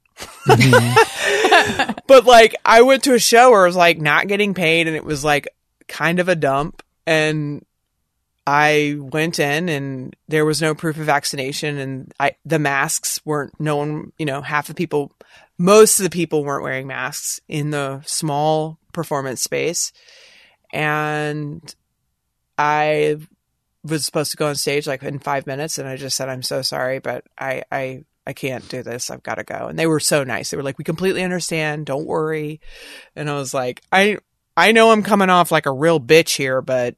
Mm-hmm. 0.48 1.91
but 2.07 2.26
like, 2.26 2.56
I 2.64 2.84
went 2.84 3.03
to 3.06 3.14
a 3.14 3.19
show 3.19 3.52
where 3.52 3.64
I 3.64 3.68
was 3.68 3.76
like 3.76 3.99
not 3.99 4.28
getting 4.28 4.53
paid, 4.53 4.88
and 4.88 4.95
it 4.95 5.03
was 5.03 5.24
like 5.24 5.48
kind 5.88 6.19
of 6.19 6.30
a 6.30 6.36
dump, 6.36 6.84
and 7.06 7.65
I 8.49 8.95
went 8.98 9.40
in 9.40 9.68
and 9.68 10.15
there 10.30 10.45
was 10.45 10.61
no 10.61 10.74
proof 10.74 10.98
of 10.98 11.06
vaccination 11.06 11.78
and 11.78 12.14
I 12.18 12.38
the 12.45 12.60
masks 12.60 13.19
weren't 13.26 13.60
no 13.60 13.76
one, 13.76 14.14
you 14.18 14.26
know, 14.26 14.41
half 14.41 14.68
the 14.68 14.74
people 14.74 15.11
most 15.57 15.99
of 15.99 16.06
the 16.06 16.10
people 16.10 16.45
weren't 16.45 16.64
wearing 16.64 16.88
masks 16.88 17.41
in 17.49 17.72
the 17.72 18.02
small 18.06 18.80
performance 18.94 19.44
space. 19.44 19.91
And 20.72 21.76
I 22.57 23.18
was 23.84 24.06
supposed 24.06 24.32
to 24.32 24.38
go 24.38 24.48
on 24.48 24.56
stage 24.56 24.88
like 24.88 25.03
in 25.03 25.19
5 25.19 25.45
minutes 25.45 25.78
and 25.78 25.86
I 25.86 25.98
just 25.98 26.15
said 26.15 26.30
I'm 26.30 26.41
so 26.41 26.61
sorry 26.61 26.99
but 26.99 27.26
I 27.38 27.64
I 27.69 28.06
I 28.26 28.32
can't 28.32 28.68
do 28.69 28.82
this. 28.82 29.10
I've 29.10 29.24
got 29.24 29.36
to 29.36 29.44
go. 29.44 29.68
And 29.68 29.78
they 29.78 29.88
were 29.88 30.02
so 30.02 30.24
nice. 30.24 30.49
They 30.49 30.57
were 30.57 30.64
like, 30.64 30.78
"We 30.78 30.84
completely 30.84 31.24
understand. 31.24 31.86
Don't 31.86 32.06
worry." 32.06 32.60
And 33.15 33.30
I 33.30 33.36
was 33.36 33.53
like, 33.53 33.82
"I 33.90 34.18
I 34.57 34.72
know 34.72 34.91
I'm 34.91 35.03
coming 35.03 35.30
off 35.30 35.52
like 35.52 35.68
a 35.68 35.72
real 35.72 35.99
bitch 35.99 36.36
here, 36.36 36.64
but 36.64 36.95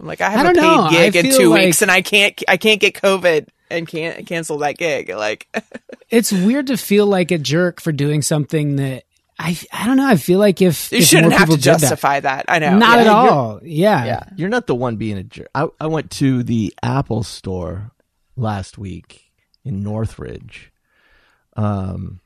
I'm 0.00 0.06
like, 0.06 0.20
I 0.22 0.30
have 0.30 0.46
I 0.46 0.50
a 0.50 0.54
don't 0.54 0.62
know. 0.64 0.88
paid 0.88 1.12
gig 1.12 1.16
I 1.24 1.28
in 1.28 1.36
two 1.36 1.50
like- 1.50 1.64
weeks, 1.66 1.82
and 1.82 1.90
I 1.90 2.00
can't, 2.02 2.42
I 2.48 2.56
can't 2.56 2.80
get 2.80 2.94
COVID 2.94 3.48
and 3.70 3.86
can't 3.86 4.26
cancel 4.26 4.58
that 4.58 4.78
gig. 4.78 5.10
Like, 5.10 5.46
It's 6.10 6.32
weird 6.32 6.68
to 6.68 6.76
feel 6.76 7.06
like 7.06 7.30
a 7.30 7.38
jerk 7.38 7.80
for 7.80 7.92
doing 7.92 8.22
something 8.22 8.76
that 8.76 9.04
I 9.38 9.56
I 9.72 9.86
don't 9.86 9.96
know. 9.96 10.06
I 10.08 10.16
feel 10.16 10.38
like 10.40 10.60
if 10.60 10.90
you 10.90 10.98
if 10.98 11.04
shouldn't 11.04 11.30
more 11.30 11.38
have 11.38 11.48
to 11.50 11.54
did 11.56 11.62
that- 11.64 11.78
justify 11.80 12.18
that. 12.20 12.46
I 12.48 12.58
know. 12.58 12.76
Not 12.76 12.96
Yeah. 12.98 13.00
at 13.00 13.04
you're- 13.22 13.28
all. 13.30 13.60
Yeah. 13.62 14.04
Yeah. 14.06 14.24
You're 14.36 14.48
not 14.48 14.66
the 14.66 14.74
one 14.74 14.96
being 14.96 15.18
a 15.18 15.22
jerk. 15.22 15.48
I, 15.54 15.68
I 15.78 15.86
went 15.86 16.10
to 16.12 16.42
the 16.42 16.74
Apple 16.82 17.22
store 17.22 17.92
last 18.36 18.76
week 18.78 19.30
in 19.64 19.82
Northridge 19.84 20.72
um, 21.56 22.20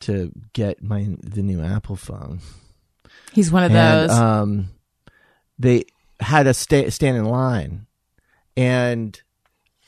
to 0.00 0.32
get 0.52 0.82
my 0.82 1.06
the 1.22 1.42
new 1.42 1.62
Apple 1.62 1.96
phone. 1.96 2.40
He's 3.32 3.52
one 3.52 3.62
of 3.64 3.72
and 3.74 4.10
those. 4.10 4.18
um, 4.18 4.68
they 5.58 5.84
had 6.20 6.44
to 6.44 6.54
sta- 6.54 6.90
stand 6.90 7.16
in 7.16 7.24
line, 7.24 7.86
and 8.56 9.20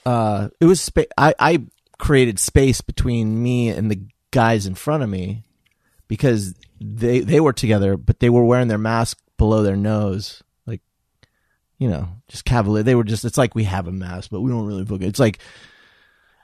uh, 0.07 0.49
it 0.61 0.65
was 0.67 0.81
spa- 0.81 1.03
I, 1.19 1.35
I 1.39 1.63
created 1.99 2.39
space 2.39 2.81
between 2.81 3.43
me 3.43 3.69
and 3.69 3.91
the 3.91 4.01
guys 4.31 4.67
in 4.67 4.75
front 4.75 5.03
of 5.03 5.09
me 5.09 5.43
because 6.09 6.55
they 6.81 7.21
they 7.21 7.41
were 7.41 7.53
together, 7.53 7.97
but 7.97 8.21
they 8.21 8.31
were 8.31 8.45
wearing 8.45 8.69
their 8.69 8.79
mask 8.79 9.19
below 9.37 9.63
their 9.63 9.77
nose, 9.77 10.43
like 10.67 10.81
you 11.79 11.89
know, 11.89 12.09
just 12.29 12.45
cavalier. 12.45 12.83
They 12.83 12.95
were 12.95 13.05
just. 13.05 13.25
It's 13.25 13.39
like 13.39 13.55
we 13.55 13.65
have 13.65 13.87
a 13.89 13.93
mask, 13.93 14.31
but 14.31 14.41
we 14.41 14.51
don't 14.51 14.67
really 14.67 14.85
look. 14.85 15.03
It's 15.03 15.21
like 15.21 15.39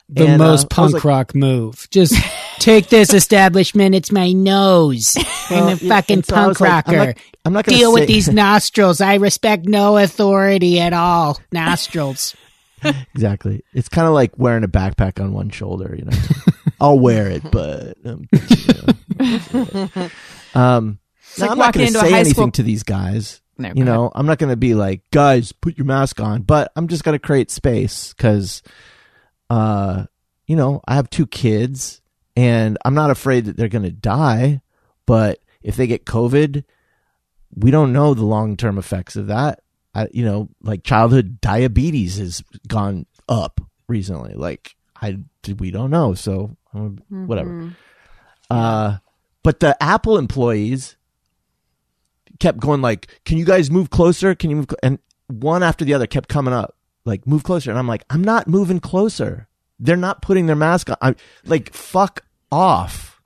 The 0.08 0.26
And, 0.26 0.42
uh, 0.42 0.46
most 0.46 0.62
was 0.64 0.64
punk 0.66 0.94
like- 0.94 1.04
rock 1.04 1.34
move. 1.34 1.88
Just 1.90 2.14
take 2.58 2.88
this 2.88 3.12
establishment. 3.14 3.94
It's 3.94 4.12
my 4.12 4.32
nose. 4.32 5.16
I'm 5.50 5.68
a 5.68 5.76
fucking 5.76 6.22
so 6.24 6.34
punk 6.34 6.60
like, 6.60 6.70
rocker. 6.86 6.96
not- 7.06 7.16
I'm 7.47 7.52
not 7.52 7.64
gonna 7.64 7.78
Deal 7.78 7.94
say- 7.94 8.01
with 8.01 8.09
these 8.09 8.28
nostrils. 8.32 9.01
I 9.01 9.14
respect 9.14 9.66
no 9.66 9.97
authority 9.97 10.81
at 10.81 10.93
all. 10.93 11.39
Nostrils. 11.52 12.35
Exactly. 13.14 13.64
It's 13.73 13.89
kind 13.89 14.06
of 14.06 14.12
like 14.12 14.39
wearing 14.39 14.62
a 14.62 14.68
backpack 14.68 15.20
on 15.20 15.32
one 15.32 15.48
shoulder. 15.51 15.97
You 15.98 16.05
know, 16.05 16.16
I'll 16.81 16.98
wear 16.98 17.28
it, 17.28 17.43
but 17.51 17.97
um, 18.05 18.28
you 18.31 18.74
know. 19.24 20.10
um, 20.55 20.98
no, 21.39 21.47
like 21.47 21.51
I'm 21.51 21.59
not 21.59 21.74
going 21.74 21.93
to 21.93 21.98
say 21.98 22.12
anything 22.14 22.32
school- 22.35 22.51
to 22.52 22.62
these 22.62 22.82
guys. 22.85 23.40
No, 23.59 23.73
you 23.74 23.82
know, 23.85 24.12
I'm 24.14 24.27
not 24.27 24.39
going 24.39 24.51
to 24.51 24.56
be 24.56 24.74
like, 24.74 25.01
guys, 25.10 25.51
put 25.51 25.78
your 25.78 25.86
mask 25.86 26.20
on. 26.20 26.43
But 26.43 26.70
I'm 26.77 26.86
just 26.86 27.02
going 27.02 27.18
to 27.18 27.27
create 27.27 27.51
space 27.51 28.12
because, 28.12 28.62
uh, 29.51 30.05
you 30.47 30.55
know, 30.55 30.82
I 30.86 30.94
have 30.97 31.09
two 31.10 31.27
kids, 31.27 32.02
and 32.36 32.77
I'm 32.85 32.94
not 32.94 33.10
afraid 33.10 33.47
that 33.47 33.56
they're 33.56 33.68
going 33.68 33.85
to 33.85 33.90
die. 33.90 34.60
But 35.06 35.40
if 35.62 35.77
they 35.77 35.86
get 35.86 36.05
COVID, 36.05 36.62
we 37.57 37.70
don't 37.70 37.93
know 37.93 38.15
the 38.15 38.24
long 38.24 38.57
term 38.57 38.78
effects 38.78 39.16
of 39.16 39.28
that. 39.28 39.61
I, 39.95 40.09
you 40.12 40.24
know, 40.24 40.49
like 40.62 40.85
childhood 40.85 41.41
diabetes 41.41 42.19
has 42.19 42.43
gone 42.69 43.07
up 43.28 43.61
recently. 43.89 44.35
Like 44.35 44.77
I, 45.01 45.19
we 45.59 45.70
don't 45.70 45.91
know. 45.91 46.15
So 46.15 46.57
um, 46.74 46.99
whatever. 47.09 47.74
Uh, 48.51 48.99
but 49.43 49.61
the 49.61 49.81
Apple 49.83 50.19
employees 50.19 50.97
kept 52.39 52.59
going 52.59 52.83
like, 52.83 53.20
"Can 53.24 53.39
you 53.39 53.45
guys 53.45 53.70
move 53.70 53.91
closer? 53.91 54.35
Can 54.35 54.51
you 54.51 54.57
move?" 54.57 54.66
cl-" 54.69 54.78
And 54.83 54.99
one 55.28 55.62
after 55.62 55.85
the 55.85 55.95
other 55.95 56.07
kept 56.07 56.28
coming 56.28 56.55
up, 56.55 56.77
like, 57.05 57.27
"Move 57.27 57.43
closer." 57.43 57.70
And 57.70 57.78
I'm 57.78 57.89
like, 57.89 58.05
"I'm 58.11 58.23
not 58.23 58.47
moving 58.47 58.81
closer. 58.81 59.49
They're 59.78 59.97
not 59.97 60.23
putting 60.23 60.47
their 60.47 60.57
mask 60.57 60.91
on. 60.91 60.97
I'm 61.01 61.16
like, 61.45 61.73
fuck 61.73 62.24
off." 62.51 63.20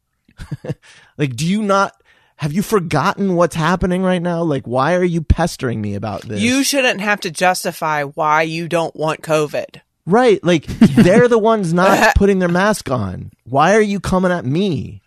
like, 1.18 1.36
do 1.36 1.46
you 1.46 1.62
not? 1.62 1.99
Have 2.40 2.54
you 2.54 2.62
forgotten 2.62 3.36
what's 3.36 3.54
happening 3.54 4.02
right 4.02 4.22
now? 4.22 4.42
Like, 4.42 4.66
why 4.66 4.94
are 4.94 5.04
you 5.04 5.20
pestering 5.20 5.80
me 5.82 5.94
about 5.94 6.22
this? 6.22 6.40
You 6.40 6.64
shouldn't 6.64 7.02
have 7.02 7.20
to 7.20 7.30
justify 7.30 8.02
why 8.04 8.42
you 8.42 8.66
don't 8.66 8.96
want 8.96 9.20
COVID. 9.20 9.82
Right. 10.06 10.42
Like 10.42 10.64
they're 10.66 11.28
the 11.28 11.38
ones 11.38 11.74
not 11.74 12.14
putting 12.16 12.38
their 12.38 12.48
mask 12.48 12.90
on. 12.90 13.30
Why 13.44 13.74
are 13.74 13.80
you 13.82 14.00
coming 14.00 14.32
at 14.32 14.46
me? 14.46 15.02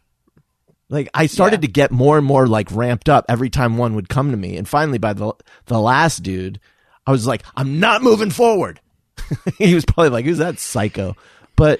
Like 0.89 1.09
I 1.15 1.25
started 1.25 1.61
Yeah. 1.63 1.67
to 1.67 1.73
get 1.73 1.91
more 1.91 2.19
and 2.19 2.25
more 2.27 2.45
like 2.45 2.67
ramped 2.71 3.09
up 3.09 3.25
every 3.27 3.49
time 3.49 3.77
one 3.77 3.95
would 3.95 4.09
come 4.09 4.29
to 4.29 4.37
me. 4.37 4.55
And 4.55 4.67
finally 4.69 4.99
by 4.99 5.13
the 5.13 5.33
the 5.65 5.79
last 5.79 6.21
dude, 6.21 6.59
I 7.07 7.11
was 7.11 7.25
like, 7.25 7.41
I'm 7.55 7.79
not 7.79 8.03
moving 8.03 8.29
forward. 8.29 8.79
he 9.57 9.73
was 9.73 9.85
probably 9.85 10.09
like, 10.09 10.25
who's 10.25 10.37
that 10.37 10.59
psycho? 10.59 11.15
But 11.55 11.79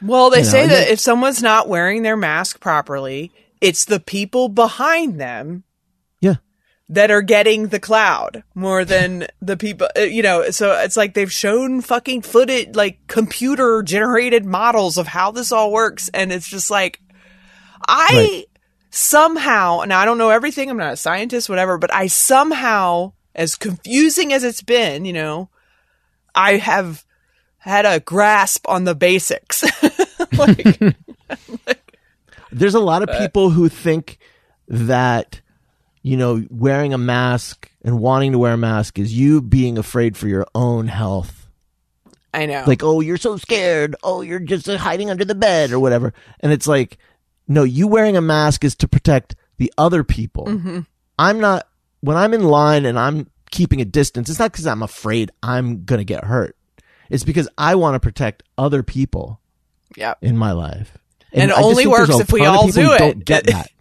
Well, 0.00 0.30
they 0.30 0.38
You 0.38 0.44
know, 0.44 0.50
say 0.50 0.66
that 0.68 0.88
if 0.88 1.00
someone's 1.00 1.42
not 1.42 1.68
wearing 1.68 2.02
their 2.02 2.16
mask 2.16 2.60
properly, 2.60 3.30
it's 3.60 3.84
the 3.84 4.00
people 4.00 4.48
behind 4.48 5.20
them 5.20 5.64
yeah. 6.20 6.36
that 6.88 7.10
are 7.10 7.22
getting 7.22 7.68
the 7.68 7.80
cloud 7.80 8.42
more 8.54 8.84
than 8.84 9.26
the 9.40 9.56
people, 9.56 9.88
uh, 9.96 10.02
you 10.02 10.22
know, 10.22 10.50
so 10.50 10.72
it's 10.72 10.96
like 10.96 11.14
they've 11.14 11.32
shown 11.32 11.80
fucking 11.80 12.22
footage, 12.22 12.74
like 12.74 12.98
computer 13.06 13.82
generated 13.82 14.44
models 14.44 14.98
of 14.98 15.06
how 15.06 15.30
this 15.30 15.52
all 15.52 15.72
works. 15.72 16.10
And 16.12 16.32
it's 16.32 16.48
just 16.48 16.70
like, 16.70 17.00
I 17.86 18.08
Right. 18.12 18.44
somehow, 18.90 19.80
and 19.80 19.92
I 19.92 20.04
don't 20.04 20.18
know 20.18 20.30
everything, 20.30 20.70
I'm 20.70 20.76
not 20.76 20.92
a 20.92 20.96
scientist, 20.96 21.48
whatever, 21.48 21.78
but 21.78 21.92
I 21.94 22.06
somehow, 22.06 23.12
as 23.34 23.54
confusing 23.54 24.32
as 24.32 24.44
it's 24.44 24.62
been, 24.62 25.04
you 25.04 25.12
know, 25.12 25.50
I 26.34 26.56
have 26.56 27.04
had 27.58 27.84
a 27.84 28.00
grasp 28.00 28.68
on 28.68 28.84
the 28.84 28.94
basics. 28.94 29.64
like, 30.38 30.78
There's 32.58 32.74
a 32.74 32.80
lot 32.80 33.02
of 33.02 33.18
people 33.18 33.50
who 33.50 33.68
think 33.68 34.18
that 34.68 35.40
you 36.06 36.16
know, 36.16 36.46
wearing 36.50 36.94
a 36.94 36.98
mask 36.98 37.68
and 37.82 37.98
wanting 37.98 38.30
to 38.30 38.38
wear 38.38 38.52
a 38.52 38.56
mask 38.56 38.96
is 38.96 39.12
you 39.12 39.42
being 39.42 39.76
afraid 39.76 40.16
for 40.16 40.28
your 40.28 40.46
own 40.54 40.86
health. 40.86 41.48
I 42.32 42.46
know. 42.46 42.62
Like, 42.64 42.84
oh, 42.84 43.00
you're 43.00 43.16
so 43.16 43.38
scared. 43.38 43.96
Oh, 44.04 44.20
you're 44.20 44.38
just 44.38 44.68
uh, 44.68 44.78
hiding 44.78 45.10
under 45.10 45.24
the 45.24 45.34
bed 45.34 45.72
or 45.72 45.80
whatever. 45.80 46.14
And 46.38 46.52
it's 46.52 46.68
like, 46.68 46.98
no, 47.48 47.64
you 47.64 47.88
wearing 47.88 48.16
a 48.16 48.20
mask 48.20 48.62
is 48.62 48.76
to 48.76 48.86
protect 48.86 49.34
the 49.56 49.72
other 49.76 50.04
people. 50.04 50.46
I'm 51.18 51.40
not, 51.40 51.66
when 52.02 52.16
I'm 52.16 52.34
in 52.34 52.44
line 52.44 52.86
and 52.86 52.96
I'm 52.96 53.28
keeping 53.50 53.80
a 53.80 53.84
distance, 53.84 54.30
it's 54.30 54.38
not 54.38 54.52
because 54.52 54.68
I'm 54.68 54.84
afraid 54.84 55.32
I'm 55.42 55.84
going 55.84 55.98
to 55.98 56.04
get 56.04 56.22
hurt. 56.22 56.56
It's 57.10 57.24
because 57.24 57.48
I 57.58 57.74
want 57.74 57.96
to 57.96 58.00
protect 58.00 58.44
other 58.56 58.84
people 58.84 59.40
yeah. 59.96 60.14
in 60.22 60.36
my 60.36 60.52
life. 60.52 60.96
And 61.36 61.50
it 61.50 61.58
only 61.58 61.86
works 61.86 62.18
if 62.18 62.32
we 62.32 62.44
all 62.44 62.68
do 62.68 62.92
it. 62.92 62.98
Don't 62.98 63.24
get 63.24 63.46
that. 63.46 63.70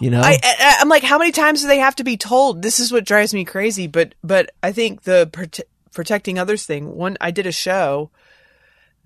You 0.00 0.10
know? 0.10 0.20
I, 0.20 0.38
I, 0.40 0.76
I'm 0.78 0.88
like, 0.88 1.02
how 1.02 1.18
many 1.18 1.32
times 1.32 1.62
do 1.62 1.66
they 1.66 1.80
have 1.80 1.96
to 1.96 2.04
be 2.04 2.16
told? 2.16 2.62
This 2.62 2.78
is 2.78 2.92
what 2.92 3.04
drives 3.04 3.34
me 3.34 3.44
crazy. 3.44 3.88
But, 3.88 4.14
but 4.22 4.52
I 4.62 4.70
think 4.70 5.02
the 5.02 5.28
prote- 5.32 5.62
protecting 5.92 6.38
others 6.38 6.64
thing. 6.64 6.94
One, 6.94 7.16
I 7.20 7.32
did 7.32 7.46
a 7.46 7.52
show 7.52 8.10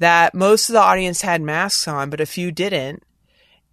that 0.00 0.34
most 0.34 0.68
of 0.68 0.74
the 0.74 0.80
audience 0.82 1.22
had 1.22 1.40
masks 1.40 1.88
on, 1.88 2.10
but 2.10 2.20
a 2.20 2.26
few 2.26 2.52
didn't. 2.52 3.04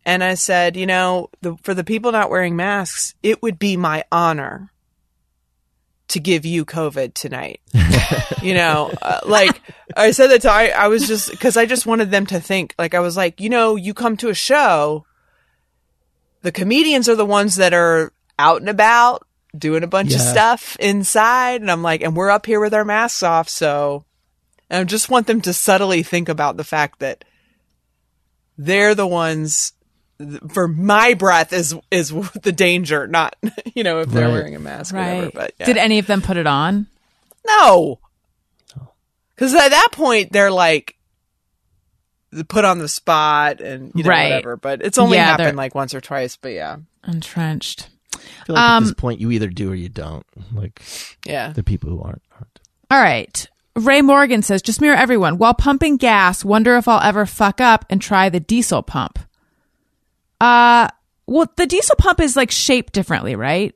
And 0.06 0.24
I 0.24 0.36
said, 0.36 0.78
you 0.78 0.86
know, 0.86 1.30
the, 1.42 1.58
for 1.58 1.74
the 1.74 1.84
people 1.84 2.14
not 2.14 2.30
wearing 2.30 2.56
masks, 2.56 3.16
it 3.22 3.42
would 3.42 3.60
be 3.60 3.76
my 3.76 4.06
honor 4.14 4.72
to 6.10 6.20
give 6.20 6.46
you 6.46 6.66
COVID 6.66 7.14
tonight. 7.14 7.62
you 8.42 8.54
know, 8.54 8.92
uh, 9.02 9.20
like 9.26 9.62
I 9.96 10.12
said 10.12 10.28
that 10.28 10.42
to 10.44 10.52
I, 10.52 10.68
I 10.68 10.88
was 10.88 11.08
just 11.08 11.32
because 11.32 11.58
I 11.58 11.66
just 11.66 11.86
wanted 11.86 12.12
them 12.12 12.26
to 12.28 12.40
think. 12.40 12.76
Like 12.78 12.94
I 12.94 13.00
was 13.00 13.18
like, 13.18 13.42
you 13.42 13.50
know, 13.50 13.76
you 13.76 13.94
come 13.94 14.18
to 14.18 14.30
a 14.30 14.34
show 14.34 15.06
the 16.42 16.52
comedians 16.52 17.10
are 17.10 17.16
the 17.16 17.26
ones 17.26 17.56
that 17.56 17.74
are 17.74 18.14
out 18.38 18.62
and 18.62 18.70
about 18.70 19.26
doing 19.58 19.84
a 19.84 19.88
bunch 19.88 20.14
of 20.14 20.22
stuff 20.22 20.78
inside 20.80 21.60
and 21.60 21.72
i'm 21.72 21.82
like 21.82 22.02
and 22.02 22.16
we're 22.16 22.30
up 22.30 22.46
here 22.46 22.60
with 22.60 22.74
our 22.74 22.86
masks 22.86 23.24
off 23.24 23.50
so 23.50 24.06
and 24.70 24.82
i 24.82 24.84
just 24.84 25.10
want 25.10 25.26
them 25.26 25.42
to 25.42 25.52
subtly 25.52 26.04
think 26.04 26.30
about 26.30 26.56
the 26.56 26.64
fact 26.64 27.00
that 27.00 27.26
they're 28.58 28.94
the 28.94 29.08
ones 29.08 29.74
for 30.50 30.68
my 30.68 31.14
breath 31.14 31.54
is 31.54 31.76
is 31.92 32.10
the 32.44 32.52
danger 32.52 33.08
not 33.08 33.36
you 33.74 33.84
know 33.84 34.00
if 34.02 34.10
they're 34.10 34.26
Right. 34.28 34.34
wearing 34.34 34.56
a 34.56 34.60
mask 34.60 34.94
or 34.94 34.98
whatever 34.98 35.22
Right. 35.26 35.34
but 35.34 35.54
yeah. 35.60 35.66
Did 35.66 35.78
any 35.78 36.00
of 36.00 36.08
them 36.08 36.22
put 36.22 36.38
it 36.38 36.48
on? 36.48 36.88
no 37.48 38.00
because 39.36 39.54
at 39.56 39.70
that 39.70 39.90
point 39.94 40.32
they're 40.34 40.52
like 40.52 40.98
put 42.48 42.66
on 42.66 42.78
the 42.80 42.88
spot 42.90 43.60
and 43.62 43.92
you 43.96 44.04
know 44.04 44.10
Right. 44.10 44.26
whatever 44.30 44.58
but 44.58 44.82
it's 44.82 44.98
only 44.98 45.18
Yeah, 45.18 45.36
they're- 45.38 45.46
happened 45.46 45.58
like 45.58 45.74
once 45.74 45.94
or 45.94 46.02
twice 46.02 46.36
but 46.36 46.50
yeah 46.52 46.78
Entrenched. 47.08 47.88
I 48.14 48.18
feel 48.46 48.56
like 48.56 48.62
at 48.64 48.76
Um, 48.78 48.84
this 48.84 48.94
point 48.94 49.22
you 49.22 49.32
either 49.32 49.48
do 49.48 49.72
or 49.72 49.76
you 49.76 49.88
don't. 49.88 50.26
Like 50.54 50.82
yeah 51.26 51.54
the 51.54 51.64
people 51.64 51.90
who 51.90 52.02
aren't. 52.02 52.22
aren't. 52.34 52.60
All 52.92 53.02
right. 53.02 53.48
Ray 53.76 54.02
Morgan 54.02 54.42
says, 54.42 54.62
just 54.62 54.82
mirror 54.82 54.98
everyone. 54.98 55.38
While 55.38 55.54
pumping 55.54 55.96
gas, 55.96 56.44
wonder 56.44 56.76
if 56.76 56.88
I'll 56.90 57.00
ever 57.02 57.26
fuck 57.26 57.62
up 57.62 57.86
and 57.90 58.02
try 58.02 58.28
the 58.28 58.42
diesel 58.42 58.82
pump. 58.84 59.20
Uh, 60.42 60.88
well, 61.28 61.52
the 61.58 61.66
diesel 61.68 61.96
pump 61.98 62.20
is 62.22 62.36
like 62.36 62.52
shaped 62.52 62.94
differently, 62.94 63.36
right? 63.36 63.76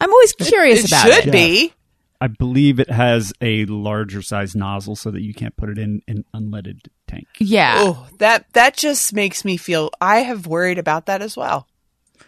I'm 0.00 0.10
always 0.12 0.32
curious 0.34 0.84
it 0.84 0.90
about 0.90 1.02
should 1.06 1.14
it. 1.18 1.22
Should 1.24 1.32
be 1.32 1.72
I 2.20 2.28
believe 2.28 2.80
it 2.80 2.88
has 2.90 3.32
a 3.42 3.66
larger 3.66 4.22
size 4.22 4.54
nozzle 4.56 4.96
so 4.96 5.10
that 5.10 5.20
you 5.20 5.34
can't 5.34 5.54
put 5.56 5.68
it 5.68 5.78
in 5.78 6.00
an 6.08 6.24
unleaded 6.34 6.86
tank. 7.06 7.26
Yeah. 7.38 7.74
Oh, 7.78 8.06
that 8.18 8.46
that 8.54 8.76
just 8.76 9.12
makes 9.12 9.44
me 9.44 9.56
feel. 9.58 9.90
I 10.00 10.18
have 10.20 10.46
worried 10.46 10.78
about 10.78 11.06
that 11.06 11.20
as 11.20 11.36
well. 11.36 11.66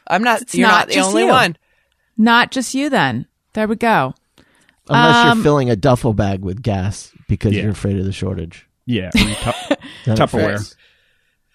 I'm 0.07 0.23
not. 0.23 0.43
It's 0.43 0.55
you're 0.55 0.69
not 0.69 0.81
not, 0.81 0.89
the 0.89 0.95
just 0.95 1.09
only 1.09 1.23
you. 1.23 1.29
one. 1.29 1.57
Not 2.19 2.51
just 2.51 2.75
you 2.75 2.91
then. 2.91 3.27
There 3.55 3.67
we 3.69 3.77
go. 3.77 4.15
Unless 4.91 5.17
Um, 5.31 5.39
you're 5.39 5.43
filling 5.45 5.71
a 5.71 5.77
duffel 5.77 6.13
bag 6.15 6.41
with 6.43 6.63
gas 6.63 7.13
because 7.29 7.55
Yeah. 7.55 7.63
you're 7.63 7.73
afraid 7.73 7.99
of 7.99 8.05
the 8.05 8.13
shortage. 8.13 8.67
Yeah, 8.87 9.11
or 9.15 9.19
you 9.21 9.35
tu- 9.35 9.77
Tupperware, 10.07 10.57
fits. 10.59 10.77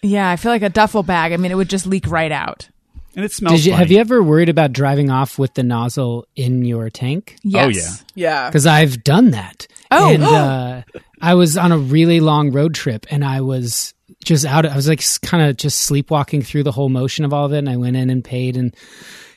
Yeah, 0.03 0.29
I 0.29 0.35
feel 0.35 0.51
like 0.51 0.61
a 0.61 0.69
duffel 0.69 1.01
bag. 1.03 1.31
I 1.33 1.37
mean, 1.37 1.51
it 1.51 1.55
would 1.55 1.69
just 1.69 1.87
leak 1.87 2.07
right 2.07 2.31
out. 2.31 2.69
and 3.15 3.23
it 3.25 3.31
smells. 3.31 3.55
Did 3.61 3.65
you, 3.65 3.73
have 3.73 3.89
you 3.91 3.99
ever 3.99 4.21
worried 4.21 4.49
about 4.49 4.73
driving 4.73 5.09
off 5.09 5.39
with 5.39 5.53
the 5.55 5.63
nozzle 5.63 6.27
in 6.35 6.63
your 6.63 6.89
tank? 6.89 7.37
Yes. 7.43 7.65
Oh, 8.01 8.05
yeah. 8.15 8.23
Yeah. 8.43 8.49
Because 8.49 8.65
I've 8.67 9.03
done 9.03 9.31
that. 9.31 9.65
Oh. 9.91 10.13
and 10.13 10.23
uh, 10.23 10.81
I 11.21 11.33
was 11.35 11.57
on 11.57 11.71
a 11.71 11.77
really 11.77 12.19
long 12.19 12.51
road 12.51 12.75
trip, 12.75 13.05
and 13.09 13.23
I 13.23 13.41
was 13.41 13.93
just 14.25 14.45
out. 14.45 14.65
I 14.65 14.75
was 14.75 14.87
like 14.87 15.01
kind 15.21 15.43
of 15.49 15.57
just 15.57 15.79
sleepwalking 15.79 16.41
through 16.43 16.63
the 16.63 16.71
whole 16.71 16.89
motion 16.89 17.23
of 17.25 17.33
all 17.33 17.45
of 17.45 17.53
it. 17.53 17.59
And 17.59 17.69
I 17.69 17.77
went 17.77 17.95
in 17.95 18.09
and 18.09 18.23
paid, 18.23 18.57
and 18.57 18.75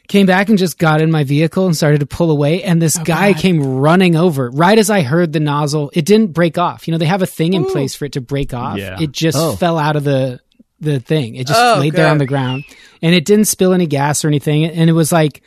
came 0.08 0.24
back 0.26 0.48
and 0.48 0.56
just 0.56 0.78
got 0.78 1.00
in 1.00 1.10
my 1.10 1.24
vehicle 1.24 1.66
and 1.66 1.76
started 1.76 1.98
to 2.00 2.06
pull 2.06 2.30
away. 2.30 2.62
And 2.62 2.80
this 2.80 2.96
guy 2.98 3.34
came 3.34 3.60
running 3.78 4.14
over 4.14 4.50
right 4.50 4.78
as 4.78 4.88
I 4.88 5.02
heard 5.02 5.32
the 5.32 5.40
nozzle. 5.40 5.90
It 5.94 6.04
didn't 6.04 6.32
break 6.32 6.58
off. 6.58 6.86
You 6.86 6.92
know, 6.92 6.98
they 6.98 7.06
have 7.06 7.22
a 7.22 7.26
thing 7.26 7.54
in 7.54 7.64
place 7.64 7.94
for 7.96 8.04
it 8.04 8.12
to 8.12 8.20
break 8.20 8.54
off. 8.54 8.78
Yeah. 8.78 8.96
It 9.00 9.10
just 9.12 9.36
Oh. 9.36 9.56
fell 9.56 9.78
out 9.78 9.96
of 9.96 10.04
the 10.04 10.40
the 10.80 11.00
thing. 11.00 11.36
It 11.36 11.46
just 11.46 11.58
Oh, 11.60 11.78
laid 11.80 11.94
there 11.94 12.08
on 12.08 12.18
the 12.18 12.26
ground, 12.26 12.64
and 13.02 13.14
it 13.14 13.24
didn't 13.24 13.46
spill 13.46 13.72
any 13.72 13.86
gas 13.86 14.24
or 14.24 14.28
anything. 14.28 14.64
And 14.64 14.90
it 14.90 14.92
was 14.94 15.10
like 15.12 15.42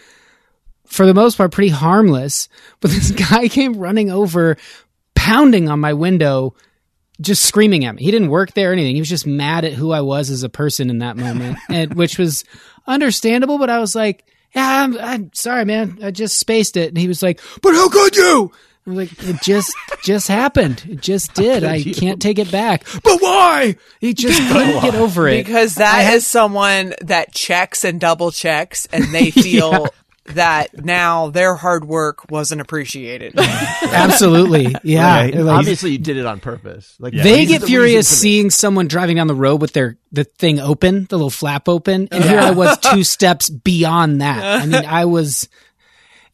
for 0.85 1.05
the 1.05 1.13
most 1.13 1.37
part, 1.37 1.51
pretty 1.51 1.69
harmless. 1.69 2.49
But 2.81 2.91
this 2.91 3.11
guy 3.11 3.47
came 3.47 3.73
running 3.77 4.09
over, 4.09 4.57
pounding 5.15 5.67
on 5.69 5.79
my 5.79 5.93
window, 5.93 6.55
just 7.21 7.43
screaming 7.45 7.83
at 7.85 7.95
me. 7.95 8.03
He 8.03 8.11
didn't 8.11 8.29
work 8.29 8.53
there 8.53 8.69
or 8.69 8.73
anything. 8.73 8.95
He 8.95 9.01
was 9.01 9.09
just 9.09 9.27
mad 9.27 9.65
at 9.65 9.73
who 9.73 9.91
I 9.91 10.01
was 10.01 10.29
as 10.29 10.43
a 10.43 10.49
person 10.49 10.89
in 10.89 10.99
that 10.99 11.17
moment, 11.17 11.57
and 11.69 11.93
which 11.95 12.17
was 12.17 12.45
understandable. 12.87 13.57
But 13.59 13.69
I 13.69 13.79
was 13.79 13.93
like, 13.95 14.23
"Yeah, 14.55 14.83
I'm, 14.83 14.97
I'm 14.97 15.31
sorry, 15.33 15.65
man. 15.65 15.99
I 16.01 16.11
just 16.11 16.37
spaced 16.39 16.77
it." 16.77 16.87
And 16.89 16.97
he 16.97 17.07
was 17.09 17.21
like, 17.21 17.41
"But 17.61 17.73
how 17.73 17.89
could 17.89 18.15
you?" 18.15 18.51
I 18.89 18.93
was 18.93 19.11
like, 19.11 19.23
"It 19.29 19.41
just 19.41 19.73
just 20.03 20.27
happened. 20.27 20.83
It 20.89 21.01
just 21.01 21.33
did. 21.35 21.63
I 21.63 21.83
can't 21.83 22.21
take 22.21 22.39
it 22.39 22.51
back." 22.51 22.85
But 23.03 23.21
why? 23.21 23.75
He 23.99 24.13
just 24.13 24.39
couldn't 24.51 24.81
get 24.81 24.95
over 24.95 25.27
it. 25.27 25.45
because 25.45 25.75
that 25.75 26.13
is 26.13 26.25
someone 26.25 26.93
that 27.01 27.33
checks 27.33 27.83
and 27.85 27.99
double 27.99 28.31
checks, 28.31 28.85
and 28.91 29.05
they 29.13 29.31
feel 29.31 29.87
that 30.25 30.85
now 30.85 31.29
their 31.31 31.55
hard 31.55 31.85
work 31.85 32.29
wasn't 32.29 32.61
appreciated. 32.61 33.33
Absolutely, 33.39 34.75
yeah. 34.83 35.23
Okay. 35.23 35.41
Like- 35.41 35.57
Obviously, 35.59 35.91
you 35.91 35.97
did 35.97 36.17
it 36.17 36.25
on 36.25 36.39
purpose. 36.39 36.95
Like 36.99 37.13
Yeah. 37.13 37.23
They 37.23 37.45
get 37.45 37.61
the 37.61 37.67
furious 37.67 37.95
reasons 37.95 38.07
for 38.07 38.11
this. 38.13 38.19
seeing 38.21 38.49
someone 38.51 38.87
driving 38.87 39.15
down 39.17 39.27
the 39.27 39.35
road 39.35 39.61
with 39.61 39.73
their 39.73 39.97
the 40.11 40.23
thing 40.23 40.59
open, 40.59 41.05
the 41.09 41.15
little 41.17 41.29
flap 41.31 41.67
open, 41.67 42.07
and 42.11 42.23
here 42.23 42.39
I 42.39 42.51
was 42.51 42.77
two 42.79 43.03
steps 43.03 43.49
beyond 43.49 44.21
that. 44.21 44.61
I 44.61 44.65
mean, 44.65 44.85
I 44.85 45.05
was, 45.05 45.49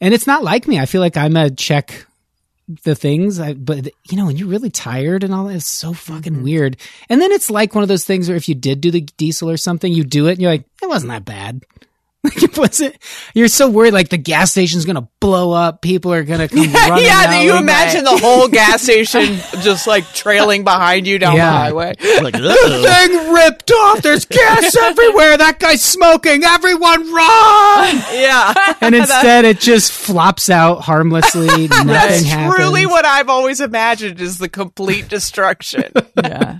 and 0.00 0.12
it's 0.12 0.26
not 0.26 0.42
like 0.44 0.68
me. 0.68 0.78
I 0.78 0.86
feel 0.86 1.00
like 1.00 1.16
I'm 1.16 1.36
a 1.36 1.50
check 1.50 2.06
the 2.82 2.94
things, 2.94 3.38
I, 3.38 3.54
but 3.54 3.88
you 4.10 4.16
know, 4.16 4.26
when 4.26 4.36
you're 4.36 4.48
really 4.48 4.70
tired 4.70 5.22
and 5.22 5.32
all 5.32 5.44
that, 5.44 5.56
it's 5.56 5.66
so 5.66 5.92
fucking 5.92 6.34
mm-hmm. 6.34 6.42
weird. 6.42 6.76
And 7.08 7.20
then 7.20 7.32
it's 7.32 7.50
like 7.50 7.74
one 7.74 7.82
of 7.82 7.88
those 7.88 8.04
things 8.04 8.28
where 8.28 8.36
if 8.36 8.48
you 8.48 8.54
did 8.54 8.80
do 8.80 8.90
the 8.90 9.02
diesel 9.02 9.50
or 9.50 9.56
something, 9.56 9.92
you 9.92 10.04
do 10.04 10.26
it, 10.26 10.32
and 10.32 10.42
you're 10.42 10.50
like, 10.50 10.64
it 10.82 10.88
wasn't 10.88 11.12
that 11.12 11.24
bad. 11.24 11.64
Like 12.26 12.42
it 12.42 12.58
wasn't. 12.58 12.96
You're 13.34 13.46
so 13.48 13.70
worried, 13.70 13.92
like 13.92 14.08
the 14.08 14.16
gas 14.18 14.50
station's 14.50 14.84
gonna 14.84 15.08
blow 15.20 15.52
up. 15.52 15.80
People 15.80 16.12
are 16.12 16.24
gonna 16.24 16.48
come 16.48 16.58
running. 16.72 17.04
yeah, 17.04 17.24
out. 17.26 17.30
do 17.30 17.36
you 17.36 17.56
imagine 17.56 18.02
the 18.04 18.16
whole 18.16 18.48
gas 18.62 18.82
station 18.82 19.36
just 19.62 19.86
like 19.86 20.04
trailing 20.12 20.64
behind 20.64 21.06
you 21.06 21.18
down 21.18 21.36
Yeah. 21.36 21.50
the 21.52 21.56
highway? 21.56 21.94
Like, 22.22 22.34
"Ugh." 22.40 22.84
thing 22.84 23.32
ripped 23.32 23.70
off. 23.70 24.02
There's 24.02 24.24
gas 24.24 24.74
everywhere. 24.76 25.36
That 25.36 25.58
guy's 25.60 25.82
smoking. 25.82 26.42
Everyone 26.42 27.12
run! 27.12 27.96
Yeah. 28.12 28.54
And 28.80 28.94
instead, 28.94 29.44
it 29.44 29.60
just 29.60 29.92
flops 29.92 30.50
out 30.50 30.80
harmlessly. 30.82 31.68
Nothing 31.68 31.86
That's 31.86 32.22
happens. 32.24 32.54
truly 32.56 32.86
what 32.86 33.04
I've 33.06 33.28
always 33.28 33.60
imagined 33.60 34.20
is 34.20 34.38
the 34.38 34.48
complete 34.48 35.08
destruction. 35.08 35.84
yeah. 36.22 36.58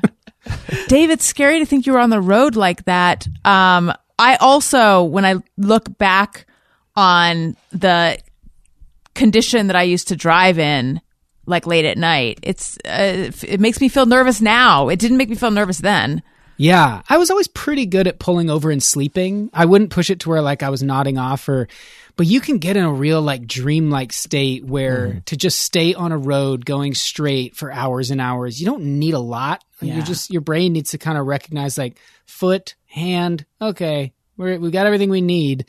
Dave, 0.89 1.11
it's 1.11 1.25
scary 1.25 1.59
to 1.59 1.67
think 1.67 1.87
you 1.87 1.93
were 1.93 1.99
on 1.99 2.11
the 2.11 2.21
road 2.21 2.55
like 2.55 2.85
that. 2.85 3.27
Um, 3.45 3.93
I 4.19 4.37
also, 4.37 5.03
when 5.05 5.25
I 5.25 5.37
look 5.57 5.97
back 5.99 6.47
on 6.95 7.57
the 7.71 8.19
condition 9.15 9.67
that 9.67 9.77
I 9.77 9.83
used 9.83 10.09
to 10.09 10.17
drive 10.17 10.59
in, 10.59 11.01
like 11.47 11.67
late 11.67 11.85
at 11.85 11.99
night, 11.99 12.41
it's 12.43 12.77
uh, 12.85 13.31
it 13.43 13.61
makes 13.61 13.81
me 13.81 13.89
feel 13.89 14.07
nervous 14.07 14.41
now. 14.41 14.89
It 14.89 14.99
didn't 14.99 15.17
make 15.17 15.29
me 15.29 15.37
feel 15.37 15.51
nervous 15.51 15.79
then. 15.79 16.23
Yeah, 16.59 17.03
I 17.09 17.19
was 17.19 17.31
always 17.31 17.49
pretty 17.49 17.85
good 17.87 18.07
at 18.07 18.19
pulling 18.19 18.49
over 18.49 18.71
and 18.71 18.83
sleeping. 18.83 19.51
I 19.53 19.67
wouldn't 19.67 19.91
push 19.91 20.09
it 20.09 20.21
to 20.21 20.31
where 20.31 20.41
like 20.41 20.63
I 20.63 20.71
was 20.71 20.83
nodding 20.83 21.19
off 21.19 21.49
or 21.49 21.69
but 22.17 22.27
you 22.27 22.41
can 22.41 22.57
get 22.57 22.79
in 22.79 22.85
a 22.85 22.93
real 22.93 23.21
like 23.21 23.47
dreamlike 23.47 24.13
state 24.13 24.65
where 24.65 25.21
to 25.27 25.37
just 25.37 25.61
stay 25.61 25.93
on 25.93 26.13
a 26.13 26.19
road 26.19 26.65
going 26.65 26.95
straight 26.95 27.55
for 27.55 27.71
hours 27.71 28.11
and 28.11 28.23
hours. 28.23 28.59
You 28.59 28.65
don't 28.65 28.99
need 28.99 29.13
a 29.13 29.19
lot. 29.19 29.63
Like, 29.83 29.91
Yeah. 29.91 29.97
You 29.97 30.03
just 30.03 30.31
your 30.31 30.41
brain 30.41 30.73
needs 30.73 30.93
to 30.93 30.99
kind 30.99 31.19
of 31.19 31.27
recognize 31.27 31.77
like 31.77 31.99
foot, 32.25 32.75
hand, 32.97 33.47
okay, 33.60 34.12
we're 34.36 34.59
we 34.59 34.70
got 34.70 34.86
everything 34.86 35.10
we 35.10 35.20
need. 35.20 35.66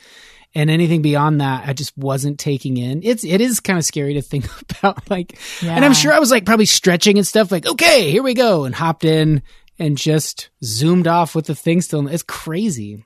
And 0.56 0.72
anything 0.72 1.04
beyond 1.04 1.42
that, 1.42 1.68
I 1.68 1.74
just 1.74 1.96
wasn't 1.98 2.40
taking 2.40 2.78
in. 2.78 3.02
It's 3.04 3.24
it 3.24 3.42
is 3.42 3.60
kind 3.60 3.78
of 3.78 3.86
scary 3.86 4.16
to 4.16 4.22
think 4.24 4.46
about 4.80 5.08
like 5.10 5.38
and 5.62 5.86
I'm 5.86 5.94
sure 5.94 6.12
I 6.14 6.20
was 6.20 6.32
like 6.32 6.46
probably 6.46 6.66
stretching 6.66 7.18
and 7.18 7.28
stuff 7.28 7.52
like, 7.52 7.68
okay, 7.68 8.10
here 8.10 8.24
we 8.24 8.34
go, 8.34 8.64
and 8.66 8.74
hopped 8.74 9.06
in 9.06 9.44
and 9.78 9.98
just 9.98 10.50
zoomed 10.64 11.06
off 11.06 11.36
with 11.36 11.46
the 11.46 11.54
thing 11.54 11.82
still. 11.82 12.08
It's 12.08 12.24
crazy. 12.24 13.06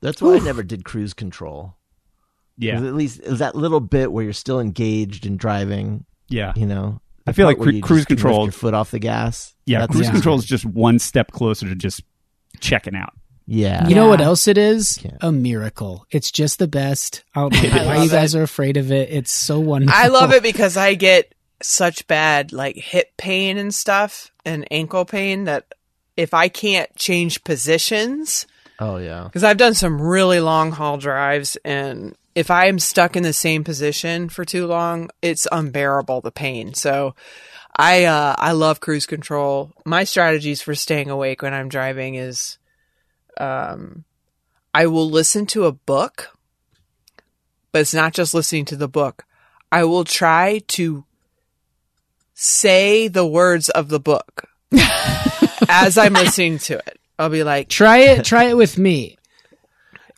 That's 0.00 0.20
why 0.20 0.36
I 0.36 0.38
never 0.40 0.62
did 0.64 0.84
cruise 0.84 1.14
control. 1.14 1.76
Yeah. 2.56 2.76
At 2.84 2.94
least 2.94 3.20
it 3.20 3.28
was 3.30 3.38
that 3.38 3.54
little 3.54 3.80
bit 3.80 4.10
where 4.10 4.24
you're 4.24 4.32
still 4.32 4.58
engaged 4.58 5.24
in 5.26 5.36
driving. 5.36 6.04
Yeah. 6.28 6.52
You 6.56 6.66
know, 6.66 7.00
I 7.26 7.32
feel 7.32 7.46
like 7.46 7.58
where 7.58 7.66
cru- 7.66 7.74
you 7.74 7.82
cruise 7.82 8.00
just 8.00 8.08
can 8.08 8.16
lift 8.16 8.22
control- 8.24 8.44
your 8.46 8.52
foot 8.52 8.74
off 8.74 8.90
the 8.90 8.98
gas. 8.98 9.54
Yeah, 9.66 9.80
That's- 9.80 9.94
cruise 9.94 10.06
Yeah. 10.08 10.12
control 10.14 10.38
is 10.38 10.44
just 10.44 10.64
one 10.64 10.98
step 10.98 11.30
closer 11.30 11.68
to 11.68 11.76
just 11.76 12.02
checking 12.60 12.96
out. 12.96 13.12
Yeah, 13.50 13.88
You 13.88 13.94
know 13.94 14.08
what 14.08 14.20
else 14.20 14.46
it 14.46 14.58
is? 14.58 15.02
Yeah. 15.02 15.16
A 15.22 15.32
miracle. 15.32 16.06
It's 16.10 16.30
just 16.30 16.58
the 16.58 16.68
best. 16.68 17.24
I 17.34 17.40
don't 17.40 17.52
know 17.74 17.86
why 17.86 18.02
you 18.04 18.10
guys 18.10 18.34
are 18.34 18.42
afraid 18.42 18.76
of 18.76 18.92
it. 18.92 19.08
It's 19.10 19.32
so 19.32 19.58
wonderful. 19.58 19.94
I 19.98 20.08
love 20.08 20.32
it 20.32 20.42
because 20.42 20.76
I 20.76 20.92
get 20.94 21.34
such 21.62 22.06
bad 22.06 22.52
like 22.52 22.76
hip 22.76 23.16
pain 23.16 23.56
and 23.56 23.74
stuff 23.74 24.30
and 24.44 24.68
ankle 24.70 25.06
pain 25.06 25.44
that 25.44 25.64
if 26.14 26.34
I 26.34 26.48
can't 26.48 26.94
change 26.96 27.42
positions, 27.42 28.46
Oh 28.78 28.98
yeah. 28.98 29.24
because 29.24 29.44
I've 29.44 29.56
done 29.56 29.72
some 29.74 30.00
really 30.00 30.40
long 30.40 30.70
haul 30.72 30.98
drives 30.98 31.56
and 31.64 32.14
if 32.34 32.50
I 32.50 32.66
am 32.66 32.78
stuck 32.78 33.16
in 33.16 33.22
the 33.22 33.32
same 33.32 33.64
position 33.64 34.28
for 34.28 34.44
too 34.44 34.66
long, 34.66 35.08
it's 35.22 35.48
unbearable 35.50 36.20
the 36.20 36.30
pain. 36.30 36.74
So 36.74 37.14
I 37.76 38.04
uh 38.04 38.34
I 38.38 38.52
love 38.52 38.80
cruise 38.80 39.06
control. 39.06 39.72
My 39.86 40.04
strategies 40.04 40.60
for 40.60 40.74
staying 40.74 41.08
awake 41.08 41.40
when 41.42 41.54
I'm 41.54 41.68
driving 41.70 42.14
is 42.14 42.58
um 43.40 44.04
I 44.74 44.86
will 44.86 45.08
listen 45.10 45.46
to 45.46 45.64
a 45.64 45.72
book, 45.72 46.36
but 47.72 47.80
it's 47.80 47.94
not 47.94 48.14
just 48.14 48.34
listening 48.34 48.64
to 48.66 48.76
the 48.76 48.88
book. 48.88 49.24
I 49.72 49.84
will 49.84 50.04
try 50.04 50.60
to 50.68 51.04
say 52.34 53.08
the 53.08 53.26
words 53.26 53.68
of 53.68 53.88
the 53.88 54.00
book 54.00 54.44
as 55.68 55.98
I'm 55.98 56.12
listening 56.12 56.58
to 56.58 56.74
it. 56.78 57.00
I'll 57.18 57.28
be 57.30 57.42
like, 57.42 57.68
Try 57.68 57.98
it. 57.98 58.24
Try 58.24 58.44
it 58.44 58.56
with 58.56 58.78
me. 58.78 59.17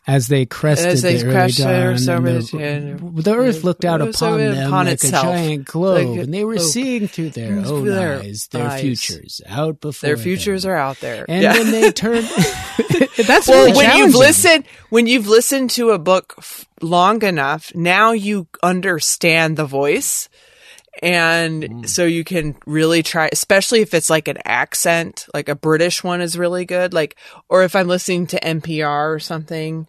As 0.07 0.27
they 0.27 0.47
crested 0.47 0.87
As 0.87 1.03
they 1.03 1.17
the 1.17 1.31
crashed 1.31 1.59
dawn, 1.59 1.69
and 1.69 1.97
the, 1.99 2.49
yeah. 2.57 3.21
the 3.21 3.35
earth 3.35 3.63
looked 3.63 3.85
out 3.85 4.01
upon 4.01 4.39
them 4.39 4.67
upon 4.67 4.85
like 4.87 4.93
itself. 4.95 5.25
a 5.25 5.29
giant 5.29 5.65
globe, 5.65 6.07
Like 6.07 6.23
and 6.25 6.33
they 6.33 6.43
were 6.43 6.55
globe. 6.55 6.67
seeing 6.69 7.07
through 7.07 7.29
their 7.29 7.59
own 7.59 7.85
their 7.85 8.17
eyes 8.19 8.47
their 8.47 8.67
eyes. 8.67 8.81
futures 8.81 9.41
out 9.47 9.79
before 9.79 10.07
their 10.07 10.17
futures 10.17 10.63
them. 10.63 10.71
are 10.71 10.75
out 10.75 10.99
there. 11.01 11.25
And 11.29 11.43
Yeah. 11.43 11.53
when 11.53 11.69
they 11.69 11.91
turn, 11.91 12.23
that's 12.23 13.47
well, 13.47 13.65
really 13.65 13.77
when 13.77 13.95
you've 13.97 14.15
listened, 14.15 14.63
when 14.89 15.05
you've 15.05 15.27
listened 15.27 15.69
to 15.71 15.91
a 15.91 15.99
book 15.99 16.33
f- 16.39 16.65
long 16.81 17.21
enough, 17.23 17.71
now 17.75 18.11
you 18.11 18.47
understand 18.63 19.55
the 19.55 19.65
voice. 19.65 20.29
And 21.01 21.63
mm. 21.63 21.87
so 21.89 22.05
you 22.05 22.23
can 22.23 22.55
really 22.65 23.01
try, 23.01 23.29
especially 23.31 23.79
if 23.81 23.93
it's 23.93 24.09
like 24.09 24.27
an 24.27 24.39
accent, 24.45 25.25
like 25.33 25.47
a 25.47 25.55
British 25.55 26.03
one 26.03 26.21
is 26.21 26.37
really 26.37 26.65
good. 26.65 26.93
Like, 26.93 27.15
or 27.49 27.63
if 27.63 27.75
I'm 27.75 27.87
listening 27.87 28.27
to 28.27 28.39
NPR 28.39 29.15
or 29.15 29.19
something, 29.19 29.87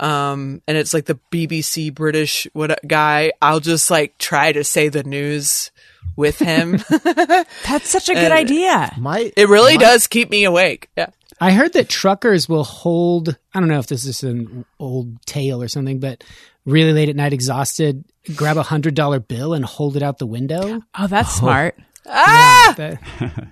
um, 0.00 0.62
and 0.66 0.76
it's 0.76 0.92
like 0.94 1.04
the 1.04 1.18
BBC 1.30 1.94
British 1.94 2.46
what 2.52 2.78
guy, 2.86 3.32
I'll 3.40 3.60
just 3.60 3.90
like 3.90 4.18
try 4.18 4.50
to 4.52 4.64
say 4.64 4.88
the 4.88 5.04
news 5.04 5.70
with 6.16 6.38
him. 6.38 6.72
That's 7.04 7.88
such 7.88 8.08
a 8.08 8.14
good 8.14 8.24
And- 8.24 8.32
idea. 8.32 8.92
My 8.98 9.30
it 9.36 9.48
really 9.48 9.76
does 9.76 10.06
keep 10.06 10.30
me 10.30 10.44
awake. 10.44 10.88
Yeah. 10.96 11.10
I 11.42 11.52
heard 11.52 11.72
that 11.74 11.88
truckers 11.88 12.48
will 12.48 12.64
hold, 12.64 13.36
I 13.54 13.60
don't 13.60 13.68
know 13.68 13.78
if 13.78 13.86
this 13.86 14.04
is 14.04 14.22
an 14.22 14.64
old 14.78 15.24
tale 15.24 15.62
or 15.62 15.68
something, 15.68 15.98
but 15.98 16.22
really 16.66 16.92
late 16.92 17.08
at 17.08 17.16
night, 17.16 17.32
exhausted, 17.32 18.04
grab 18.36 18.58
a 18.58 18.62
hundred 18.62 18.94
dollar 18.94 19.20
bill 19.20 19.54
and 19.54 19.64
hold 19.64 19.96
it 19.96 20.02
out 20.02 20.18
the 20.18 20.26
window. 20.26 20.82
Oh, 20.98 21.06
that's 21.06 21.34
smart. 21.34 21.78
That- 22.04 22.98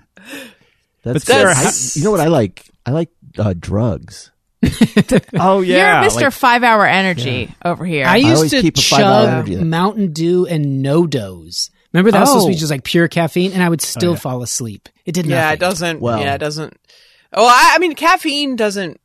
that's 1.03 1.23
Sara, 1.23 1.53
I- 1.55 1.71
you 1.95 2.03
know 2.03 2.11
what 2.11 2.19
I 2.19 2.27
like? 2.27 2.65
I 2.85 2.91
like 2.91 3.09
uh, 3.37 3.53
drugs. 3.57 4.31
Oh 5.39 5.61
yeah, 5.61 6.01
You're 6.01 6.09
Mr. 6.11 6.21
like- 6.23 6.33
Five 6.33 6.63
Hour 6.63 6.85
Energy 6.85 7.53
over 7.63 7.85
here. 7.85 8.05
I 8.05 8.17
used 8.17 8.35
always 8.35 8.51
to 8.51 8.61
keep 8.61 8.77
a 8.77 8.81
chug. 8.81 9.49
Mountain 9.49 10.11
Dew 10.13 10.45
and 10.45 10.83
NoDoz. 10.85 11.69
Remember 11.93 12.11
that 12.11 12.19
was 12.19 12.29
supposed 12.29 12.45
to 12.47 12.49
be 12.51 12.55
Oh. 12.55 12.59
just 12.59 12.71
like 12.71 12.83
pure 12.83 13.07
caffeine, 13.07 13.51
and 13.53 13.63
I 13.63 13.69
would 13.69 13.81
still 13.81 14.13
yeah. 14.13 14.19
fall 14.19 14.43
asleep. 14.43 14.89
It 15.05 15.13
did 15.13 15.25
not. 15.25 15.31
Yeah, 15.35 15.41
nothing. 15.41 15.53
it 15.53 15.59
doesn't. 15.59 16.01
Well- 16.01 16.19
yeah, 16.19 16.35
it 16.35 16.39
doesn't. 16.39 16.77
Oh, 17.33 17.45
I, 17.47 17.73
I 17.75 17.79
mean, 17.79 17.95
caffeine 17.95 18.55
doesn't. 18.55 18.99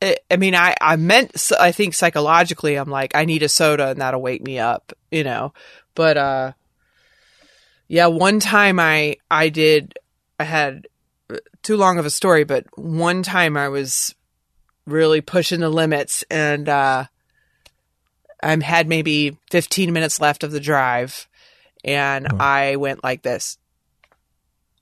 It, 0.00 0.24
I 0.30 0.36
mean, 0.36 0.54
I 0.54 0.74
I 0.80 0.96
meant. 0.96 1.50
I 1.58 1.72
think 1.72 1.94
psychologically, 1.94 2.74
I'm 2.74 2.90
like, 2.90 3.14
I 3.14 3.24
need 3.24 3.42
a 3.42 3.48
soda 3.48 3.88
and 3.88 4.00
that'll 4.00 4.20
wake 4.20 4.42
me 4.42 4.58
up, 4.58 4.92
you 5.10 5.24
know. 5.24 5.54
But 5.94 6.16
uh, 6.18 6.52
yeah, 7.88 8.06
one 8.06 8.40
time 8.40 8.78
I 8.80 9.16
I 9.30 9.48
did. 9.48 9.94
I 10.38 10.44
had 10.44 10.86
uh, 11.30 11.36
too 11.62 11.76
long 11.78 11.98
of 11.98 12.04
a 12.04 12.10
story, 12.10 12.44
but 12.44 12.66
one 12.76 13.22
time 13.22 13.56
I 13.56 13.68
was 13.68 14.14
really 14.86 15.20
pushing 15.20 15.60
the 15.60 15.68
limits, 15.70 16.24
and 16.30 16.68
uh, 16.68 17.04
I 18.42 18.62
had 18.62 18.88
maybe 18.88 19.36
15 19.50 19.92
minutes 19.92 20.20
left 20.20 20.44
of 20.44 20.52
the 20.52 20.60
drive, 20.60 21.28
and 21.84 22.26
I 22.40 22.76
went 22.76 23.02
like 23.04 23.22
this 23.22 23.58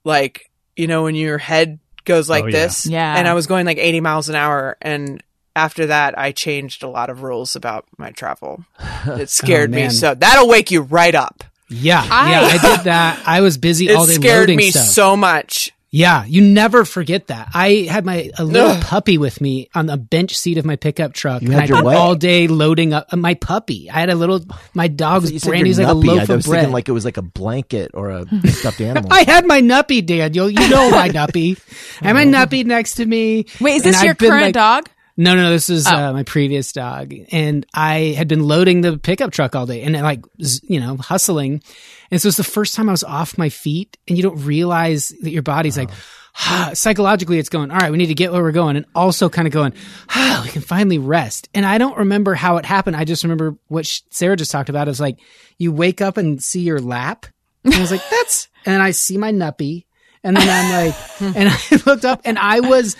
like 0.05 0.51
you 0.77 0.87
know 0.87 1.05
when 1.05 1.15
your 1.15 1.39
head 1.39 1.79
goes 2.05 2.29
like 2.29 2.45
Oh, 2.45 2.49
yeah. 2.49 2.53
this 2.53 2.87
Yeah. 2.87 3.17
and 3.17 3.27
i 3.27 3.33
was 3.33 3.47
going 3.47 3.65
like 3.65 3.79
80 3.79 4.01
miles 4.01 4.29
an 4.29 4.35
hour 4.35 4.77
and 4.83 5.23
after 5.57 5.87
that 5.87 6.19
i 6.19 6.31
changed 6.33 6.83
a 6.83 6.89
lot 6.89 7.09
of 7.09 7.23
rules 7.23 7.57
about 7.57 7.87
my 7.97 8.11
travel 8.11 8.65
it 9.07 9.31
scared 9.31 9.71
me 9.71 9.89
so 9.89 10.15
that'll 10.15 10.49
wake 10.49 10.71
you 10.71 10.83
right 10.83 11.15
up 11.15 11.43
Yeah, 11.71 12.07
I- 12.11 12.31
yeah, 12.31 12.41
I 12.43 12.59
did 12.77 12.85
that. 12.85 13.23
I 13.27 13.41
was 13.41 13.57
busy 13.57 13.89
it 13.89 13.97
all 13.97 14.05
day 14.07 14.13
scared 14.15 14.51
me 14.51 14.71
stuff. 14.71 14.85
so 14.89 15.17
much 15.17 15.73
Yeah, 15.97 16.25
you 16.25 16.41
never 16.43 16.85
forget 16.85 17.29
that. 17.29 17.51
I 17.55 17.87
had 17.89 18.05
my 18.05 18.29
a 18.37 18.43
little 18.45 18.71
Ugh. 18.71 18.83
puppy 18.83 19.17
with 19.17 19.41
me 19.41 19.69
on 19.77 19.87
the 19.87 19.97
bench 19.97 20.37
seat 20.37 20.59
of 20.59 20.65
my 20.65 20.75
pickup 20.75 21.13
truck, 21.13 21.41
You 21.41 21.53
and 21.53 21.55
had 21.55 21.63
I 21.63 21.67
your 21.67 21.77
spent 21.77 21.85
what? 21.87 21.97
all 21.97 22.15
day 22.17 22.49
loading 22.49 22.93
up 22.93 23.07
uh, 23.13 23.17
my 23.17 23.35
puppy. 23.35 23.89
I 23.89 24.01
had 24.01 24.11
a 24.11 24.17
little. 24.17 24.41
My 24.75 24.89
dog 24.89 25.23
was 25.23 25.31
You 25.31 25.39
said 25.39 25.51
brand. 25.51 25.61
you're 25.61 25.67
He's 25.69 25.79
like 25.79 25.87
a 25.87 25.93
loaf 25.93 26.19
I 26.19 26.23
of 26.25 26.29
was 26.31 26.47
bread. 26.47 26.59
thinking 26.63 26.73
like 26.73 26.89
it 26.89 26.93
was 26.93 27.05
like 27.05 27.17
a 27.17 27.23
blanket 27.23 27.93
or 27.95 28.11
a 28.11 28.27
stuffed 28.49 28.81
animal. 28.81 29.13
I 29.13 29.23
had 29.23 29.47
my 29.47 29.61
nuppy, 29.61 30.05
Daniel. 30.05 30.51
You 30.51 30.69
know 30.69 30.91
my 30.91 31.09
nuppy. 31.11 31.61
I 32.03 32.09
had 32.09 32.15
my 32.15 32.25
nuppy 32.25 32.65
next 32.65 32.95
to 32.97 33.07
me. 33.07 33.47
Wait, 33.61 33.77
is 33.77 33.83
this 33.85 34.03
your 34.03 34.11
I've 34.13 34.19
current 34.19 34.43
like- 34.47 34.55
dog? 34.55 34.89
No, 35.17 35.37
no, 35.37 35.51
this 35.51 35.71
is 35.71 35.87
Oh. 35.87 35.95
uh, 35.95 36.13
my 36.13 36.25
previous 36.25 36.73
dog, 36.73 37.15
and 37.31 37.65
I 37.73 38.15
had 38.17 38.27
been 38.27 38.43
loading 38.43 38.81
the 38.81 38.99
pickup 38.99 39.31
truck 39.31 39.55
all 39.55 39.65
day 39.67 39.83
and 39.83 39.95
like 39.95 40.25
you 40.65 40.81
know 40.81 40.97
hustling, 40.97 41.63
and 42.11 42.21
so 42.21 42.29
it's 42.29 42.37
the 42.37 42.43
first 42.45 42.75
time 42.75 42.89
I 42.89 42.93
was 42.93 43.05
off 43.05 43.39
my 43.39 43.49
feet, 43.49 43.97
and 44.09 44.17
you 44.17 44.23
don't 44.25 44.45
realize 44.45 45.09
that 45.23 45.31
your 45.31 45.43
body's 45.43 45.77
like. 45.79 45.91
Ah, 46.37 46.73
psychologically, 46.75 47.39
it's 47.39 47.49
going, 47.49 47.71
all 47.71 47.77
right, 47.79 47.93
we 47.93 47.97
need 47.97 48.09
to 48.09 48.15
get 48.15 48.33
where 48.33 48.43
we're 48.43 48.51
going. 48.51 48.75
And 48.77 48.87
also 48.93 49.29
kind 49.29 49.47
of 49.47 49.55
going, 49.55 49.73
ah, 50.09 50.43
we 50.45 50.51
can 50.51 50.63
finally 50.63 50.99
rest. 50.99 51.49
And 51.55 51.65
I 51.65 51.79
don't 51.79 51.97
remember 51.97 52.35
how 52.35 52.57
it 52.57 52.65
happened. 52.65 52.97
I 52.97 53.05
just 53.05 53.23
remember 53.23 53.55
what 53.69 53.87
Sara 54.11 54.35
just 54.37 54.51
talked 54.51 54.69
about 54.69 54.89
is 54.89 54.99
like, 54.99 55.21
you 55.59 55.71
wake 55.71 56.01
up 56.01 56.17
and 56.17 56.43
see 56.43 56.63
your 56.63 56.81
lap. 56.81 57.27
And 57.63 57.73
I 57.73 57.79
was 57.81 57.93
like, 57.93 58.03
that's, 58.11 58.49
and 58.67 58.83
I 58.83 58.91
see 58.91 59.17
my 59.17 59.31
nuppy. 59.31 59.85
And 60.25 60.37
then 60.37 60.49
I'm 60.49 60.87
like, 60.87 61.37
and 61.37 61.49
I 61.51 61.83
looked 61.87 62.05
up 62.05 62.23
and 62.25 62.37
I 62.37 62.59
was 62.59 62.97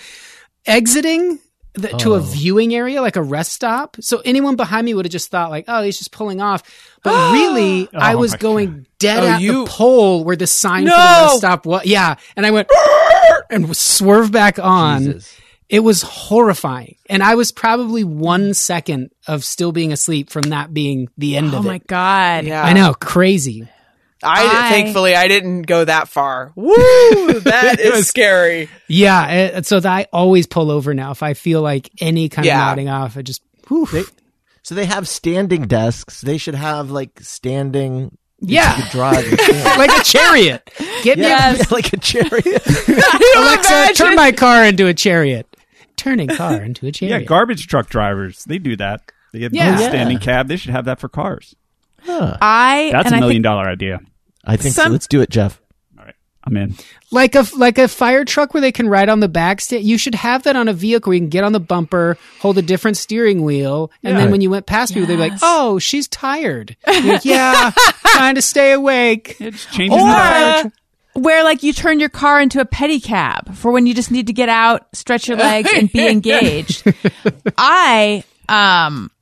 exiting 0.65 1.37
the, 1.75 1.89
to 1.89 2.13
a 2.13 2.17
oh. 2.17 2.19
viewing 2.19 2.73
area, 2.73 3.01
like 3.01 3.15
a 3.15 3.21
rest 3.21 3.53
stop. 3.53 3.97
So 3.99 4.21
anyone 4.25 4.55
behind 4.55 4.85
me 4.85 4.93
would 4.93 5.05
have 5.05 5.11
just 5.11 5.29
thought 5.29 5.49
like, 5.49 5.65
oh, 5.67 5.83
he's 5.83 5.97
just 5.97 6.11
pulling 6.11 6.41
off. 6.41 6.63
But 7.03 7.31
really, 7.33 7.87
oh 7.93 7.99
I 7.99 8.13
Oh 8.13 8.17
was 8.17 8.31
my 8.31 8.37
going 8.37 8.87
dead 8.99 9.23
Oh, 9.23 9.27
at 9.27 9.41
you- 9.41 9.65
the 9.65 9.71
pole 9.71 10.23
where 10.23 10.35
the 10.35 10.47
sign 10.47 10.85
for 10.85 10.91
the 10.91 10.95
rest 10.97 11.37
stop 11.37 11.65
was. 11.65 11.85
Yeah. 11.85 12.15
And 12.35 12.45
I 12.45 12.51
went 12.51 12.69
and 13.49 13.75
swerved 13.75 14.31
back 14.31 14.59
on. 14.59 15.03
Jesus. 15.05 15.37
It 15.67 15.79
was 15.79 16.03
horrifying. 16.03 16.95
And 17.09 17.23
I 17.23 17.35
was 17.35 17.51
probably 17.51 18.03
one 18.03 18.53
second 18.53 19.09
of 19.27 19.43
still 19.43 19.71
being 19.71 19.91
asleep 19.91 20.29
from 20.29 20.43
that 20.43 20.73
being 20.73 21.09
the 21.17 21.35
end 21.37 21.53
oh 21.53 21.57
of 21.57 21.65
it. 21.65 21.67
Oh 21.67 21.71
my 21.71 21.77
god. 21.79 22.45
yeah 22.45 22.63
I 22.63 22.73
know. 22.73 22.93
Crazy. 22.93 23.67
I, 24.25 24.65
I- 24.67 24.69
thankfully 24.69 25.15
i 25.15 25.27
didn't 25.27 25.63
go 25.63 25.85
that 25.85 26.07
far 26.07 26.51
woo 26.55 26.73
that 27.41 27.79
is 27.79 27.91
was- 27.91 28.07
scary 28.07 28.69
Yeah. 28.87 29.21
And 29.55 29.65
so 29.65 29.79
that 29.79 29.89
I 29.91 30.07
always 30.13 30.45
pull 30.47 30.69
over 30.71 30.93
now. 30.93 31.11
If 31.11 31.23
I 31.23 31.33
feel 31.33 31.61
like 31.61 31.89
any 31.99 32.29
kind 32.29 32.45
Yeah. 32.45 32.61
of 32.61 32.67
nodding 32.67 32.87
off, 32.89 33.17
I 33.17 33.21
just, 33.23 33.41
whew. 33.67 33.87
So 34.61 34.75
they 34.75 34.85
have 34.85 35.07
standing 35.07 35.63
desks. 35.67 36.21
They 36.21 36.37
should 36.37 36.53
have 36.55 36.91
like 36.91 37.19
standing. 37.21 38.15
Yeah. 38.41 38.75
You 38.77 38.83
could 38.83 38.91
drive. 38.91 39.31
like 39.77 39.89
a 39.99 40.03
chariot. 40.03 40.69
Get 41.03 41.17
me 41.17 41.25
yeah, 41.25 41.55
like 41.71 41.93
a 41.93 41.97
chariot. 41.97 42.63
Alexa, 43.35 43.93
turn 43.95 44.15
my 44.15 44.31
car 44.31 44.65
into 44.65 44.87
a 44.87 44.93
chariot. 44.93 45.47
Turning 45.97 46.27
car 46.27 46.61
into 46.61 46.85
a 46.87 46.91
chariot. 46.91 47.21
yeah, 47.21 47.25
garbage 47.25 47.67
truck 47.67 47.89
drivers 47.89 48.43
they 48.45 48.59
do 48.59 48.75
that. 48.77 49.01
They 49.33 49.39
get 49.39 49.53
Yeah. 49.53 49.77
a 49.77 49.81
Yeah. 49.81 49.89
standing 49.89 50.19
cab. 50.19 50.47
They 50.47 50.57
should 50.57 50.71
have 50.71 50.85
that 50.85 50.99
for 50.99 51.09
cars. 51.09 51.55
Huh. 52.03 52.37
I 52.41 52.89
That's 52.91 53.07
and 53.07 53.15
a 53.15 53.17
I 53.17 53.19
million 53.21 53.37
think- 53.37 53.43
dollar 53.45 53.67
idea. 53.67 53.99
I 54.45 54.57
think 54.57 54.75
so. 54.75 54.87
Let's 54.89 55.07
do 55.07 55.21
it, 55.21 55.29
Jeff. 55.29 55.59
All 55.97 56.05
right, 56.05 56.15
I'm 56.43 56.55
in. 56.57 56.75
like 57.11 57.35
a 57.35 57.45
like 57.57 57.77
a 57.77 57.87
fire 57.87 58.23
truck 58.25 58.53
where 58.53 58.61
they 58.61 58.71
can 58.71 58.87
ride 58.87 59.09
on 59.09 59.19
the 59.19 59.27
back 59.27 59.59
sta 59.61 59.77
You 59.79 59.97
should 59.97 60.15
have 60.15 60.43
that 60.43 60.55
on 60.55 60.67
a 60.67 60.73
vehicle 60.73 61.09
where 61.11 61.15
you 61.15 61.21
can 61.21 61.29
get 61.29 61.43
on 61.43 61.51
the 61.53 61.59
bumper, 61.59 62.17
hold 62.39 62.57
a 62.57 62.61
different 62.61 62.97
steering 62.97 63.43
wheel, 63.43 63.91
and 64.03 64.13
Yeah. 64.15 64.21
then 64.23 64.31
when 64.31 64.41
you 64.41 64.49
went 64.49 64.65
past 64.65 64.93
people, 64.93 65.07
they'd 65.07 65.15
be 65.15 65.29
like, 65.29 65.39
"Oh, 65.41 65.79
she's 65.79 66.07
tired." 66.07 66.75
Like, 66.87 67.25
yeah, 67.25 67.71
trying 68.07 68.35
to 68.35 68.41
stay 68.41 68.71
awake. 68.73 69.37
It's 69.39 69.65
changing 69.67 69.97
the 69.97 70.03
fire 70.03 70.57
or 70.57 70.61
truck. 70.61 70.73
where 71.13 71.43
like 71.43 71.63
you 71.63 71.73
turn 71.73 71.99
your 71.99 72.09
car 72.09 72.39
into 72.41 72.59
a 72.59 72.65
pedicab 72.65 73.55
for 73.55 73.71
when 73.71 73.85
you 73.87 73.93
just 73.95 74.11
need 74.11 74.27
to 74.27 74.33
get 74.33 74.49
out, 74.49 74.87
stretch 74.93 75.27
your 75.27 75.37
legs, 75.37 75.69
and 75.73 75.91
be 75.91 76.07
engaged. 76.07 76.83
I 77.57 78.23
um 78.49 79.09
a- 79.09 79.14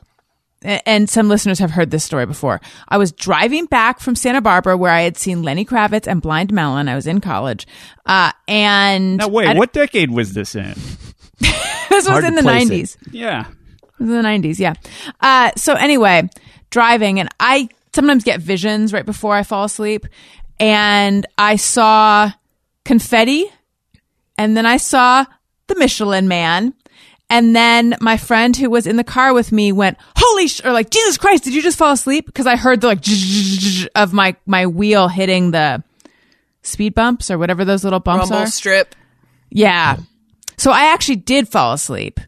and 0.64 1.10
some 1.10 1.30
listeners 1.30 1.60
have 1.60 1.72
heard 1.72 1.92
this 1.92 2.04
story 2.04 2.26
before. 2.26 2.62
I 2.88 2.98
was 2.98 3.12
driving 3.12 3.66
back 3.66 4.00
from 4.00 4.16
Santa 4.16 4.42
Barbara 4.42 4.78
where 4.78 4.92
I 4.92 5.02
had 5.02 5.18
seen 5.18 5.44
Lenny 5.44 5.66
Kravitz 5.66 6.08
and 6.08 6.22
Blind 6.22 6.52
Melon. 6.54 6.88
I 6.88 6.96
was 6.96 7.08
in 7.08 7.22
college. 7.22 7.68
Uh, 8.06 8.32
and 8.48 9.18
Now 9.18 9.28
wait, 9.28 9.56
what 9.58 9.74
decade 9.74 10.12
was 10.12 10.34
this 10.34 10.56
in? 10.56 10.74
this 11.40 11.90
was 11.92 12.08
Hard 12.08 12.24
to 12.24 12.28
in 12.28 12.36
the 12.36 12.42
place 12.42 12.70
it. 12.70 12.74
90s. 12.74 12.98
Yeah. 13.12 13.48
It 13.48 14.00
was 14.00 14.10
in 14.10 14.16
the 14.22 14.22
90s, 14.50 14.60
yeah. 14.60 14.74
Uh, 15.22 15.52
so 15.56 15.74
anyway, 15.74 16.30
driving 16.70 17.20
and 17.20 17.30
I 17.40 17.70
sometimes 17.94 18.24
get 18.24 18.40
visions 18.42 18.92
right 18.94 19.06
before 19.06 19.36
I 19.36 19.44
fall 19.44 19.66
asleep 19.66 20.08
and 20.60 21.26
I 21.38 21.58
saw 21.58 22.32
confetti 22.86 23.46
and 24.38 24.58
then 24.58 24.66
I 24.66 24.78
saw 24.78 25.26
the 25.68 25.76
Michelin 25.76 26.28
man 26.28 26.74
and 27.34 27.56
then 27.56 27.96
my 28.00 28.18
friend 28.18 28.56
who 28.56 28.70
was 28.70 28.86
in 28.86 28.96
the 28.96 29.04
car 29.04 29.34
with 29.34 29.52
me 29.52 29.72
went, 29.72 29.98
holy 30.16 30.48
sh-, 30.48 30.64
or 30.64 30.72
like, 30.72 30.92
Jesus 30.92 31.18
Christ, 31.18 31.44
did 31.44 31.56
you 31.56 31.64
just 31.64 31.80
fall 31.80 31.92
asleep? 31.92 32.32
Cause 32.32 32.46
I 32.46 32.56
heard 32.56 32.80
the 32.80 32.88
like 32.88 33.04
of 33.96 34.14
my, 34.14 34.36
my 34.46 34.68
wheel 34.68 35.08
hitting 35.08 35.50
the 35.50 35.84
speed 36.62 36.94
bumps 36.94 37.32
or 37.32 37.40
whatever 37.40 37.66
those 37.66 37.84
little 37.84 38.00
bumps 38.00 38.30
Rumble 38.30 38.44
are. 38.44 38.46
strip. 38.46 38.94
Yeah. 39.50 39.98
So 40.58 40.70
I 40.70 40.94
actually 40.94 41.16
did 41.16 41.50
fall 41.50 41.74
asleep. 41.74 42.20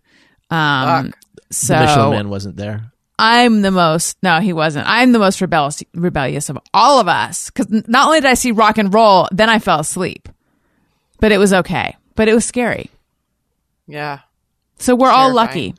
Um, 0.49 1.11
Fuck. 1.11 1.19
so 1.51 1.73
the 1.75 1.79
Michelin 1.85 2.09
Man 2.09 2.29
wasn't 2.29 2.57
there. 2.57 2.91
I'm 3.19 3.61
the 3.61 3.69
most, 3.69 4.17
no, 4.23 4.39
he 4.39 4.53
wasn't. 4.53 4.87
I'm 4.89 5.11
the 5.11 5.19
most 5.19 5.39
rebellious, 5.39 5.83
rebellious 5.93 6.49
of 6.49 6.57
all 6.73 6.99
of 6.99 7.07
us. 7.07 7.51
Cause 7.51 7.67
not 7.69 8.07
only 8.07 8.21
did 8.21 8.29
I 8.31 8.33
see 8.33 8.51
rock 8.51 8.79
and 8.79 8.91
roll, 8.91 9.27
then 9.31 9.51
I 9.51 9.59
fell 9.59 9.81
asleep, 9.81 10.29
but 11.19 11.31
it 11.31 11.37
was 11.37 11.53
okay, 11.53 11.95
but 12.15 12.27
it 12.27 12.33
was 12.33 12.43
scary. 12.43 12.89
Yeah. 13.87 14.21
So 14.77 14.95
we're 14.95 15.09
all 15.11 15.33
lucky. 15.33 15.75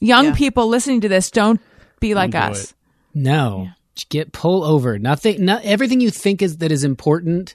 Young 0.00 0.26
Yeah. 0.26 0.34
people 0.34 0.68
listening 0.68 1.00
to 1.02 1.08
this, 1.08 1.30
don't 1.30 1.60
be 2.00 2.14
like 2.14 2.32
do 2.32 2.38
us. 2.38 2.64
it. 2.70 2.74
No, 3.14 3.68
Just 3.94 4.10
get 4.10 4.32
pull 4.32 4.62
over. 4.62 4.98
Nothing. 4.98 5.44
Not 5.46 5.64
everything 5.64 6.00
you 6.02 6.10
think 6.10 6.42
is 6.42 6.58
that 6.58 6.70
is 6.70 6.84
important 6.84 7.54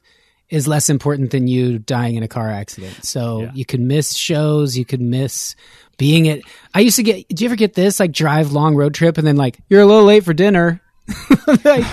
is 0.50 0.68
less 0.68 0.90
important 0.90 1.30
than 1.32 1.48
you 1.48 1.78
dying 1.80 2.16
in 2.16 2.24
a 2.24 2.28
car 2.28 2.50
accident. 2.50 3.06
So 3.06 3.44
Yeah. 3.44 3.52
you 3.54 3.64
could 3.64 3.80
miss 3.80 4.16
shows. 4.16 4.76
You 4.76 4.84
could 4.84 5.00
miss 5.02 5.56
being 5.98 6.28
at. 6.28 6.42
I 6.74 6.80
used 6.80 6.96
to 6.96 7.04
get. 7.04 7.28
Do 7.30 7.44
you 7.44 7.48
ever 7.48 7.56
get 7.56 7.74
this? 7.76 8.00
Like 8.00 8.12
drive 8.12 8.52
long 8.52 8.76
road 8.76 8.94
trip 8.96 9.18
and 9.20 9.26
then 9.28 9.36
like 9.38 9.60
you're 9.70 9.82
a 9.82 9.86
little 9.86 10.04
late 10.04 10.24
for 10.26 10.34
dinner. 10.34 10.82
Like, 11.64 11.86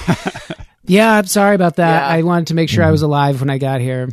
yeah, 0.86 1.12
I'm 1.12 1.26
sorry 1.26 1.54
about 1.54 1.76
that. 1.76 2.02
Yeah. 2.02 2.08
I 2.16 2.22
wanted 2.22 2.46
to 2.48 2.54
make 2.54 2.68
sure 2.70 2.82
I 2.82 2.86
mm-hmm. 2.86 2.92
was 2.92 3.02
alive 3.02 3.40
when 3.40 3.50
I 3.50 3.58
got 3.58 3.80
here. 3.80 4.08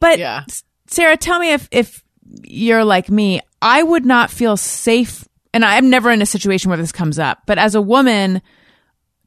But 0.00 0.18
Yeah. 0.18 0.44
Sara, 0.86 1.16
tell 1.16 1.38
me 1.38 1.52
if, 1.52 1.68
if 1.70 2.02
you're 2.42 2.84
like 2.84 3.10
me, 3.10 3.40
I 3.62 3.82
would 3.82 4.04
not 4.06 4.30
feel 4.30 4.56
safe. 4.56 5.26
And 5.54 5.64
I'm 5.64 5.90
never 5.90 6.10
in 6.10 6.22
a 6.22 6.26
situation 6.26 6.68
where 6.70 6.78
this 6.78 6.92
comes 6.92 7.18
up, 7.18 7.42
but 7.46 7.58
as 7.58 7.74
a 7.74 7.80
woman 7.82 8.42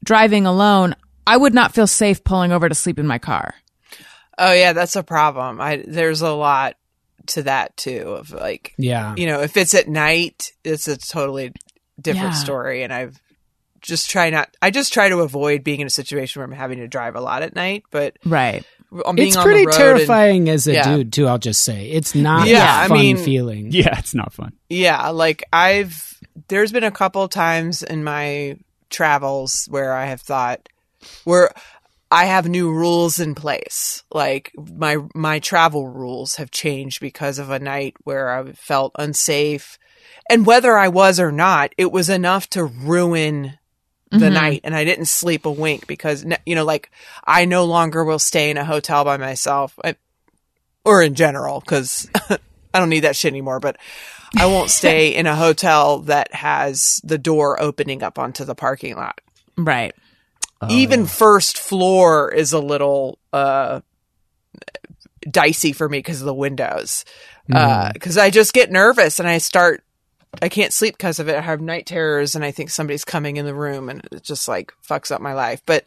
driving 0.04 0.46
alone, 0.46 0.94
I 1.26 1.36
would 1.36 1.54
not 1.54 1.74
feel 1.74 1.86
safe 1.86 2.24
pulling 2.24 2.52
over 2.52 2.68
to 2.68 2.74
sleep 2.74 2.98
in 2.98 3.06
my 3.06 3.18
car. 3.18 3.54
Oh 4.38 4.52
yeah, 4.52 4.72
that's 4.72 4.96
a 4.96 5.02
problem. 5.02 5.60
I 5.60 5.84
there's 5.86 6.22
a 6.22 6.30
lot 6.32 6.76
to 7.26 7.42
that 7.44 7.76
too 7.76 8.00
of 8.18 8.30
like 8.32 8.74
Yeah. 8.78 9.14
you 9.16 9.26
know, 9.26 9.40
if 9.42 9.56
it's 9.56 9.74
at 9.74 9.88
night, 9.88 10.50
it's 10.64 10.88
a 10.88 10.96
totally 10.96 11.52
different 12.00 12.32
Yeah. 12.34 12.38
story 12.40 12.82
and 12.82 12.92
I've 12.92 13.20
just 13.80 14.08
try 14.10 14.30
not 14.30 14.56
I 14.62 14.70
just 14.70 14.92
try 14.92 15.08
to 15.08 15.18
avoid 15.20 15.62
being 15.64 15.80
in 15.80 15.86
a 15.86 15.90
situation 15.90 16.40
where 16.40 16.46
I'm 16.46 16.52
having 16.56 16.78
to 16.78 16.88
drive 16.88 17.14
a 17.16 17.20
lot 17.20 17.42
at 17.42 17.54
night, 17.54 17.82
but 17.90 18.16
Right. 18.24 18.64
I'm 19.06 19.16
being 19.16 19.28
It's 19.28 19.36
on 19.36 19.44
pretty 19.44 19.62
the 19.64 19.70
road 19.70 19.76
terrifying 19.76 20.48
as 20.48 20.66
a 20.66 20.72
Yeah. 20.74 20.96
dude 20.96 21.12
too. 21.12 21.26
I'll 21.26 21.38
just 21.38 21.62
say 21.62 21.90
it's 21.90 22.14
not 22.14 22.46
Yeah, 22.48 22.82
a 22.82 22.84
I 22.84 22.88
fun 22.88 22.98
mean- 22.98 23.16
feeling. 23.16 23.68
Yeah, 23.72 23.98
it's 23.98 24.14
not 24.14 24.32
fun. 24.32 24.52
Yeah, 24.68 25.08
like 25.08 25.44
I've 25.52 26.18
there's 26.48 26.72
been 26.72 26.84
a 26.84 26.90
couple 26.90 27.26
times 27.28 27.82
in 27.82 28.04
my 28.04 28.56
travels 28.90 29.66
where 29.70 29.92
I 29.94 30.06
have 30.06 30.20
thought 30.20 30.68
where 31.24 31.50
I 32.10 32.26
have 32.26 32.46
new 32.46 32.70
rules 32.70 33.18
in 33.18 33.34
place. 33.34 34.02
Like 34.12 34.52
my 34.56 34.98
my 35.14 35.38
travel 35.38 35.88
rules 35.88 36.34
have 36.36 36.50
changed 36.50 37.00
because 37.00 37.38
of 37.38 37.50
a 37.50 37.58
night 37.58 37.94
where 38.04 38.28
I 38.30 38.52
felt 38.52 38.92
unsafe. 38.98 39.78
And 40.30 40.46
whether 40.46 40.76
I 40.76 40.88
was 40.88 41.18
or 41.18 41.32
not, 41.32 41.72
it 41.78 41.90
was 41.90 42.08
enough 42.08 42.48
to 42.50 42.64
ruin 42.64 43.58
the 44.12 44.26
mm-hmm. 44.26 44.34
night 44.34 44.60
and 44.64 44.74
I 44.74 44.84
didn't 44.84 45.06
sleep 45.06 45.46
a 45.46 45.50
wink 45.50 45.86
because 45.86 46.24
you 46.44 46.54
know 46.54 46.64
like 46.64 46.90
I 47.24 47.46
no 47.46 47.64
longer 47.64 48.04
will 48.04 48.18
stay 48.18 48.50
in 48.50 48.58
a 48.58 48.64
hotel 48.64 49.04
by 49.04 49.16
myself 49.16 49.78
I, 49.82 49.96
or 50.84 51.02
in 51.02 51.14
general 51.14 51.60
cuz 51.62 52.08
I 52.74 52.78
don't 52.78 52.90
need 52.90 53.00
that 53.00 53.16
shit 53.16 53.32
anymore, 53.32 53.60
but 53.60 53.76
I 54.36 54.46
won't 54.46 54.70
stay 54.80 55.14
in 55.14 55.26
a 55.26 55.36
hotel 55.36 56.00
that 56.00 56.34
has 56.34 57.00
the 57.04 57.18
door 57.18 57.60
opening 57.60 58.02
up 58.02 58.18
onto 58.18 58.44
the 58.44 58.54
parking 58.54 58.96
lot. 58.96 59.20
Right. 59.56 59.94
Oh, 60.60 60.68
Even 60.70 61.06
first 61.06 61.58
floor 61.58 62.32
is 62.32 62.52
a 62.52 62.58
little 62.58 63.18
uh 63.32 63.80
dicey 65.28 65.72
for 65.72 65.88
me 65.88 65.98
because 65.98 66.20
of 66.20 66.26
the 66.26 66.34
windows. 66.34 67.04
Mm-hmm. 67.50 67.56
Uh, 67.56 67.92
because 67.92 68.18
I 68.18 68.30
just 68.30 68.52
get 68.52 68.70
nervous 68.70 69.18
and 69.18 69.28
I 69.28 69.38
start, 69.38 69.82
I 70.40 70.48
can't 70.48 70.72
sleep 70.72 70.96
because 70.96 71.18
of 71.18 71.28
it. 71.28 71.36
I 71.36 71.40
have 71.42 71.60
night 71.60 71.86
terrors 71.86 72.34
and 72.34 72.44
I 72.44 72.50
think 72.50 72.70
somebody's 72.70 73.04
coming 73.04 73.36
in 73.36 73.44
the 73.44 73.54
room 73.54 73.88
and 73.88 74.06
it 74.10 74.22
just 74.22 74.48
like 74.48 74.72
fucks 74.86 75.10
up 75.10 75.20
my 75.20 75.34
life. 75.34 75.62
But 75.66 75.84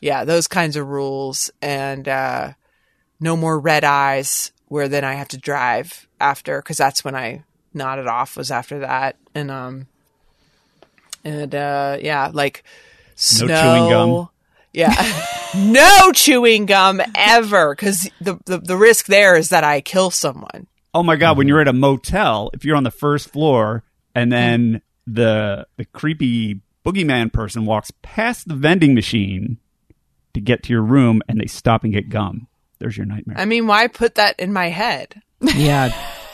yeah, 0.00 0.24
those 0.24 0.48
kinds 0.48 0.76
of 0.76 0.88
rules 0.88 1.50
and 1.60 2.08
uh, 2.08 2.52
no 3.20 3.36
more 3.36 3.58
red 3.58 3.84
eyes 3.84 4.52
where 4.68 4.88
then 4.88 5.04
I 5.04 5.14
have 5.14 5.28
to 5.28 5.38
drive 5.38 6.08
after 6.20 6.60
because 6.60 6.78
that's 6.78 7.04
when 7.04 7.14
I 7.14 7.44
nodded 7.74 8.06
off 8.06 8.36
was 8.36 8.50
after 8.50 8.80
that. 8.80 9.16
And, 9.34 9.50
um, 9.50 9.86
and 11.22 11.54
uh, 11.54 11.98
yeah, 12.00 12.30
like 12.32 12.64
No 13.42 13.46
chewing 13.62 13.90
gum. 13.90 14.28
Yeah. 14.72 15.26
no 15.56 16.12
chewing 16.12 16.66
gum 16.66 17.00
ever 17.14 17.74
because 17.74 18.10
the, 18.20 18.38
the, 18.46 18.58
the 18.58 18.76
risk 18.76 19.06
there 19.06 19.36
is 19.36 19.50
that 19.50 19.64
I 19.64 19.80
kill 19.80 20.10
someone. 20.10 20.66
Oh 20.96 21.02
my 21.02 21.16
god, 21.16 21.36
when 21.36 21.46
you're 21.46 21.60
at 21.60 21.68
a 21.68 21.72
motel, 21.74 22.50
if 22.54 22.64
you're 22.64 22.74
on 22.76 22.84
the 22.84 22.90
first 22.90 23.28
floor 23.28 23.84
and 24.14 24.32
then 24.32 24.80
the 25.06 25.66
the 25.76 25.84
creepy 25.84 26.60
boogeyman 26.86 27.30
person 27.32 27.66
walks 27.66 27.92
past 28.02 28.48
the 28.48 28.54
vending 28.54 28.94
machine 28.94 29.58
to 30.32 30.40
get 30.40 30.62
to 30.62 30.72
your 30.72 30.82
room 30.82 31.20
and 31.28 31.38
they 31.38 31.46
stop 31.46 31.84
and 31.84 31.92
get 31.92 32.08
gum. 32.08 32.48
There's 32.78 32.96
your 32.96 33.04
nightmare. 33.06 33.36
I 33.38 33.44
mean, 33.44 33.66
why 33.66 33.88
put 33.88 34.14
that 34.14 34.38
in 34.40 34.52
my 34.54 34.68
head? 34.68 35.20
Yeah, 35.40 35.92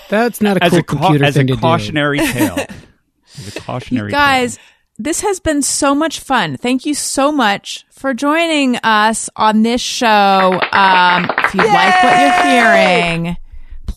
that's 0.08 0.40
not 0.40 0.58
a 0.58 0.64
as 0.64 0.70
cool 0.70 0.78
a, 0.78 0.82
ca- 0.84 0.96
computer 0.96 1.24
as 1.24 1.36
a 1.36 1.44
to 1.44 1.56
cautionary 1.56 2.18
tale. 2.32 2.58
As 3.38 3.56
a 3.56 3.60
cautionary 3.60 4.10
Guys, 4.12 4.56
tale. 4.56 4.64
this 4.98 5.22
has 5.22 5.40
been 5.40 5.62
so 5.62 5.94
much 5.94 6.20
fun. 6.20 6.56
Thank 6.56 6.86
you 6.86 6.94
so 6.94 7.32
much 7.32 7.84
for 7.90 8.14
joining 8.14 8.76
us 8.76 9.28
on 9.34 9.62
this 9.62 9.80
show. 9.80 10.06
Um, 10.72 11.30
if 11.38 11.54
you 11.54 11.64
like 11.66 12.02
what 12.02 12.20
you're 12.20 12.42
hearing, 12.52 13.36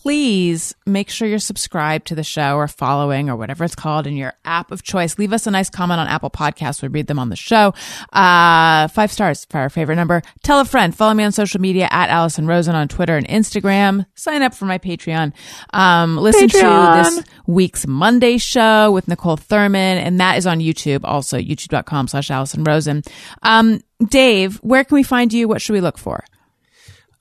please 0.06 0.72
make 0.86 1.10
sure 1.10 1.26
you're 1.26 1.36
subscribed 1.40 2.06
to 2.06 2.14
the 2.14 2.22
show 2.22 2.54
or 2.54 2.68
following 2.68 3.28
or 3.28 3.34
whatever 3.34 3.64
it's 3.64 3.74
called 3.74 4.06
in 4.06 4.14
your 4.14 4.32
app 4.44 4.70
of 4.70 4.84
choice. 4.84 5.18
Leave 5.18 5.32
us 5.32 5.48
a 5.48 5.50
nice 5.50 5.68
comment 5.68 5.98
on 5.98 6.06
Apple 6.06 6.30
Podcasts. 6.30 6.80
We 6.80 6.86
read 6.86 7.08
them 7.08 7.18
on 7.18 7.28
the 7.28 7.34
show. 7.34 7.74
Uh, 8.12 8.86
five 8.86 9.10
stars 9.10 9.44
for 9.50 9.58
our 9.58 9.68
favorite 9.68 9.96
number. 9.96 10.22
Tell 10.44 10.60
a 10.60 10.64
friend. 10.64 10.96
Follow 10.96 11.12
me 11.12 11.24
on 11.24 11.32
social 11.32 11.60
media 11.60 11.88
at 11.90 12.08
Alison 12.08 12.46
Rosen 12.46 12.76
on 12.76 12.86
Twitter 12.86 13.16
and 13.16 13.26
Instagram. 13.26 14.06
Sign 14.14 14.42
up 14.42 14.54
for 14.54 14.66
my 14.66 14.78
Patreon. 14.78 15.32
Um, 15.70 16.16
listen 16.16 16.50
to 16.50 16.56
this 17.02 17.24
week's 17.48 17.84
Monday 17.88 18.38
show 18.38 18.92
with 18.92 19.08
Nicole 19.08 19.36
Thurman, 19.36 19.98
and 19.98 20.20
that 20.20 20.38
is 20.38 20.46
on 20.46 20.60
YouTube 20.60 21.00
also, 21.02 21.36
youtube.com 21.36 22.06
slash 22.06 22.30
Alison 22.30 22.62
Rosen. 22.62 23.02
Um, 23.42 23.80
Dave, 24.08 24.58
where 24.58 24.84
can 24.84 24.94
we 24.94 25.02
find 25.02 25.32
you? 25.32 25.48
What 25.48 25.60
should 25.60 25.72
we 25.72 25.80
look 25.80 25.98
for? 25.98 26.22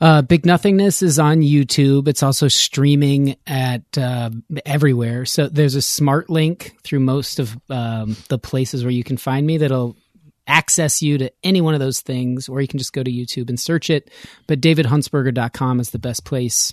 Uh, 0.05 0.21
Big 0.21 0.45
Nothingness 0.45 1.01
is 1.01 1.17
on 1.17 1.39
YouTube. 1.39 2.07
It's 2.07 2.21
also 2.21 2.47
streaming 2.47 3.37
at 3.47 3.97
uh, 3.97 4.29
everywhere. 4.63 5.25
So 5.25 5.47
there's 5.47 5.73
a 5.73 5.81
smart 5.81 6.29
link 6.29 6.75
through 6.83 6.99
most 6.99 7.39
of 7.39 7.57
um, 7.71 8.15
the 8.29 8.37
places 8.37 8.83
where 8.83 8.91
you 8.91 9.03
can 9.03 9.17
find 9.17 9.47
me 9.47 9.57
that'll 9.57 9.97
access 10.45 11.01
you 11.01 11.17
to 11.17 11.31
any 11.43 11.59
one 11.59 11.73
of 11.73 11.79
those 11.79 12.01
things, 12.01 12.47
or 12.47 12.61
you 12.61 12.67
can 12.67 12.77
just 12.77 12.93
go 12.93 13.01
to 13.01 13.09
YouTube 13.11 13.49
and 13.49 13.59
search 13.59 13.89
it. 13.89 14.11
But 14.45 14.61
davidhuntsberger.com 14.61 15.79
is 15.79 15.89
the 15.89 15.97
best 15.97 16.23
place 16.23 16.71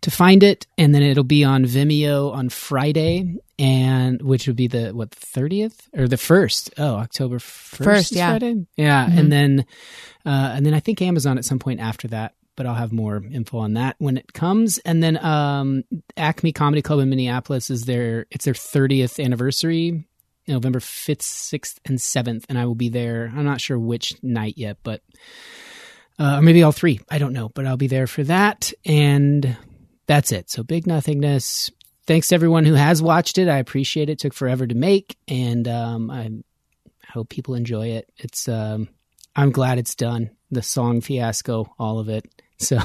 to 0.00 0.10
find 0.10 0.42
it. 0.42 0.66
And 0.76 0.92
then 0.92 1.04
it'll 1.04 1.22
be 1.22 1.44
on 1.44 1.66
Vimeo 1.66 2.32
on 2.32 2.48
Friday, 2.48 3.36
and 3.60 4.20
which 4.20 4.48
would 4.48 4.56
be 4.56 4.66
the 4.66 4.90
what 4.90 5.12
thirtieth 5.12 5.88
or 5.96 6.08
the 6.08 6.16
first? 6.16 6.74
Oh, 6.78 6.96
October 6.96 7.38
first. 7.38 8.10
Yeah. 8.10 8.30
Friday. 8.30 8.66
Yeah, 8.76 9.08
and 9.08 9.30
then 9.30 9.66
uh, 10.24 10.50
and 10.56 10.66
then 10.66 10.74
I 10.74 10.80
think 10.80 11.00
Amazon 11.00 11.38
at 11.38 11.44
some 11.44 11.60
point 11.60 11.78
after 11.78 12.08
that. 12.08 12.34
But 12.56 12.66
I'll 12.66 12.74
have 12.74 12.92
more 12.92 13.22
info 13.30 13.58
on 13.58 13.74
that 13.74 13.96
when 13.98 14.16
it 14.16 14.32
comes. 14.32 14.78
And 14.78 15.02
then 15.02 15.22
um, 15.22 15.84
Acme 16.16 16.52
Comedy 16.52 16.80
Club 16.80 17.00
in 17.00 17.10
Minneapolis 17.10 17.68
is 17.68 17.84
their 17.84 18.26
it's 18.30 18.46
their 18.46 18.54
thirtieth 18.54 19.20
anniversary, 19.20 20.06
November 20.48 20.80
fifth, 20.80 21.22
sixth, 21.22 21.78
and 21.84 22.00
seventh, 22.00 22.46
and 22.48 22.58
I 22.58 22.64
will 22.64 22.74
be 22.74 22.88
there. 22.88 23.30
I'm 23.36 23.44
not 23.44 23.60
sure 23.60 23.78
which 23.78 24.14
night 24.22 24.54
yet, 24.56 24.78
but 24.82 25.02
uh, 26.18 26.38
or 26.38 26.42
maybe 26.42 26.62
all 26.62 26.72
three. 26.72 27.00
I 27.10 27.18
don't 27.18 27.34
know, 27.34 27.50
but 27.50 27.66
I'll 27.66 27.76
be 27.76 27.88
there 27.88 28.06
for 28.06 28.24
that. 28.24 28.72
And 28.86 29.56
that's 30.06 30.32
it. 30.32 30.50
So 30.50 30.62
big 30.62 30.86
nothingness. 30.86 31.70
Thanks 32.06 32.28
to 32.28 32.36
everyone 32.36 32.64
who 32.64 32.74
has 32.74 33.02
watched 33.02 33.36
it. 33.36 33.48
I 33.48 33.58
appreciate 33.58 34.08
it. 34.08 34.12
it 34.12 34.18
Took 34.20 34.32
forever 34.32 34.66
to 34.66 34.74
make, 34.74 35.16
and 35.28 35.68
um, 35.68 36.10
I 36.10 36.30
I 37.06 37.12
hope 37.12 37.28
people 37.28 37.54
enjoy 37.54 37.88
it. 37.88 38.10
It's 38.16 38.48
um, 38.48 38.88
I'm 39.34 39.50
glad 39.50 39.78
it's 39.78 39.94
done. 39.94 40.30
The 40.50 40.62
song 40.62 41.00
fiasco, 41.00 41.74
all 41.78 41.98
of 41.98 42.08
it. 42.08 42.24
So, 42.58 42.78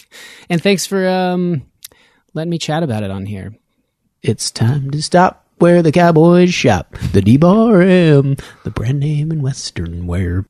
and 0.50 0.62
thanks 0.62 0.86
for 0.86 1.06
um, 1.08 1.62
letting 2.34 2.50
me 2.50 2.58
chat 2.58 2.82
about 2.82 3.02
it 3.02 3.10
on 3.10 3.26
here. 3.26 3.54
It's 4.22 4.50
time 4.50 4.90
to 4.90 5.02
stop 5.02 5.46
where 5.58 5.82
the 5.82 5.92
cowboys 5.92 6.52
shop. 6.54 6.96
The 7.12 7.20
D 7.22 7.36
Bar 7.36 7.82
M, 7.82 8.36
the 8.64 8.70
brand 8.70 9.00
name 9.00 9.30
in 9.30 9.42
Western 9.42 10.06
wear. 10.06 10.46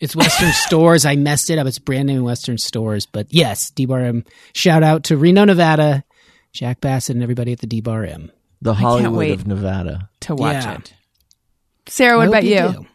It's 0.00 0.16
Western 0.16 0.52
Stores. 0.52 1.04
I 1.04 1.16
messed 1.16 1.50
it 1.50 1.58
up. 1.58 1.66
It's 1.66 1.78
brand 1.78 2.06
name 2.06 2.18
in 2.18 2.24
Western 2.24 2.56
Stores. 2.58 3.04
But 3.06 3.26
yes, 3.30 3.70
D 3.70 3.84
Bar 3.86 4.00
M. 4.00 4.24
Shout 4.54 4.82
out 4.82 5.04
to 5.04 5.16
Reno, 5.16 5.44
Nevada, 5.44 6.04
Jack 6.52 6.80
Bassett, 6.80 7.16
and 7.16 7.22
everybody 7.22 7.52
at 7.52 7.58
the 7.58 7.66
D 7.66 7.80
Bar 7.80 8.04
M. 8.04 8.30
The 8.62 8.74
Hollywood 8.74 9.30
of 9.30 9.46
Nevada. 9.46 10.08
to 10.20 10.34
watch 10.34 10.64
Yeah. 10.64 10.74
it. 10.76 10.94
Sara, 11.86 12.16
what 12.18 12.26
I 12.26 12.28
about 12.28 12.44
you? 12.44 12.80
do. 12.82 12.86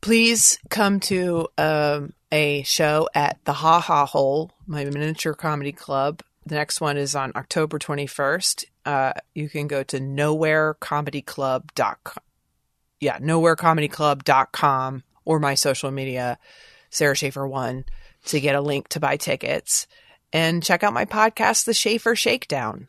Please 0.00 0.58
come 0.68 1.00
to 1.00 1.48
um, 1.58 2.12
a 2.34 2.62
show 2.64 3.08
at 3.14 3.38
the 3.44 3.52
Ha 3.54 3.80
Ha 3.80 4.04
Hole, 4.06 4.50
my 4.66 4.84
miniature 4.84 5.34
comedy 5.34 5.72
club. 5.72 6.20
The 6.44 6.56
next 6.56 6.80
one 6.80 6.96
is 6.98 7.14
on 7.14 7.32
October 7.36 7.78
21st. 7.78 8.64
Uh, 8.84 9.12
you 9.34 9.48
can 9.48 9.66
go 9.68 9.82
to 9.84 9.98
nowherecomedyclub.com. 9.98 12.22
Yeah, 13.00 13.18
nowherecomedyclub.com 13.18 15.02
or 15.24 15.38
my 15.40 15.54
social 15.54 15.90
media, 15.90 16.38
Sara 16.90 17.14
Schaefer 17.16 17.46
one, 17.46 17.84
to 18.26 18.40
get 18.40 18.54
a 18.56 18.60
link 18.60 18.88
to 18.88 19.00
buy 19.00 19.16
tickets. 19.16 19.86
And 20.32 20.62
check 20.62 20.82
out 20.82 20.92
my 20.92 21.04
podcast, 21.04 21.64
The 21.64 21.74
Schaefer 21.74 22.16
Shakedown. 22.16 22.88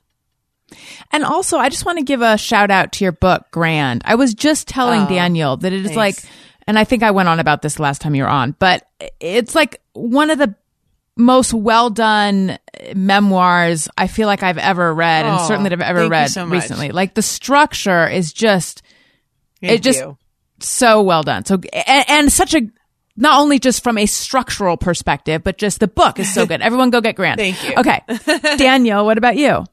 And 1.12 1.24
also, 1.24 1.58
I 1.60 1.70
just 1.70 1.86
want 1.86 2.00
to 2.00 2.04
give 2.04 2.22
a 2.24 2.38
shout 2.40 2.72
out 2.72 2.92
to 2.94 3.06
your 3.06 3.12
book, 3.12 3.46
Grand. 3.52 4.02
I 4.06 4.16
was 4.16 4.34
just 4.34 4.68
telling 4.68 5.04
Oh, 5.04 5.10
Daniel 5.10 5.56
that 5.58 5.72
it 5.72 5.86
is 5.86 5.92
thanks. 5.92 6.24
like, 6.26 6.32
and 6.68 6.78
I 6.80 6.84
think 6.84 7.04
I 7.04 7.12
went 7.12 7.30
on 7.30 7.40
about 7.40 7.62
this 7.62 7.80
last 7.80 8.02
time 8.02 8.16
you 8.16 8.24
were 8.24 8.30
on, 8.30 8.56
but 8.60 8.88
it's 9.20 9.56
like 9.56 9.82
one 9.94 10.30
of 10.30 10.38
the 10.38 10.56
most 11.18 11.54
well 11.54 11.90
done 11.90 12.58
memoirs 12.96 13.88
I 13.98 14.08
feel 14.08 14.28
like 14.28 14.44
I've 14.44 14.58
ever 14.58 14.94
read, 14.94 15.26
and 15.26 15.40
Oh, 15.40 15.48
certainly 15.48 15.70
that 15.70 15.82
I've 15.82 15.96
ever 15.96 16.10
read 16.10 16.30
so 16.30 16.46
recently. 16.46 16.90
Like 16.92 17.14
the 17.14 17.22
structure 17.22 18.08
is 18.08 18.34
just 18.34 18.82
Thank 19.62 19.74
It 19.74 19.84
just- 19.84 20.00
you. 20.00 20.18
so 20.60 21.02
well 21.02 21.24
done. 21.24 21.46
So 21.46 21.60
and, 21.72 22.06
and 22.10 22.32
such 22.34 22.54
a 22.54 22.62
not 23.16 23.40
only 23.40 23.60
just 23.60 23.82
from 23.82 23.98
a 23.98 24.06
structural 24.06 24.76
perspective, 24.76 25.42
but 25.44 25.58
just 25.58 25.80
the 25.80 25.88
book 25.88 26.20
is 26.20 26.34
so 26.34 26.46
good. 26.46 26.62
Everyone 26.62 26.90
go 26.90 27.00
get 27.00 27.16
Grand. 27.16 27.40
Thank 27.40 27.64
you. 27.64 27.74
Okay, 27.78 28.02
Daniel, 28.58 29.06
what 29.06 29.18
about 29.18 29.38
you? 29.38 29.64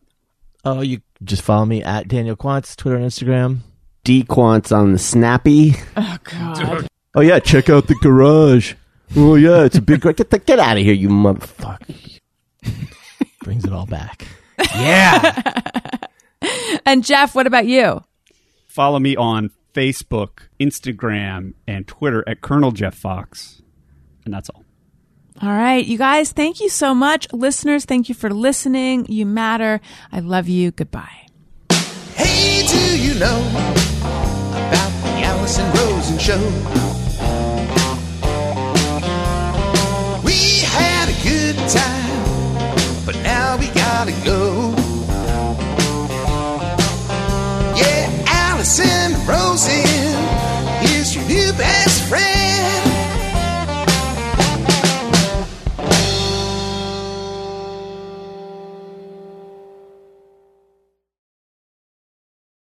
Oh, 0.65 0.81
you 0.81 1.01
just 1.25 1.43
follow 1.43 1.65
me 1.65 1.83
at 1.83 2.07
Daniel 2.07 2.37
Quantz, 2.37 2.77
Twitter 2.77 2.97
and 2.97 3.05
Instagram. 3.05 3.59
D 4.05 4.25
Quants 4.25 4.77
on 4.77 4.93
the 4.93 4.99
Snappy. 4.99 5.75
Oh 5.97 6.17
God. 6.25 6.89
Oh 7.15 7.21
yeah, 7.21 7.39
check 7.39 7.71
out 7.71 7.87
the 7.87 7.95
garage. 8.03 8.75
Oh 9.17 9.35
yeah, 9.35 9.65
it's 9.65 9.77
a 9.77 9.83
big 9.83 10.01
get 10.01 10.31
the, 10.31 10.39
get 10.39 10.59
out 10.59 10.77
of 10.77 10.83
here, 10.83 10.95
you 10.95 11.09
motherfucker. 11.09 12.19
Brings 13.43 13.65
it 13.65 13.73
all 13.73 13.87
back. 13.87 14.27
Yeah. 14.75 15.53
And 16.85 17.05
Jeff, 17.05 17.37
what 17.37 17.47
about 17.47 17.67
you? 17.67 18.03
Follow 18.67 18.99
me 18.99 19.15
on 19.17 19.51
Facebook, 19.75 20.49
Instagram, 20.59 21.55
and 21.69 21.87
Twitter 21.87 22.25
at 22.27 22.41
Colonel 22.41 22.73
Jeff 22.73 22.95
Fox. 22.95 23.63
And 24.25 24.35
that's 24.35 24.51
all. 24.51 24.65
All 25.41 25.49
right, 25.49 25.85
you 25.85 25.99
guys, 25.99 26.33
thank 26.33 26.61
you 26.61 26.69
so 26.69 26.95
much. 26.95 27.33
Listeners, 27.33 27.85
thank 27.85 28.09
you 28.09 28.15
for 28.15 28.31
listening. 28.31 29.07
You 29.09 29.27
matter. 29.27 29.81
I 30.11 30.21
love 30.21 30.49
you. 30.49 30.73
Goodbye. 30.73 31.27
Hey, 31.71 32.67
do 32.67 33.01
you 33.01 33.19
know 33.19 33.82
the 35.43 35.49
Alison 35.49 35.71
Rosen 35.73 36.19
show? 36.19 36.39
We 40.25 40.61
had 40.61 41.09
a 41.09 41.23
good 41.23 41.57
time, 41.69 43.05
but 43.05 43.17
now 43.23 43.57
we 43.57 43.67
gotta 43.69 44.13
go. 44.25 44.75
Yeah, 47.77 48.09
Alison 48.29 49.15
Rosen 49.27 49.92